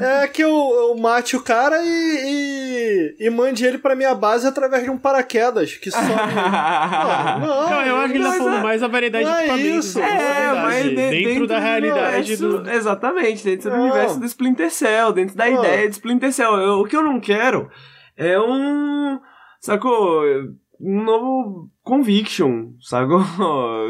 é 0.00 0.28
que 0.28 0.42
eu, 0.42 0.50
eu 0.50 0.96
mate 0.96 1.36
o 1.36 1.42
cara 1.42 1.80
e, 1.82 3.16
e, 3.18 3.26
e, 3.26 3.30
mande 3.30 3.64
ele 3.64 3.78
pra 3.78 3.94
minha 3.94 4.14
base 4.14 4.46
através 4.46 4.84
de 4.84 4.90
um 4.90 4.98
paraquedas 4.98 5.74
que 5.74 5.90
sobe. 5.90 6.06
não, 6.06 7.46
não, 7.46 7.70
não, 7.70 7.82
eu 7.82 7.96
acho 7.96 8.12
que 8.12 8.18
ele 8.18 8.24
tá 8.24 8.32
falando 8.32 8.58
é, 8.58 8.62
mais 8.62 8.82
a 8.82 8.88
variedade 8.88 9.24
de 9.24 9.30
é 9.30 9.38
equipamentos. 9.38 9.86
Isso, 9.86 10.00
é, 10.00 10.52
mas 10.54 10.82
de, 10.82 10.94
dentro, 10.94 11.24
dentro, 11.24 11.46
da 11.46 11.58
realidade 11.58 12.36
do. 12.36 12.70
Exatamente, 12.70 13.44
dentro 13.44 13.70
do 13.70 13.76
universo 13.76 14.20
do 14.20 14.26
Splinter 14.26 14.70
Cell, 14.70 15.12
dentro 15.12 15.36
da 15.36 15.48
ideia 15.48 15.88
de 15.88 15.94
Splinter 15.94 16.32
Cell. 16.32 16.54
Eu, 16.56 16.80
o 16.80 16.84
que 16.86 16.96
eu 16.96 17.02
não 17.02 17.20
quero 17.20 17.70
é 18.16 18.38
um. 18.38 19.18
Sacou? 19.60 20.22
Um 20.80 21.02
novo 21.02 21.70
Conviction, 21.82 22.70
sabe? 22.80 23.12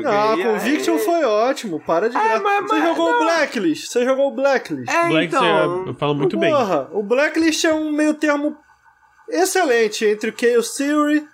Ah, 0.02 0.34
Conviction 0.42 0.94
é... 0.94 0.98
foi 0.98 1.24
ótimo, 1.24 1.80
para 1.80 2.08
de 2.08 2.16
é, 2.16 2.38
mas, 2.38 2.68
Você 2.68 2.80
jogou 2.80 3.10
o 3.10 3.18
Blacklist? 3.18 3.86
Você 3.90 4.04
jogou 4.04 4.28
o 4.28 4.34
Blacklist? 4.34 4.90
É, 4.90 5.08
Blacklist 5.08 5.34
então... 5.34 5.86
eu 5.86 5.94
falo 5.94 6.14
muito 6.14 6.38
Porra, 6.38 6.84
bem. 6.84 6.98
O 6.98 7.02
Blacklist 7.02 7.64
é 7.64 7.74
um 7.74 7.92
meio 7.92 8.14
termo 8.14 8.56
excelente 9.28 10.06
entre 10.06 10.30
o 10.30 10.34
Chaos 10.36 10.74
Theory 10.74 11.26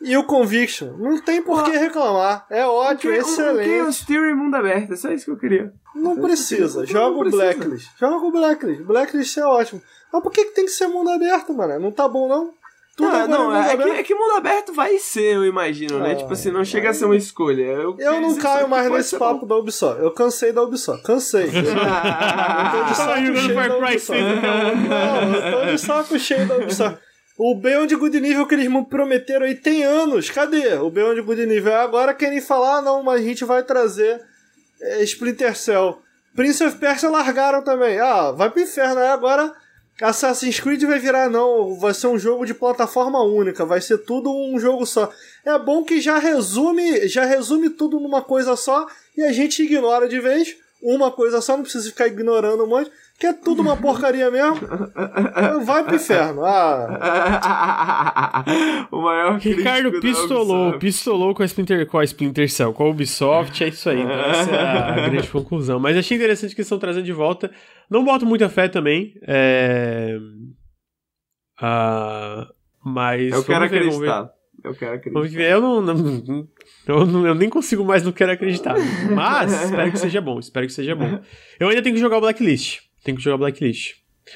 e 0.00 0.16
o 0.16 0.24
Conviction. 0.24 0.96
Não 0.96 1.20
tem 1.20 1.42
por 1.42 1.64
que 1.64 1.72
reclamar. 1.72 2.46
É 2.48 2.64
ótimo, 2.64 3.12
é 3.12 3.18
excelente. 3.18 3.68
O 3.68 3.84
Chaos 3.84 4.04
Theory 4.04 4.34
mundo 4.34 4.54
aberto, 4.54 4.92
é 4.92 4.96
só 4.96 5.10
isso 5.10 5.24
que 5.24 5.30
eu 5.32 5.38
queria. 5.38 5.72
Não 5.94 6.16
precisa, 6.16 6.86
joga 6.86 7.18
o 7.18 7.30
Blacklist. 7.30 7.88
Joga 7.98 8.26
o 8.26 8.30
Blacklist. 8.30 8.82
Blacklist 8.82 9.36
é 9.36 9.44
ótimo. 9.44 9.82
Mas 10.12 10.22
por 10.22 10.30
que, 10.30 10.44
que 10.44 10.54
tem 10.54 10.64
que 10.64 10.70
ser 10.70 10.86
mundo 10.86 11.10
aberto, 11.10 11.52
mano? 11.52 11.78
Não 11.80 11.90
tá 11.90 12.06
bom, 12.06 12.28
não? 12.28 12.52
Tudo 12.94 13.10
não, 13.26 13.50
não 13.50 13.56
é, 13.56 13.74
que, 13.74 13.82
é, 13.82 14.02
que, 14.02 14.14
mundo 14.14 14.36
aberto 14.36 14.74
vai 14.74 14.98
ser, 14.98 15.36
eu 15.36 15.46
imagino, 15.46 15.98
né? 15.98 16.14
tipo 16.14 16.30
assim, 16.30 16.50
não 16.50 16.62
chega 16.62 16.90
a 16.90 16.94
ser 16.94 17.06
uma 17.06 17.16
escolha. 17.16 17.62
Eu, 17.62 17.96
eu 17.98 18.20
não 18.20 18.36
caio 18.36 18.68
mais 18.68 18.90
nesse 18.90 19.18
papo 19.18 19.40
bom. 19.40 19.46
da 19.46 19.56
Ubisoft. 19.56 20.02
Eu 20.02 20.10
cansei 20.10 20.52
da 20.52 20.62
Ubisoft. 20.62 21.02
Cansei. 21.02 21.46
eu 21.48 21.62
tô 22.72 22.84
de 22.84 22.96
saco 22.96 23.34
cheio 23.34 23.68
da 23.68 23.76
Ubisoft. 23.78 24.22
Não, 24.88 25.34
eu 25.34 25.58
tô 25.58 25.72
de 25.72 25.78
saco 25.78 26.18
cheio 26.18 26.46
da 26.46 26.56
Ubisoft. 26.56 26.98
O 27.38 27.54
Beyond 27.54 27.96
Good 27.96 28.20
Nível 28.20 28.46
que 28.46 28.54
eles 28.54 28.68
me 28.68 28.84
prometeram 28.84 29.46
aí 29.46 29.54
tem 29.54 29.84
anos. 29.84 30.28
Cadê 30.28 30.74
o 30.74 30.90
Beyond 30.90 31.22
Good 31.22 31.46
Nível? 31.46 31.74
Agora 31.76 32.12
querem 32.12 32.42
falar, 32.42 32.76
ah, 32.76 32.82
não, 32.82 33.02
mas 33.02 33.22
a 33.22 33.24
gente 33.24 33.44
vai 33.44 33.62
trazer 33.62 34.20
é, 34.82 35.02
Splinter 35.04 35.56
Cell. 35.56 35.98
Prince 36.36 36.62
of 36.62 36.76
Persia 36.76 37.08
largaram 37.08 37.62
também. 37.62 37.98
Ah, 37.98 38.32
vai 38.32 38.50
pro 38.50 38.60
inferno. 38.60 39.00
Aí 39.00 39.08
agora 39.08 39.50
Assassin's 40.02 40.58
Creed 40.58 40.82
vai 40.82 40.98
virar, 40.98 41.30
não, 41.30 41.78
vai 41.78 41.94
ser 41.94 42.08
um 42.08 42.18
jogo 42.18 42.44
de 42.44 42.52
plataforma 42.52 43.22
única, 43.22 43.64
vai 43.64 43.80
ser 43.80 43.98
tudo 43.98 44.30
um 44.30 44.58
jogo 44.58 44.84
só. 44.84 45.12
É 45.44 45.56
bom 45.58 45.84
que 45.84 46.00
já 46.00 46.18
resume, 46.18 47.08
já 47.08 47.24
resume 47.24 47.70
tudo 47.70 48.00
numa 48.00 48.20
coisa 48.20 48.56
só 48.56 48.86
e 49.16 49.22
a 49.22 49.32
gente 49.32 49.62
ignora 49.62 50.08
de 50.08 50.18
vez. 50.18 50.56
Uma 50.82 51.12
coisa 51.12 51.40
só, 51.40 51.56
não 51.56 51.62
precisa 51.62 51.88
ficar 51.88 52.08
ignorando 52.08 52.64
um 52.64 52.66
monte, 52.66 52.90
que 53.22 53.26
é 53.28 53.32
tudo 53.32 53.62
uma 53.62 53.76
porcaria 53.76 54.28
mesmo. 54.32 54.56
Vai 55.64 55.84
pro 55.84 55.94
inferno. 55.94 56.44
Ah. 56.44 56.84
o 58.90 59.00
maior 59.00 59.38
Ricardo 59.38 60.00
pistolou, 60.00 60.76
pistolou 60.76 61.32
com 61.32 61.44
a 61.44 61.46
Splinter, 61.46 61.86
com 61.86 61.98
a 61.98 62.04
Splinter 62.04 62.50
Cell, 62.50 62.72
com 62.72 62.82
a 62.82 62.88
Ubisoft, 62.88 63.62
é 63.62 63.68
isso 63.68 63.88
aí. 63.88 64.00
Então 64.00 64.12
essa 64.12 64.50
é 64.50 64.60
a 64.60 65.08
grande 65.08 65.28
conclusão. 65.30 65.78
Mas 65.78 65.96
achei 65.96 66.16
interessante 66.16 66.52
que 66.52 66.62
eles 66.62 66.66
estão 66.66 66.80
trazendo 66.80 67.04
de 67.04 67.12
volta. 67.12 67.48
Não 67.88 68.04
boto 68.04 68.26
muita 68.26 68.48
fé 68.48 68.66
também. 68.66 69.14
É... 69.22 70.18
Ah, 71.60 72.48
mas. 72.84 73.32
Eu 73.32 73.44
quero 73.44 73.68
ver, 73.68 73.76
acreditar. 73.86 74.32
Eu 74.64 74.74
quero 74.74 74.94
acreditar. 74.96 75.42
Eu 75.44 75.60
não, 75.60 75.80
não, 75.80 76.48
eu, 76.88 77.06
não, 77.06 77.24
eu 77.24 77.36
nem 77.36 77.48
consigo 77.48 77.84
mais, 77.84 78.02
não 78.02 78.10
quero 78.10 78.32
acreditar. 78.32 78.74
Mas 79.14 79.62
espero 79.62 79.92
que 79.92 79.98
seja 80.00 80.20
bom, 80.20 80.40
espero 80.40 80.66
que 80.66 80.72
seja 80.72 80.96
bom. 80.96 81.20
Eu 81.60 81.68
ainda 81.68 81.82
tenho 81.82 81.94
que 81.94 82.00
jogar 82.00 82.18
o 82.18 82.20
Blacklist. 82.20 82.90
Tenho 83.02 83.16
que 83.16 83.22
jogar 83.22 83.36
Blacklist. 83.38 83.94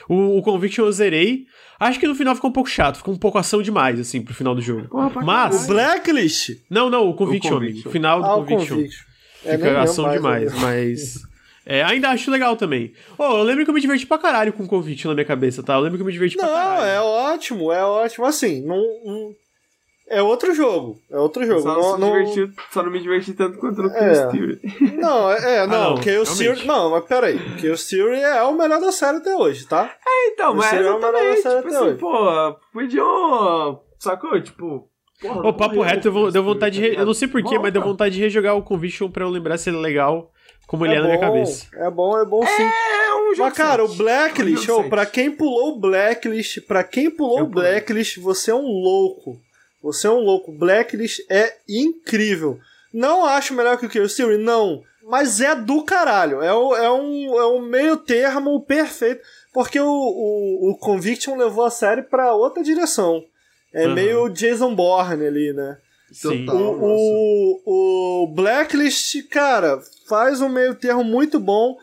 O, 0.08 0.38
o 0.38 0.42
Conviction 0.42 0.84
eu 0.84 0.92
zerei. 0.92 1.46
Acho 1.78 2.00
que 2.00 2.06
no 2.06 2.14
final 2.14 2.34
ficou 2.34 2.50
um 2.50 2.52
pouco 2.52 2.70
chato, 2.70 2.96
ficou 2.96 3.14
um 3.14 3.18
pouco 3.18 3.38
ação 3.38 3.62
demais, 3.62 4.00
assim, 4.00 4.22
pro 4.22 4.34
final 4.34 4.54
do 4.54 4.62
jogo. 4.62 4.88
Porra, 4.88 5.22
Mas. 5.22 5.64
O 5.64 5.66
Blacklist? 5.68 6.50
Não, 6.70 6.88
não, 6.88 7.08
o 7.08 7.14
Conviction, 7.14 7.56
o, 7.56 7.60
Conviction. 7.60 7.88
o 7.88 7.92
final 7.92 8.20
do 8.20 8.26
ah, 8.26 8.34
Conviction. 8.34 8.76
Conviction. 8.76 9.04
É, 9.44 9.56
Fica 9.56 9.82
ação 9.82 10.10
demais, 10.10 10.52
mas. 10.54 11.22
É, 11.68 11.82
ainda 11.82 12.10
acho 12.10 12.30
legal 12.30 12.56
também. 12.56 12.92
Oh, 13.18 13.38
eu 13.38 13.42
lembro 13.42 13.64
que 13.64 13.70
eu 13.70 13.74
me 13.74 13.80
diverti 13.80 14.06
pra 14.06 14.18
caralho 14.18 14.52
com 14.52 14.62
o 14.62 14.68
Conviction 14.68 15.08
na 15.08 15.16
minha 15.16 15.24
cabeça, 15.24 15.64
tá? 15.64 15.74
Eu 15.74 15.80
lembro 15.80 15.98
que 15.98 16.02
eu 16.02 16.06
me 16.06 16.12
diverti 16.12 16.36
não, 16.36 16.44
pra 16.44 16.54
caralho. 16.54 16.80
Não, 16.80 16.86
é 16.86 17.00
ótimo, 17.00 17.72
é 17.72 17.84
ótimo. 17.84 18.24
Assim, 18.24 18.64
não, 18.64 18.76
não 19.04 19.34
é 20.08 20.22
outro 20.22 20.54
jogo. 20.54 21.00
É 21.10 21.18
outro 21.18 21.44
jogo. 21.44 21.62
Só 21.62 21.74
não, 21.74 21.98
não, 21.98 22.24
diverti, 22.24 22.54
só 22.70 22.82
não 22.82 22.90
me 22.90 23.00
diverti 23.00 23.32
tanto 23.34 23.58
quanto 23.58 23.82
no 23.82 23.90
é. 23.90 24.14
Chaos 24.14 24.32
Theory. 24.32 24.60
Não, 24.96 25.30
é, 25.30 25.56
é 25.56 25.66
não, 25.66 25.76
ah, 25.76 25.90
não 25.90 26.02
Chaos 26.02 26.38
Theory. 26.38 26.66
Não, 26.66 26.90
mas 26.90 27.04
peraí. 27.04 27.38
Chaos 27.58 27.88
Theory 27.88 28.20
é 28.20 28.42
o 28.42 28.56
melhor 28.56 28.80
da 28.80 28.92
série 28.92 29.18
até 29.18 29.34
hoje, 29.34 29.66
tá? 29.66 29.90
É, 30.06 30.28
então, 30.28 30.54
mas 30.54 30.72
é 30.72 30.90
o 30.90 31.00
melhor 31.00 31.12
da 31.12 31.36
série 31.36 31.56
tipo 31.56 31.68
até 31.68 31.76
assim, 31.76 31.86
hoje. 31.86 31.98
pô, 31.98 32.56
podiam. 32.72 33.80
Sacou? 33.98 34.40
Tipo. 34.40 34.88
Porra, 35.20 35.52
papo 35.54 35.80
reto, 35.80 36.10
deu, 36.10 36.30
deu 36.30 36.44
vontade 36.44 36.76
de. 36.76 36.82
Re... 36.82 36.96
Eu 36.96 37.06
não 37.06 37.14
sei 37.14 37.26
porquê, 37.26 37.58
mas 37.58 37.72
deu 37.72 37.82
vontade 37.82 38.14
de 38.14 38.20
rejogar 38.20 38.54
o 38.54 38.62
Conviction 38.62 39.10
pra 39.10 39.24
eu 39.24 39.30
lembrar 39.30 39.58
se 39.58 39.70
ele 39.70 39.78
é 39.78 39.80
legal 39.80 40.30
como 40.66 40.84
ele 40.84 40.94
é, 40.94 40.98
é 40.98 41.00
na 41.00 41.06
minha 41.06 41.20
cabeça. 41.20 41.66
É 41.74 41.90
bom, 41.90 42.18
é 42.18 42.24
bom 42.24 42.44
sim. 42.44 42.62
É 42.62 43.14
um 43.14 43.34
jogo 43.34 43.48
Mas, 43.48 43.56
cara, 43.56 43.84
o 43.84 43.88
Blacklist, 43.88 44.68
oh, 44.68 44.84
pra 44.84 45.06
quem 45.06 45.30
pulou 45.30 45.76
o 45.76 45.80
Blacklist, 45.80 46.60
pra 46.66 46.82
quem 46.82 47.10
pulou 47.10 47.42
o 47.42 47.46
Blacklist, 47.46 48.18
você 48.18 48.50
é 48.50 48.54
um 48.54 48.66
louco. 48.66 49.40
Você 49.86 50.08
é 50.08 50.10
um 50.10 50.20
louco. 50.20 50.50
Blacklist 50.50 51.20
é 51.30 51.56
incrível. 51.68 52.58
Não 52.92 53.24
acho 53.24 53.54
melhor 53.54 53.78
que 53.78 53.86
o 53.86 53.90
Chaos 53.90 54.16
Theory, 54.16 54.38
não. 54.38 54.82
Mas 55.04 55.40
é 55.40 55.54
do 55.54 55.84
caralho. 55.84 56.42
É, 56.42 56.52
o, 56.52 56.74
é, 56.74 56.90
um, 56.90 57.38
é 57.38 57.46
um 57.46 57.62
meio 57.62 57.96
termo 57.96 58.60
perfeito. 58.62 59.22
Porque 59.52 59.78
o, 59.78 59.86
o, 59.86 60.70
o 60.70 60.78
Conviction 60.78 61.36
levou 61.36 61.64
a 61.64 61.70
série 61.70 62.02
pra 62.02 62.34
outra 62.34 62.62
direção. 62.62 63.22
É 63.72 63.86
uhum. 63.86 63.94
meio 63.94 64.28
Jason 64.28 64.74
Bourne 64.74 65.26
ali, 65.26 65.52
né? 65.52 65.78
Sim. 66.10 66.48
O, 66.48 67.60
o, 67.64 68.22
o 68.24 68.26
Blacklist, 68.28 69.28
cara, 69.28 69.80
faz 70.08 70.40
um 70.40 70.48
meio 70.48 70.74
termo 70.74 71.04
muito 71.04 71.38
bom. 71.38 71.76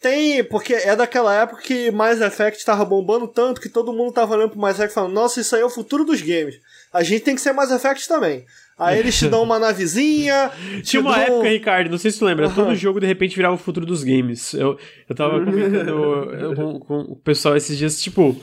Tem, 0.00 0.42
porque 0.44 0.74
é 0.74 0.94
daquela 0.96 1.34
época 1.34 1.62
que 1.62 1.90
Mass 1.90 2.20
Effect 2.20 2.64
tava 2.64 2.84
bombando 2.84 3.28
tanto 3.28 3.60
que 3.60 3.68
todo 3.68 3.92
mundo 3.92 4.12
tava 4.12 4.34
olhando 4.34 4.50
pro 4.50 4.60
Mass 4.60 4.74
Effect 4.74 4.94
falando, 4.94 5.14
nossa, 5.14 5.40
isso 5.40 5.54
aí 5.54 5.62
é 5.62 5.64
o 5.64 5.70
futuro 5.70 6.04
dos 6.04 6.20
games 6.20 6.60
a 6.94 7.02
gente 7.02 7.24
tem 7.24 7.34
que 7.34 7.40
ser 7.40 7.52
Mass 7.52 7.72
Effect 7.72 8.06
também. 8.06 8.46
Aí 8.78 9.00
eles 9.00 9.18
te 9.18 9.28
dão 9.28 9.42
uma 9.42 9.58
navezinha. 9.58 10.50
Tinha 10.82 11.00
uma 11.00 11.14
dão... 11.14 11.22
época, 11.22 11.48
Ricardo, 11.48 11.90
não 11.90 11.98
sei 11.98 12.12
se 12.12 12.20
tu 12.20 12.24
lembra, 12.24 12.46
uhum. 12.46 12.54
todo 12.54 12.74
jogo 12.76 13.00
de 13.00 13.06
repente 13.06 13.34
virava 13.34 13.56
o 13.56 13.58
futuro 13.58 13.84
dos 13.84 14.04
games. 14.04 14.54
Eu, 14.54 14.78
eu 15.08 15.14
tava 15.14 15.44
comentando 15.44 16.54
com, 16.54 16.78
com 16.78 17.00
o 17.00 17.16
pessoal 17.16 17.56
esses 17.56 17.76
dias, 17.76 18.00
tipo, 18.00 18.36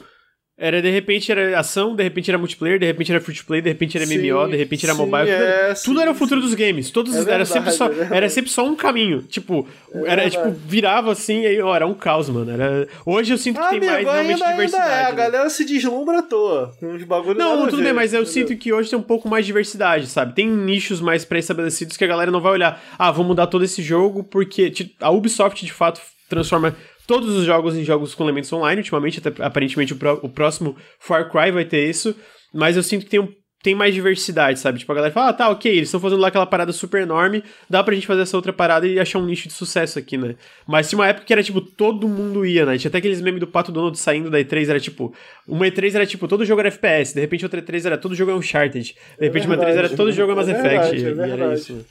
era, 0.61 0.79
de 0.79 0.91
repente 0.91 1.31
era 1.31 1.59
ação, 1.59 1.95
de 1.95 2.03
repente 2.03 2.29
era 2.29 2.37
multiplayer, 2.37 2.77
de 2.77 2.85
repente 2.85 3.11
era 3.11 3.19
free 3.19 3.35
to 3.35 3.43
play, 3.45 3.61
de 3.61 3.69
repente 3.69 3.97
era 3.97 4.05
sim, 4.05 4.15
MMO, 4.15 4.47
de 4.47 4.57
repente 4.57 4.85
era 4.85 4.93
sim, 4.93 4.99
mobile. 4.99 5.27
É, 5.27 5.63
tudo, 5.65 5.75
sim, 5.75 5.85
tudo, 5.85 6.01
era 6.01 6.11
o 6.11 6.13
futuro 6.13 6.39
dos 6.39 6.53
games. 6.53 6.91
Todos 6.91 7.15
é 7.15 7.31
era, 7.31 7.45
sempre 7.45 7.71
só, 7.71 7.87
é 7.87 8.07
era 8.11 8.29
sempre 8.29 8.51
só 8.51 8.63
um 8.63 8.75
caminho. 8.75 9.23
Tipo, 9.23 9.67
é 9.91 10.11
era 10.11 10.29
tipo, 10.29 10.51
virava 10.51 11.13
assim 11.13 11.41
e 11.41 11.47
aí, 11.47 11.61
ó, 11.61 11.75
era 11.75 11.87
um 11.87 11.95
caos, 11.95 12.29
mano. 12.29 12.51
Era... 12.51 12.87
Hoje 13.03 13.33
eu 13.33 13.39
sinto 13.39 13.59
que 13.59 13.65
ah, 13.65 13.69
tem 13.69 13.79
amigo, 13.79 13.91
mais 13.91 14.05
realmente 14.05 14.43
ainda, 14.43 14.51
diversidade. 14.51 14.83
Ainda 14.83 14.99
é, 14.99 15.03
né? 15.03 15.09
a 15.09 15.11
galera 15.11 15.49
se 15.49 15.65
deslumbra 15.65 16.19
à 16.19 16.21
toa. 16.21 16.75
Uns 16.79 17.03
bagulho 17.05 17.39
Não, 17.39 17.67
tudo 17.67 17.81
bem, 17.81 17.91
mas 17.91 18.13
eu 18.13 18.21
entendeu? 18.21 18.47
sinto 18.47 18.55
que 18.55 18.71
hoje 18.71 18.87
tem 18.87 18.99
um 18.99 19.03
pouco 19.03 19.27
mais 19.27 19.43
diversidade, 19.43 20.05
sabe? 20.05 20.35
Tem 20.35 20.47
nichos 20.47 21.01
mais 21.01 21.25
pré-estabelecidos 21.25 21.97
que 21.97 22.03
a 22.03 22.07
galera 22.07 22.29
não 22.29 22.39
vai 22.39 22.51
olhar, 22.51 22.79
ah, 22.99 23.09
vou 23.09 23.25
mudar 23.25 23.47
todo 23.47 23.65
esse 23.65 23.81
jogo 23.81 24.23
porque 24.23 24.71
a 24.99 25.09
Ubisoft 25.09 25.65
de 25.65 25.73
fato 25.73 25.99
transforma 26.29 26.75
todos 27.11 27.35
os 27.35 27.43
jogos 27.43 27.75
em 27.75 27.83
jogos 27.83 28.15
com 28.15 28.23
elementos 28.23 28.53
online. 28.53 28.79
Ultimamente, 28.79 29.19
até, 29.19 29.43
aparentemente, 29.43 29.91
o, 29.91 29.97
pro, 29.97 30.17
o, 30.23 30.29
próximo 30.29 30.77
Far 30.97 31.29
Cry 31.29 31.51
vai 31.51 31.65
ter 31.65 31.89
isso. 31.89 32.15
Mas 32.53 32.77
eu 32.77 32.83
sinto 32.83 33.03
que 33.03 33.11
tem, 33.11 33.19
um, 33.19 33.27
tem 33.61 33.75
mais 33.75 33.93
diversidade, 33.93 34.57
sabe? 34.61 34.79
Tipo, 34.79 34.93
a 34.93 34.95
galera 34.95 35.13
fala, 35.13 35.27
ah, 35.27 35.33
tá, 35.33 35.49
ok, 35.49 35.69
eles 35.69 35.89
estão 35.89 35.99
fazendo 35.99 36.21
lá 36.21 36.29
aquela 36.29 36.45
parada 36.45 36.71
super 36.71 37.01
enorme, 37.01 37.43
dá 37.69 37.83
pra 37.83 37.93
gente 37.93 38.07
fazer 38.07 38.21
essa 38.21 38.37
outra 38.37 38.53
parada 38.53 38.87
e 38.87 38.97
achar 38.97 39.19
um 39.19 39.25
nicho 39.25 39.49
de 39.49 39.53
sucesso 39.53 39.99
aqui, 39.99 40.17
né? 40.17 40.35
Mas 40.65 40.87
tinha 40.87 40.99
uma 40.99 41.07
época 41.07 41.25
que 41.25 41.33
era, 41.33 41.43
tipo, 41.43 41.59
todo 41.59 42.07
mundo 42.07 42.45
ia, 42.45 42.65
né? 42.65 42.77
Tinha 42.77 42.87
até 42.87 42.99
aqueles 42.99 43.19
memes 43.19 43.41
do 43.41 43.47
Pato 43.47 43.73
Donald 43.73 43.99
saindo 43.99 44.29
da 44.29 44.39
E3, 44.39 44.69
era 44.69 44.79
tipo, 44.79 45.13
uma 45.45 45.65
E3 45.65 45.93
era 45.95 46.05
tipo, 46.05 46.29
todo 46.29 46.45
jogo 46.45 46.61
era 46.61 46.69
FPS, 46.69 47.13
de 47.13 47.19
repente 47.19 47.43
outra 47.43 47.61
E3 47.61 47.87
era 47.87 47.97
todo 47.97 48.15
jogo 48.15 48.31
é 48.31 48.35
Uncharted, 48.35 48.95
de 49.19 49.25
repente 49.25 49.43
é 49.43 49.49
uma 49.49 49.57
E3 49.57 49.67
era 49.75 49.89
todo 49.89 50.13
jogo 50.13 50.31
é 50.31 50.35
Mass 50.35 50.47
Effect, 50.47 50.95
é 50.95 51.03
verdade, 51.03 51.29
e, 51.29 51.33
era 51.33 51.53
isso. 51.53 51.85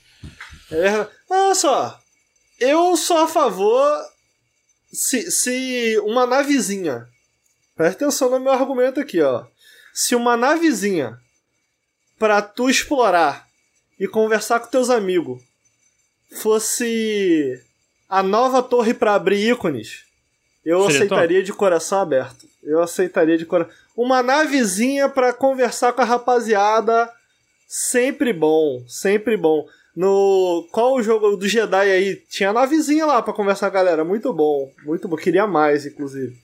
É, 0.73 1.07
olha 1.29 1.55
só, 1.55 1.99
eu 2.59 2.97
sou 2.97 3.19
a 3.19 3.29
favor 3.29 3.99
se, 4.93 5.31
se 5.31 5.99
uma 6.01 6.27
navezinha. 6.27 7.07
Presta 7.77 8.05
atenção 8.05 8.31
no 8.31 8.41
meu 8.41 8.53
argumento 8.53 9.01
aqui, 9.01 9.21
ó. 9.21 9.45
Se 9.95 10.15
uma 10.15 10.37
navezinha 10.37 11.19
para 12.19 12.43
tu 12.43 12.69
explorar 12.69 13.47
e 13.99 14.07
conversar 14.07 14.61
com 14.61 14.69
teus 14.69 14.91
amigos 14.91 15.41
fosse 16.33 17.61
a 18.09 18.23
nova 18.23 18.63
torre 18.63 18.95
para 18.95 19.15
abrir 19.15 19.51
ícones, 19.51 20.05
eu 20.65 20.83
Seria 20.83 20.97
aceitaria 20.99 21.39
top. 21.39 21.47
de 21.47 21.53
coração 21.53 22.01
aberto. 22.01 22.47
Eu 22.63 22.83
aceitaria 22.83 23.39
de 23.39 23.47
coração. 23.47 23.73
Uma 23.97 24.23
navezinha 24.23 25.09
para 25.09 25.33
conversar 25.33 25.93
com 25.93 26.03
a 26.03 26.05
rapaziada, 26.05 27.11
sempre 27.67 28.33
bom, 28.33 28.85
sempre 28.87 29.37
bom. 29.37 29.67
No. 29.97 30.69
Qual 30.71 30.95
o 30.95 31.03
jogo 31.03 31.37
do 31.37 31.49
Jedi 31.49 31.91
aí? 31.91 32.17
Tinha 32.29 32.51
a 32.51 32.53
navezinha 32.53 33.07
lá 33.07 33.23
pra 33.23 33.33
conversar 33.33 33.71
com 33.71 33.77
a 33.77 33.81
galera. 33.81 34.05
Muito 34.05 34.33
bom. 34.33 34.71
Muito 34.85 35.09
bom. 35.09 35.17
Queria 35.17 35.47
mais, 35.47 35.87
inclusive. 35.87 36.37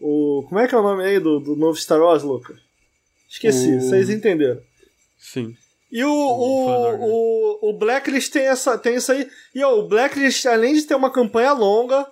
O. 0.00 0.44
Como 0.48 0.60
é 0.60 0.66
que 0.66 0.74
é 0.74 0.78
o 0.78 0.82
nome 0.82 1.04
aí 1.04 1.20
do, 1.20 1.38
do 1.40 1.56
novo 1.56 1.78
Star 1.78 2.00
Wars, 2.00 2.22
Lucas? 2.22 2.56
Esqueci, 3.28 3.76
o... 3.76 3.80
vocês 3.80 4.08
entenderam. 4.10 4.60
Sim. 5.18 5.56
E 5.90 6.02
o, 6.04 6.10
o, 6.10 6.94
o, 6.96 7.70
o, 7.70 7.72
Blacklist 7.72 8.32
tem, 8.32 8.46
essa, 8.46 8.76
tem 8.76 8.96
isso 8.96 9.12
aí. 9.12 9.28
E 9.54 9.62
ó, 9.62 9.78
o 9.78 9.86
Blacklist, 9.86 10.44
além 10.46 10.74
de 10.74 10.82
ter 10.82 10.94
uma 10.96 11.10
campanha 11.10 11.52
longa, 11.52 12.04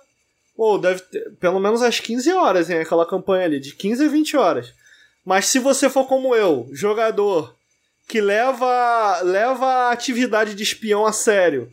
ou 0.55 0.79
deve 0.79 1.01
ter 1.01 1.31
pelo 1.35 1.59
menos 1.59 1.81
às 1.81 1.99
15 1.99 2.31
horas, 2.31 2.69
hein? 2.69 2.79
Aquela 2.79 3.05
campanha 3.05 3.45
ali, 3.45 3.59
de 3.59 3.75
15 3.75 4.05
a 4.05 4.07
20 4.07 4.37
horas. 4.37 4.73
Mas 5.25 5.47
se 5.47 5.59
você 5.59 5.89
for 5.89 6.07
como 6.07 6.35
eu, 6.35 6.69
jogador, 6.71 7.55
que 8.13 8.21
leva, 8.21 9.21
leva 9.23 9.65
a 9.65 9.91
atividade 9.91 10.53
de 10.53 10.61
espião 10.61 11.03
a 11.03 11.11
sério 11.11 11.71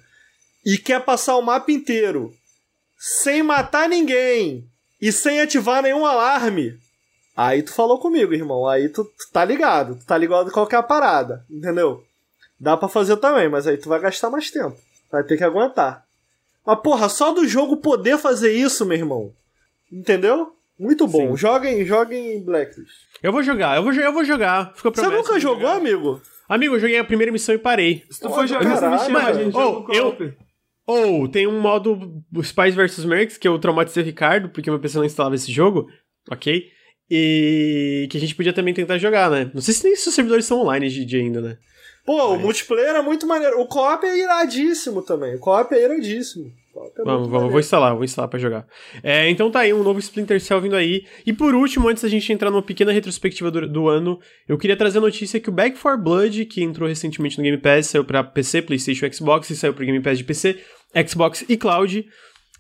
e 0.65 0.79
quer 0.79 1.05
passar 1.05 1.37
o 1.37 1.43
mapa 1.43 1.71
inteiro 1.71 2.35
sem 2.97 3.43
matar 3.43 3.87
ninguém 3.87 4.67
e 4.99 5.13
sem 5.13 5.39
ativar 5.39 5.83
nenhum 5.83 6.07
alarme, 6.07 6.79
aí 7.37 7.63
tu 7.63 7.75
falou 7.75 7.99
comigo, 7.99 8.33
irmão. 8.33 8.67
Aí 8.67 8.89
tu, 8.89 9.05
tu 9.05 9.31
tá 9.31 9.45
ligado. 9.45 9.97
Tu 9.97 10.07
tá 10.07 10.17
ligado 10.17 10.51
a 10.51 10.83
parada, 10.83 11.45
entendeu? 11.51 12.03
Dá 12.59 12.75
para 12.75 12.89
fazer 12.89 13.19
também, 13.19 13.51
mas 13.51 13.67
aí 13.67 13.77
tu 13.77 13.91
vai 13.91 14.01
gastar 14.01 14.31
mais 14.31 14.51
tempo. 14.51 14.79
Vai 15.13 15.23
ter 15.23 15.37
que 15.37 15.45
aguentar. 15.45 16.07
Mas 16.65 16.81
porra, 16.81 17.11
só 17.11 17.35
do 17.35 17.47
jogo 17.47 17.77
poder 17.77 18.17
fazer 18.17 18.55
isso, 18.55 18.87
meu 18.87 18.97
irmão. 18.97 19.35
Entendeu? 19.93 20.57
Muito 20.79 21.07
bom. 21.07 21.33
Sim. 21.33 21.37
Joguem, 21.37 21.85
joguem 21.85 22.43
Blacklist. 22.43 23.10
Eu 23.23 23.33
vou 23.33 23.43
jogar, 23.43 23.77
eu 23.77 23.83
vou, 23.83 23.93
eu 23.93 24.13
vou 24.13 24.25
jogar. 24.25 24.73
Fica 24.75 24.91
Você 24.91 25.09
nunca 25.09 25.39
jogou, 25.39 25.61
jogar. 25.61 25.77
amigo? 25.77 26.21
Amigo, 26.49 26.75
eu 26.75 26.81
joguei 26.81 26.99
a 26.99 27.05
primeira 27.05 27.31
missão 27.31 27.55
e 27.55 27.59
parei. 27.59 28.05
Se 28.11 28.21
tu 28.21 28.31
for 28.31 28.47
jogar 28.47 28.73
essa 28.73 28.91
missão, 28.91 29.17
a 29.17 29.33
gente 29.33 29.57
oh, 29.57 29.87
eu, 29.93 30.35
Ou, 30.87 31.23
oh, 31.23 31.29
tem 31.29 31.47
um 31.47 31.61
modo 31.61 32.23
Spies 32.43 32.75
vs 32.75 33.05
Mercs, 33.05 33.39
que 33.39 33.47
eu 33.47 33.59
traumatizei 33.59 34.03
o 34.03 34.07
Ricardo, 34.07 34.49
porque 34.49 34.71
meu 34.71 34.81
PC 34.81 34.99
não 34.99 35.05
instalava 35.05 35.35
esse 35.35 35.53
jogo, 35.53 35.89
ok? 36.31 36.65
E 37.11 38.09
que 38.11 38.17
a 38.17 38.21
gente 38.21 38.35
podia 38.35 38.53
também 38.53 38.73
tentar 38.73 38.99
jogar, 38.99 39.31
né? 39.31 39.51
Não 39.53 39.61
sei 39.61 39.75
se 39.75 39.85
nem 39.85 39.95
se 39.95 40.09
os 40.09 40.15
servidores 40.15 40.45
são 40.45 40.61
online 40.61 40.89
de 40.89 41.17
ainda, 41.17 41.41
né? 41.41 41.59
Pô, 42.05 42.31
Mas... 42.31 42.39
o 42.39 42.43
multiplayer 42.43 42.97
é 42.97 43.03
muito 43.03 43.27
maneiro. 43.27 43.61
O 43.61 43.67
co-op 43.67 44.05
é 44.05 44.19
iradíssimo 44.19 45.03
também. 45.03 45.37
O 45.37 45.39
co-op 45.39 45.73
é 45.75 45.85
iradíssimo. 45.85 46.53
É 46.97 47.05
vamos, 47.05 47.29
vamos, 47.29 47.51
vou 47.51 47.61
instalar, 47.61 47.95
vou 47.95 48.05
instalar 48.05 48.29
para 48.29 48.39
jogar. 48.39 48.67
É, 49.03 49.29
então 49.29 49.51
tá 49.51 49.61
aí, 49.61 49.73
um 49.73 49.83
novo 49.83 49.99
Splinter 49.99 50.41
Cell 50.41 50.61
vindo 50.61 50.77
aí. 50.77 51.05
E 51.27 51.33
por 51.33 51.55
último, 51.55 51.89
antes 51.89 52.03
da 52.03 52.09
gente 52.09 52.33
entrar 52.33 52.51
numa 52.51 52.63
pequena 52.63 52.93
retrospectiva 52.93 53.51
do, 53.51 53.69
do 53.69 53.89
ano, 53.89 54.19
eu 54.49 54.57
queria 54.59 54.77
trazer 54.77 54.99
a 54.99 55.01
notícia 55.01 55.41
que 55.41 55.49
o 55.49 55.53
Back 55.53 55.79
4 55.79 56.03
Blood, 56.03 56.45
que 56.47 56.63
entrou 56.63 56.89
recentemente 56.89 57.39
no 57.39 57.45
Game 57.45 57.59
Pass, 57.59 57.87
saiu 57.87 58.05
para 58.05 58.25
PC, 58.25 58.63
PlayStation, 58.63 59.13
Xbox 59.13 59.51
e 59.51 59.57
saiu 59.57 59.75
pro 59.75 59.85
Game 59.85 60.01
Pass 60.01 60.19
de 60.19 60.25
PC, 60.25 60.59
Xbox 61.07 61.45
e 61.49 61.57
Cloud. 61.57 62.07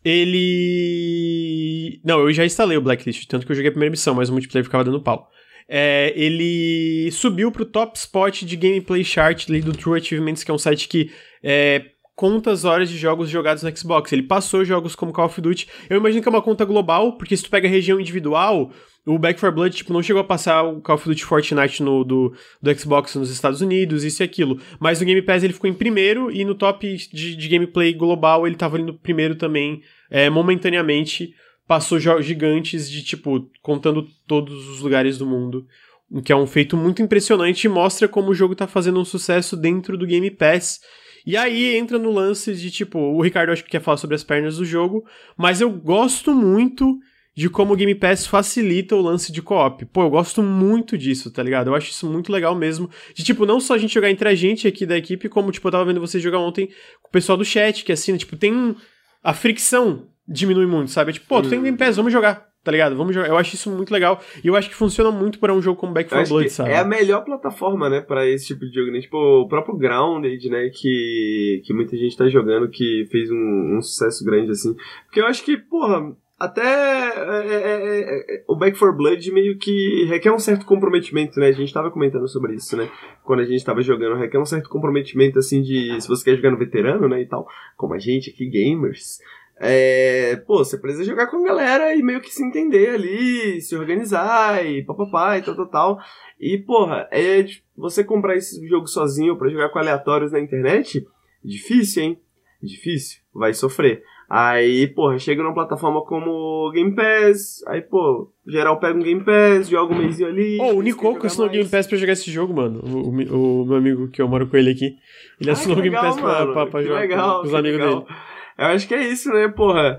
ele. 0.05 2.01
Não, 2.05 2.20
eu 2.20 2.32
já 2.32 2.44
instalei 2.44 2.76
o 2.76 2.82
Blacklist, 2.82 3.26
tanto 3.26 3.47
que 3.47 3.52
eu 3.52 3.56
joguei 3.56 3.68
a 3.68 3.72
primeira 3.72 3.90
missão, 3.90 4.14
mas 4.14 4.28
o 4.28 4.32
multiplayer 4.32 4.64
ficava 4.64 4.84
dando 4.84 5.02
pau. 5.02 5.28
É, 5.72 6.12
ele 6.16 7.09
subiu 7.12 7.52
pro 7.52 7.64
top 7.64 7.97
spot 7.97 8.42
de 8.42 8.56
gameplay 8.56 9.05
chart 9.05 9.47
do 9.47 9.72
True 9.72 10.01
Achievements, 10.01 10.42
que 10.42 10.51
é 10.51 10.55
um 10.55 10.59
site 10.59 10.88
que 10.88 11.12
é, 11.44 11.84
conta 12.20 12.51
as 12.51 12.66
horas 12.66 12.90
de 12.90 12.98
jogos 12.98 13.30
jogados 13.30 13.62
no 13.62 13.74
Xbox. 13.74 14.12
Ele 14.12 14.22
passou 14.22 14.62
jogos 14.62 14.94
como 14.94 15.10
Call 15.10 15.24
of 15.24 15.40
Duty. 15.40 15.66
Eu 15.88 15.97
imagino 15.97 16.20
que 16.20 16.28
é 16.28 16.30
uma 16.30 16.42
conta 16.42 16.66
global, 16.66 17.16
porque 17.16 17.34
se 17.34 17.44
tu 17.44 17.48
pega 17.48 17.66
a 17.66 17.70
região 17.70 17.98
individual, 17.98 18.70
o 19.06 19.18
Back 19.18 19.40
4 19.40 19.56
Blood, 19.56 19.74
tipo, 19.74 19.90
não 19.90 20.02
chegou 20.02 20.20
a 20.20 20.24
passar 20.24 20.62
o 20.64 20.82
Call 20.82 20.97
of 20.97 21.09
Duty 21.09 21.24
Fortnite 21.24 21.82
no, 21.82 22.05
do, 22.05 22.34
do 22.60 22.78
Xbox 22.78 23.14
nos 23.14 23.30
Estados 23.30 23.62
Unidos, 23.62 24.05
isso 24.05 24.22
e 24.22 24.24
aquilo. 24.24 24.60
Mas 24.78 25.01
no 25.01 25.06
Game 25.06 25.22
Pass 25.22 25.42
ele 25.42 25.55
ficou 25.55 25.70
em 25.70 25.72
primeiro, 25.72 26.30
e 26.30 26.44
no 26.44 26.55
top 26.55 26.94
de, 27.10 27.34
de 27.34 27.48
gameplay 27.48 27.94
global 27.94 28.47
ele 28.47 28.55
tava 28.55 28.76
ali 28.76 28.84
no 28.84 28.98
primeiro 28.98 29.34
também, 29.34 29.80
é, 30.10 30.28
momentaneamente. 30.28 31.32
Passou 31.66 31.98
jogos 31.98 32.26
gigantes 32.26 32.90
de, 32.90 33.02
tipo, 33.02 33.48
contando 33.62 34.06
todos 34.26 34.68
os 34.68 34.80
lugares 34.82 35.16
do 35.16 35.24
mundo. 35.24 35.66
O 36.10 36.20
que 36.20 36.32
é 36.32 36.36
um 36.36 36.47
feito 36.47 36.76
muito 36.76 37.01
impressionante 37.01 37.64
e 37.64 37.68
mostra 37.68 38.06
como 38.06 38.30
o 38.30 38.34
jogo 38.34 38.55
tá 38.55 38.66
fazendo 38.66 39.01
um 39.01 39.06
sucesso 39.06 39.56
dentro 39.56 39.97
do 39.97 40.06
Game 40.06 40.30
Pass. 40.30 40.80
E 41.26 41.36
aí 41.36 41.76
entra 41.76 41.98
no 41.98 42.10
lance 42.10 42.55
de, 42.55 42.70
tipo, 42.70 42.98
o 42.98 43.22
Ricardo 43.22 43.52
acho 43.52 43.64
que 43.64 43.70
quer 43.70 43.80
falar 43.80 43.97
sobre 43.97 44.16
as 44.16 44.24
pernas 44.24 44.56
do 44.56 44.64
jogo, 44.64 45.05
mas 45.36 45.60
eu 45.60 45.70
gosto 45.70 46.34
muito 46.34 46.98
de 47.34 47.48
como 47.48 47.72
o 47.72 47.76
Game 47.76 47.94
Pass 47.94 48.26
facilita 48.26 48.97
o 48.97 49.01
lance 49.01 49.32
de 49.32 49.40
co-op. 49.40 49.84
Pô, 49.86 50.02
eu 50.02 50.10
gosto 50.10 50.42
muito 50.42 50.98
disso, 50.98 51.30
tá 51.30 51.42
ligado? 51.42 51.68
Eu 51.68 51.74
acho 51.74 51.90
isso 51.90 52.06
muito 52.10 52.30
legal 52.30 52.55
mesmo. 52.55 52.90
De, 53.14 53.22
tipo, 53.22 53.47
não 53.47 53.60
só 53.60 53.74
a 53.74 53.78
gente 53.78 53.94
jogar 53.94 54.10
entre 54.10 54.28
a 54.28 54.34
gente 54.34 54.66
aqui 54.66 54.84
da 54.84 54.97
equipe, 54.97 55.28
como, 55.28 55.51
tipo, 55.51 55.66
eu 55.66 55.72
tava 55.72 55.84
vendo 55.84 56.01
você 56.01 56.18
jogar 56.18 56.38
ontem 56.38 56.66
com 57.01 57.09
o 57.09 57.12
pessoal 57.12 57.38
do 57.38 57.44
chat, 57.44 57.84
que 57.84 57.92
assim, 57.92 58.16
tipo, 58.16 58.36
tem. 58.36 58.76
A 59.22 59.34
fricção 59.34 60.09
diminui 60.26 60.66
muito, 60.66 60.90
sabe? 60.90 61.12
Tipo, 61.12 61.26
pô, 61.26 61.42
tu 61.42 61.51
tem 61.51 61.59
um 61.59 61.62
Game 61.62 61.76
Pass, 61.76 61.97
vamos 61.97 62.12
jogar. 62.12 62.49
Tá 62.62 62.70
ligado? 62.70 62.94
Vamos 62.94 63.14
jogar. 63.14 63.28
Eu 63.28 63.38
acho 63.38 63.54
isso 63.54 63.70
muito 63.70 63.90
legal. 63.90 64.20
E 64.44 64.48
eu 64.48 64.54
acho 64.54 64.68
que 64.68 64.74
funciona 64.74 65.10
muito 65.10 65.38
para 65.38 65.54
um 65.54 65.62
jogo 65.62 65.80
como 65.80 65.94
Back 65.94 66.10
4 66.10 66.28
Blood, 66.28 66.50
sabe? 66.50 66.70
É 66.70 66.78
a 66.78 66.84
melhor 66.84 67.24
plataforma, 67.24 67.88
né, 67.88 68.02
para 68.02 68.26
esse 68.28 68.48
tipo 68.48 68.66
de 68.66 68.74
jogo, 68.74 68.92
né? 68.92 69.00
Tipo, 69.00 69.16
o 69.16 69.48
próprio 69.48 69.76
Grounded, 69.76 70.48
né, 70.50 70.70
que, 70.72 71.62
que 71.64 71.72
muita 71.72 71.96
gente 71.96 72.16
tá 72.16 72.28
jogando, 72.28 72.68
que 72.68 73.06
fez 73.10 73.30
um, 73.30 73.78
um 73.78 73.80
sucesso 73.80 74.22
grande, 74.24 74.50
assim. 74.50 74.76
Porque 75.06 75.20
eu 75.20 75.26
acho 75.26 75.42
que, 75.42 75.56
porra, 75.56 76.14
até 76.40 76.62
é, 76.62 77.46
é, 77.46 77.56
é, 77.56 78.36
é, 78.36 78.44
o 78.48 78.56
Back 78.56 78.78
4 78.78 78.96
Blood 78.96 79.30
meio 79.30 79.58
que 79.58 80.06
requer 80.08 80.32
um 80.32 80.38
certo 80.38 80.64
comprometimento, 80.64 81.38
né? 81.38 81.48
A 81.48 81.52
gente 81.52 81.72
tava 81.72 81.90
comentando 81.90 82.26
sobre 82.28 82.54
isso, 82.54 82.78
né? 82.78 82.90
Quando 83.22 83.40
a 83.40 83.44
gente 83.44 83.62
tava 83.62 83.82
jogando, 83.82 84.18
requer 84.18 84.38
um 84.38 84.46
certo 84.46 84.70
comprometimento, 84.70 85.38
assim, 85.38 85.60
de 85.60 86.00
se 86.00 86.08
você 86.08 86.24
quer 86.24 86.36
jogar 86.36 86.50
no 86.50 86.58
veterano, 86.58 87.08
né, 87.08 87.20
e 87.20 87.26
tal, 87.26 87.46
como 87.76 87.92
a 87.92 87.98
gente 87.98 88.30
aqui, 88.30 88.48
gamers, 88.48 89.18
é, 89.62 90.36
pô, 90.46 90.64
você 90.64 90.78
precisa 90.78 91.04
jogar 91.04 91.26
com 91.26 91.36
a 91.36 91.46
galera 91.46 91.94
e 91.94 92.02
meio 92.02 92.22
que 92.22 92.32
se 92.32 92.42
entender 92.42 92.94
ali, 92.94 93.60
se 93.60 93.76
organizar 93.76 94.64
e 94.64 94.82
papapá 94.82 95.36
e 95.36 95.42
tal, 95.42 95.54
tal, 95.54 95.66
tal. 95.66 95.98
E, 96.40 96.56
porra, 96.56 97.06
é 97.12 97.44
você 97.76 98.02
comprar 98.02 98.36
esse 98.36 98.66
jogo 98.66 98.86
sozinho 98.86 99.36
para 99.36 99.50
jogar 99.50 99.68
com 99.68 99.78
aleatórios 99.78 100.32
na 100.32 100.40
internet, 100.40 101.06
difícil, 101.44 102.02
hein? 102.02 102.18
Difícil, 102.62 103.20
vai 103.34 103.52
sofrer. 103.52 104.02
Aí, 104.30 104.86
porra, 104.86 105.18
chega 105.18 105.42
numa 105.42 105.52
plataforma 105.52 106.02
como 106.04 106.70
Game 106.72 106.94
Pass, 106.94 107.62
aí, 107.66 107.82
pô, 107.82 108.32
geral 108.46 108.80
pega 108.80 108.98
um 108.98 109.02
Game 109.02 109.22
Pass, 109.22 109.68
joga 109.68 109.92
um 109.92 109.98
mêsinho 109.98 110.28
ali. 110.28 110.56
Oh, 110.58 110.76
o 110.76 110.82
Nicoco 110.82 111.26
assinou 111.26 111.48
o 111.48 111.50
Game 111.50 111.68
Pass 111.68 111.86
pra 111.86 111.98
jogar 111.98 112.12
esse 112.12 112.30
jogo, 112.30 112.54
mano. 112.54 112.80
O, 112.82 113.10
o, 113.10 113.62
o, 113.62 113.66
meu 113.66 113.76
amigo 113.76 114.08
que 114.08 114.22
eu 114.22 114.28
moro 114.28 114.46
com 114.46 114.56
ele 114.56 114.70
aqui. 114.70 114.96
Ele 115.38 115.50
assinou 115.50 115.76
o 115.76 115.82
Game 115.82 115.96
Pass 115.96 116.18
pra, 116.18 116.46
pra, 116.46 116.66
pra 116.66 116.82
jogar 116.82 117.00
legal, 117.00 117.40
com 117.42 117.48
os 117.48 117.54
amigos 117.54 117.78
legal. 117.78 118.00
dele. 118.04 118.30
Eu 118.60 118.66
acho 118.66 118.86
que 118.86 118.94
é 118.94 119.08
isso, 119.08 119.30
né, 119.30 119.48
porra? 119.48 119.98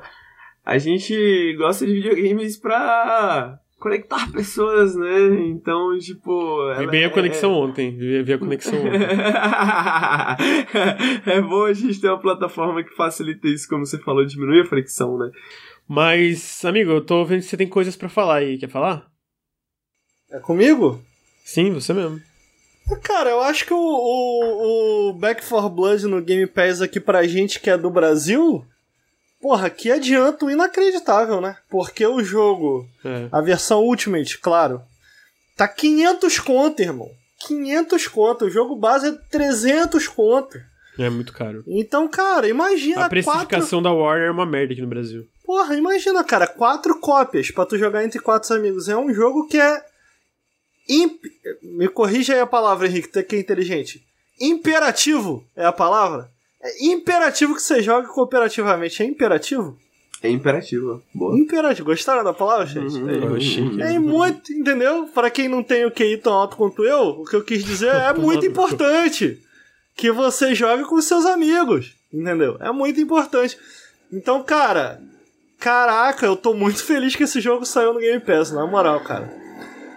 A 0.64 0.78
gente 0.78 1.56
gosta 1.58 1.84
de 1.84 1.94
videogames 1.94 2.58
pra 2.58 3.60
conectar 3.80 4.32
pessoas, 4.32 4.96
né? 4.96 5.48
Então, 5.48 5.98
tipo. 5.98 6.72
Vi 6.78 6.86
bem 6.86 7.04
a 7.04 7.10
conexão 7.10 7.52
é... 7.54 7.56
ontem. 7.56 7.98
Vi 7.98 8.32
a 8.32 8.38
conexão 8.38 8.78
ontem. 8.78 9.00
é 11.26 11.42
bom 11.42 11.66
a 11.66 11.74
gente 11.74 12.00
ter 12.00 12.10
uma 12.10 12.20
plataforma 12.20 12.84
que 12.84 12.96
facilita 12.96 13.48
isso, 13.48 13.68
como 13.68 13.84
você 13.84 13.98
falou, 13.98 14.24
diminui 14.24 14.62
a 14.62 14.66
fricção, 14.66 15.18
né? 15.18 15.32
Mas, 15.88 16.64
amigo, 16.64 16.92
eu 16.92 17.02
tô 17.02 17.26
vendo 17.26 17.40
que 17.40 17.48
você 17.48 17.58
tem 17.58 17.68
coisas 17.68 17.96
para 17.96 18.10
falar 18.10 18.36
aí. 18.36 18.60
Quer 18.60 18.70
falar? 18.70 19.08
É 20.30 20.38
comigo? 20.38 21.02
Sim, 21.44 21.74
você 21.74 21.96
mesmo. 21.96 22.22
Cara, 23.04 23.30
eu 23.30 23.42
acho 23.42 23.66
que 23.66 23.74
o, 23.74 23.78
o, 23.78 25.10
o 25.10 25.14
Back 25.14 25.46
4 25.48 25.70
Blood 25.70 26.08
no 26.08 26.22
Game 26.22 26.46
Pass 26.48 26.82
aqui 26.82 27.00
pra 27.00 27.28
gente 27.28 27.60
que 27.60 27.70
é 27.70 27.78
do 27.78 27.90
Brasil, 27.90 28.66
porra, 29.42 29.70
que 29.70 29.92
adianto 29.92 30.50
inacreditável, 30.50 31.40
né? 31.40 31.58
Porque 31.70 32.06
o 32.06 32.24
jogo, 32.24 32.86
é. 33.04 33.28
a 33.32 33.42
versão 33.42 33.82
Ultimate, 33.82 34.38
claro, 34.38 34.82
tá 35.56 35.68
500 35.68 36.40
conto, 36.40 36.82
irmão. 36.82 37.10
500 37.48 38.08
conto. 38.08 38.46
O 38.46 38.50
jogo 38.50 38.76
base 38.76 39.08
é 39.08 39.12
300 39.30 40.08
conto. 40.08 40.60
É 41.00 41.10
muito 41.10 41.34
caro. 41.34 41.64
Então, 41.68 42.08
cara, 42.08 42.48
imagina. 42.48 43.06
A 43.06 43.10
precificação 43.10 43.82
quatro... 43.82 43.82
da 43.82 43.92
Warner 43.92 44.28
é 44.28 44.32
uma 44.32 44.46
merda 44.46 44.74
aqui 44.74 44.82
no 44.82 44.88
Brasil. 44.88 45.26
Porra, 45.46 45.76
imagina, 45.76 46.24
cara, 46.24 46.46
quatro 46.48 47.00
cópias 47.00 47.50
para 47.52 47.66
tu 47.66 47.78
jogar 47.78 48.04
entre 48.04 48.20
quatro 48.20 48.54
amigos. 48.54 48.88
É 48.88 48.96
um 48.96 49.14
jogo 49.14 49.48
que 49.48 49.60
é 49.60 49.82
Imp... 50.88 51.24
Me 51.62 51.88
corrija 51.88 52.34
aí 52.34 52.40
a 52.40 52.48
palavra, 52.48 52.88
Henrique, 52.88 53.10
tu 53.10 53.24
que 53.24 53.36
é 53.36 53.40
inteligente. 53.40 54.04
Imperativo 54.40 55.46
é 55.56 55.66
a 55.66 55.72
palavra? 55.72 56.30
É 56.62 56.86
imperativo 56.86 57.56
que 57.56 57.62
você 57.62 57.82
jogue 57.82 58.08
cooperativamente. 58.08 59.02
É 59.02 59.06
imperativo? 59.06 59.78
É 60.24 60.30
imperativo. 60.30 61.02
Boa. 61.14 61.38
Imperativo. 61.38 61.88
Gostaram 61.88 62.24
da 62.24 62.34
palavra, 62.34 62.66
gente? 62.68 62.96
Uhum, 62.96 63.82
é, 63.82 63.96
é 63.96 64.00
muito, 64.00 64.54
entendeu? 64.54 65.08
Para 65.08 65.32
quem 65.32 65.48
não 65.48 65.64
tem 65.64 65.86
o 65.86 65.92
QI 65.92 66.18
tão 66.18 66.34
alto 66.34 66.58
quanto 66.58 66.84
eu, 66.84 67.22
o 67.22 67.26
que 67.26 67.36
eu 67.36 67.44
quis 67.44 67.64
dizer 67.64 67.90
é 67.90 68.14
muito 68.18 68.46
importante 68.46 69.40
que 69.96 70.12
você 70.12 70.54
jogue 70.54 70.84
com 70.84 71.02
seus 71.02 71.26
amigos. 71.26 71.96
Entendeu? 72.14 72.58
É 72.60 72.72
muito 72.72 73.00
importante. 73.00 73.58
Então, 74.12 74.44
cara, 74.44 75.02
caraca, 75.58 76.26
eu 76.26 76.36
tô 76.36 76.54
muito 76.54 76.84
feliz 76.84 77.16
que 77.16 77.24
esse 77.24 77.42
jogo 77.42 77.66
saiu 77.66 77.94
no 77.94 78.00
Game 78.00 78.20
Pass, 78.20 78.52
na 78.52 78.68
moral, 78.68 79.00
cara. 79.00 79.41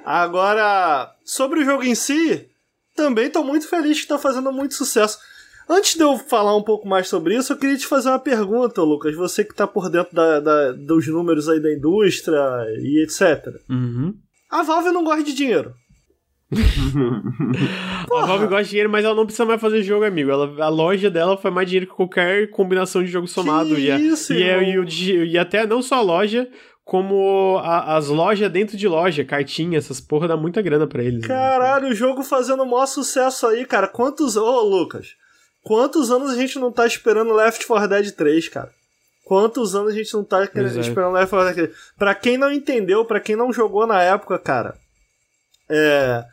Agora, 0.05 1.11
sobre 1.25 1.61
o 1.61 1.65
jogo 1.65 1.83
em 1.83 1.95
si, 1.95 2.47
também 2.95 3.27
estou 3.27 3.43
muito 3.43 3.67
feliz 3.67 3.97
que 3.97 4.05
está 4.05 4.19
fazendo 4.19 4.53
muito 4.53 4.75
sucesso. 4.75 5.19
Antes 5.69 5.95
de 5.95 6.03
eu 6.03 6.19
falar 6.19 6.55
um 6.55 6.63
pouco 6.63 6.87
mais 6.87 7.09
sobre 7.09 7.37
isso, 7.37 7.53
eu 7.53 7.57
queria 7.57 7.77
te 7.77 7.87
fazer 7.87 8.11
uma 8.11 8.19
pergunta, 8.19 8.83
Lucas. 8.83 9.17
Você 9.17 9.43
que 9.43 9.53
está 9.53 9.67
por 9.67 9.89
dentro 9.89 10.15
da, 10.15 10.41
da, 10.41 10.73
dos 10.73 11.07
números 11.09 11.49
aí 11.49 11.59
da 11.59 11.73
indústria 11.73 12.39
e 12.81 13.03
etc. 13.03 13.47
Uhum. 13.71 14.15
A 14.51 14.63
Valve 14.63 14.91
não 14.91 15.03
gosta 15.03 15.25
de 15.25 15.33
dinheiro. 15.33 15.75
a 18.13 18.27
Valve 18.27 18.47
gosta 18.47 18.65
de 18.65 18.71
dinheiro, 18.71 18.91
mas 18.91 19.07
ela 19.07 19.15
não 19.15 19.25
precisa 19.25 19.47
mais 19.47 19.61
fazer 19.61 19.83
jogo, 19.83 20.05
amigo. 20.05 20.31
Ela, 20.31 20.65
a 20.65 20.69
loja 20.69 21.11
dela 21.11 21.39
foi 21.39 21.51
mais 21.51 21.67
dinheiro 21.67 21.87
que 21.87 21.97
qualquer 21.97 22.51
combinação 22.51 23.03
de 23.03 23.11
jogo 23.11 23.27
somado. 23.27 23.75
Que 23.75 23.87
e, 23.87 23.91
a, 23.91 23.99
isso, 23.99 24.35
e, 24.35 24.43
a, 24.49 24.63
e, 24.63 25.33
e, 25.33 25.39
até 25.39 25.67
não 25.67 25.81
só 25.81 25.97
a 25.97 26.03
loja, 26.03 26.47
como 26.85 27.59
a, 27.63 27.97
as 27.97 28.09
lojas 28.09 28.53
dentro 28.53 28.77
de 28.77 28.87
loja, 28.87 29.25
cartinha, 29.25 29.79
essas 29.79 30.01
porra 30.01 30.29
dá 30.29 30.37
muita 30.37 30.61
grana 30.61 30.87
para 30.87 31.03
eles. 31.03 31.23
Né? 31.23 31.29
Caralho, 31.29 31.87
né? 31.87 31.91
o 31.91 31.95
jogo 31.95 32.23
fazendo 32.23 32.63
o 32.63 32.67
maior 32.67 32.87
sucesso 32.87 33.47
aí, 33.47 33.65
cara. 33.65 33.89
Quantos. 33.89 34.37
Ô, 34.37 34.61
Lucas, 34.61 35.17
quantos 35.63 36.11
anos 36.11 36.31
a 36.31 36.37
gente 36.37 36.59
não 36.59 36.71
tá 36.71 36.87
esperando 36.87 37.33
Left 37.33 37.67
4 37.67 37.89
Dead 37.89 38.11
3, 38.13 38.49
cara? 38.49 38.71
Quantos 39.25 39.75
anos 39.75 39.95
a 39.95 39.97
gente 39.97 40.13
não 40.13 40.23
tá 40.23 40.47
querendo, 40.47 40.79
esperando 40.79 41.15
Left 41.15 41.31
4 41.31 41.55
Dead 41.55 41.69
3? 41.69 41.79
Pra 41.97 42.15
quem 42.15 42.37
não 42.37 42.53
entendeu, 42.53 43.05
pra 43.07 43.21
quem 43.21 43.35
não 43.35 43.51
jogou 43.51 43.87
na 43.87 44.03
época, 44.03 44.39
cara. 44.39 44.75
É. 45.71 46.25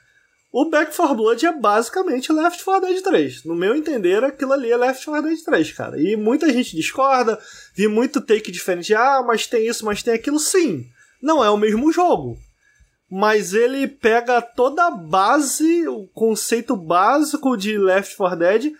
O 0.52 0.69
Back 0.69 0.94
4 0.94 1.15
Blood 1.15 1.45
é 1.45 1.52
basicamente 1.53 2.32
Left 2.32 2.61
4 2.64 2.90
Dead 2.90 3.02
3. 3.02 3.45
No 3.45 3.56
meu 3.56 3.73
entender, 3.73 4.22
aquilo 4.22 4.52
ali 4.52 4.69
é 4.69 4.76
Left 4.76 5.06
4 5.06 5.30
Dead 5.30 5.41
3, 5.41 5.72
cara. 5.72 6.02
E 6.02 6.18
muita 6.18 6.52
gente 6.52 6.76
discorda, 6.76 7.40
vi 7.73 7.88
muito 7.88 8.19
take 8.19 8.52
diferente. 8.52 8.94
Ah, 8.94 9.23
mas 9.26 9.48
tem 9.48 9.65
isso, 9.65 9.86
mas 9.86 10.03
tem 10.03 10.14
aquilo. 10.14 10.40
Sim, 10.40 10.86
não 11.22 11.41
é 11.41 11.49
o 11.49 11.56
mesmo 11.56 11.90
jogo. 11.91 12.38
Mas 13.10 13.53
ele 13.53 13.88
pega 13.88 14.41
toda 14.41 14.88
a 14.88 14.91
base, 14.91 15.88
o 15.88 16.07
conceito 16.07 16.76
básico 16.76 17.56
de 17.56 17.78
Left 17.78 18.18
4 18.18 18.38
Dead, 18.38 18.73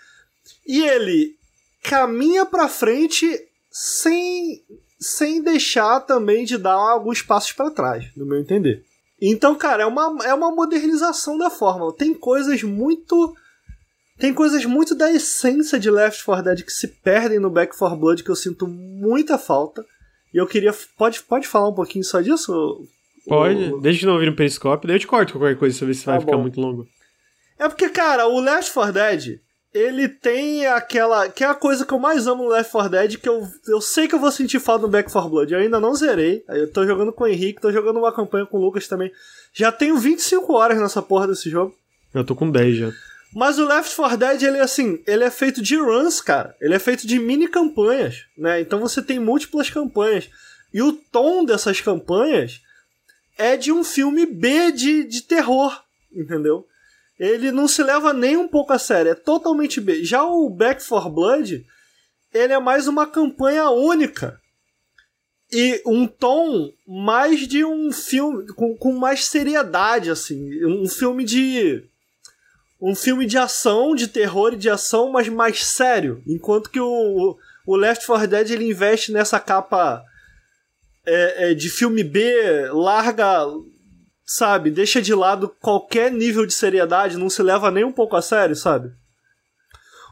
e 0.68 0.82
ele 0.82 1.38
caminha 1.84 2.46
pra 2.46 2.68
frente 2.68 3.28
sem, 3.70 4.62
sem 5.00 5.42
deixar 5.42 6.02
também 6.02 6.44
de 6.44 6.58
dar 6.58 6.74
alguns 6.74 7.22
passos 7.22 7.54
para 7.54 7.72
trás, 7.72 8.06
no 8.16 8.26
meu 8.26 8.40
entender. 8.40 8.84
Então, 9.22 9.54
cara, 9.54 9.84
é 9.84 9.86
uma, 9.86 10.18
é 10.26 10.34
uma 10.34 10.52
modernização 10.52 11.38
da 11.38 11.50
fórmula. 11.50 11.96
Tem 11.96 12.14
coisas 12.14 12.64
muito. 12.64 13.36
Tem 14.18 14.34
coisas 14.34 14.66
muito 14.66 14.96
da 14.96 15.12
essência 15.12 15.80
de 15.80 15.90
Left 15.90 16.24
4 16.24 16.44
Dead 16.44 16.64
que 16.64 16.72
se 16.72 16.88
perdem 16.88 17.40
no 17.40 17.50
Back 17.50 17.78
4 17.78 17.98
Blood 17.98 18.24
que 18.24 18.30
eu 18.30 18.36
sinto 18.36 18.68
muita 18.68 19.38
falta. 19.38 19.86
E 20.34 20.38
eu 20.38 20.48
queria. 20.48 20.74
Pode, 20.98 21.22
pode 21.24 21.48
falar 21.48 21.70
um 21.70 21.74
pouquinho 21.74 22.04
só 22.04 22.20
disso? 22.22 22.84
Pode, 23.28 23.74
o... 23.74 23.80
desde 23.80 24.02
que 24.02 24.06
não 24.08 24.14
ouvir 24.14 24.30
um 24.30 24.36
periscópio, 24.36 24.88
daí 24.88 24.96
eu 24.96 25.00
te 25.00 25.08
corto 25.08 25.34
qualquer 25.34 25.58
coisa 25.58 25.78
pra 25.78 25.88
ver 25.88 25.94
se 25.94 26.06
tá 26.06 26.12
vai 26.12 26.20
bom. 26.20 26.26
ficar 26.26 26.38
muito 26.38 26.60
longo. 26.60 26.88
É 27.60 27.68
porque, 27.70 27.90
cara, 27.90 28.28
o 28.28 28.40
Left 28.40 28.74
4 28.74 28.94
Dead, 28.94 29.40
ele 29.74 30.10
tem 30.10 30.66
aquela. 30.68 31.30
que 31.30 31.44
é 31.44 31.48
a 31.48 31.56
coisa 31.56 31.86
que 31.86 31.94
eu 31.94 32.00
mais 32.00 32.28
amo 32.28 32.44
no 32.44 32.50
Left 32.50 32.72
4 32.72 32.90
Dead, 32.92 33.18
que 33.18 33.30
eu, 33.30 33.48
eu 33.68 33.80
sei 33.80 34.08
que 34.08 34.16
eu 34.16 34.20
vou 34.20 34.32
sentir 34.32 34.60
falta 34.60 34.84
no 34.84 34.92
Back 34.92 35.12
4 35.12 35.30
Blood. 35.30 35.54
Eu 35.54 35.60
ainda 35.60 35.80
não 35.80 35.96
zerei. 35.96 36.44
Eu 36.50 36.72
tô 36.72 36.86
jogando 36.86 37.14
com 37.14 37.24
o 37.24 37.28
Henrique, 37.28 37.62
tô 37.62 37.72
jogando 37.72 37.98
uma 37.98 38.14
campanha 38.14 38.46
com 38.46 38.58
o 38.58 38.62
Lucas 38.62 38.88
também. 38.88 39.12
Já 39.54 39.72
tenho 39.72 39.98
25 39.98 40.54
horas 40.54 40.80
nessa 40.80 41.02
porra 41.02 41.28
desse 41.28 41.50
jogo. 41.50 41.74
Eu 42.14 42.24
tô 42.24 42.36
com 42.36 42.52
10 42.52 42.76
já. 42.76 42.92
Mas 43.34 43.58
o 43.60 43.66
Left 43.66 43.96
4 43.96 44.18
Dead, 44.18 44.44
ele 44.44 44.60
assim, 44.60 45.02
ele 45.08 45.24
é 45.24 45.32
feito 45.32 45.62
de 45.62 45.78
runs, 45.78 46.20
cara. 46.20 46.54
Ele 46.60 46.76
é 46.76 46.80
feito 46.80 47.08
de 47.08 47.18
mini 47.18 47.48
campanhas, 47.48 48.26
né? 48.38 48.60
Então 48.60 48.80
você 48.80 49.02
tem 49.02 49.20
múltiplas 49.20 49.70
campanhas. 49.70 50.30
E 50.74 50.82
o 50.82 50.92
tom 50.92 51.46
dessas 51.46 51.80
campanhas 51.80 52.62
é 53.38 53.56
de 53.56 53.72
um 53.72 53.84
filme 53.86 54.26
B 54.26 54.72
de, 54.74 55.06
de 55.06 55.22
terror, 55.22 55.82
entendeu? 56.14 56.66
Ele 57.22 57.52
não 57.52 57.68
se 57.68 57.84
leva 57.84 58.14
nem 58.14 58.36
um 58.36 58.48
pouco 58.48 58.74
a 58.74 58.80
sério, 58.80 59.12
é 59.12 59.14
totalmente 59.14 59.80
B. 59.80 60.04
Já 60.04 60.24
o 60.24 60.50
Back 60.50 60.84
4 60.84 61.08
Blood, 61.08 61.64
ele 62.34 62.52
é 62.52 62.60
mais 62.60 62.88
uma 62.88 63.06
campanha 63.06 63.70
única. 63.70 64.42
E 65.52 65.84
um 65.86 66.08
tom 66.08 66.74
mais 66.88 67.48
de 67.48 67.64
um 67.64 67.92
filme, 67.92 68.48
com, 68.56 68.76
com 68.76 68.94
mais 68.94 69.26
seriedade, 69.26 70.10
assim. 70.10 70.66
Um 70.66 70.90
filme 70.90 71.24
de 71.24 71.84
um 72.82 72.96
filme 72.96 73.28
de 73.28 73.38
ação, 73.38 73.94
de 73.94 74.08
terror 74.08 74.54
e 74.54 74.58
de 74.58 74.68
ação, 74.72 75.12
mas 75.12 75.30
mais 75.30 75.64
sério. 75.64 76.24
Enquanto 76.26 76.72
que 76.72 76.80
o, 76.80 77.38
o 77.68 77.76
Left 77.76 78.04
4 78.04 78.28
Dead 78.28 78.50
ele 78.50 78.68
investe 78.68 79.12
nessa 79.12 79.40
capa 79.40 80.04
é, 81.06 81.52
é, 81.52 81.54
de 81.54 81.70
filme 81.70 82.04
B, 82.04 82.68
larga, 82.72 83.46
sabe, 84.32 84.72
deixa 84.72 85.02
de 85.02 85.14
lado 85.14 85.54
qualquer 85.60 86.10
nível 86.10 86.46
de 86.46 86.54
seriedade, 86.54 87.18
não 87.18 87.30
se 87.30 87.44
leva 87.44 87.70
nem 87.70 87.84
um 87.84 87.92
pouco 87.92 88.16
a 88.16 88.22
sério, 88.22 88.56
sabe? 88.56 88.90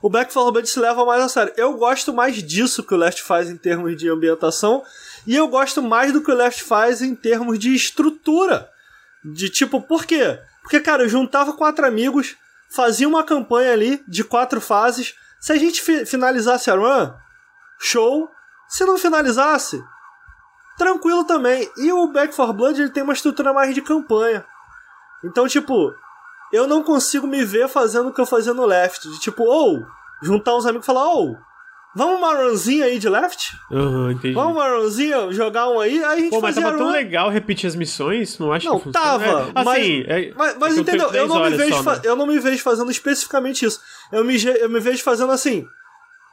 O 0.01 0.09
Back 0.09 0.33
4 0.33 0.51
Blood 0.51 0.69
se 0.69 0.77
leva 0.77 1.05
mais 1.05 1.23
a 1.23 1.29
sério. 1.29 1.53
Eu 1.55 1.77
gosto 1.77 2.13
mais 2.13 2.43
disso 2.43 2.83
que 2.83 2.93
o 2.93 2.97
Left 2.97 3.23
faz 3.23 3.49
em 3.49 3.55
termos 3.55 3.95
de 3.95 4.09
ambientação, 4.09 4.83
e 5.25 5.37
eu 5.37 5.47
gosto 5.47 5.81
mais 5.81 6.11
do 6.11 6.21
que 6.21 6.29
o 6.29 6.35
Left 6.35 6.63
faz 6.63 7.01
em 7.01 7.15
termos 7.15 7.57
de 7.57 7.73
estrutura. 7.73 8.69
De 9.23 9.49
tipo, 9.49 9.81
por 9.81 10.05
quê? 10.05 10.37
Porque, 10.61 10.81
cara, 10.81 11.03
eu 11.03 11.09
juntava 11.09 11.53
quatro 11.53 11.85
amigos, 11.85 12.35
fazia 12.69 13.07
uma 13.07 13.23
campanha 13.23 13.71
ali 13.71 14.03
de 14.05 14.25
quatro 14.25 14.59
fases. 14.59 15.15
Se 15.39 15.53
a 15.53 15.55
gente 15.55 15.81
fi 15.81 16.05
finalizasse 16.05 16.69
a 16.69 16.75
run, 16.75 17.13
show. 17.79 18.29
Se 18.67 18.83
não 18.85 18.97
finalizasse, 18.97 19.81
tranquilo 20.79 21.23
também. 21.25 21.69
E 21.77 21.91
o 21.91 22.07
Back 22.07 22.35
4 22.35 22.53
Blood 22.53 22.81
ele 22.81 22.89
tem 22.89 23.03
uma 23.03 23.13
estrutura 23.13 23.53
mais 23.53 23.75
de 23.75 23.81
campanha. 23.81 24.43
Então, 25.23 25.47
tipo, 25.47 25.93
eu 26.51 26.65
não 26.65 26.81
consigo 26.81 27.27
me 27.27 27.45
ver 27.45 27.67
fazendo 27.67 28.09
o 28.09 28.13
que 28.13 28.21
eu 28.21 28.25
fazia 28.25 28.53
no 28.53 28.65
Left. 28.65 29.07
De 29.07 29.19
tipo, 29.19 29.43
ou, 29.43 29.79
oh, 29.79 30.25
juntar 30.25 30.55
uns 30.55 30.65
amigos 30.65 30.85
e 30.85 30.87
falar, 30.87 31.05
ou, 31.09 31.33
oh, 31.33 31.49
Vamos 31.95 32.19
uma 32.19 32.35
runzinha 32.35 32.85
aí 32.85 32.99
de 32.99 33.09
left? 33.09 33.57
Uhum, 33.71 34.11
entendi. 34.11 34.35
Vamos 34.35 34.53
uma 34.53 34.69
runzinha, 34.77 35.31
jogar 35.31 35.67
um 35.69 35.79
aí, 35.79 36.03
aí 36.03 36.03
a 36.03 36.15
gente 36.17 36.29
Pô, 36.29 36.39
mas 36.39 36.53
tava 36.53 36.69
run. 36.69 36.77
tão 36.77 36.91
legal 36.91 37.29
repetir 37.31 37.67
as 37.67 37.75
missões, 37.75 38.37
não 38.37 38.53
acho 38.53 38.67
não, 38.67 38.77
que 38.77 38.83
funciona. 38.83 39.05
tava, 39.05 39.25
é, 39.25 39.31
assim, 39.31 39.51
mas, 39.65 39.87
é, 40.07 40.33
mas, 40.37 40.57
mas 40.59 40.77
é 40.77 40.81
entendeu? 40.81 41.11
Eu 41.11 41.27
não, 41.27 41.43
me 41.43 41.57
vejo 41.57 41.83
só, 41.83 41.95
né? 41.95 42.01
eu 42.03 42.15
não 42.15 42.27
me 42.27 42.39
vejo 42.39 42.61
fazendo 42.61 42.91
especificamente 42.91 43.65
isso. 43.65 43.81
Eu 44.11 44.23
me, 44.23 44.35
eu 44.45 44.69
me 44.69 44.79
vejo 44.79 45.03
fazendo 45.03 45.31
assim. 45.31 45.67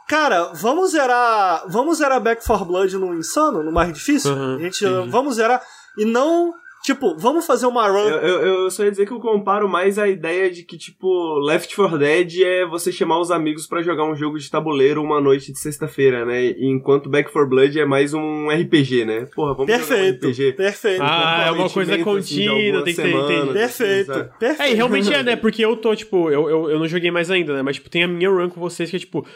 Cara, 0.07 0.53
vamos 0.55 0.93
zerar. 0.93 1.65
Vamos 1.67 1.99
zerar 1.99 2.21
Back 2.21 2.45
4 2.45 2.65
Blood 2.65 2.97
no 2.97 3.15
insano, 3.15 3.63
no 3.63 3.73
mais 3.73 3.93
difícil? 3.93 4.33
Uhum, 4.33 4.57
a 4.57 4.59
gente 4.61 4.85
vamos 5.09 5.37
zerar. 5.37 5.63
E 5.97 6.05
não 6.05 6.55
Tipo, 6.87 7.17
vamos 7.19 7.45
fazer 7.45 7.67
uma 7.67 7.89
run. 7.89 8.09
Eu, 8.09 8.19
eu, 8.21 8.43
eu 8.63 8.71
só 8.71 8.85
ia 8.85 8.93
dizer 8.93 9.07
que 9.07 9.13
eu 9.13 9.19
comparo 9.19 9.69
mais 9.69 9.99
a 9.99 10.07
ideia 10.07 10.49
de 10.49 10.63
que, 10.63 10.79
tipo, 10.79 11.37
Left 11.41 11.75
4 11.75 11.99
Dead 11.99 12.43
é 12.45 12.65
você 12.65 12.93
chamar 12.93 13.19
os 13.19 13.33
amigos 13.33 13.67
pra 13.67 13.83
jogar 13.83 14.05
um 14.05 14.15
jogo 14.15 14.39
de 14.39 14.49
tabuleiro 14.49 15.03
uma 15.03 15.21
noite 15.21 15.51
de 15.51 15.59
sexta-feira, 15.59 16.25
né? 16.25 16.51
Enquanto 16.61 17.11
Back 17.11 17.33
4 17.33 17.51
Blood 17.51 17.81
é 17.81 17.85
mais 17.85 18.15
um 18.15 18.49
RPG, 18.51 19.05
né? 19.05 19.27
Porra, 19.35 19.55
vamos 19.55 19.67
Perfeito, 19.67 20.13
jogar 20.13 20.29
um 20.29 20.31
RPG. 20.31 20.53
perfeito. 20.53 21.03
Ah, 21.03 21.45
é 21.49 21.51
uma 21.51 21.69
coisa 21.69 21.95
assim, 21.95 22.05
contínua, 22.05 22.55
algumas 22.57 22.85
tem 22.85 22.95
que 22.95 23.03
ter. 23.03 23.09
semanas, 23.11 23.53
Perfeito, 23.53 24.07
sabe? 24.15 24.39
perfeito. 24.39 24.63
É, 24.63 24.71
e 24.71 24.75
realmente 24.75 25.13
é, 25.13 25.23
né? 25.25 25.35
Porque 25.35 25.65
eu 25.65 25.77
tô, 25.77 25.93
tipo, 25.97 26.31
eu, 26.31 26.49
eu, 26.49 26.71
eu 26.71 26.79
não 26.79 26.87
joguei 26.87 27.11
mais 27.11 27.33
ainda, 27.33 27.53
né? 27.53 27.63
Mas, 27.63 27.75
tipo, 27.77 27.91
tem 27.91 28.05
a 28.05 28.09
minha 28.09 28.31
run 28.31 28.49
com 28.49 28.61
vocês 28.61 28.89
que 28.89 28.95
é, 28.95 28.99
tipo. 29.01 29.27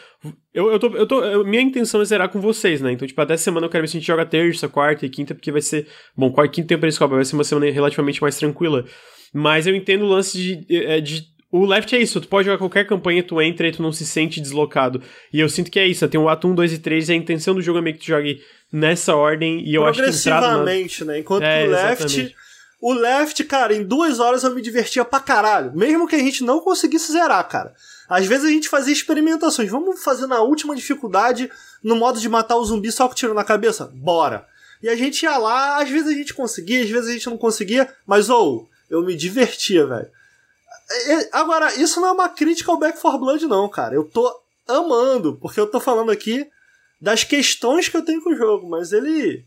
Eu, 0.53 0.71
eu 0.71 0.79
tô. 0.79 0.87
Eu 0.95 1.05
tô 1.05 1.21
eu- 1.21 1.43
minha 1.45 1.61
intenção 1.61 1.99
é 2.01 2.05
zerar 2.05 2.29
com 2.29 2.39
vocês, 2.39 2.79
né? 2.79 2.93
Então, 2.93 3.05
tipo, 3.05 3.19
até 3.19 3.35
semana 3.35 3.65
eu 3.65 3.69
quero 3.69 3.83
ver 3.83 3.87
se 3.89 3.97
a 3.97 3.99
gente 3.99 4.07
joga 4.07 4.25
terça, 4.25 4.69
quarta 4.69 5.05
e 5.05 5.09
quinta, 5.09 5.35
porque 5.35 5.51
vai 5.51 5.61
ser. 5.61 5.85
Bom, 6.15 6.31
quarta 6.31 6.51
e 6.51 6.55
quinta 6.55 6.67
tem 6.69 6.77
o 6.77 6.79
Periscope, 6.79 7.13
vai 7.13 7.25
ser 7.25 7.35
uma 7.41 7.45
semana 7.45 7.71
relativamente 7.71 8.21
mais 8.21 8.37
tranquila. 8.37 8.85
Mas 9.33 9.67
eu 9.67 9.75
entendo 9.75 10.05
o 10.05 10.09
lance 10.09 10.37
de. 10.37 10.65
é, 10.69 11.01
de 11.01 11.29
o 11.51 11.65
Left 11.65 11.93
é 11.93 11.99
isso, 11.99 12.21
tu 12.21 12.29
pode 12.29 12.45
jogar 12.45 12.57
qualquer 12.57 12.87
campanha, 12.87 13.21
tu 13.21 13.41
entra 13.41 13.67
e 13.67 13.73
tu 13.73 13.81
não 13.81 13.91
se 13.91 14.05
sente 14.05 14.39
deslocado. 14.39 15.01
E 15.33 15.39
eu 15.41 15.49
sinto 15.49 15.69
que 15.69 15.79
é 15.79 15.85
isso, 15.85 16.05
né? 16.05 16.09
tem 16.09 16.19
o 16.19 16.29
ato 16.29 16.47
1, 16.47 16.55
2 16.55 16.73
e 16.73 16.77
3, 16.77 17.09
e 17.09 17.11
a 17.11 17.15
intenção 17.15 17.53
do 17.53 17.61
jogo 17.61 17.79
é 17.79 17.81
meio 17.81 17.97
que 17.97 18.05
tu 18.05 18.07
jogue 18.07 18.41
nessa 18.71 19.15
ordem, 19.17 19.61
e 19.67 19.75
eu 19.75 19.85
acho 19.85 20.01
que 20.01 20.09
entrado 20.09 20.43
na... 20.43 20.53
Progressivamente, 20.53 21.03
né? 21.03 21.19
Enquanto 21.19 21.43
É, 21.43 21.63
que 21.63 21.67
o 21.67 21.71
Left. 21.71 22.03
exatamente. 22.05 22.35
O 22.81 22.93
Left, 22.93 23.43
cara, 23.43 23.75
em 23.75 23.83
duas 23.83 24.19
horas 24.19 24.43
eu 24.43 24.55
me 24.55 24.61
divertia 24.61 25.05
pra 25.05 25.19
caralho. 25.19 25.71
Mesmo 25.75 26.07
que 26.07 26.15
a 26.15 26.19
gente 26.19 26.43
não 26.43 26.61
conseguisse 26.61 27.11
zerar, 27.11 27.47
cara. 27.47 27.73
Às 28.09 28.25
vezes 28.25 28.45
a 28.45 28.49
gente 28.49 28.67
fazia 28.67 28.91
experimentações. 28.91 29.69
Vamos 29.69 30.03
fazer 30.03 30.25
na 30.25 30.41
última 30.41 30.75
dificuldade, 30.75 31.51
no 31.83 31.95
modo 31.95 32.19
de 32.19 32.27
matar 32.27 32.55
o 32.55 32.65
zumbi 32.65 32.91
só 32.91 33.07
com 33.07 33.13
tiro 33.13 33.35
na 33.35 33.43
cabeça? 33.43 33.91
Bora. 33.93 34.47
E 34.81 34.89
a 34.89 34.95
gente 34.95 35.23
ia 35.23 35.37
lá, 35.37 35.81
às 35.81 35.89
vezes 35.89 36.07
a 36.07 36.13
gente 36.13 36.33
conseguia, 36.33 36.83
às 36.83 36.89
vezes 36.89 37.09
a 37.09 37.13
gente 37.13 37.29
não 37.29 37.37
conseguia, 37.37 37.93
mas 38.05 38.29
ou, 38.29 38.67
eu 38.89 39.01
me 39.03 39.15
divertia, 39.15 39.85
velho. 39.85 40.09
Agora, 41.31 41.73
isso 41.75 42.01
não 42.01 42.09
é 42.09 42.11
uma 42.11 42.29
crítica 42.29 42.71
ao 42.71 42.79
Back 42.79 42.99
4 42.99 43.19
Blood, 43.19 43.45
não, 43.47 43.69
cara. 43.69 43.95
Eu 43.95 44.03
tô 44.03 44.33
amando, 44.67 45.37
porque 45.41 45.59
eu 45.59 45.67
tô 45.67 45.79
falando 45.79 46.11
aqui 46.11 46.47
das 46.99 47.23
questões 47.23 47.87
que 47.87 47.95
eu 47.97 48.03
tenho 48.03 48.21
com 48.21 48.31
o 48.31 48.35
jogo, 48.35 48.69
mas 48.69 48.91
ele 48.91 49.43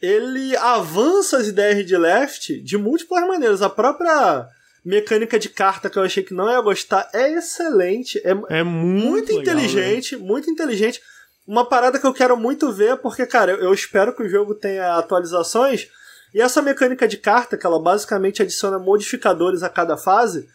ele 0.00 0.54
avança 0.56 1.38
as 1.38 1.46
ideias 1.46 1.86
de 1.86 1.96
Left 1.96 2.60
de 2.60 2.76
múltiplas 2.76 3.26
maneiras. 3.26 3.62
A 3.62 3.70
própria 3.70 4.46
mecânica 4.84 5.38
de 5.38 5.48
carta 5.48 5.88
que 5.88 5.98
eu 5.98 6.02
achei 6.02 6.22
que 6.22 6.34
não 6.34 6.50
ia 6.50 6.60
gostar 6.60 7.08
é 7.12 7.32
excelente, 7.32 8.18
é 8.18 8.30
É 8.48 8.62
muito, 8.62 9.06
muito 9.06 9.36
legal, 9.36 9.56
né? 9.56 9.64
inteligente, 9.64 10.16
muito 10.16 10.50
inteligente. 10.50 11.00
Uma 11.46 11.64
parada 11.64 11.98
que 11.98 12.06
eu 12.06 12.12
quero 12.12 12.36
muito 12.36 12.72
ver, 12.72 12.96
porque, 12.98 13.24
cara, 13.26 13.52
eu, 13.52 13.72
espero 13.72 14.14
que 14.14 14.22
o 14.22 14.28
jogo 14.28 14.54
tenha 14.54 14.96
atualizações. 14.96 15.88
E 16.34 16.40
essa 16.40 16.60
mecânica 16.60 17.06
de 17.06 17.16
carta, 17.16 17.56
que 17.56 17.64
ela 17.66 17.80
basicamente 17.80 18.42
adiciona 18.42 18.78
modificadores 18.78 19.62
a 19.62 19.68
cada 19.68 19.96
fase, 19.96 20.48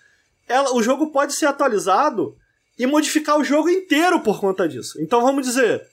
ela, 0.47 0.73
o 0.75 0.83
jogo 0.83 1.11
pode 1.11 1.33
ser 1.33 1.45
atualizado 1.45 2.35
e 2.77 2.85
modificar 2.85 3.37
o 3.39 3.43
jogo 3.43 3.69
inteiro 3.69 4.19
por 4.19 4.39
conta 4.39 4.67
disso. 4.67 5.01
Então 5.01 5.21
vamos 5.21 5.45
dizer, 5.47 5.87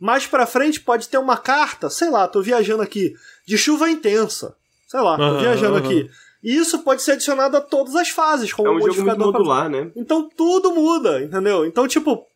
mais 0.00 0.26
pra 0.26 0.46
frente 0.46 0.80
pode 0.80 1.08
ter 1.08 1.18
uma 1.18 1.36
carta, 1.36 1.88
sei 1.88 2.10
lá, 2.10 2.26
tô 2.26 2.42
viajando 2.42 2.82
aqui, 2.82 3.14
de 3.46 3.56
chuva 3.56 3.88
intensa. 3.88 4.56
Sei 4.88 5.00
lá, 5.00 5.16
tô 5.16 5.22
Aham, 5.22 5.38
viajando 5.40 5.76
aham. 5.76 5.84
aqui. 5.86 6.10
E 6.42 6.56
isso 6.56 6.80
pode 6.80 7.02
ser 7.02 7.12
adicionado 7.12 7.56
a 7.56 7.60
todas 7.60 7.94
as 7.94 8.10
fases, 8.10 8.52
como 8.52 8.68
É 8.68 8.70
um 8.72 8.74
jogo 8.74 8.86
modificador 8.88 9.30
pra- 9.30 9.38
modular, 9.40 9.68
né? 9.70 9.90
então 9.96 10.28
tudo 10.28 10.72
muda, 10.74 11.22
entendeu? 11.22 11.64
Então, 11.64 11.86
tipo, 11.88 12.26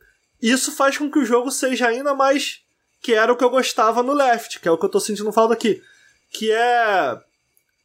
isso 0.40 0.72
faz 0.72 0.96
com 0.98 1.10
que 1.10 1.18
o 1.18 1.24
jogo 1.24 1.50
seja 1.50 1.88
ainda 1.88 2.14
mais. 2.14 2.60
Que 3.00 3.14
era 3.14 3.32
o 3.32 3.36
que 3.36 3.44
eu 3.44 3.50
gostava 3.50 4.02
no 4.02 4.12
Left, 4.12 4.58
que 4.58 4.66
é 4.66 4.70
o 4.70 4.76
que 4.76 4.84
eu 4.84 4.88
tô 4.88 4.98
sentindo 4.98 5.32
falta 5.32 5.54
aqui. 5.54 5.80
Que 6.30 6.50
é. 6.50 7.16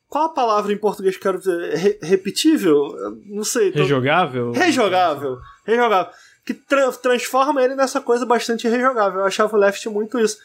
Qual 0.09 0.25
a 0.25 0.29
palavra 0.29 0.73
em 0.73 0.77
português 0.77 1.15
que 1.15 1.19
eu 1.27 1.31
quero 1.31 1.37
dizer? 1.39 1.75
Re- 1.75 1.99
repetível? 2.01 2.95
Não 3.25 3.43
sei. 3.43 3.71
tô- 3.71 3.79
Rejogável? 3.79 4.51
Rejogável. 4.51 5.37
Rejogável. 5.65 6.11
Que 6.45 6.53
tra- 6.53 6.91
transforma 6.91 7.63
ele 7.63 7.75
nessa 7.75 8.01
coisa 8.01 8.25
bastante 8.25 8.67
rejogável. 8.67 9.19
Eu 9.21 9.25
achava 9.25 9.55
o 9.55 9.59
Left 9.59 9.87
muito 9.89 10.19
isso. 10.19 10.37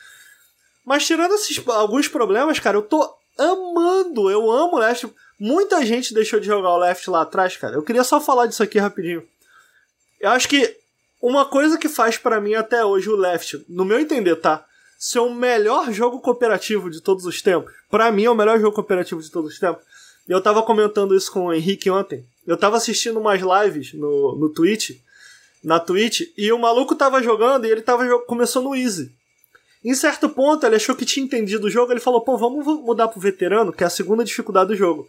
Mas 0.84 1.06
tirando 1.06 1.32
esses 1.34 1.66
alguns 1.68 2.06
problemas, 2.08 2.58
cara, 2.58 2.76
eu 2.76 2.82
tô 2.82 3.10
amando. 3.38 4.30
Eu 4.30 4.50
amo 4.50 4.76
o 4.76 4.78
Left. 4.78 5.10
Muita 5.40 5.84
gente 5.84 6.12
deixou 6.14 6.40
de 6.40 6.46
jogar 6.46 6.70
o 6.70 6.78
Left 6.78 7.08
lá 7.10 7.22
atrás, 7.22 7.56
cara. 7.56 7.74
Eu 7.74 7.82
queria 7.82 8.04
só 8.04 8.20
falar 8.20 8.46
disso 8.46 8.62
aqui 8.62 8.78
rapidinho. 8.78 9.22
Eu 10.20 10.30
acho 10.30 10.48
que 10.48 10.76
uma 11.20 11.44
coisa 11.44 11.78
que 11.78 11.88
faz 11.88 12.16
pra 12.16 12.40
mim 12.40 12.54
até 12.54 12.84
hoje 12.84 13.08
o 13.08 13.16
Left, 13.16 13.64
no 13.68 13.84
meu 13.84 13.98
entender, 13.98 14.36
tá? 14.36 14.64
Ser 14.98 15.20
o 15.20 15.32
melhor 15.32 15.92
jogo 15.92 16.20
cooperativo 16.20 16.90
de 16.90 17.00
todos 17.00 17.24
os 17.24 17.40
tempos. 17.42 17.72
Pra 17.90 18.10
mim 18.10 18.24
é 18.24 18.30
o 18.30 18.34
melhor 18.34 18.58
jogo 18.60 18.74
cooperativo 18.74 19.22
de 19.22 19.30
todos 19.30 19.52
os 19.52 19.58
tempos. 19.58 19.82
Eu 20.28 20.42
tava 20.42 20.62
comentando 20.62 21.16
isso 21.16 21.32
com 21.32 21.46
o 21.46 21.52
Henrique 21.52 21.90
ontem. 21.90 22.24
Eu 22.46 22.56
tava 22.56 22.76
assistindo 22.76 23.18
umas 23.18 23.40
lives 23.40 23.94
no, 23.94 24.36
no 24.36 24.48
Twitch, 24.48 24.98
na 25.62 25.80
Twitch, 25.80 26.22
e 26.36 26.52
o 26.52 26.58
maluco 26.58 26.94
tava 26.94 27.22
jogando 27.22 27.66
e 27.66 27.70
ele 27.70 27.82
tava 27.82 28.06
começou 28.20 28.62
no 28.62 28.74
Easy. 28.74 29.12
Em 29.84 29.94
certo 29.94 30.28
ponto, 30.28 30.66
ele 30.66 30.76
achou 30.76 30.94
que 30.94 31.04
tinha 31.04 31.24
entendido 31.24 31.66
o 31.66 31.70
jogo, 31.70 31.92
ele 31.92 32.00
falou, 32.00 32.20
pô, 32.20 32.36
vamos 32.36 32.64
mudar 32.82 33.08
pro 33.08 33.20
veterano, 33.20 33.72
que 33.72 33.84
é 33.84 33.86
a 33.86 33.90
segunda 33.90 34.24
dificuldade 34.24 34.68
do 34.68 34.76
jogo. 34.76 35.08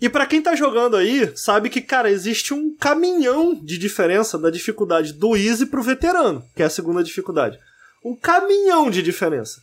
E 0.00 0.08
pra 0.08 0.26
quem 0.26 0.42
tá 0.42 0.54
jogando 0.54 0.96
aí, 0.96 1.36
sabe 1.36 1.70
que, 1.70 1.80
cara, 1.80 2.10
existe 2.10 2.52
um 2.52 2.76
caminhão 2.76 3.54
de 3.54 3.78
diferença 3.78 4.38
da 4.38 4.50
dificuldade 4.50 5.12
do 5.12 5.36
Easy 5.36 5.66
pro 5.66 5.82
veterano, 5.82 6.44
que 6.54 6.62
é 6.62 6.66
a 6.66 6.70
segunda 6.70 7.02
dificuldade. 7.02 7.58
Um 8.04 8.14
caminhão 8.14 8.90
de 8.90 9.02
diferença. 9.02 9.62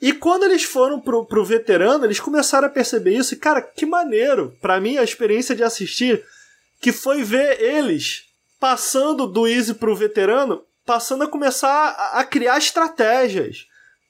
E 0.00 0.12
quando 0.12 0.44
eles 0.44 0.62
foram 0.62 0.98
pro, 0.98 1.26
pro 1.26 1.44
veterano, 1.44 2.06
eles 2.06 2.18
começaram 2.18 2.68
a 2.68 2.70
perceber 2.70 3.14
isso, 3.14 3.34
e, 3.34 3.36
cara, 3.36 3.60
que 3.60 3.84
maneiro. 3.84 4.56
Pra 4.60 4.80
mim, 4.80 4.96
a 4.96 5.02
experiência 5.02 5.54
de 5.54 5.62
assistir, 5.62 6.24
que 6.80 6.90
foi 6.90 7.22
ver 7.22 7.60
eles 7.60 8.22
passando 8.58 9.26
do 9.26 9.46
easy 9.46 9.74
pro 9.74 9.94
veterano, 9.94 10.62
passando 10.86 11.24
a 11.24 11.28
começar 11.28 11.70
a, 11.70 12.20
a 12.20 12.24
criar 12.24 12.56
estratégias, 12.56 13.66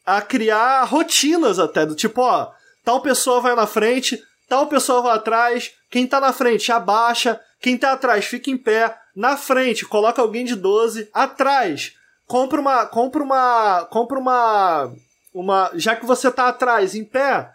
a 0.07 0.23
criar 0.23 0.85
rotinas 0.85 1.59
até, 1.59 1.85
do 1.85 1.95
tipo, 1.95 2.21
ó, 2.21 2.53
tal 2.85 3.03
pessoa 3.03 3.41
vai 3.41 3.57
na 3.57 3.67
frente, 3.67 4.23
tal 4.51 4.66
pessoa 4.66 5.01
vai 5.01 5.16
atrás, 5.16 5.72
quem 5.89 6.09
tá 6.09 6.20
na 6.20 6.32
frente 6.32 6.72
abaixa, 6.72 7.40
quem 7.60 7.78
tá 7.78 7.93
atrás 7.93 8.24
fica 8.24 8.51
em 8.51 8.59
pé, 8.59 8.98
na 9.14 9.36
frente 9.36 9.86
coloca 9.86 10.20
alguém 10.20 10.44
de 10.44 10.56
12, 10.56 11.09
atrás 11.14 11.94
compra 12.27 12.60
uma, 12.60 12.86
compra 12.86 13.22
uma, 13.22 13.85
compra 13.90 14.18
uma, 14.18 14.93
uma, 15.32 15.70
já 15.74 15.94
que 15.94 16.05
você 16.05 16.31
tá 16.31 16.48
atrás 16.48 16.97
em 16.97 17.05
pé, 17.05 17.48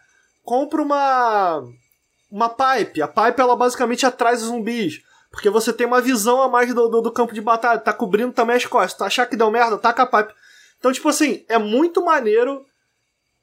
compra 0.43 0.81
uma 0.81 1.61
uma 2.31 2.49
pipe. 2.49 3.01
A 3.01 3.07
pipe 3.07 3.39
ela 3.39 3.55
basicamente 3.55 4.05
atrás 4.05 4.39
dos 4.39 4.49
zumbis. 4.49 5.01
Porque 5.31 5.49
você 5.49 5.73
tem 5.73 5.85
uma 5.85 6.01
visão 6.01 6.41
a 6.41 6.49
mais 6.49 6.73
do, 6.73 6.87
do, 6.87 7.01
do, 7.01 7.11
campo 7.11 7.33
de 7.33 7.41
batalha, 7.41 7.79
tá 7.79 7.91
cobrindo 7.91 8.31
também 8.31 8.55
as 8.55 8.65
costas. 8.65 8.93
Tu 8.93 9.03
achar 9.03 9.25
que 9.25 9.35
deu 9.35 9.51
merda, 9.51 9.77
taca 9.77 10.03
a 10.03 10.05
pipe. 10.05 10.33
Então, 10.79 10.91
tipo 10.91 11.09
assim, 11.09 11.45
é 11.49 11.57
muito 11.57 12.03
maneiro 12.03 12.65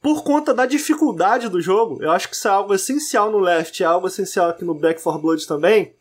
por 0.03 0.25
conta 0.25 0.53
da 0.53 0.67
dificuldade 0.67 1.49
do 1.49 1.61
jogo. 1.61 2.03
Eu 2.03 2.11
acho 2.11 2.29
que 2.29 2.35
isso 2.35 2.49
é 2.49 2.51
algo 2.51 2.75
essencial 2.75 3.31
no 3.31 3.39
Left, 3.39 3.81
é 3.81 3.87
algo 3.87 4.09
essencial 4.09 4.51
aqui 4.51 4.65
no 4.65 4.75
Back 4.75 5.01
4 5.01 5.23
Blood 5.23 5.47
também. 5.47 5.95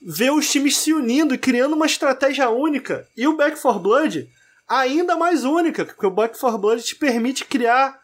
Ver 0.00 0.30
os 0.30 0.48
times 0.48 0.76
se 0.76 0.94
unindo 0.94 1.34
e 1.34 1.38
criando 1.38 1.74
uma 1.74 1.86
estratégia 1.86 2.48
única. 2.48 3.08
E 3.16 3.26
o 3.26 3.36
Back 3.36 3.60
4 3.60 3.80
Blood 3.80 4.30
ainda 4.68 5.16
mais 5.16 5.44
única, 5.44 5.84
porque 5.84 6.06
o 6.06 6.10
Back 6.12 6.38
4 6.38 6.56
Blood 6.58 6.82
te 6.84 6.94
permite 6.94 7.44
criar 7.44 8.00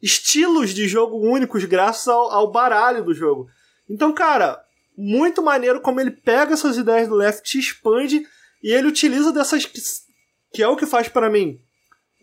estilos 0.00 0.72
de 0.72 0.86
jogo 0.86 1.18
únicos 1.18 1.64
graças 1.64 2.06
ao, 2.06 2.30
ao 2.30 2.52
baralho 2.52 3.02
do 3.02 3.12
jogo. 3.12 3.48
Então, 3.90 4.12
cara, 4.12 4.62
muito 4.96 5.42
maneiro 5.42 5.80
como 5.80 6.00
ele 6.00 6.12
pega 6.12 6.54
essas 6.54 6.76
ideias 6.76 7.08
do 7.08 7.16
Left 7.16 7.58
expande 7.58 8.24
e 8.62 8.72
ele 8.72 8.86
utiliza 8.86 9.32
dessas 9.32 9.66
que 10.52 10.62
é 10.62 10.68
o 10.68 10.76
que 10.76 10.86
faz 10.86 11.08
para 11.08 11.28
mim 11.28 11.60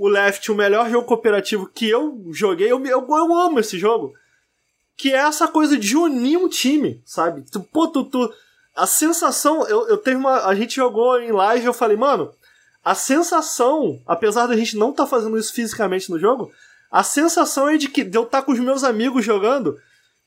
o 0.02 0.08
Left 0.08 0.52
o 0.52 0.56
melhor 0.56 0.90
jogo 0.90 1.06
cooperativo 1.06 1.68
que 1.68 1.88
eu 1.88 2.24
joguei. 2.32 2.72
Eu, 2.72 2.84
eu, 2.84 3.06
eu, 3.08 3.36
amo 3.36 3.60
esse 3.60 3.78
jogo. 3.78 4.16
Que 4.98 5.14
é 5.14 5.18
essa 5.18 5.48
coisa 5.48 5.78
de 5.78 5.96
unir 5.96 6.38
um 6.38 6.50
time, 6.50 7.00
sabe? 7.06 7.44
Tu, 7.52 7.60
pô, 7.60 7.88
tu, 7.88 8.04
tu, 8.06 8.34
a 8.76 8.88
sensação. 8.88 9.64
Eu, 9.68 9.88
eu 9.88 9.98
teve 9.98 10.18
uma. 10.18 10.48
A 10.48 10.56
gente 10.56 10.76
jogou 10.76 11.22
em 11.22 11.32
live 11.32 11.64
e 11.64 11.68
eu 11.68 11.74
falei, 11.74 11.96
mano, 11.96 12.34
a 12.84 12.96
sensação, 12.96 14.02
apesar 14.08 14.48
da 14.48 14.58
gente 14.58 14.76
não 14.76 14.90
estar 14.90 15.04
tá 15.04 15.10
fazendo 15.10 15.38
isso 15.38 15.54
fisicamente 15.54 16.10
no 16.10 16.18
jogo, 16.18 16.52
a 16.90 17.04
sensação 17.04 17.70
é 17.70 17.78
de 17.78 17.88
que 17.88 18.04
de 18.04 18.18
eu 18.18 18.24
estar 18.24 18.40
tá 18.40 18.44
com 18.44 18.54
os 18.54 18.60
meus 18.60 18.84
amigos 18.84 19.24
jogando, 19.24 19.78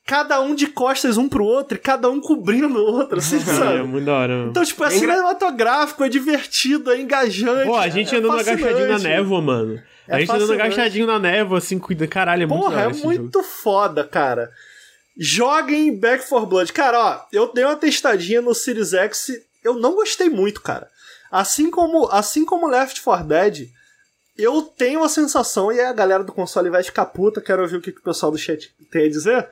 cada 0.05 0.39
um 0.39 0.53
de 0.53 0.67
costas 0.67 1.17
um 1.17 1.27
pro 1.27 1.43
outro 1.43 1.77
e 1.77 1.81
cada 1.81 2.09
um 2.09 2.21
cobrindo 2.21 2.77
o 2.77 2.93
outro, 2.93 3.17
assim, 3.17 3.39
sabe? 3.43 3.79
é 3.79 3.83
muito 3.83 4.05
da 4.05 4.13
hora. 4.13 4.45
Então, 4.49 4.63
tipo, 4.63 4.83
é 4.83 4.91
cinematográfico, 4.91 6.03
é 6.03 6.09
divertido, 6.09 6.91
é 6.91 7.01
engajante. 7.01 7.65
Pô, 7.65 7.75
a 7.75 7.89
gente 7.89 8.13
é, 8.13 8.19
andando 8.19 8.37
é 8.37 8.41
agachadinho 8.41 8.87
na 8.87 8.99
névoa, 8.99 9.41
mano. 9.41 9.81
É 10.07 10.15
a 10.15 10.19
gente 10.19 10.31
andando 10.31 10.53
agachadinho 10.53 11.07
na 11.07 11.17
névoa, 11.17 11.57
assim, 11.57 11.79
cuida. 11.79 12.07
Caralho, 12.07 12.43
é 12.43 12.45
muito 12.45 12.61
Porra, 12.61 12.81
é 12.83 12.93
muito 12.93 13.39
jogo. 13.39 13.43
foda, 13.43 14.03
cara. 14.03 14.51
Joguem 15.17 15.97
Back 15.97 16.27
4 16.27 16.47
Blood. 16.47 16.73
Cara, 16.73 16.99
ó, 16.99 17.21
eu 17.31 17.51
dei 17.51 17.63
uma 17.63 17.75
testadinha 17.75 18.41
no 18.41 18.53
Series 18.53 18.93
X, 18.93 19.31
eu 19.63 19.73
não 19.73 19.95
gostei 19.95 20.29
muito, 20.29 20.61
cara. 20.61 20.87
Assim 21.31 21.71
como, 21.71 22.07
assim 22.11 22.45
como 22.45 22.67
Left 22.67 23.01
4 23.01 23.25
Dead, 23.25 23.69
eu 24.37 24.61
tenho 24.61 25.03
a 25.03 25.09
sensação, 25.09 25.71
e 25.71 25.79
a 25.79 25.91
galera 25.93 26.23
do 26.23 26.33
console 26.33 26.69
vai 26.69 26.83
ficar 26.83 27.05
puta, 27.05 27.41
quero 27.41 27.61
ouvir 27.63 27.77
o 27.77 27.81
que, 27.81 27.91
que 27.91 27.99
o 27.99 28.03
pessoal 28.03 28.31
do 28.31 28.37
chat 28.37 28.71
tem 28.91 29.05
a 29.05 29.09
dizer. 29.09 29.47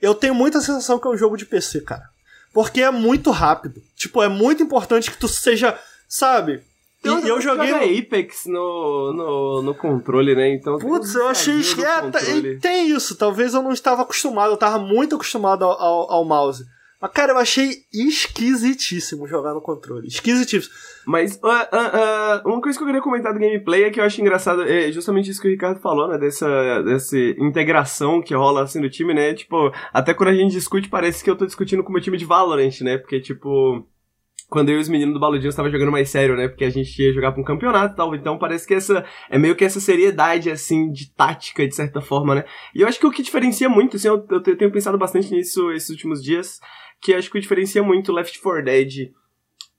Eu 0.00 0.14
tenho 0.14 0.34
muita 0.34 0.60
sensação 0.60 0.98
que 0.98 1.06
é 1.06 1.10
um 1.10 1.16
jogo 1.16 1.36
de 1.36 1.44
PC, 1.46 1.80
cara. 1.82 2.08
Porque 2.52 2.80
é 2.82 2.90
muito 2.90 3.30
rápido. 3.30 3.82
Tipo, 3.96 4.22
é 4.22 4.28
muito 4.28 4.62
importante 4.62 5.10
que 5.10 5.18
tu 5.18 5.28
seja, 5.28 5.78
sabe? 6.08 6.62
E 7.04 7.08
eu, 7.08 7.18
eu 7.20 7.40
joguei 7.40 7.70
no... 7.70 7.98
Apex 7.98 8.46
no, 8.46 9.12
no, 9.12 9.62
no 9.62 9.74
controle, 9.74 10.34
né? 10.34 10.52
Então. 10.54 10.78
Putz, 10.78 11.14
eu 11.14 11.28
achei. 11.28 11.60
É, 11.60 12.56
tem 12.56 12.90
isso. 12.90 13.16
Talvez 13.16 13.54
eu 13.54 13.62
não 13.62 13.72
estava 13.72 14.02
acostumado. 14.02 14.50
Eu 14.50 14.54
estava 14.54 14.78
muito 14.78 15.14
acostumado 15.14 15.64
ao, 15.64 15.80
ao, 15.80 16.12
ao 16.12 16.24
mouse. 16.24 16.66
Mas, 17.00 17.12
cara, 17.12 17.32
eu 17.32 17.38
achei 17.38 17.84
esquisitíssimo 17.92 19.26
jogar 19.26 19.54
no 19.54 19.60
controle. 19.60 20.08
Esquisitíssimo. 20.08 20.74
Mas 21.06 21.36
uh, 21.36 21.46
uh, 21.46 22.48
uh, 22.48 22.48
uma 22.48 22.60
coisa 22.60 22.76
que 22.76 22.82
eu 22.82 22.86
queria 22.86 23.00
comentar 23.00 23.32
do 23.32 23.38
gameplay 23.38 23.84
é 23.84 23.90
que 23.90 24.00
eu 24.00 24.04
acho 24.04 24.20
engraçado, 24.20 24.62
é 24.62 24.90
justamente 24.90 25.30
isso 25.30 25.40
que 25.40 25.48
o 25.48 25.50
Ricardo 25.50 25.80
falou, 25.80 26.08
né? 26.08 26.18
Dessa, 26.18 26.82
dessa 26.82 27.16
integração 27.18 28.20
que 28.20 28.34
rola 28.34 28.62
assim 28.62 28.80
do 28.80 28.90
time, 28.90 29.14
né? 29.14 29.32
Tipo, 29.32 29.72
até 29.92 30.12
quando 30.12 30.30
a 30.30 30.34
gente 30.34 30.52
discute, 30.52 30.88
parece 30.88 31.22
que 31.22 31.30
eu 31.30 31.36
tô 31.36 31.46
discutindo 31.46 31.82
com 31.84 31.90
o 31.90 31.92
meu 31.92 32.02
time 32.02 32.16
de 32.16 32.24
Valorant, 32.24 32.80
né? 32.80 32.98
Porque, 32.98 33.20
tipo 33.20 33.86
quando 34.48 34.70
eu 34.70 34.78
e 34.78 34.80
os 34.80 34.88
meninos 34.88 35.12
do 35.12 35.20
Baludinho 35.20 35.50
estavam 35.50 35.70
jogando 35.70 35.92
mais 35.92 36.08
sério, 36.08 36.34
né? 36.34 36.48
Porque 36.48 36.64
a 36.64 36.70
gente 36.70 37.00
ia 37.02 37.12
jogar 37.12 37.32
pra 37.32 37.40
um 37.40 37.44
campeonato 37.44 37.92
e 37.92 37.96
tal. 37.96 38.14
Então 38.14 38.38
parece 38.38 38.66
que 38.66 38.74
essa 38.74 39.04
é 39.28 39.38
meio 39.38 39.54
que 39.54 39.64
essa 39.64 39.78
seriedade, 39.78 40.50
assim, 40.50 40.90
de 40.90 41.12
tática, 41.12 41.68
de 41.68 41.74
certa 41.74 42.00
forma, 42.00 42.34
né? 42.34 42.44
E 42.74 42.80
eu 42.80 42.88
acho 42.88 42.98
que 42.98 43.06
o 43.06 43.10
que 43.10 43.22
diferencia 43.22 43.68
muito, 43.68 43.96
assim, 43.96 44.08
eu, 44.08 44.26
eu 44.30 44.40
tenho 44.40 44.72
pensado 44.72 44.96
bastante 44.96 45.30
nisso 45.30 45.70
esses 45.72 45.90
últimos 45.90 46.22
dias, 46.22 46.60
que 47.00 47.14
acho 47.14 47.30
que 47.30 47.40
diferencia 47.40 47.82
muito 47.82 48.12
Left 48.12 48.40
4 48.40 48.64
Dead 48.64 49.12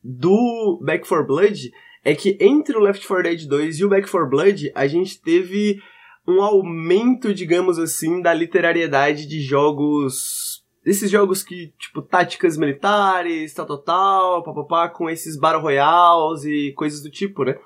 do 0.03 0.79
Back 0.83 1.07
4 1.07 1.27
Blood 1.27 1.71
é 2.03 2.15
que 2.15 2.37
entre 2.39 2.77
o 2.77 2.79
Left 2.79 3.05
4 3.05 3.23
Dead 3.23 3.47
2 3.47 3.79
e 3.79 3.85
o 3.85 3.89
Back 3.89 4.09
4 4.09 4.29
Blood 4.29 4.71
a 4.73 4.87
gente 4.87 5.21
teve 5.21 5.81
um 6.27 6.41
aumento, 6.41 7.33
digamos 7.33 7.79
assim, 7.79 8.21
da 8.21 8.33
literariedade 8.33 9.25
de 9.25 9.41
jogos. 9.41 10.63
Esses 10.85 11.09
jogos 11.09 11.43
que, 11.43 11.73
tipo, 11.77 12.01
táticas 12.01 12.57
militares, 12.57 13.53
tal, 13.53 13.65
tal, 13.65 13.77
tal, 13.79 14.43
papapá, 14.43 14.89
com 14.89 15.09
esses 15.09 15.37
Battle 15.37 15.61
Royales 15.61 16.43
e 16.45 16.71
coisas 16.73 17.01
do 17.01 17.09
tipo, 17.09 17.43
né? 17.43 17.57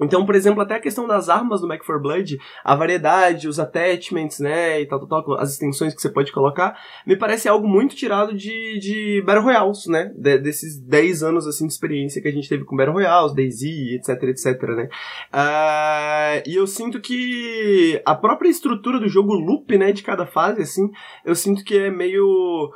Então, 0.00 0.26
por 0.26 0.34
exemplo, 0.34 0.60
até 0.60 0.74
a 0.74 0.80
questão 0.80 1.06
das 1.06 1.28
armas 1.28 1.60
do 1.60 1.68
Back 1.68 1.84
4 1.84 2.02
Blood, 2.02 2.38
a 2.64 2.74
variedade, 2.74 3.48
os 3.48 3.60
attachments, 3.60 4.40
né, 4.40 4.80
e 4.80 4.86
tal, 4.86 5.06
tal, 5.06 5.24
tal, 5.24 5.38
as 5.38 5.52
extensões 5.52 5.94
que 5.94 6.02
você 6.02 6.10
pode 6.10 6.32
colocar, 6.32 6.76
me 7.06 7.16
parece 7.16 7.48
algo 7.48 7.68
muito 7.68 7.94
tirado 7.94 8.34
de, 8.34 8.78
de 8.78 9.22
Battle 9.24 9.44
Royales, 9.44 9.86
né, 9.86 10.12
de, 10.16 10.38
desses 10.38 10.80
10 10.80 11.22
anos, 11.22 11.46
assim, 11.46 11.66
de 11.66 11.72
experiência 11.72 12.20
que 12.20 12.28
a 12.28 12.32
gente 12.32 12.48
teve 12.48 12.64
com 12.64 12.76
Battle 12.76 12.94
Royales, 12.94 13.34
DayZ, 13.34 13.62
etc, 13.94 14.22
etc, 14.24 14.62
né. 14.70 14.88
Uh, 15.32 16.42
e 16.48 16.56
eu 16.56 16.66
sinto 16.66 17.00
que 17.00 18.00
a 18.04 18.14
própria 18.14 18.48
estrutura 18.48 18.98
do 18.98 19.08
jogo 19.08 19.34
loop, 19.34 19.78
né, 19.78 19.92
de 19.92 20.02
cada 20.02 20.26
fase, 20.26 20.62
assim, 20.62 20.90
eu 21.24 21.34
sinto 21.34 21.62
que 21.62 21.78
é 21.78 21.90
meio 21.90 22.72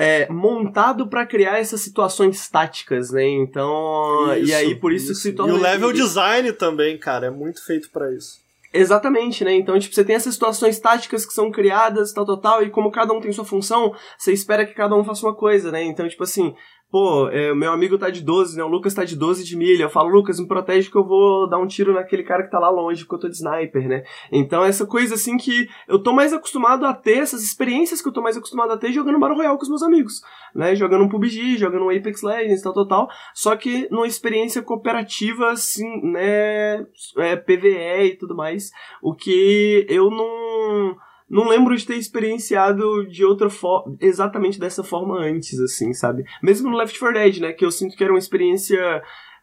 é, 0.00 0.26
montado 0.30 1.06
para 1.06 1.26
criar 1.26 1.58
essas 1.58 1.82
situações 1.82 2.48
táticas, 2.48 3.10
né? 3.10 3.22
Então, 3.28 4.34
isso, 4.34 4.50
e 4.50 4.54
aí 4.54 4.74
por 4.74 4.94
isso, 4.94 5.12
isso. 5.12 5.20
se 5.20 5.32
torna. 5.34 5.52
E 5.52 5.56
o 5.56 5.60
level 5.60 5.92
design 5.92 6.50
também, 6.54 6.96
cara, 6.96 7.26
é 7.26 7.30
muito 7.30 7.62
feito 7.62 7.90
para 7.90 8.10
isso. 8.10 8.40
Exatamente, 8.72 9.44
né? 9.44 9.52
Então, 9.52 9.78
tipo, 9.78 9.94
você 9.94 10.02
tem 10.02 10.16
essas 10.16 10.32
situações 10.32 10.78
táticas 10.78 11.26
que 11.26 11.34
são 11.34 11.50
criadas, 11.50 12.14
tal, 12.14 12.24
tal, 12.24 12.38
tal, 12.38 12.62
e 12.62 12.70
como 12.70 12.90
cada 12.90 13.12
um 13.12 13.20
tem 13.20 13.30
sua 13.30 13.44
função, 13.44 13.94
você 14.16 14.32
espera 14.32 14.64
que 14.64 14.72
cada 14.72 14.96
um 14.96 15.04
faça 15.04 15.26
uma 15.26 15.34
coisa, 15.34 15.70
né? 15.70 15.82
Então, 15.82 16.08
tipo 16.08 16.22
assim, 16.22 16.54
pô, 16.90 17.28
é, 17.28 17.54
meu 17.54 17.70
amigo 17.72 17.96
tá 17.96 18.10
de 18.10 18.20
12, 18.20 18.56
né? 18.56 18.64
O 18.64 18.68
Lucas 18.68 18.92
tá 18.92 19.04
de 19.04 19.16
12 19.16 19.44
de 19.44 19.56
milha. 19.56 19.84
Eu 19.84 19.90
falo, 19.90 20.08
Lucas, 20.08 20.40
me 20.40 20.48
protege 20.48 20.90
que 20.90 20.96
eu 20.96 21.04
vou 21.04 21.48
dar 21.48 21.58
um 21.58 21.66
tiro 21.66 21.94
naquele 21.94 22.22
cara 22.22 22.42
que 22.42 22.50
tá 22.50 22.58
lá 22.58 22.68
longe, 22.68 23.04
porque 23.04 23.14
eu 23.14 23.20
tô 23.20 23.28
de 23.28 23.36
sniper, 23.36 23.88
né? 23.88 24.02
Então, 24.32 24.64
essa 24.64 24.84
coisa 24.84 25.14
assim 25.14 25.36
que 25.36 25.68
eu 25.86 26.02
tô 26.02 26.12
mais 26.12 26.32
acostumado 26.32 26.84
a 26.84 26.92
ter, 26.92 27.18
essas 27.18 27.42
experiências 27.42 28.02
que 28.02 28.08
eu 28.08 28.12
tô 28.12 28.20
mais 28.20 28.36
acostumado 28.36 28.72
a 28.72 28.76
ter 28.76 28.92
jogando 28.92 29.18
Battle 29.18 29.36
Royale 29.36 29.56
com 29.56 29.62
os 29.62 29.68
meus 29.68 29.82
amigos, 29.82 30.20
né? 30.54 30.74
Jogando 30.74 31.04
um 31.04 31.08
PUBG, 31.08 31.56
jogando 31.56 31.84
um 31.84 31.90
Apex 31.90 32.22
Legends, 32.22 32.62
tal, 32.62 32.72
tal, 32.72 32.86
tal. 32.86 33.08
Só 33.34 33.54
que 33.54 33.88
numa 33.90 34.06
experiência 34.06 34.62
cooperativa, 34.62 35.50
assim, 35.50 35.88
né? 36.02 36.84
É, 37.18 37.36
PVE 37.36 38.12
e 38.12 38.16
tudo 38.18 38.34
mais. 38.34 38.70
O 39.00 39.14
que 39.14 39.86
eu 39.88 40.10
não 40.10 40.96
não 41.30 41.48
lembro 41.48 41.76
de 41.76 41.86
ter 41.86 41.96
experienciado 41.96 43.06
de 43.06 43.24
outra 43.24 43.48
forma, 43.48 43.96
exatamente 44.00 44.58
dessa 44.58 44.82
forma 44.82 45.16
antes, 45.16 45.60
assim, 45.60 45.94
sabe? 45.94 46.24
Mesmo 46.42 46.68
no 46.68 46.76
Left 46.76 46.98
4 46.98 47.14
Dead, 47.14 47.38
né? 47.38 47.52
Que 47.52 47.64
eu 47.64 47.70
sinto 47.70 47.96
que 47.96 48.02
era 48.02 48.12
uma 48.12 48.18
experiência 48.18 49.00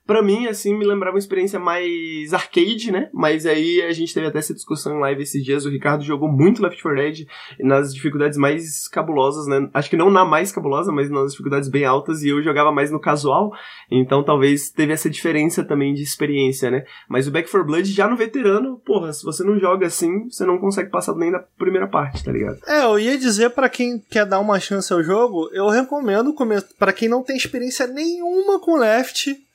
para 0.07 0.23
mim, 0.23 0.47
assim, 0.47 0.73
me 0.73 0.85
lembrava 0.85 1.15
uma 1.15 1.19
experiência 1.19 1.59
mais 1.59 2.33
arcade, 2.33 2.91
né? 2.91 3.09
Mas 3.13 3.45
aí 3.45 3.81
a 3.81 3.91
gente 3.91 4.13
teve 4.13 4.25
até 4.25 4.39
essa 4.39 4.53
discussão 4.53 4.95
em 4.95 5.01
live 5.01 5.21
esses 5.21 5.43
dias. 5.43 5.65
O 5.65 5.69
Ricardo 5.69 6.03
jogou 6.03 6.31
muito 6.31 6.63
Left 6.63 6.81
4 6.81 6.97
Dead 6.97 7.27
nas 7.59 7.93
dificuldades 7.93 8.37
mais 8.37 8.87
cabulosas, 8.87 9.45
né? 9.47 9.69
Acho 9.73 9.89
que 9.89 9.97
não 9.97 10.09
na 10.09 10.23
mais 10.23 10.51
cabulosa, 10.51 10.91
mas 10.91 11.09
nas 11.09 11.31
dificuldades 11.31 11.67
bem 11.67 11.83
altas. 11.83 12.23
E 12.23 12.29
eu 12.29 12.41
jogava 12.41 12.71
mais 12.71 12.89
no 12.89 13.01
casual. 13.01 13.51
Então 13.91 14.23
talvez 14.23 14.69
teve 14.69 14.93
essa 14.93 15.09
diferença 15.09 15.63
também 15.63 15.93
de 15.93 16.03
experiência, 16.03 16.71
né? 16.71 16.85
Mas 17.09 17.27
o 17.27 17.31
Back 17.31 17.51
4 17.51 17.67
Blood 17.67 17.91
já 17.91 18.07
no 18.07 18.15
veterano, 18.15 18.81
porra, 18.85 19.11
se 19.11 19.25
você 19.25 19.43
não 19.43 19.59
joga 19.59 19.87
assim, 19.87 20.29
você 20.29 20.45
não 20.45 20.57
consegue 20.57 20.89
passar 20.89 21.13
nem 21.15 21.31
da 21.31 21.39
primeira 21.39 21.87
parte, 21.87 22.23
tá 22.23 22.31
ligado? 22.31 22.59
É, 22.65 22.85
eu 22.85 22.97
ia 22.97 23.17
dizer 23.17 23.49
para 23.49 23.67
quem 23.67 23.99
quer 24.09 24.25
dar 24.25 24.39
uma 24.39 24.59
chance 24.59 24.91
ao 24.93 25.03
jogo, 25.03 25.49
eu 25.51 25.67
recomendo 25.67 26.33
para 26.79 26.93
quem 26.93 27.09
não 27.09 27.23
tem 27.23 27.35
experiência 27.35 27.87
nenhuma 27.87 28.59
com 28.59 28.77
Left 28.77 29.46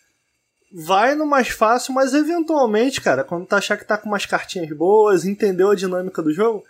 vai 0.73 1.15
no 1.15 1.27
mais 1.27 1.49
fácil, 1.49 1.93
mas 1.93 2.15
eventualmente, 2.15 3.01
cara, 3.01 3.23
quando 3.23 3.47
tu 3.47 3.55
achar 3.55 3.77
que 3.77 3.85
tá 3.85 3.99
com 3.99 4.09
umas 4.09 4.27
cartinhas 4.27 4.71
boas, 4.77 5.25
entendeu 5.25 5.71
a 5.71 5.75
dinâmica 5.75 6.23
do 6.23 6.33
jogo, 6.33 6.65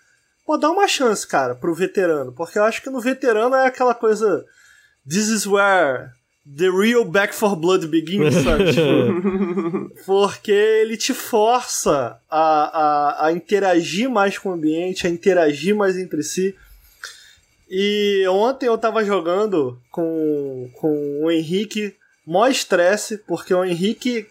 pô, 0.44 0.56
dá 0.58 0.70
uma 0.70 0.88
chance, 0.88 1.26
cara, 1.26 1.54
pro 1.54 1.74
veterano. 1.74 2.32
Porque 2.32 2.58
eu 2.58 2.64
acho 2.64 2.82
que 2.82 2.90
no 2.90 3.00
veterano 3.00 3.54
é 3.54 3.66
aquela 3.66 3.94
coisa. 3.94 4.44
This 5.08 5.28
is 5.28 5.46
where 5.46 6.10
The 6.44 6.68
Real 6.68 7.04
Back 7.04 7.34
for 7.34 7.54
Blood 7.54 7.86
Begins, 7.86 8.34
sabe? 8.34 8.72
tipo, 8.74 10.04
porque 10.04 10.50
ele 10.50 10.96
te 10.96 11.14
força 11.14 12.18
a, 12.28 13.20
a, 13.20 13.26
a 13.26 13.32
interagir 13.32 14.10
mais 14.10 14.36
com 14.36 14.50
o 14.50 14.52
ambiente, 14.52 15.06
a 15.06 15.10
interagir 15.10 15.74
mais 15.76 15.96
entre 15.96 16.22
si. 16.22 16.54
E 17.70 18.26
ontem 18.28 18.66
eu 18.66 18.76
tava 18.76 19.04
jogando 19.04 19.80
com, 19.90 20.68
com 20.74 21.24
o 21.24 21.30
Henrique, 21.30 21.96
mó 22.26 22.46
estresse, 22.46 23.18
porque 23.18 23.52
o 23.52 23.64
Henrique 23.64 24.26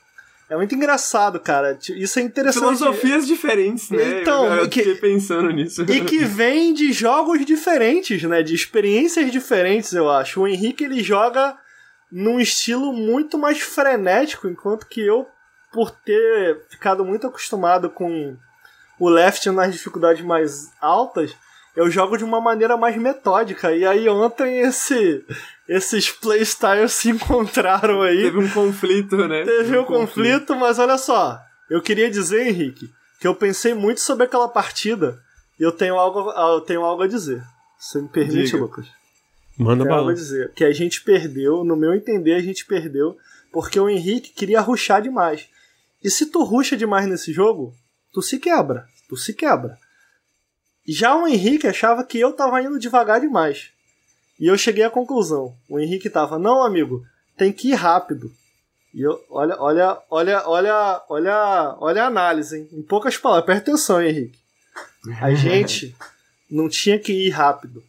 é 0.50 0.56
muito 0.58 0.76
engraçado, 0.76 1.40
cara. 1.40 1.80
Isso 1.96 2.20
é 2.20 2.22
interessante. 2.22 2.78
Filosofias 2.78 3.26
diferentes, 3.26 3.90
né? 3.90 4.22
Então, 4.22 4.48
eu, 4.48 4.64
eu 4.64 4.70
que, 4.70 4.80
fiquei 4.80 4.96
pensando 4.96 5.50
nisso. 5.50 5.84
E 5.84 6.02
que 6.02 6.26
vem 6.26 6.74
de 6.74 6.92
jogos 6.92 7.46
diferentes, 7.46 8.22
né? 8.24 8.44
De 8.44 8.54
experiências 8.54 9.32
diferentes, 9.32 9.94
eu 9.94 10.10
acho. 10.10 10.42
O 10.42 10.48
Henrique 10.48 10.84
ele 10.84 11.02
joga 11.02 11.58
num 12.12 12.38
estilo 12.38 12.92
muito 12.92 13.38
mais 13.38 13.62
frenético, 13.62 14.50
enquanto 14.50 14.88
que 14.88 15.00
eu, 15.00 15.26
por 15.72 15.90
ter 15.90 16.66
ficado 16.70 17.06
muito 17.06 17.28
acostumado 17.28 17.90
com 17.90 18.36
o 19.00 19.08
left 19.08 19.50
nas 19.52 19.72
dificuldades 19.72 20.24
mais 20.24 20.70
altas, 20.82 21.34
eu 21.76 21.90
jogo 21.90 22.18
de 22.18 22.26
uma 22.26 22.42
maneira 22.42 22.76
mais 22.76 22.98
metódica. 22.98 23.74
E 23.74 23.86
aí 23.86 24.10
ontem 24.10 24.60
esse, 24.60 25.26
esses 25.72 26.12
playstyles 26.12 26.92
se 26.92 27.10
encontraram 27.12 28.02
aí. 28.02 28.24
Teve 28.24 28.40
um 28.40 28.50
conflito, 28.50 29.16
né? 29.26 29.46
Teve 29.46 29.78
um, 29.78 29.82
um 29.82 29.86
conflito, 29.86 30.48
conflito, 30.48 30.56
mas 30.58 30.78
olha 30.78 30.98
só. 30.98 31.40
Eu 31.70 31.82
queria 31.82 32.12
dizer, 32.12 32.46
Henrique, 32.46 32.92
que 33.22 33.26
eu 33.26 33.34
pensei 33.34 33.74
muito 33.74 34.02
sobre 34.02 34.26
aquela 34.26 34.50
partida 34.50 35.18
e 35.58 35.64
eu 35.64 35.72
tenho 35.72 35.96
algo, 35.96 36.30
eu 36.30 36.60
tenho 36.60 36.82
algo 36.82 37.04
a 37.04 37.08
dizer. 37.08 37.42
Você 37.80 38.02
me 38.02 38.10
permite, 38.10 38.52
Diga. 38.52 38.58
Lucas? 38.58 38.86
Manda 39.58 39.86
bala. 39.86 40.14
dizer 40.14 40.52
que 40.54 40.66
a 40.66 40.74
gente 40.74 41.02
perdeu, 41.04 41.64
no 41.64 41.78
meu 41.78 41.94
entender, 41.94 42.34
a 42.34 42.42
gente 42.42 42.66
perdeu 42.66 43.18
porque 43.50 43.80
o 43.80 43.90
Henrique 43.90 44.34
queria 44.34 44.60
ruxar 44.60 45.02
demais. 45.02 45.48
E 46.04 46.10
se 46.10 46.26
tu 46.26 46.44
ruxa 46.44 46.76
demais 46.76 47.08
nesse 47.08 47.32
jogo, 47.32 47.74
tu 48.12 48.22
se 48.22 48.40
quebra. 48.40 48.86
Tu 49.08 49.16
se 49.16 49.34
quebra. 49.34 49.78
Já 50.86 51.16
o 51.16 51.26
Henrique 51.26 51.68
achava 51.68 52.04
que 52.04 52.20
eu 52.20 52.34
tava 52.34 52.62
indo 52.62 52.78
devagar 52.78 53.22
demais. 53.22 53.72
E 54.42 54.48
eu 54.48 54.58
cheguei 54.58 54.84
à 54.84 54.90
conclusão. 54.90 55.56
O 55.70 55.80
Henrique 55.80 56.10
tava, 56.10 56.40
não, 56.40 56.64
amigo, 56.64 57.06
tem 57.38 57.54
que 57.54 57.70
ir 57.70 57.76
rápido. 57.76 58.32
E 58.94 59.02
eu, 59.02 59.24
olha, 59.30 59.56
olha, 59.60 59.98
olha, 60.10 60.44
olha, 60.50 61.02
olha, 61.08 61.76
olha 61.80 62.04
a 62.04 62.08
análise, 62.08 62.58
hein? 62.58 62.68
Em 62.74 62.82
poucas 62.82 63.16
palavras, 63.18 63.46
presta 63.46 63.70
atenção, 63.72 64.02
Henrique. 64.02 64.40
A 65.22 65.32
gente 65.36 65.96
não 66.50 66.68
tinha 66.68 66.98
que 66.98 67.14
ir 67.14 67.30
rápido. 67.30 67.84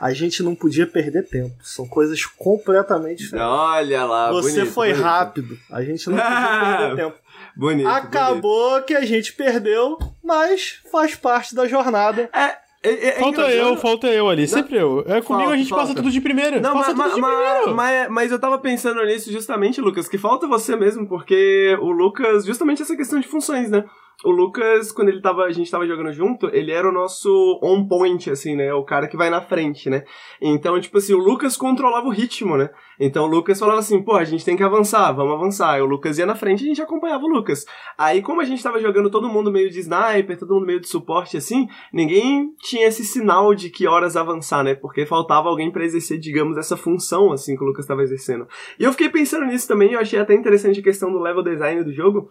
A 0.00 0.12
gente 0.12 0.42
não 0.42 0.54
podia 0.56 0.84
perder 0.86 1.28
tempo. 1.28 1.54
São 1.62 1.86
coisas 1.86 2.24
completamente 2.24 3.18
diferentes. 3.18 3.52
Olha 3.52 4.04
lá, 4.04 4.32
Você 4.32 4.56
bonito, 4.60 4.72
foi 4.72 4.88
bonito. 4.88 5.04
rápido. 5.04 5.58
A 5.70 5.84
gente 5.84 6.08
não 6.10 6.16
podia 6.16 6.76
perder 6.78 6.96
tempo. 7.04 7.18
Bonito. 7.54 7.88
Acabou 7.88 8.70
bonito. 8.70 8.86
que 8.86 8.94
a 8.96 9.04
gente 9.04 9.32
perdeu, 9.34 9.96
mas 10.24 10.80
faz 10.90 11.14
parte 11.14 11.54
da 11.54 11.68
jornada. 11.68 12.28
É, 12.32 12.56
é, 12.82 13.08
é 13.08 13.12
falta 13.20 13.42
eu, 13.42 13.76
falta 13.76 14.06
eu 14.08 14.28
ali, 14.28 14.48
sempre 14.48 14.76
eu. 14.76 15.04
É 15.06 15.20
comigo 15.20 15.44
Falta, 15.44 15.50
a 15.50 15.56
gente 15.56 15.68
falta. 15.68 15.84
passa 15.84 15.94
tudo 15.94 16.10
de 16.10 16.20
primeira. 16.20 16.60
Não, 16.60 16.72
passa 16.72 16.92
mas, 16.94 17.12
tudo 17.12 17.14
de 17.14 17.20
mas, 17.20 17.36
primeiro. 17.36 17.74
mas, 17.74 18.08
mas 18.10 18.32
eu 18.32 18.38
tava 18.40 18.58
pensando 18.58 19.04
nisso 19.04 19.30
justamente, 19.30 19.80
Lucas, 19.80 20.08
que 20.08 20.18
falta 20.18 20.48
você 20.48 20.74
mesmo, 20.74 21.06
porque 21.06 21.76
o 21.80 21.92
Lucas, 21.92 22.44
justamente 22.44 22.82
essa 22.82 22.96
questão 22.96 23.20
de 23.20 23.28
funções, 23.28 23.70
né? 23.70 23.84
O 24.24 24.30
Lucas, 24.30 24.92
quando 24.92 25.08
ele 25.08 25.20
tava, 25.20 25.42
a 25.44 25.52
gente 25.52 25.70
tava 25.70 25.86
jogando 25.86 26.12
junto, 26.12 26.48
ele 26.54 26.70
era 26.70 26.88
o 26.88 26.92
nosso 26.92 27.58
on 27.62 27.86
point, 27.86 28.30
assim, 28.30 28.54
né? 28.54 28.72
O 28.72 28.84
cara 28.84 29.08
que 29.08 29.16
vai 29.16 29.28
na 29.28 29.40
frente, 29.40 29.90
né? 29.90 30.04
Então, 30.40 30.80
tipo 30.80 30.98
assim, 30.98 31.14
o 31.14 31.18
Lucas 31.18 31.56
controlava 31.56 32.06
o 32.06 32.12
ritmo, 32.12 32.56
né? 32.56 32.70
Então 33.00 33.24
o 33.24 33.28
Lucas 33.28 33.58
falava 33.58 33.80
assim, 33.80 34.00
pô, 34.02 34.14
a 34.14 34.24
gente 34.24 34.44
tem 34.44 34.56
que 34.56 34.62
avançar, 34.62 35.12
vamos 35.12 35.34
avançar. 35.34 35.72
Aí 35.72 35.82
o 35.82 35.86
Lucas 35.86 36.18
ia 36.18 36.26
na 36.26 36.36
frente 36.36 36.60
e 36.60 36.64
a 36.64 36.68
gente 36.68 36.82
acompanhava 36.82 37.24
o 37.24 37.28
Lucas. 37.28 37.64
Aí, 37.98 38.22
como 38.22 38.40
a 38.40 38.44
gente 38.44 38.62
tava 38.62 38.78
jogando 38.80 39.10
todo 39.10 39.28
mundo 39.28 39.50
meio 39.50 39.68
de 39.70 39.80
sniper, 39.80 40.38
todo 40.38 40.54
mundo 40.54 40.66
meio 40.66 40.80
de 40.80 40.88
suporte, 40.88 41.36
assim, 41.36 41.66
ninguém 41.92 42.54
tinha 42.60 42.86
esse 42.86 43.04
sinal 43.04 43.54
de 43.54 43.70
que 43.70 43.88
horas 43.88 44.16
avançar, 44.16 44.62
né? 44.62 44.74
Porque 44.74 45.04
faltava 45.04 45.48
alguém 45.48 45.70
para 45.70 45.84
exercer, 45.84 46.18
digamos, 46.18 46.56
essa 46.56 46.76
função, 46.76 47.32
assim, 47.32 47.56
que 47.56 47.64
o 47.64 47.66
Lucas 47.66 47.86
tava 47.86 48.02
exercendo. 48.02 48.46
E 48.78 48.84
eu 48.84 48.92
fiquei 48.92 49.08
pensando 49.08 49.46
nisso 49.46 49.66
também, 49.66 49.92
eu 49.92 50.00
achei 50.00 50.18
até 50.18 50.34
interessante 50.34 50.78
a 50.78 50.82
questão 50.82 51.10
do 51.10 51.18
level 51.18 51.42
design 51.42 51.82
do 51.82 51.92
jogo, 51.92 52.28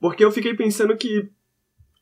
porque 0.00 0.24
eu 0.24 0.30
fiquei 0.30 0.54
pensando 0.54 0.96
que 0.96 1.30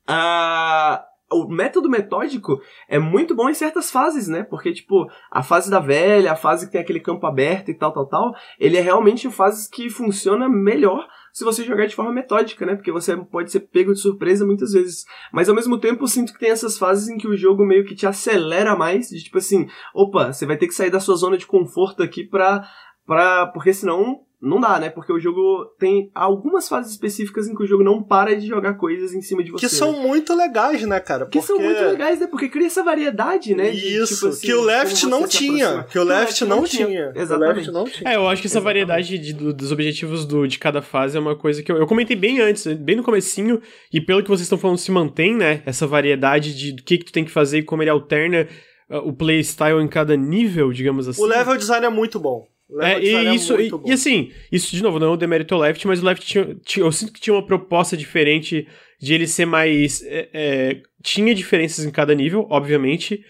a 0.07 1.05
o 1.31 1.49
método 1.49 1.89
metódico 1.89 2.61
é 2.89 2.99
muito 2.99 3.35
bom 3.35 3.49
em 3.49 3.55
certas 3.55 3.91
fases, 3.91 4.29
né? 4.29 4.45
Porque, 4.45 4.73
tipo, 4.73 5.11
a 5.31 5.43
fase 5.43 5.71
da 5.71 5.81
velha, 5.81 6.33
a 6.33 6.37
fase 6.37 6.67
que 6.67 6.73
tem 6.73 6.81
aquele 6.81 7.01
campo 7.01 7.27
aberto 7.27 7.69
e 7.71 7.75
tal, 7.75 7.93
tal, 7.93 8.07
tal, 8.07 8.35
ele 8.61 8.77
é 8.77 8.81
realmente 8.81 9.29
fases 9.31 9.69
que 9.69 9.91
funciona 9.91 10.49
melhor 10.49 11.07
se 11.33 11.45
você 11.45 11.65
jogar 11.65 11.87
de 11.87 11.95
forma 11.95 12.13
metódica, 12.13 12.65
né? 12.65 12.77
Porque 12.77 12.93
você 12.93 13.17
pode 13.17 13.51
ser 13.51 13.61
pego 13.61 13.93
de 13.93 14.01
surpresa 14.01 14.47
muitas 14.47 14.73
vezes. 14.73 15.05
Mas 15.33 15.49
ao 15.49 15.55
mesmo 15.55 15.79
tempo 15.79 16.05
eu 16.05 16.09
sinto 16.09 16.33
que 16.33 16.39
tem 16.39 16.51
essas 16.51 16.79
fases 16.79 17.09
em 17.09 17.19
que 17.19 17.29
o 17.29 17.37
jogo 17.37 17.67
meio 17.67 17.85
que 17.85 17.95
te 17.95 18.07
acelera 18.07 18.77
mais, 18.77 19.09
de 19.09 19.23
tipo 19.23 19.39
assim, 19.39 19.67
opa, 19.93 20.33
você 20.33 20.47
vai 20.47 20.57
ter 20.57 20.69
que 20.69 20.75
sair 20.75 20.91
da 20.91 21.01
sua 21.01 21.17
zona 21.17 21.37
de 21.37 21.47
conforto 21.47 22.03
aqui 22.03 22.25
pra. 22.25 22.67
pra 23.05 23.49
porque 23.49 23.73
senão 23.73 24.21
não 24.41 24.61
dá, 24.61 24.79
né? 24.79 24.91
Porque 24.91 25.13
o 25.13 25.19
jogo 25.19 25.65
tem 25.79 26.11
algumas 26.15 26.69
fases 26.69 26.93
específicas 26.93 27.49
em 27.49 27.55
que 27.55 27.63
o 27.63 27.67
jogo 27.67 27.83
não 27.83 28.03
para 28.03 28.37
de 28.37 28.47
jogar 28.47 28.75
coisas 28.75 29.15
em 29.15 29.23
cima 29.23 29.43
de 29.43 29.51
você. 29.51 29.67
Que 29.67 29.73
são 29.75 29.93
né? 29.93 29.99
muito 30.01 30.35
legais, 30.35 30.83
né, 30.83 31.01
cara? 31.01 31.27
Que 31.27 31.41
são 31.41 31.59
muito 31.59 31.81
legais, 31.81 32.21
né? 32.21 32.27
Porque 32.27 32.49
cria 32.49 32.67
essa 32.67 32.83
variedade, 32.85 33.55
né? 33.55 33.71
de, 33.71 33.97
Isso, 33.97 34.15
tipo 34.15 34.27
assim, 34.29 34.47
que 34.47 34.53
o 34.55 34.63
Left 34.63 35.07
não 35.07 35.27
tinha. 35.27 35.85
Que 35.85 35.99
o 35.99 36.05
Left 36.05 36.45
não 36.45 36.65
tinha. 36.65 37.13
O 37.15 37.19
Exatamente. 37.19 37.71
Não 37.71 37.85
tinha. 37.85 38.11
É, 38.11 38.17
eu 38.17 38.29
acho 38.29 38.43
que 38.43 38.47
essa 38.49 38.59
Exatamente. 38.59 38.87
variedade 38.87 39.19
de- 39.19 39.33
do- 39.33 39.55
dos 39.55 39.73
objetivos 39.73 40.27
do- 40.27 40.47
de 40.47 40.59
cada 40.59 40.83
fase 40.83 41.17
é 41.17 41.21
uma 41.21 41.35
coisa 41.35 41.63
que 41.63 41.73
eu, 41.73 41.77
eu 41.79 41.87
comentei 41.87 42.15
bem 42.17 42.41
antes, 42.41 42.67
bem 42.75 42.97
no 42.97 43.03
comecinho, 43.03 43.61
e 43.93 44.01
pelo 44.01 44.23
que 44.23 44.29
vocês 44.29 44.43
estão 44.43 44.59
falando, 44.59 44.79
se 44.79 44.91
mantém, 44.91 45.35
né? 45.35 45.63
Essa 45.65 45.87
variedade 45.87 46.55
de 46.55 46.73
do 46.73 46.83
que, 46.83 46.99
que 46.99 47.05
tu 47.07 47.13
tem 47.13 47.25
que 47.25 47.31
fazer 47.31 47.59
e 47.59 47.63
como 47.63 47.83
ele 47.83 47.91
alterna 47.91 48.47
uh, 48.91 48.99
o 48.99 49.13
playstyle 49.15 49.81
em 49.83 49.89
cada 49.89 50.15
nível, 50.17 50.73
digamos 50.73 51.09
assim. 51.09 51.23
O 51.23 51.27
level 51.27 51.57
design 51.57 51.87
é 51.87 51.91
muito 51.91 52.21
bom. 52.21 52.47
É, 52.81 52.99
e 53.01 53.35
isso, 53.35 53.55
e, 53.61 53.71
e 53.87 53.93
assim, 53.93 54.33
isso 54.51 54.75
de 54.75 54.83
novo, 54.83 54.99
não 54.99 55.09
é 55.09 55.11
um 55.13 55.17
demérito 55.17 55.55
ao 55.55 55.61
Left, 55.61 55.87
mas 55.87 56.03
o 56.03 56.05
Left 56.05 56.27
tinha, 56.27 56.57
tinha- 56.65 56.85
eu 56.85 56.91
sinto 56.93 57.13
que 57.13 57.21
tinha 57.21 57.35
uma 57.35 57.47
proposta 57.47 57.97
diferente 57.97 58.67
de 59.01 59.15
ele 59.15 59.27
ser 59.27 59.47
mais. 59.47 60.03
é, 60.05 60.29
é, 60.33 60.83
tinha 61.03 61.33
diferenças 61.35 61.85
em 61.85 61.91
cada 61.91 62.15
nível, 62.15 62.47
obviamente, 62.51 63.25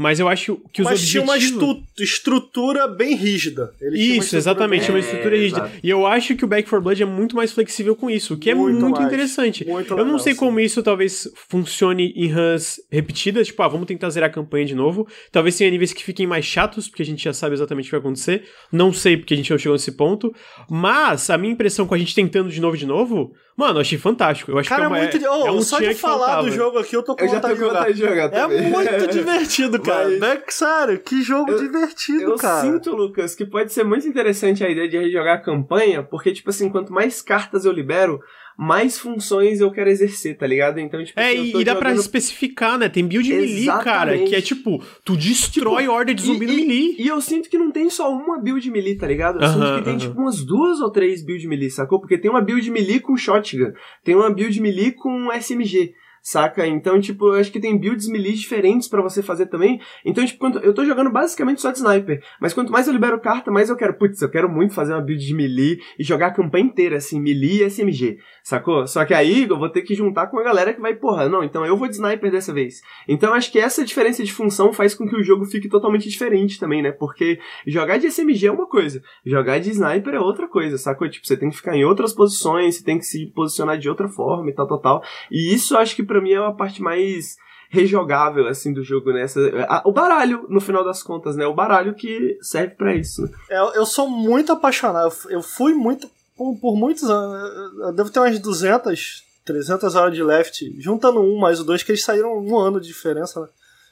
mas 0.00 0.20
eu 0.20 0.28
acho 0.28 0.60
que 0.72 0.80
os 0.80 0.88
Mas 0.88 1.06
tinha 1.08 1.22
uma 1.22 1.34
objetivos. 1.34 1.62
estu- 1.76 2.02
estrutura 2.04 2.86
bem 2.86 3.16
rígida. 3.16 3.72
Ele 3.80 3.98
Isso, 4.00 4.36
exatamente, 4.36 4.82
bem- 4.82 4.90
uma 4.92 4.98
estrutura 5.00 5.36
É, 5.36 5.40
rígida. 5.40 5.60
exato. 5.62 5.80
E 5.82 5.90
eu 5.90 6.06
acho 6.06 6.36
que 6.36 6.44
o 6.44 6.48
Back 6.48 6.68
4 6.68 6.80
Blood 6.82 7.02
é 7.02 7.06
muito 7.06 7.34
mais 7.34 7.50
flexível 7.50 7.96
com 7.96 8.08
isso, 8.08 8.34
o 8.34 8.36
que 8.38 8.50
é 8.50 8.54
Muito 8.54 8.78
muito, 8.80 8.92
mais. 9.00 9.06
interessante. 9.06 9.66
Muito 9.66 9.92
eu 9.92 9.96
não 9.96 10.04
legal, 10.04 10.18
sei 10.20 10.34
sim. 10.34 10.38
como 10.38 10.60
isso 10.60 10.82
talvez 10.84 11.28
funcione 11.48 12.12
em 12.14 12.28
runs 12.30 12.80
repetidas, 12.92 13.48
tipo, 13.48 13.60
ah, 13.62 13.68
vamos 13.68 13.86
tentar 13.88 14.08
zerar 14.10 14.30
a 14.30 14.32
campanha 14.32 14.64
de 14.66 14.74
novo. 14.74 15.06
Talvez 15.32 15.56
tenha 15.56 15.68
níveis 15.70 15.92
que 15.92 16.04
fiquem 16.04 16.26
mais 16.28 16.44
chatos, 16.44 16.88
porque 16.88 17.02
a 17.02 17.06
gente 17.06 17.24
já 17.24 17.32
sabe 17.32 17.54
exatamente 17.54 17.86
o 17.86 17.88
que 17.88 17.92
vai 17.92 18.00
acontecer. 18.00 18.44
Não 18.70 18.92
sei, 18.92 19.16
porque 19.16 19.34
a 19.34 19.36
gente 19.36 19.50
não 19.50 19.58
chegou 19.58 19.74
nesse 19.74 19.92
ponto. 19.92 20.32
Mas 20.70 21.28
a 21.30 21.36
minha 21.36 21.52
impressão 21.52 21.86
com 21.86 21.94
a 21.94 21.98
gente 21.98 22.14
tentando 22.14 22.48
de 22.50 22.60
novo 22.60 22.76
de 22.76 22.86
novo, 22.86 23.32
mano, 23.58 23.76
eu 23.76 23.80
achei 23.82 23.98
fantástico. 23.98 24.50
Eu 24.52 24.58
acho 24.58 24.68
Cara, 24.68 24.82
que 24.82 24.84
é 24.84 24.86
é, 24.86 24.88
uma, 24.88 24.98
muito. 24.98 25.16
é, 25.26 25.30
Oh, 25.30 25.46
é 25.48 25.50
um 25.50 25.60
só 25.60 25.78
de 25.80 25.92
falar 25.94 26.18
faltava. 26.26 26.42
do 26.44 26.50
jogo 26.52 26.78
aqui, 26.78 26.94
eu 26.96 27.02
tô 27.02 27.14
com 27.16 27.24
Eu 27.24 27.28
já 27.28 27.34
vontade 27.34 27.54
tô 27.54 27.54
de 27.54 27.60
com 27.60 27.66
jogar. 27.68 27.78
vontade 27.80 27.94
de 27.98 28.06
jogar 28.06 28.32
É 28.34 28.46
muito 28.46 29.06
divertido, 29.12 29.80
cara. 29.82 30.08
Mas- 30.08 30.18
Back, 30.20 30.54
sério, 30.54 30.98
que 31.00 31.20
jogo 31.22 31.50
Eu- 31.50 31.58
divertido, 31.58 32.22
Eu 32.22 32.36
cara. 32.36 32.60
sinto, 32.62 32.94
Lucas, 32.94 33.34
que 33.34 33.44
pode 33.44 33.72
ser 33.72 33.84
muito 33.84 34.06
interessante 34.06 34.64
a 34.64 34.70
ideia 34.70 34.88
de 34.88 34.96
rejogar 34.96 35.34
a 35.36 35.40
campanha, 35.42 36.02
porque, 36.02 36.32
tipo 36.32 36.48
assim, 36.50 36.70
quanto 36.70 36.92
mais 36.92 37.20
cartas 37.20 37.64
eu 37.64 37.72
libero, 37.72 38.20
mais 38.60 38.98
funções 38.98 39.60
eu 39.60 39.70
quero 39.70 39.88
exercer, 39.88 40.36
tá 40.36 40.44
ligado? 40.44 40.80
Então, 40.80 41.02
tipo 41.04 41.18
É, 41.20 41.28
assim, 41.30 41.52
e, 41.56 41.60
e 41.60 41.64
dá 41.64 41.76
pra 41.76 41.90
jogando- 41.90 42.00
especificar, 42.04 42.76
né? 42.76 42.88
Tem 42.88 43.06
build 43.06 43.28
melee, 43.32 43.66
cara, 43.66 44.10
Exatamente. 44.10 44.28
que 44.30 44.34
é 44.34 44.40
tipo, 44.40 44.82
tu 45.04 45.16
destrói 45.16 45.86
horda 45.86 46.12
de 46.12 46.22
zumbi 46.22 46.44
e, 46.44 46.48
no 46.48 46.54
melee. 46.54 46.96
E 46.98 47.06
eu 47.06 47.20
sinto 47.20 47.48
que 47.48 47.56
não 47.56 47.70
tem 47.70 47.88
só 47.88 48.12
uma 48.12 48.36
build 48.40 48.68
melee, 48.68 48.96
tá 48.96 49.06
ligado? 49.06 49.38
Eu 49.38 49.44
Aham, 49.46 49.52
sinto 49.54 49.78
que 49.78 49.84
tem 49.84 49.92
aham. 49.94 50.00
tipo 50.08 50.20
umas 50.20 50.44
duas 50.44 50.80
ou 50.80 50.90
três 50.90 51.24
build 51.24 51.46
melee, 51.46 51.70
sacou? 51.70 52.00
Porque 52.00 52.18
tem 52.18 52.28
uma 52.30 52.40
build 52.40 52.68
melee 52.72 52.98
com 52.98 53.16
shotgun, 53.16 53.72
tem 54.02 54.16
uma 54.16 54.28
build 54.28 54.60
melee 54.60 54.90
com 54.90 55.30
SMG. 55.32 55.94
Saca? 56.30 56.66
Então, 56.66 57.00
tipo, 57.00 57.28
eu 57.28 57.40
acho 57.40 57.50
que 57.50 57.58
tem 57.58 57.78
builds 57.78 58.06
melee 58.06 58.34
diferentes 58.34 58.86
pra 58.86 59.00
você 59.00 59.22
fazer 59.22 59.46
também. 59.46 59.80
Então, 60.04 60.22
tipo, 60.26 60.38
quando- 60.38 60.58
eu 60.58 60.74
tô 60.74 60.84
jogando 60.84 61.10
basicamente 61.10 61.58
só 61.62 61.70
de 61.70 61.78
sniper. 61.78 62.22
Mas 62.38 62.52
quanto 62.52 62.70
mais 62.70 62.86
eu 62.86 62.92
libero 62.92 63.18
carta, 63.18 63.50
mais 63.50 63.70
eu 63.70 63.76
quero. 63.76 63.94
Putz, 63.94 64.20
eu 64.20 64.28
quero 64.28 64.46
muito 64.46 64.74
fazer 64.74 64.92
uma 64.92 65.00
build 65.00 65.24
de 65.24 65.34
melee 65.34 65.78
e 65.98 66.04
jogar 66.04 66.26
a 66.26 66.30
campanha 66.30 66.66
inteira, 66.66 66.98
assim, 66.98 67.18
melee 67.18 67.62
e 67.62 67.70
SMG. 67.70 68.18
Sacou? 68.44 68.86
Só 68.86 69.06
que 69.06 69.14
aí 69.14 69.44
eu 69.48 69.58
vou 69.58 69.70
ter 69.70 69.80
que 69.80 69.94
juntar 69.94 70.26
com 70.26 70.38
a 70.38 70.42
galera 70.42 70.74
que 70.74 70.80
vai, 70.82 70.94
porra, 70.94 71.30
não, 71.30 71.42
então 71.42 71.64
eu 71.64 71.78
vou 71.78 71.88
de 71.88 71.94
sniper 71.94 72.30
dessa 72.30 72.52
vez. 72.52 72.82
Então 73.08 73.32
acho 73.32 73.50
que 73.50 73.58
essa 73.58 73.82
diferença 73.82 74.22
de 74.22 74.30
função 74.30 74.70
faz 74.70 74.94
com 74.94 75.08
que 75.08 75.16
o 75.16 75.22
jogo 75.22 75.46
fique 75.46 75.66
totalmente 75.66 76.10
diferente 76.10 76.60
também, 76.60 76.82
né? 76.82 76.92
Porque 76.92 77.38
jogar 77.66 77.96
de 77.96 78.06
SMG 78.06 78.48
é 78.48 78.52
uma 78.52 78.66
coisa, 78.66 79.02
jogar 79.24 79.60
de 79.60 79.70
sniper 79.70 80.14
é 80.14 80.20
outra 80.20 80.46
coisa, 80.46 80.76
sacou? 80.76 81.08
Tipo, 81.08 81.26
você 81.26 81.38
tem 81.38 81.48
que 81.48 81.56
ficar 81.56 81.74
em 81.74 81.86
outras 81.86 82.12
posições, 82.12 82.76
você 82.76 82.84
tem 82.84 82.98
que 82.98 83.06
se 83.06 83.26
posicionar 83.34 83.78
de 83.78 83.88
outra 83.88 84.08
forma 84.08 84.50
e 84.50 84.54
tal, 84.54 84.68
tal, 84.68 84.78
tal. 84.78 85.02
E 85.30 85.54
isso 85.54 85.74
acho 85.76 85.96
que 85.96 86.02
pra 86.02 86.17
mim 86.20 86.32
é 86.32 86.36
a 86.38 86.52
parte 86.52 86.82
mais 86.82 87.36
rejogável, 87.70 88.46
assim, 88.46 88.72
do 88.72 88.82
jogo, 88.82 89.12
né? 89.12 89.22
Essa, 89.22 89.40
a, 89.68 89.82
o 89.84 89.92
baralho, 89.92 90.46
no 90.48 90.60
final 90.60 90.84
das 90.84 91.02
contas, 91.02 91.36
né? 91.36 91.46
O 91.46 91.54
baralho 91.54 91.94
que 91.94 92.38
serve 92.40 92.74
para 92.74 92.94
isso. 92.94 93.22
Né? 93.22 93.30
Eu, 93.50 93.74
eu 93.74 93.86
sou 93.86 94.08
muito 94.08 94.52
apaixonado. 94.52 95.12
Eu 95.28 95.42
fui 95.42 95.74
muito, 95.74 96.08
por, 96.36 96.56
por 96.58 96.76
muitos 96.76 97.04
anos, 97.04 97.78
eu 97.80 97.92
devo 97.92 98.10
ter 98.10 98.20
umas 98.20 98.38
200, 98.38 99.22
300 99.44 99.94
horas 99.94 100.14
de 100.14 100.22
Left, 100.22 100.80
juntando 100.80 101.20
um 101.20 101.38
mais 101.38 101.60
o 101.60 101.64
dois, 101.64 101.82
que 101.82 101.92
eles 101.92 102.04
saíram 102.04 102.38
um 102.38 102.58
ano 102.58 102.80
de 102.80 102.88
diferença, 102.88 103.40
né? 103.40 103.48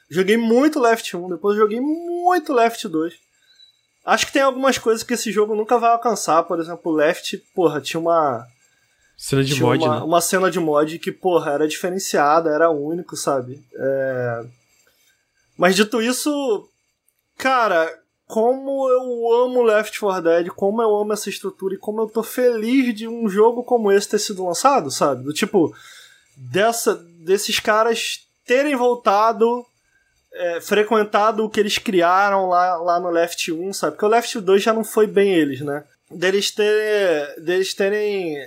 Joguei 0.09 0.37
muito 0.37 0.79
Left 0.79 1.15
1, 1.15 1.29
depois 1.29 1.57
joguei 1.57 1.81
muito 1.81 2.53
Left 2.53 2.87
2. 2.87 3.13
Acho 4.05 4.25
que 4.25 4.31
tem 4.31 4.41
algumas 4.41 4.77
coisas 4.77 5.03
que 5.03 5.15
esse 5.15 5.33
jogo 5.33 5.53
nunca 5.53 5.77
vai 5.77 5.91
alcançar. 5.91 6.41
Por 6.43 6.59
exemplo, 6.61 6.93
Left, 6.93 7.37
porra, 7.53 7.81
tinha 7.81 7.99
uma. 7.99 8.47
Cena 9.17 9.43
de 9.43 9.59
mod, 9.59 9.83
uma, 9.83 9.99
né? 9.99 10.05
uma 10.05 10.21
cena 10.21 10.51
de 10.51 10.59
mod 10.59 10.99
que, 10.99 11.11
porra, 11.11 11.51
era 11.51 11.67
diferenciada, 11.67 12.51
era 12.51 12.69
único, 12.69 13.15
sabe? 13.17 13.59
É... 13.73 14.45
Mas 15.57 15.75
dito 15.75 15.99
isso, 15.99 16.69
cara, 17.35 17.91
como 18.27 18.87
eu 18.89 19.43
amo 19.43 19.63
Left 19.63 19.99
4 19.99 20.21
Dead, 20.21 20.47
como 20.49 20.83
eu 20.83 20.95
amo 20.95 21.13
essa 21.13 21.29
estrutura 21.29 21.73
e 21.73 21.79
como 21.79 22.01
eu 22.01 22.07
tô 22.07 22.21
feliz 22.21 22.93
de 22.93 23.07
um 23.07 23.27
jogo 23.27 23.63
como 23.63 23.91
esse 23.91 24.07
ter 24.07 24.19
sido 24.19 24.45
lançado, 24.45 24.91
sabe? 24.91 25.23
Do 25.23 25.33
tipo, 25.33 25.73
dessa, 26.35 26.93
desses 26.95 27.59
caras 27.59 28.19
terem 28.45 28.75
voltado 28.75 29.65
é, 30.33 30.61
frequentado 30.61 31.43
o 31.43 31.49
que 31.49 31.59
eles 31.59 31.77
criaram 31.77 32.47
lá, 32.47 32.75
lá 32.77 32.99
no 32.99 33.09
Left 33.09 33.51
1, 33.51 33.73
sabe? 33.73 33.93
Porque 33.93 34.05
o 34.05 34.09
Left 34.09 34.39
2 34.39 34.61
já 34.61 34.73
não 34.73 34.83
foi 34.83 35.07
bem 35.07 35.33
eles, 35.33 35.61
né? 35.61 35.83
Deles, 36.09 36.51
ter, 36.51 37.41
deles 37.41 37.73
terem. 37.73 38.37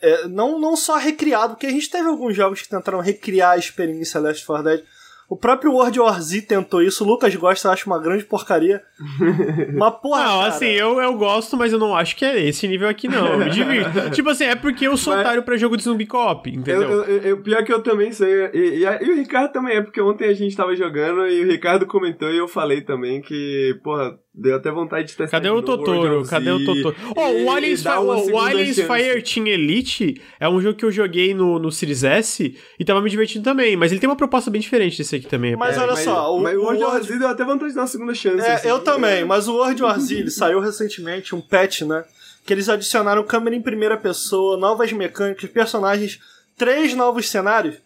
É, 0.00 0.28
não, 0.28 0.58
não 0.60 0.76
só 0.76 0.96
recriado, 0.96 1.54
porque 1.54 1.66
a 1.66 1.70
gente 1.70 1.90
teve 1.90 2.08
alguns 2.08 2.34
jogos 2.36 2.62
que 2.62 2.68
tentaram 2.68 3.00
recriar 3.00 3.52
a 3.52 3.58
experiência 3.58 4.20
Left 4.20 4.44
4 4.46 4.64
Dead. 4.64 4.84
O 5.30 5.36
próprio 5.36 5.72
World 5.72 6.00
War 6.00 6.22
Z 6.22 6.40
tentou 6.42 6.80
isso, 6.80 7.04
o 7.04 7.06
Lucas 7.06 7.34
gosta, 7.34 7.68
eu 7.68 7.72
acho 7.72 7.86
uma 7.86 7.98
grande 7.98 8.24
porcaria. 8.24 8.82
Mas, 9.76 9.94
porra. 10.00 10.22
Não, 10.24 10.38
cara, 10.38 10.46
assim, 10.46 10.66
eu, 10.68 10.98
eu 11.02 11.12
gosto, 11.18 11.54
mas 11.54 11.70
eu 11.70 11.78
não 11.78 11.94
acho 11.94 12.16
que 12.16 12.24
é 12.24 12.40
esse 12.48 12.66
nível 12.66 12.88
aqui, 12.88 13.08
não. 13.08 13.26
Eu 13.34 13.38
me 13.38 13.50
divirto. 13.50 14.08
tipo 14.10 14.30
assim, 14.30 14.44
é 14.44 14.54
porque 14.56 14.86
eu 14.86 14.96
sou 14.96 15.12
Mas- 15.12 15.20
otário 15.26 15.42
pra 15.42 15.56
jogo 15.58 15.76
de 15.76 15.82
zumbi 15.82 16.06
co-op, 16.06 16.48
entendeu? 16.48 16.82
Eu, 16.82 17.04
eu, 17.04 17.18
eu- 17.22 17.42
pior 17.42 17.62
que 17.62 17.70
eu 17.72 17.82
também 17.82 18.10
sei. 18.10 18.32
E, 18.54 18.84
e, 18.84 18.84
e 18.84 19.10
o 19.12 19.16
Ricardo 19.16 19.52
também 19.52 19.76
é, 19.76 19.82
porque 19.82 20.00
ontem 20.00 20.28
a 20.30 20.34
gente 20.34 20.56
tava 20.56 20.74
jogando 20.74 21.26
e 21.26 21.44
o 21.44 21.46
Ricardo 21.48 21.84
comentou 21.86 22.30
e 22.30 22.38
eu 22.38 22.48
falei 22.48 22.80
também 22.80 23.20
que, 23.20 23.78
porra, 23.84 24.18
deu 24.40 24.56
até 24.56 24.70
vontade 24.70 25.08
de 25.08 25.16
testar. 25.16 25.36
Cadê 25.38 25.50
o 25.50 25.60
Totoro? 25.62 26.24
Cadê 26.26 26.50
o 26.50 26.64
Totoro? 26.64 26.96
Oh, 27.16 27.44
o 27.44 27.50
Aliens, 27.50 27.82
Fi- 27.82 27.88
o 27.88 28.38
Aliens 28.38 28.76
chance. 28.76 28.86
Fire 29.04 29.22
Team 29.22 29.46
Elite 29.48 30.22
é 30.38 30.48
um 30.48 30.60
jogo 30.60 30.78
que 30.78 30.84
eu 30.84 30.92
joguei 30.92 31.34
no, 31.34 31.58
no 31.58 31.70
Series 31.72 32.04
S 32.04 32.56
e 32.78 32.84
tava 32.84 33.00
me 33.02 33.10
divertindo 33.10 33.44
também, 33.44 33.76
mas 33.76 33.90
ele 33.90 34.00
tem 34.00 34.08
uma 34.08 34.16
proposta 34.16 34.50
bem 34.50 34.60
diferente 34.60 34.96
desse 34.98 35.16
aqui 35.16 35.26
também. 35.26 35.56
Mas 35.56 35.76
É, 35.76 35.80
olha 35.80 35.96
só, 35.96 36.34
o- 36.36 36.40
mas 36.42 36.56
o 36.56 36.60
World 36.62 36.82
World- 36.82 37.06
Z 37.06 37.18
deu 37.18 37.28
até 37.28 37.44
vontade 37.44 37.70
de 37.70 37.74
dar 37.74 37.82
uma 37.82 37.86
segunda 37.88 38.14
chance. 38.14 38.46
É, 38.46 38.52
assim. 38.54 38.68
eu 38.68 38.78
também, 38.80 39.24
mas 39.24 39.48
o 39.48 39.54
World 39.54 39.82
War 39.82 39.98
Z 40.00 40.30
saiu 40.30 40.60
recentemente, 40.60 41.34
um 41.34 41.40
patch, 41.40 41.82
né? 41.82 42.04
Que 42.46 42.52
eles 42.54 42.68
adicionaram 42.68 43.22
câmera 43.24 43.54
em 43.56 43.60
primeira 43.60 43.96
pessoa, 43.96 44.56
novas 44.56 44.92
mecânicas, 44.92 45.50
personagens, 45.50 46.18
três 46.56 46.94
novos 46.94 47.28
cenários, 47.28 47.76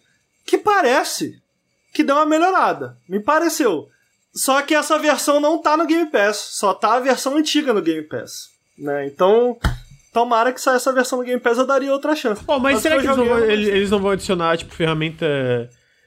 que 0.45 0.57
parece 0.57 1.41
que 1.93 2.03
deu 2.03 2.15
uma 2.15 2.25
melhorada. 2.25 2.97
Me 3.07 3.19
pareceu. 3.19 3.87
Só 4.35 4.61
que 4.61 4.73
essa 4.73 4.97
versão 4.97 5.39
não 5.39 5.61
tá 5.61 5.77
no 5.77 5.85
Game 5.85 6.09
Pass, 6.09 6.37
só 6.37 6.73
tá 6.73 6.95
a 6.95 6.99
versão 6.99 7.37
antiga 7.37 7.73
no 7.73 7.81
Game 7.81 8.03
Pass. 8.03 8.49
Né? 8.77 9.05
Então, 9.05 9.57
tomara 10.11 10.51
que 10.51 10.59
saia 10.59 10.77
essa 10.77 10.91
versão 10.91 11.19
no 11.19 11.25
Game 11.25 11.39
Pass, 11.39 11.57
eu 11.57 11.67
daria 11.67 11.93
outra 11.93 12.15
chance. 12.15 12.43
Pô, 12.43 12.59
mas 12.59 12.73
Mas 12.73 12.81
será 12.81 12.97
que 12.97 13.05
eles 13.05 13.17
não, 13.17 13.25
vão, 13.25 13.39
eles 13.39 13.91
não 13.91 13.99
vão 13.99 14.11
adicionar, 14.11 14.57
tipo, 14.57 14.73
ferramenta 14.73 15.25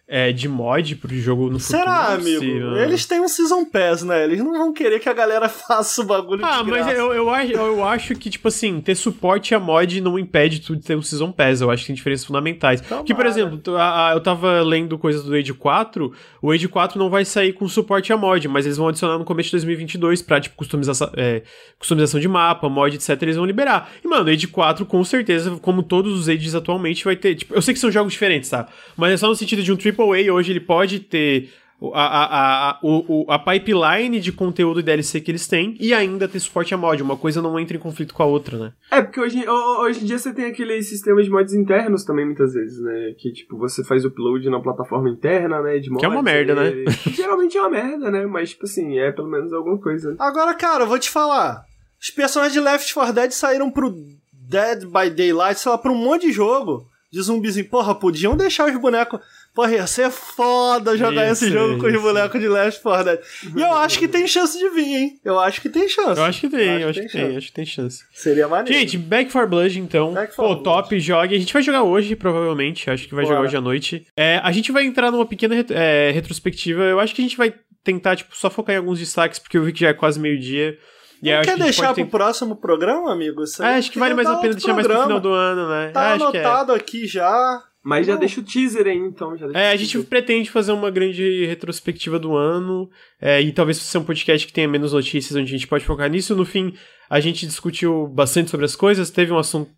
é, 0.09 0.31
de 0.33 0.49
mod 0.49 0.95
pro 0.97 1.15
jogo 1.19 1.51
no 1.51 1.59
futuro? 1.59 1.79
Será, 1.81 2.11
é 2.11 2.15
amigo? 2.15 2.39
possível, 2.41 2.71
né? 2.73 2.83
Eles 2.85 3.07
têm 3.07 3.21
um 3.21 3.29
Season 3.29 3.65
Pass, 3.65 4.03
né? 4.03 4.23
Eles 4.25 4.39
não 4.39 4.53
vão 4.53 4.73
querer 4.73 5.01
que 5.01 5.09
a 5.09 5.13
galera 5.13 5.49
faça 5.51 6.01
o 6.01 6.05
bagulho 6.05 6.45
Ah, 6.45 6.63
de 6.63 6.71
mas 6.71 6.87
eu, 6.97 7.13
eu, 7.13 7.29
acho, 7.29 7.53
eu 7.53 7.85
acho 7.85 8.15
que, 8.15 8.31
tipo 8.31 8.47
assim, 8.49 8.81
ter 8.81 8.95
suporte 8.95 9.55
a 9.55 9.59
mod 9.59 10.01
não 10.01 10.19
impede 10.19 10.61
tu 10.61 10.77
de 10.77 10.83
ter 10.83 10.97
um 10.97 11.03
Season 11.03 11.33
Pass. 11.33 11.61
Eu 11.61 11.71
acho 11.71 11.83
que 11.83 11.87
tem 11.89 11.97
diferenças 11.97 12.25
fundamentais. 12.25 12.81
Que, 12.81 12.89
por 12.89 13.05
Tomara. 13.25 13.29
exemplo, 13.29 13.77
a- 13.77 14.11
a- 14.11 14.15
eu 14.15 14.21
tava 14.21 14.61
lendo 14.63 14.97
coisas 14.99 15.25
do 15.25 15.35
Age 15.35 15.53
4, 15.55 16.13
o 16.41 16.53
Age 16.53 16.69
4 16.69 16.99
não 16.99 17.11
vai 17.11 17.25
sair 17.25 17.53
com 17.53 17.67
suporte 17.69 18.13
a 18.13 18.17
mod, 18.17 18.47
mas 18.49 18.65
eles 18.65 18.77
vão 18.79 18.89
adicionar 18.89 19.19
no 19.19 19.25
começo 19.25 19.49
de 19.49 19.53
2022 19.53 20.23
pra, 20.23 20.41
tipo, 20.41 20.55
customização, 20.55 21.11
é, 21.17 21.43
customização 21.79 22.21
de 22.21 22.29
mapa, 22.29 22.69
mod, 22.69 22.95
etc. 22.95 23.21
Eles 23.23 23.37
vão 23.37 23.45
liberar. 23.45 23.91
E, 24.05 24.09
mano, 24.09 24.27
o 24.27 24.33
Age 24.33 24.47
4, 24.47 24.87
com 24.87 25.03
certeza, 25.03 25.51
como 25.61 25.83
todos 25.83 26.13
os 26.19 26.29
Ages 26.29 26.55
atualmente, 26.55 27.05
vai 27.05 27.17
ter. 27.17 27.35
Tipo, 27.35 27.55
eu 27.55 27.61
sei 27.63 27.75
que 27.75 27.81
são 27.81 27.91
jogos 27.91 28.13
diferentes, 28.13 28.49
tá? 28.51 28.69
Mas 28.97 29.13
é 29.13 29.17
só 29.17 29.27
no 29.29 29.35
sentido 29.35 29.63
de 29.63 29.73
um 29.73 29.77
AAA, 29.99 30.33
hoje 30.33 30.53
ele 30.53 30.61
pode 30.61 31.01
ter 31.01 31.51
a, 31.93 32.07
a, 32.07 32.71
a, 32.71 32.79
o, 32.83 33.27
a 33.29 33.39
pipeline 33.39 34.19
de 34.19 34.33
conteúdo 34.33 34.81
e 34.81 34.83
DLC 34.83 35.21
que 35.21 35.31
eles 35.31 35.47
têm 35.47 35.77
e 35.79 35.93
ainda 35.93 36.27
ter 36.27 36.41
suporte 36.41 36.73
a 36.73 36.77
mod. 36.77 37.03
Uma 37.03 37.19
coisa 37.19 37.43
não 37.43 37.59
entra 37.61 37.77
em 37.77 37.81
conflito 37.81 38.15
com 38.15 38.23
a 38.23 38.27
outra, 38.27 38.57
né? 38.59 38.73
É, 38.91 39.03
porque 39.03 39.21
hoje, 39.21 39.47
ho- 39.47 39.83
hoje 39.83 40.01
em 40.03 40.07
dia 40.07 40.19
você 40.19 40.33
tem 40.33 40.47
aqueles 40.47 40.89
sistemas 40.89 41.27
de 41.27 41.31
mods 41.31 41.53
internos 41.53 42.03
também, 42.05 42.25
muitas 42.25 42.55
vezes, 42.55 42.81
né? 42.81 43.15
Que, 43.19 43.31
tipo, 43.31 43.59
você 43.59 43.85
faz 43.85 44.05
o 44.07 44.09
upload 44.09 44.49
na 44.49 44.59
plataforma 44.61 45.11
interna, 45.11 45.61
né? 45.61 45.79
De 45.79 45.91
mods, 45.91 46.01
Que 46.01 46.07
é 46.07 46.09
uma 46.09 46.23
merda, 46.23 46.55
né? 46.55 46.71
e- 46.71 47.11
Geralmente 47.11 47.59
é 47.59 47.61
uma 47.61 47.71
merda, 47.71 48.11
né? 48.11 48.25
Mas, 48.25 48.51
tipo 48.51 48.65
assim, 48.65 48.99
é 48.99 49.13
pelo 49.13 49.29
menos 49.29 49.53
alguma 49.53 49.79
coisa. 49.79 50.11
né? 50.13 50.17
Agora, 50.19 50.55
cara, 50.55 50.85
eu 50.85 50.89
vou 50.89 50.99
te 50.99 51.11
falar. 51.11 51.63
Os 52.01 52.09
personagens 52.11 52.55
de 52.55 52.61
Left 52.61 52.95
4 52.95 53.13
Dead 53.13 53.31
saíram 53.33 53.71
pro 53.71 53.95
Dead 54.33 54.85
by 54.87 55.11
Daylight, 55.11 55.61
sei 55.61 55.71
lá, 55.73 55.77
pra 55.77 55.93
um 55.93 55.97
monte 55.97 56.27
de 56.27 56.33
jogo 56.33 56.87
de 57.13 57.21
zumbizinho. 57.21 57.69
Porra, 57.69 57.95
podiam 57.95 58.37
deixar 58.37 58.67
os 58.71 58.81
bonecos. 58.81 59.21
Porra, 59.57 59.73
ia 59.73 59.87
ser 59.87 60.11
foda 60.11 60.97
jogar 60.99 61.25
Isso, 61.33 61.45
esse 61.47 61.51
jogo 61.53 61.79
com 61.81 61.87
os 61.87 61.93
isso. 61.95 62.03
bonecos 62.03 62.39
de 62.39 62.47
Left 62.47 62.83
4 62.83 63.05
Dead. 63.05 63.21
E 63.57 63.61
eu 63.63 63.73
acho 63.73 63.99
que 63.99 64.07
tem 64.07 64.27
chance 64.29 64.59
de 64.59 64.69
vir, 64.69 64.85
hein? 64.95 65.21
Eu 65.25 65.39
acho 65.41 65.63
que 65.63 65.71
tem 65.71 65.89
chance. 65.89 66.21
Eu 66.21 66.27
acho 66.27 66.41
que 66.43 66.49
tem, 66.51 66.83
eu 66.83 66.89
acho 66.91 67.01
que 67.01 67.09
tem, 67.09 67.21
chance. 67.23 67.37
acho 67.39 67.47
que 67.47 67.53
tem 67.55 67.65
chance. 67.67 68.05
Seria 68.13 68.47
maneiro. 68.47 68.79
Gente, 68.79 68.99
Back 68.99 69.33
for 69.33 69.49
Blood, 69.49 69.81
então. 69.81 70.13
Back 70.13 70.37
4 70.37 70.37
Pô, 70.37 70.49
Blood. 70.49 70.63
top, 70.63 71.01
jogue. 71.01 71.35
A 71.35 71.39
gente 71.39 71.53
vai 71.55 71.63
jogar 71.63 71.83
hoje, 71.85 72.15
provavelmente. 72.15 72.91
Acho 72.91 73.09
que 73.09 73.15
vai 73.15 73.25
Bora. 73.25 73.37
jogar 73.37 73.49
hoje 73.49 73.57
à 73.57 73.61
noite. 73.63 74.07
É, 74.15 74.41
a 74.45 74.53
gente 74.53 74.71
vai 74.71 74.85
entrar 74.85 75.11
numa 75.11 75.25
pequena 75.25 75.55
ret- 75.55 75.71
é, 75.73 76.11
retrospectiva. 76.13 76.83
Eu 76.85 77.01
acho 77.01 77.15
que 77.15 77.23
a 77.23 77.25
gente 77.25 77.39
vai 77.39 77.55
tentar, 77.83 78.15
tipo, 78.17 78.37
só 78.37 78.51
focar 78.51 78.75
em 78.75 78.79
alguns 78.79 78.99
destaques, 78.99 79.39
porque 79.39 79.57
eu 79.57 79.63
vi 79.65 79.73
que 79.73 79.81
já 79.81 79.89
é 79.89 79.95
quase 79.95 80.21
meio-dia. 80.21 80.77
E 81.23 81.33
Não 81.35 81.41
quer 81.41 81.55
que 81.55 81.63
deixar 81.63 81.95
pro 81.95 82.05
ter- 82.05 82.11
próximo 82.11 82.57
programa, 82.57 83.11
amigo? 83.11 83.43
Isso 83.43 83.63
aí 83.63 83.75
É, 83.75 83.77
acho 83.79 83.91
que 83.91 83.99
vale 83.99 84.13
mais 84.13 84.29
a 84.29 84.37
pena 84.37 84.53
deixar 84.53 84.75
mais 84.75 84.87
pro 84.87 84.95
programa. 84.97 85.19
final 85.19 85.21
do 85.21 85.33
ano, 85.35 85.69
né? 85.71 85.89
Tá 85.89 86.11
é. 86.11 86.13
anotado 86.13 86.73
aqui 86.75 87.07
já. 87.07 87.63
Mas 87.87 88.05
já 88.05 88.17
deixa 88.17 88.41
o 88.41 88.43
teaser 88.43 88.85
aí, 88.89 88.99
então. 88.99 89.37
Já 89.37 89.47
deixa 89.47 89.61
É, 89.61 89.71
a 89.71 89.77
gente 89.77 89.97
pretende 90.01 90.51
fazer 90.51 90.73
uma 90.73 90.91
grande 90.91 91.47
retrospectiva 91.47 92.19
do 92.19 92.35
ano, 92.35 92.91
é, 93.21 93.41
e 93.41 93.53
talvez 93.53 93.77
ser 93.77 93.99
um 93.99 94.05
podcast 94.05 94.45
que 94.45 94.53
tenha 94.53 94.67
menos 94.67 94.93
notícias, 94.93 95.37
onde 95.37 95.55
a 95.55 95.57
gente 95.57 95.69
pode 95.69 95.85
focar 95.85 96.11
nisso. 96.11 96.35
No 96.35 96.45
fim, 96.45 96.75
a 97.09 97.21
gente 97.21 97.47
discutiu 97.47 98.09
bastante 98.09 98.51
sobre 98.51 98.67
as 98.67 98.75
coisas, 98.75 99.09
teve 99.09 99.33
um 99.33 99.39
assunto. 99.39 99.71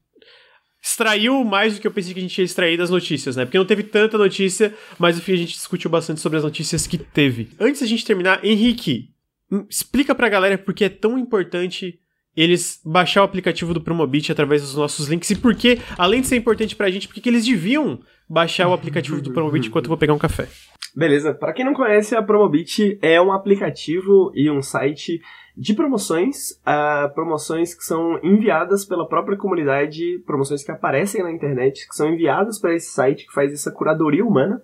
Extraiu 0.82 1.44
mais 1.44 1.74
do 1.74 1.82
que 1.82 1.86
eu 1.86 1.90
pensei 1.90 2.14
que 2.14 2.18
a 2.18 2.22
gente 2.22 2.38
ia 2.38 2.46
extrair 2.46 2.78
das 2.78 2.88
notícias, 2.88 3.36
né? 3.36 3.44
Porque 3.44 3.58
não 3.58 3.66
teve 3.66 3.82
tanta 3.82 4.16
notícia, 4.16 4.74
mas 4.98 5.16
no 5.16 5.22
fim 5.22 5.34
a 5.34 5.36
gente 5.36 5.52
discutiu 5.52 5.90
bastante 5.90 6.18
sobre 6.18 6.38
as 6.38 6.44
notícias 6.44 6.86
que 6.86 6.96
teve. 6.96 7.50
Antes 7.60 7.82
da 7.82 7.86
gente 7.86 8.06
terminar, 8.06 8.42
Henrique, 8.42 9.10
hum, 9.52 9.66
explica 9.68 10.14
pra 10.14 10.30
galera 10.30 10.56
por 10.56 10.72
que 10.72 10.84
é 10.84 10.88
tão 10.88 11.18
importante 11.18 12.00
eles 12.40 12.80
baixar 12.84 13.22
o 13.22 13.24
aplicativo 13.24 13.74
do 13.74 13.80
Promobit 13.80 14.30
através 14.30 14.62
dos 14.62 14.76
nossos 14.76 15.08
links 15.08 15.30
e 15.30 15.36
por 15.36 15.54
que, 15.54 15.80
além 15.96 16.20
de 16.20 16.28
ser 16.28 16.36
importante 16.36 16.76
pra 16.76 16.90
gente, 16.90 17.08
por 17.08 17.14
que 17.14 17.28
eles 17.28 17.44
deviam 17.44 17.98
baixar 18.28 18.68
o 18.68 18.72
aplicativo 18.72 19.20
do 19.20 19.32
Promobit 19.32 19.68
enquanto 19.68 19.86
eu 19.86 19.90
vou 19.90 19.98
pegar 19.98 20.14
um 20.14 20.18
café. 20.18 20.46
Beleza, 20.94 21.34
para 21.34 21.52
quem 21.52 21.64
não 21.64 21.74
conhece, 21.74 22.14
a 22.14 22.22
Promobit 22.22 22.98
é 23.02 23.20
um 23.20 23.32
aplicativo 23.32 24.32
e 24.34 24.50
um 24.50 24.62
site 24.62 25.20
de 25.56 25.74
promoções, 25.74 26.60
ah, 26.64 27.10
promoções 27.14 27.74
que 27.74 27.82
são 27.82 28.18
enviadas 28.22 28.84
pela 28.84 29.08
própria 29.08 29.36
comunidade, 29.36 30.22
promoções 30.24 30.62
que 30.62 30.70
aparecem 30.70 31.22
na 31.22 31.32
internet, 31.32 31.88
que 31.88 31.94
são 31.94 32.08
enviadas 32.08 32.60
para 32.60 32.74
esse 32.74 32.92
site 32.92 33.26
que 33.26 33.32
faz 33.32 33.52
essa 33.52 33.72
curadoria 33.72 34.24
humana, 34.24 34.62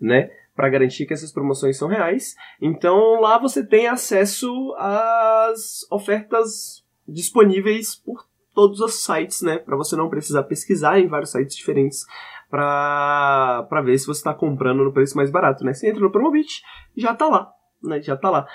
né? 0.00 0.30
Para 0.54 0.68
garantir 0.68 1.06
que 1.06 1.12
essas 1.12 1.32
promoções 1.32 1.76
são 1.76 1.88
reais. 1.88 2.36
Então 2.60 3.20
lá 3.20 3.38
você 3.38 3.66
tem 3.66 3.88
acesso 3.88 4.48
às 4.78 5.86
ofertas 5.90 6.84
disponíveis 7.08 7.94
por 7.96 8.24
todos 8.54 8.80
os 8.80 9.02
sites, 9.04 9.42
né? 9.42 9.58
Para 9.58 9.76
você 9.76 9.96
não 9.96 10.08
precisar 10.08 10.42
pesquisar 10.44 10.98
em 10.98 11.06
vários 11.08 11.30
sites 11.30 11.56
diferentes 11.56 12.04
pra 12.50 13.82
ver 13.84 13.98
se 13.98 14.06
você 14.06 14.22
tá 14.22 14.34
comprando 14.34 14.84
no 14.84 14.92
preço 14.92 15.16
mais 15.16 15.30
barato, 15.30 15.64
né? 15.64 15.72
Você 15.72 15.88
entra 15.88 16.00
no 16.00 16.10
Promobit 16.10 16.62
já 16.96 17.14
tá 17.14 17.26
lá, 17.26 17.50
né? 17.82 18.00
Já 18.02 18.16
tá 18.16 18.30
lá. 18.30 18.46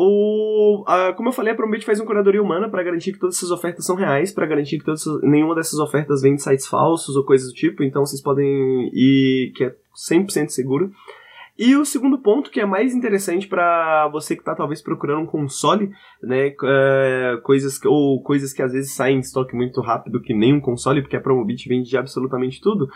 O, 0.00 0.84
a- 0.86 1.12
como 1.14 1.28
eu 1.30 1.32
falei, 1.32 1.52
a 1.52 1.56
Promobit 1.56 1.84
faz 1.84 1.98
uma 1.98 2.06
curadoria 2.06 2.42
humana 2.42 2.68
para 2.68 2.82
garantir 2.84 3.12
que 3.12 3.18
todas 3.18 3.36
essas 3.36 3.50
ofertas 3.50 3.84
são 3.84 3.96
reais, 3.96 4.30
para 4.32 4.46
garantir 4.46 4.78
que 4.78 4.84
todas, 4.84 5.02
nenhuma 5.22 5.54
dessas 5.56 5.78
ofertas 5.80 6.22
vem 6.22 6.36
de 6.36 6.42
sites 6.42 6.66
falsos 6.68 7.16
ou 7.16 7.24
coisas 7.24 7.48
do 7.48 7.54
tipo, 7.54 7.82
então 7.82 8.04
vocês 8.06 8.22
podem 8.22 8.46
ir 8.92 9.52
que 9.56 9.64
é 9.64 9.74
100% 10.10 10.50
seguro. 10.50 10.92
E 11.58 11.74
o 11.74 11.84
segundo 11.84 12.18
ponto, 12.18 12.50
que 12.50 12.60
é 12.60 12.64
mais 12.64 12.94
interessante 12.94 13.48
para 13.48 14.06
você 14.08 14.36
que 14.36 14.44
tá 14.44 14.54
talvez 14.54 14.80
procurando 14.80 15.22
um 15.22 15.26
console, 15.26 15.90
né, 16.22 16.54
é, 16.62 17.40
coisas 17.42 17.78
que, 17.78 17.88
ou 17.88 18.22
coisas 18.22 18.52
que 18.52 18.62
às 18.62 18.72
vezes 18.72 18.92
saem 18.92 19.16
em 19.16 19.20
estoque 19.20 19.56
muito 19.56 19.80
rápido, 19.80 20.20
que 20.20 20.32
nem 20.32 20.54
um 20.54 20.60
console, 20.60 21.02
porque 21.02 21.16
a 21.16 21.20
Promobit 21.20 21.68
vende 21.68 21.90
de 21.90 21.96
absolutamente 21.96 22.60
tudo, 22.60 22.88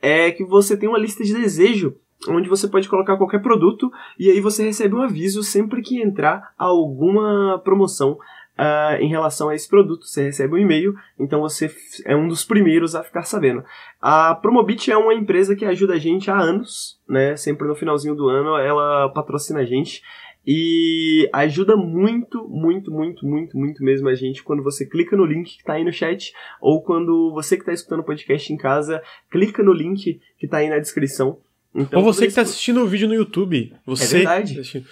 é 0.00 0.30
que 0.30 0.44
você 0.44 0.78
tem 0.78 0.88
uma 0.88 0.98
lista 0.98 1.22
de 1.22 1.34
desejo 1.34 1.94
onde 2.28 2.48
você 2.48 2.66
pode 2.66 2.88
colocar 2.88 3.18
qualquer 3.18 3.42
produto 3.42 3.90
e 4.18 4.30
aí 4.30 4.40
você 4.40 4.64
recebe 4.64 4.94
um 4.94 5.02
aviso 5.02 5.42
sempre 5.42 5.82
que 5.82 6.00
entrar 6.00 6.54
alguma 6.56 7.60
promoção 7.62 8.16
Uh, 8.58 8.96
em 9.02 9.08
relação 9.10 9.50
a 9.50 9.54
esse 9.54 9.68
produto. 9.68 10.06
Você 10.06 10.22
recebe 10.24 10.54
um 10.54 10.58
e-mail, 10.58 10.94
então 11.20 11.42
você 11.42 11.70
é 12.06 12.16
um 12.16 12.26
dos 12.26 12.42
primeiros 12.42 12.94
a 12.94 13.04
ficar 13.04 13.24
sabendo. 13.24 13.62
A 14.00 14.34
Promobit 14.34 14.90
é 14.90 14.96
uma 14.96 15.12
empresa 15.12 15.54
que 15.54 15.66
ajuda 15.66 15.92
a 15.92 15.98
gente 15.98 16.30
há 16.30 16.38
anos, 16.38 16.98
né? 17.06 17.36
Sempre 17.36 17.68
no 17.68 17.74
finalzinho 17.74 18.14
do 18.14 18.30
ano 18.30 18.56
ela 18.56 19.10
patrocina 19.10 19.60
a 19.60 19.64
gente. 19.66 20.00
E 20.46 21.28
ajuda 21.32 21.76
muito, 21.76 22.48
muito, 22.48 22.92
muito, 22.92 23.26
muito, 23.26 23.58
muito 23.58 23.82
mesmo 23.82 24.08
a 24.08 24.14
gente 24.14 24.44
quando 24.44 24.62
você 24.62 24.86
clica 24.86 25.16
no 25.16 25.24
link 25.24 25.56
que 25.56 25.58
está 25.58 25.72
aí 25.72 25.82
no 25.82 25.92
chat, 25.92 26.32
ou 26.60 26.80
quando 26.82 27.32
você 27.34 27.56
que 27.56 27.62
está 27.62 27.72
escutando 27.72 28.00
o 28.00 28.04
podcast 28.04 28.52
em 28.52 28.56
casa, 28.56 29.02
clica 29.28 29.60
no 29.60 29.72
link 29.72 30.20
que 30.38 30.46
está 30.46 30.58
aí 30.58 30.70
na 30.70 30.78
descrição 30.78 31.38
então, 31.76 31.98
Ou 31.98 32.04
você 32.04 32.22
que 32.22 32.28
está 32.28 32.42
assistindo 32.42 32.80
o 32.80 32.86
vídeo 32.86 33.06
no 33.06 33.14
YouTube. 33.14 33.74
Você. 33.84 34.16
É 34.16 34.18
verdade. 34.18 34.84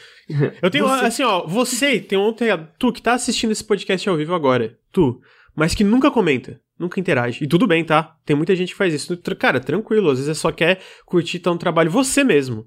Eu 0.62 0.70
tenho, 0.70 0.86
você... 0.89 1.05
assim, 1.06 1.23
ó, 1.23 1.47
você 1.47 1.98
tem 1.98 2.19
ontem, 2.19 2.48
tu 2.78 2.93
que 2.93 3.01
tá 3.01 3.15
assistindo 3.15 3.51
esse 3.52 3.65
podcast 3.65 4.09
ao 4.09 4.16
vivo 4.16 4.35
agora, 4.35 4.78
tu, 4.93 5.20
mas 5.56 5.74
que 5.74 5.82
nunca 5.82 6.11
comenta, 6.11 6.61
nunca 6.78 7.01
interage. 7.01 7.43
E 7.43 7.47
tudo 7.47 7.66
bem, 7.66 7.85
tá? 7.85 8.16
Tem 8.24 8.36
muita 8.36 8.55
gente 8.55 8.73
que 8.73 8.78
faz 8.78 8.93
isso. 8.93 9.16
Cara, 9.39 9.61
tranquilo, 9.61 10.11
às 10.11 10.19
vezes 10.19 10.31
é 10.31 10.35
só 10.35 10.52
quer 10.52 10.81
curtir 11.06 11.39
tá 11.39 11.51
um 11.51 11.59
trabalho 11.59 11.90
você 11.90 12.23
mesmo. 12.23 12.66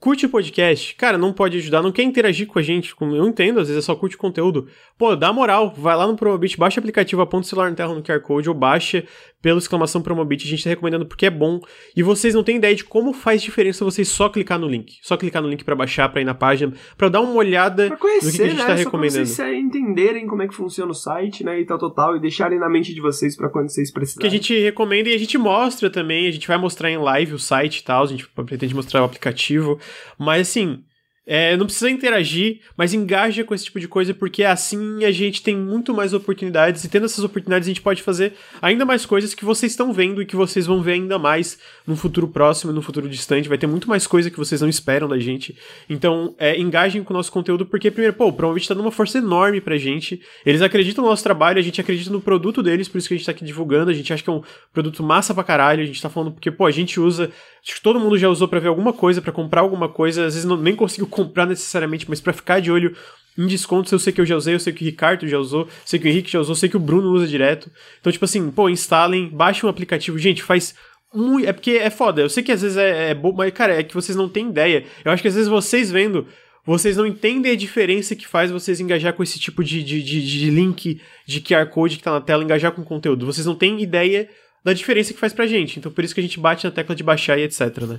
Curte 0.00 0.26
o 0.26 0.28
podcast, 0.28 0.94
cara, 0.94 1.18
não 1.18 1.32
pode 1.32 1.58
ajudar, 1.58 1.82
não 1.82 1.90
quer 1.90 2.04
interagir 2.04 2.46
com 2.46 2.60
a 2.60 2.62
gente, 2.62 2.94
eu 3.00 3.26
entendo, 3.26 3.58
às 3.58 3.66
vezes 3.66 3.82
é 3.82 3.84
só 3.84 3.96
curte 3.96 4.16
conteúdo. 4.16 4.68
Pô, 4.96 5.16
dá 5.16 5.32
moral, 5.32 5.74
vai 5.76 5.96
lá 5.96 6.06
no 6.06 6.14
Promobit, 6.14 6.56
baixa 6.56 6.78
o 6.78 6.80
aplicativo, 6.80 7.20
aponta 7.20 7.44
o 7.44 7.48
celular 7.48 7.68
na 7.68 7.74
tela 7.74 7.92
no 7.92 8.00
QR 8.00 8.20
Code 8.20 8.48
ou 8.48 8.54
baixa 8.54 9.04
pela 9.40 9.58
exclamação 9.58 10.02
Promobit, 10.02 10.46
a 10.46 10.50
gente 10.50 10.64
tá 10.64 10.70
recomendando 10.70 11.06
porque 11.06 11.26
é 11.26 11.30
bom. 11.30 11.60
E 11.96 12.02
vocês 12.02 12.34
não 12.34 12.42
têm 12.42 12.56
ideia 12.56 12.74
de 12.74 12.84
como 12.84 13.12
faz 13.12 13.40
diferença 13.40 13.84
vocês 13.84 14.08
só 14.08 14.28
clicar 14.28 14.58
no 14.58 14.68
link. 14.68 14.98
Só 15.02 15.16
clicar 15.16 15.42
no 15.42 15.48
link 15.48 15.64
para 15.64 15.76
baixar, 15.76 16.08
para 16.08 16.20
ir 16.20 16.24
na 16.24 16.34
página, 16.34 16.72
para 16.96 17.08
dar 17.08 17.20
uma 17.20 17.34
olhada 17.34 17.88
pra 17.88 17.96
conhecer, 17.96 18.26
no 18.26 18.32
que, 18.32 18.42
a 18.42 18.48
gente 18.48 18.58
né? 18.58 18.66
tá 18.66 18.74
recomendando. 18.74 19.24
Pra 19.24 19.34
vocês 19.34 19.64
entenderem 19.64 20.26
como 20.26 20.42
é 20.42 20.48
que 20.48 20.54
funciona 20.54 20.90
o 20.90 20.94
site, 20.94 21.44
né, 21.44 21.60
e 21.60 21.64
tal, 21.64 21.78
total, 21.78 22.16
e 22.16 22.20
deixarem 22.20 22.58
na 22.58 22.68
mente 22.68 22.92
de 22.92 23.00
vocês 23.00 23.36
para 23.36 23.48
quando 23.48 23.68
vocês 23.68 23.92
precisarem. 23.92 24.28
Que 24.28 24.34
a 24.34 24.38
gente 24.38 24.58
recomenda 24.60 25.08
e 25.08 25.14
a 25.14 25.18
gente 25.18 25.38
mostra 25.38 25.88
também, 25.88 26.26
a 26.26 26.30
gente 26.30 26.48
vai 26.48 26.58
mostrar 26.58 26.90
em 26.90 26.98
live 26.98 27.34
o 27.34 27.38
site 27.38 27.78
e 27.78 27.84
tal, 27.84 28.04
a 28.04 28.06
gente 28.06 28.28
pretende 28.28 28.74
mostrar 28.74 29.02
o 29.02 29.04
aplicativo, 29.04 29.78
mas 30.18 30.48
assim, 30.48 30.82
é, 31.30 31.54
não 31.58 31.66
precisa 31.66 31.90
interagir, 31.90 32.60
mas 32.74 32.94
engaja 32.94 33.44
com 33.44 33.54
esse 33.54 33.66
tipo 33.66 33.78
de 33.78 33.86
coisa, 33.86 34.14
porque 34.14 34.42
assim 34.42 35.04
a 35.04 35.10
gente 35.10 35.42
tem 35.42 35.54
muito 35.54 35.92
mais 35.92 36.14
oportunidades, 36.14 36.82
e 36.82 36.88
tendo 36.88 37.04
essas 37.04 37.22
oportunidades 37.22 37.68
a 37.68 37.70
gente 37.70 37.82
pode 37.82 38.02
fazer 38.02 38.32
ainda 38.62 38.86
mais 38.86 39.04
coisas 39.04 39.34
que 39.34 39.44
vocês 39.44 39.72
estão 39.72 39.92
vendo 39.92 40.22
e 40.22 40.26
que 40.26 40.34
vocês 40.34 40.64
vão 40.64 40.80
ver 40.80 40.92
ainda 40.92 41.18
mais 41.18 41.58
no 41.86 41.94
futuro 41.94 42.26
próximo, 42.28 42.72
no 42.72 42.80
futuro 42.80 43.08
distante. 43.08 43.48
Vai 43.48 43.58
ter 43.58 43.66
muito 43.66 43.88
mais 43.88 44.06
coisa 44.06 44.30
que 44.30 44.38
vocês 44.38 44.60
não 44.62 44.68
esperam 44.68 45.06
da 45.06 45.18
gente. 45.18 45.54
Então, 45.88 46.34
é, 46.38 46.58
engajem 46.58 47.04
com 47.04 47.12
o 47.12 47.16
nosso 47.16 47.30
conteúdo, 47.30 47.66
porque, 47.66 47.90
primeiro, 47.90 48.14
pô, 48.14 48.26
o 48.26 48.32
Promobit 48.32 48.66
tá 48.66 48.74
dando 48.74 48.84
uma 48.84 48.90
força 48.90 49.18
enorme 49.18 49.60
pra 49.60 49.76
gente. 49.76 50.20
Eles 50.46 50.62
acreditam 50.62 51.04
no 51.04 51.10
nosso 51.10 51.22
trabalho, 51.22 51.58
a 51.58 51.62
gente 51.62 51.80
acredita 51.80 52.10
no 52.10 52.20
produto 52.20 52.62
deles, 52.62 52.88
por 52.88 52.98
isso 52.98 53.08
que 53.08 53.14
a 53.14 53.16
gente 53.16 53.26
tá 53.26 53.32
aqui 53.32 53.44
divulgando. 53.44 53.90
A 53.90 53.94
gente 53.94 54.12
acha 54.12 54.22
que 54.22 54.30
é 54.30 54.32
um 54.32 54.42
produto 54.72 55.02
massa 55.02 55.34
pra 55.34 55.44
caralho. 55.44 55.82
A 55.82 55.86
gente 55.86 56.00
tá 56.00 56.08
falando 56.08 56.32
porque, 56.32 56.50
pô, 56.50 56.66
a 56.66 56.70
gente 56.70 56.98
usa. 56.98 57.30
Acho 57.62 57.74
que 57.74 57.82
todo 57.82 58.00
mundo 58.00 58.16
já 58.16 58.28
usou 58.28 58.48
para 58.48 58.60
ver 58.60 58.68
alguma 58.68 58.92
coisa, 58.92 59.20
para 59.20 59.32
comprar 59.32 59.60
alguma 59.60 59.88
coisa. 59.88 60.26
Às 60.26 60.34
vezes 60.34 60.48
não, 60.48 60.56
nem 60.56 60.74
conseguiu 60.74 61.06
comprar 61.18 61.46
necessariamente, 61.46 62.06
mas 62.08 62.20
para 62.20 62.32
ficar 62.32 62.60
de 62.60 62.70
olho 62.70 62.96
em 63.36 63.46
descontos, 63.46 63.92
eu 63.92 63.98
sei 63.98 64.12
que 64.12 64.20
eu 64.20 64.26
já 64.26 64.36
usei, 64.36 64.54
eu 64.54 64.60
sei 64.60 64.72
que 64.72 64.82
o 64.82 64.86
Ricardo 64.86 65.26
já 65.26 65.38
usou, 65.38 65.68
sei 65.84 65.98
que 65.98 66.06
o 66.06 66.10
Henrique 66.10 66.30
já 66.30 66.40
usou, 66.40 66.54
sei 66.54 66.68
que 66.68 66.76
o 66.76 66.80
Bruno 66.80 67.10
usa 67.10 67.26
direto. 67.26 67.70
Então, 68.00 68.12
tipo 68.12 68.24
assim, 68.24 68.50
pô, 68.50 68.68
instalem, 68.68 69.28
baixem 69.28 69.64
um 69.66 69.70
aplicativo. 69.70 70.18
Gente, 70.18 70.42
faz 70.42 70.74
muito. 71.14 71.48
É 71.48 71.52
porque 71.52 71.72
é 71.72 71.90
foda. 71.90 72.20
Eu 72.20 72.28
sei 72.28 72.42
que 72.42 72.52
às 72.52 72.62
vezes 72.62 72.76
é, 72.76 73.10
é 73.10 73.14
bom, 73.14 73.32
mas, 73.32 73.52
cara, 73.52 73.78
é 73.78 73.82
que 73.82 73.94
vocês 73.94 74.16
não 74.16 74.28
têm 74.28 74.48
ideia. 74.48 74.84
Eu 75.04 75.12
acho 75.12 75.22
que 75.22 75.28
às 75.28 75.34
vezes 75.34 75.48
vocês 75.48 75.90
vendo. 75.90 76.26
Vocês 76.66 76.98
não 76.98 77.06
entendem 77.06 77.52
a 77.52 77.56
diferença 77.56 78.14
que 78.14 78.26
faz 78.26 78.50
vocês 78.50 78.78
engajar 78.78 79.14
com 79.14 79.22
esse 79.22 79.38
tipo 79.38 79.64
de, 79.64 79.82
de, 79.82 80.02
de, 80.02 80.22
de 80.22 80.50
link 80.50 81.00
de 81.26 81.40
QR 81.40 81.64
Code 81.66 81.96
que 81.96 82.02
tá 82.02 82.12
na 82.12 82.20
tela, 82.20 82.44
engajar 82.44 82.72
com 82.72 82.84
conteúdo. 82.84 83.24
Vocês 83.24 83.46
não 83.46 83.54
têm 83.54 83.80
ideia 83.80 84.28
da 84.62 84.74
diferença 84.74 85.14
que 85.14 85.18
faz 85.18 85.32
pra 85.32 85.46
gente. 85.46 85.78
Então 85.78 85.90
por 85.90 86.04
isso 86.04 86.12
que 86.12 86.20
a 86.20 86.22
gente 86.22 86.38
bate 86.38 86.66
na 86.66 86.70
tecla 86.70 86.94
de 86.94 87.02
baixar 87.02 87.38
e 87.38 87.42
etc, 87.42 87.60
né? 87.88 87.98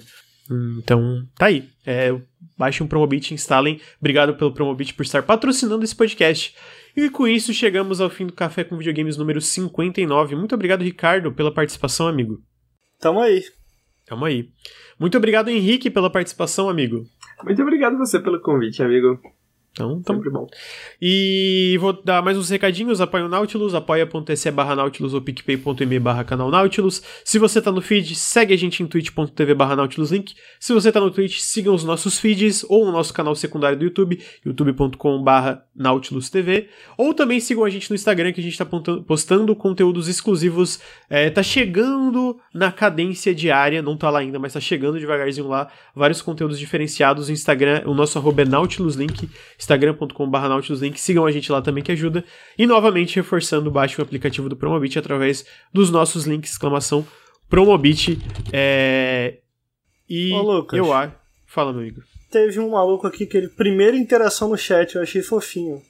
Então, 0.50 1.26
tá 1.36 1.48
aí. 1.48 1.70
É, 1.86 2.20
baixem 2.58 2.86
um 2.86 2.88
Promobit, 2.88 3.34
instalem. 3.34 3.80
Obrigado 4.00 4.36
pelo 4.36 4.54
Promobit 4.54 4.94
por 4.94 5.04
estar 5.04 5.24
patrocinando 5.24 5.84
esse 5.84 5.96
podcast. 5.96 6.56
E 6.96 7.10
com 7.10 7.28
isso 7.28 7.54
chegamos 7.54 8.02
ao 8.02 8.10
fim 8.10 8.26
do 8.26 8.34
Café 8.34 8.64
com 8.64 8.78
Videogames 8.78 9.16
número 9.16 9.40
59. 9.40 10.36
Muito 10.36 10.56
obrigado, 10.56 10.82
Ricardo, 10.82 11.32
pela 11.32 11.54
participação, 11.54 12.08
amigo. 12.08 12.42
Tamo 13.00 13.22
aí. 13.22 13.44
Tamo 14.06 14.26
aí. 14.26 14.50
Muito 15.00 15.18
obrigado, 15.18 15.50
Henrique, 15.50 15.90
pela 15.90 16.10
participação, 16.10 16.68
amigo. 16.68 17.06
Muito 17.44 17.62
obrigado 17.62 17.98
você 17.98 18.20
pelo 18.20 18.42
convite, 18.42 18.82
amigo. 18.82 19.20
Então, 19.72 20.02
tamo... 20.02 20.20
Sempre 20.20 20.32
bom. 20.32 20.48
E 21.02 21.78
vou 21.80 21.94
dar 22.04 22.22
mais 22.22 22.38
uns 22.38 22.50
recadinhos. 22.50 23.00
Apoia 23.00 23.26
o 23.26 23.30
Nautilus, 23.30 23.74
apoia.se 23.74 24.52
barra 24.52 24.76
Nautilus 24.76 25.14
ou 25.14 25.22
picpay.me 25.22 26.00
barra 26.00 26.24
canal 26.24 26.50
Nautilus. 26.50 27.02
Se 27.24 27.40
você 27.40 27.62
tá 27.62 27.72
no 27.72 27.82
feed, 27.82 28.16
segue 28.16 28.54
a 28.54 28.58
gente 28.58 28.84
em 28.84 28.88
twitch.tv 28.88 29.54
barra 29.54 29.76
Nautilus 29.76 30.12
Link. 30.12 30.34
Se 30.60 30.74
você 30.74 30.92
tá 30.92 31.00
no 31.00 31.12
Twitch, 31.12 31.40
sigam 31.40 31.74
os 31.74 31.84
nossos 31.84 32.20
feeds 32.20 32.66
ou 32.68 32.86
o 32.86 32.92
nosso 32.92 33.14
canal 33.14 33.36
secundário 33.36 33.78
do 33.78 33.86
YouTube, 33.86 34.22
youtube.com 34.46 35.24
barra 35.24 35.64
Nautilus 35.76 36.30
TV. 36.30 36.68
Ou 36.98 37.14
também 37.14 37.40
sigam 37.40 37.64
a 37.64 37.70
gente 37.70 37.90
no 37.90 37.96
Instagram, 37.96 38.34
que 38.34 38.42
a 38.42 38.44
gente 38.44 38.58
tá 38.58 38.66
postando 38.66 39.56
conteúdos 39.56 40.08
exclusivos. 40.08 40.80
É, 41.10 41.30
tá 41.30 41.44
chegando 41.44 42.38
na 42.54 42.72
cadência 42.72 43.34
diária, 43.34 43.82
não 43.82 43.96
tá 43.96 44.10
lá 44.10 44.20
ainda, 44.20 44.40
mas 44.40 44.54
tá 44.54 44.60
chegando 44.60 45.00
devagarzinho 45.00 45.48
lá. 45.48 45.70
Vários 45.96 46.22
conteúdos 46.22 46.60
diferenciados. 46.60 47.30
O 47.30 47.32
Instagram, 47.32 47.84
o 47.86 47.94
nosso 47.94 48.18
arroba 48.18 48.42
é 48.42 48.46
Nautilus 48.46 48.96
Link 48.96 49.30
instagram.com.br 49.60 50.38
nautiluslink, 50.48 51.00
sigam 51.00 51.26
a 51.26 51.32
gente 51.32 51.52
lá 51.52 51.62
também 51.62 51.84
que 51.84 51.92
ajuda. 51.92 52.24
E 52.58 52.66
novamente 52.66 53.18
reforçando, 53.18 53.70
baixe 53.70 54.00
o 54.00 54.04
aplicativo 54.04 54.48
do 54.48 54.56
Promobit 54.56 54.98
através 54.98 55.46
dos 55.72 55.92
nossos 55.92 56.26
links, 56.26 56.52
exclamação 56.52 57.06
Promobit. 57.50 58.18
É... 58.54 59.40
E 60.10 60.32
Ô, 60.32 60.42
Lucas, 60.42 60.80
eu 60.80 60.92
acho. 60.94 61.14
Fala, 61.46 61.72
meu 61.74 61.82
amigo. 61.82 62.02
Teve 62.32 62.60
um 62.60 62.70
maluco 62.70 63.06
aqui 63.06 63.26
que 63.26 63.38
ele. 63.38 63.50
Primeira 63.50 63.98
interação 63.98 64.50
no 64.50 64.58
chat, 64.58 64.96
eu 64.96 65.02
achei 65.02 65.22
fofinho. 65.22 65.82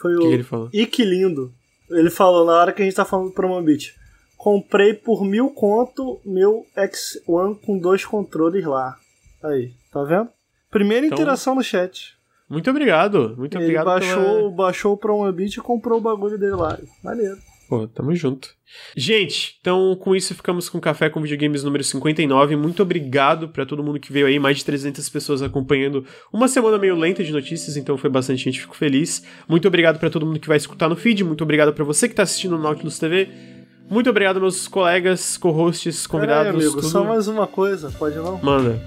Foi 0.00 0.14
o 0.14 0.20
que, 0.20 0.28
que 0.28 0.34
ele 0.34 0.42
falou? 0.42 0.70
Ike 0.72 1.04
Lindo. 1.04 1.52
Ele 1.90 2.10
falou 2.10 2.46
na 2.46 2.52
hora 2.52 2.72
que 2.72 2.80
a 2.80 2.84
gente 2.84 2.94
tá 2.94 3.04
falando 3.04 3.28
do 3.28 3.34
Promobit. 3.34 3.94
Comprei 4.36 4.94
por 4.94 5.24
mil 5.24 5.50
conto 5.50 6.20
meu 6.24 6.66
X1 6.76 7.60
com 7.60 7.78
dois 7.78 8.04
controles 8.04 8.64
lá. 8.64 8.96
Aí, 9.42 9.72
tá 9.92 10.02
vendo? 10.02 10.28
Primeira 10.70 11.06
então, 11.06 11.18
interação 11.18 11.54
no 11.54 11.62
chat. 11.62 12.16
Muito 12.52 12.68
obrigado, 12.68 13.34
muito 13.38 13.56
ele 13.56 13.64
obrigado. 13.64 13.86
Baixou, 13.86 14.22
pela... 14.22 14.50
baixou 14.50 14.92
o 14.92 14.96
Promobit 14.98 15.58
e 15.58 15.62
comprou 15.62 15.98
o 15.98 16.02
bagulho 16.02 16.38
dele 16.38 16.52
lá. 16.52 16.78
Maneiro. 17.02 17.38
Pô, 17.66 17.88
tamo 17.88 18.14
junto. 18.14 18.50
Gente, 18.94 19.56
então 19.58 19.96
com 19.96 20.14
isso 20.14 20.34
ficamos 20.34 20.68
com 20.68 20.76
o 20.76 20.80
Café 20.80 21.08
com 21.08 21.22
Videogames 21.22 21.64
número 21.64 21.82
59. 21.82 22.54
Muito 22.56 22.82
obrigado 22.82 23.48
para 23.48 23.64
todo 23.64 23.82
mundo 23.82 23.98
que 23.98 24.12
veio 24.12 24.26
aí, 24.26 24.38
mais 24.38 24.58
de 24.58 24.66
300 24.66 25.08
pessoas 25.08 25.40
acompanhando. 25.40 26.04
Uma 26.30 26.46
semana 26.46 26.76
meio 26.76 26.94
lenta 26.94 27.24
de 27.24 27.32
notícias, 27.32 27.78
então 27.78 27.96
foi 27.96 28.10
bastante 28.10 28.44
gente, 28.44 28.60
fico 28.60 28.76
feliz. 28.76 29.24
Muito 29.48 29.66
obrigado 29.66 29.98
para 29.98 30.10
todo 30.10 30.26
mundo 30.26 30.38
que 30.38 30.48
vai 30.48 30.58
escutar 30.58 30.90
no 30.90 30.96
feed, 30.96 31.24
muito 31.24 31.42
obrigado 31.44 31.72
para 31.72 31.84
você 31.84 32.06
que 32.06 32.14
tá 32.14 32.24
assistindo 32.24 32.58
no 32.58 32.62
Nautilus 32.62 32.98
TV. 32.98 33.30
Muito 33.88 34.10
obrigado 34.10 34.38
meus 34.38 34.68
colegas, 34.68 35.38
co-hosts, 35.38 36.06
convidados. 36.06 36.44
Pera 36.44 36.58
aí, 36.58 36.64
amigo, 36.64 36.82
tudo... 36.82 36.90
só 36.90 37.02
mais 37.02 37.28
uma 37.28 37.46
coisa, 37.46 37.90
pode 37.98 38.16
não? 38.16 38.38
Manda. 38.42 38.78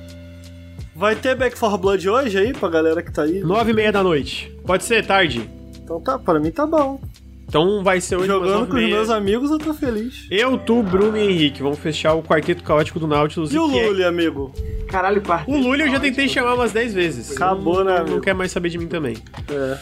Vai 0.95 1.13
ter 1.13 1.35
Back 1.35 1.59
4 1.59 1.77
Blood 1.77 2.09
hoje 2.09 2.37
aí, 2.37 2.53
pra 2.53 2.69
galera 2.69 3.03
que 3.03 3.11
tá 3.11 3.23
aí? 3.23 3.41
Nove 3.41 3.71
e 3.71 3.73
meia 3.73 3.91
da 3.91 4.01
noite. 4.01 4.49
Pode 4.65 4.85
ser 4.85 5.05
tarde. 5.05 5.49
Então 5.83 5.99
tá, 5.99 6.17
pra 6.17 6.39
mim 6.39 6.51
tá 6.51 6.65
bom. 6.65 7.01
Então 7.45 7.83
vai 7.83 7.99
ser 7.99 8.15
hoje 8.15 8.27
Jogando 8.27 8.67
com 8.67 8.77
os 8.77 8.83
meus 8.83 9.09
amigos, 9.09 9.51
eu 9.51 9.57
tô 9.57 9.73
feliz. 9.73 10.25
Eu, 10.31 10.57
tu, 10.57 10.81
Bruno 10.81 11.17
e 11.17 11.21
Henrique. 11.21 11.61
Vamos 11.61 11.79
fechar 11.79 12.13
o 12.13 12.23
quarteto 12.23 12.63
caótico 12.63 12.97
do 12.97 13.07
Nautilus. 13.07 13.51
E, 13.51 13.55
e 13.55 13.59
o 13.59 13.65
Lully, 13.65 14.03
é... 14.03 14.05
amigo? 14.05 14.53
Caralho, 14.87 15.21
quarteto 15.21 15.51
O 15.51 15.61
Lully 15.61 15.81
eu 15.81 15.89
já 15.89 15.99
tentei 15.99 16.29
chamar 16.29 16.53
umas 16.53 16.71
10 16.71 16.93
vezes. 16.93 17.35
Acabou, 17.35 17.83
né, 17.83 17.97
amigo? 17.97 18.15
Não 18.15 18.21
quer 18.21 18.33
mais 18.33 18.53
saber 18.53 18.69
de 18.69 18.77
mim 18.77 18.87
também. 18.87 19.17
É. 19.49 19.77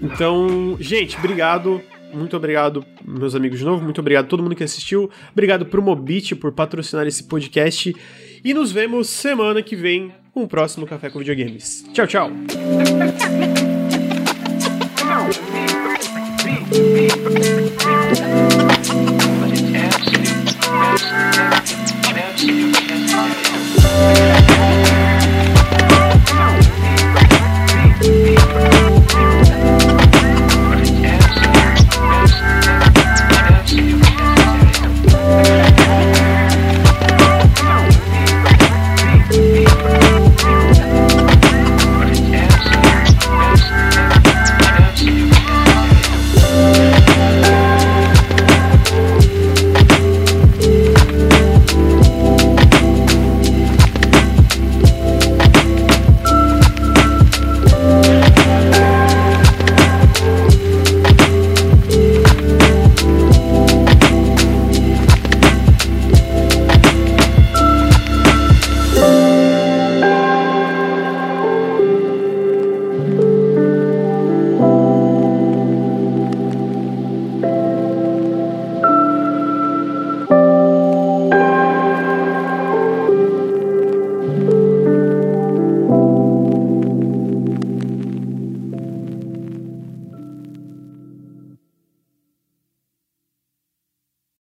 Então, 0.00 0.76
gente, 0.78 1.16
obrigado. 1.16 1.82
Muito 2.12 2.36
obrigado, 2.36 2.84
meus 3.04 3.34
amigos, 3.34 3.58
de 3.58 3.64
novo. 3.64 3.82
Muito 3.82 4.00
obrigado 4.00 4.26
a 4.26 4.28
todo 4.28 4.40
mundo 4.40 4.54
que 4.54 4.62
assistiu. 4.62 5.10
Obrigado 5.32 5.66
pro 5.66 5.82
Mobit 5.82 6.36
por 6.36 6.52
patrocinar 6.52 7.08
esse 7.08 7.24
podcast. 7.24 7.92
E 8.44 8.54
nos 8.54 8.70
vemos 8.70 9.08
semana 9.10 9.60
que 9.60 9.74
vem 9.74 10.12
um 10.34 10.46
próximo 10.46 10.86
Café 10.86 11.10
com 11.10 11.18
Videogames. 11.18 11.84
Tchau, 11.92 12.06
tchau! 12.06 12.30
Absolute, 18.76 19.76
absolute, 19.76 20.56
absolute. 22.26 22.83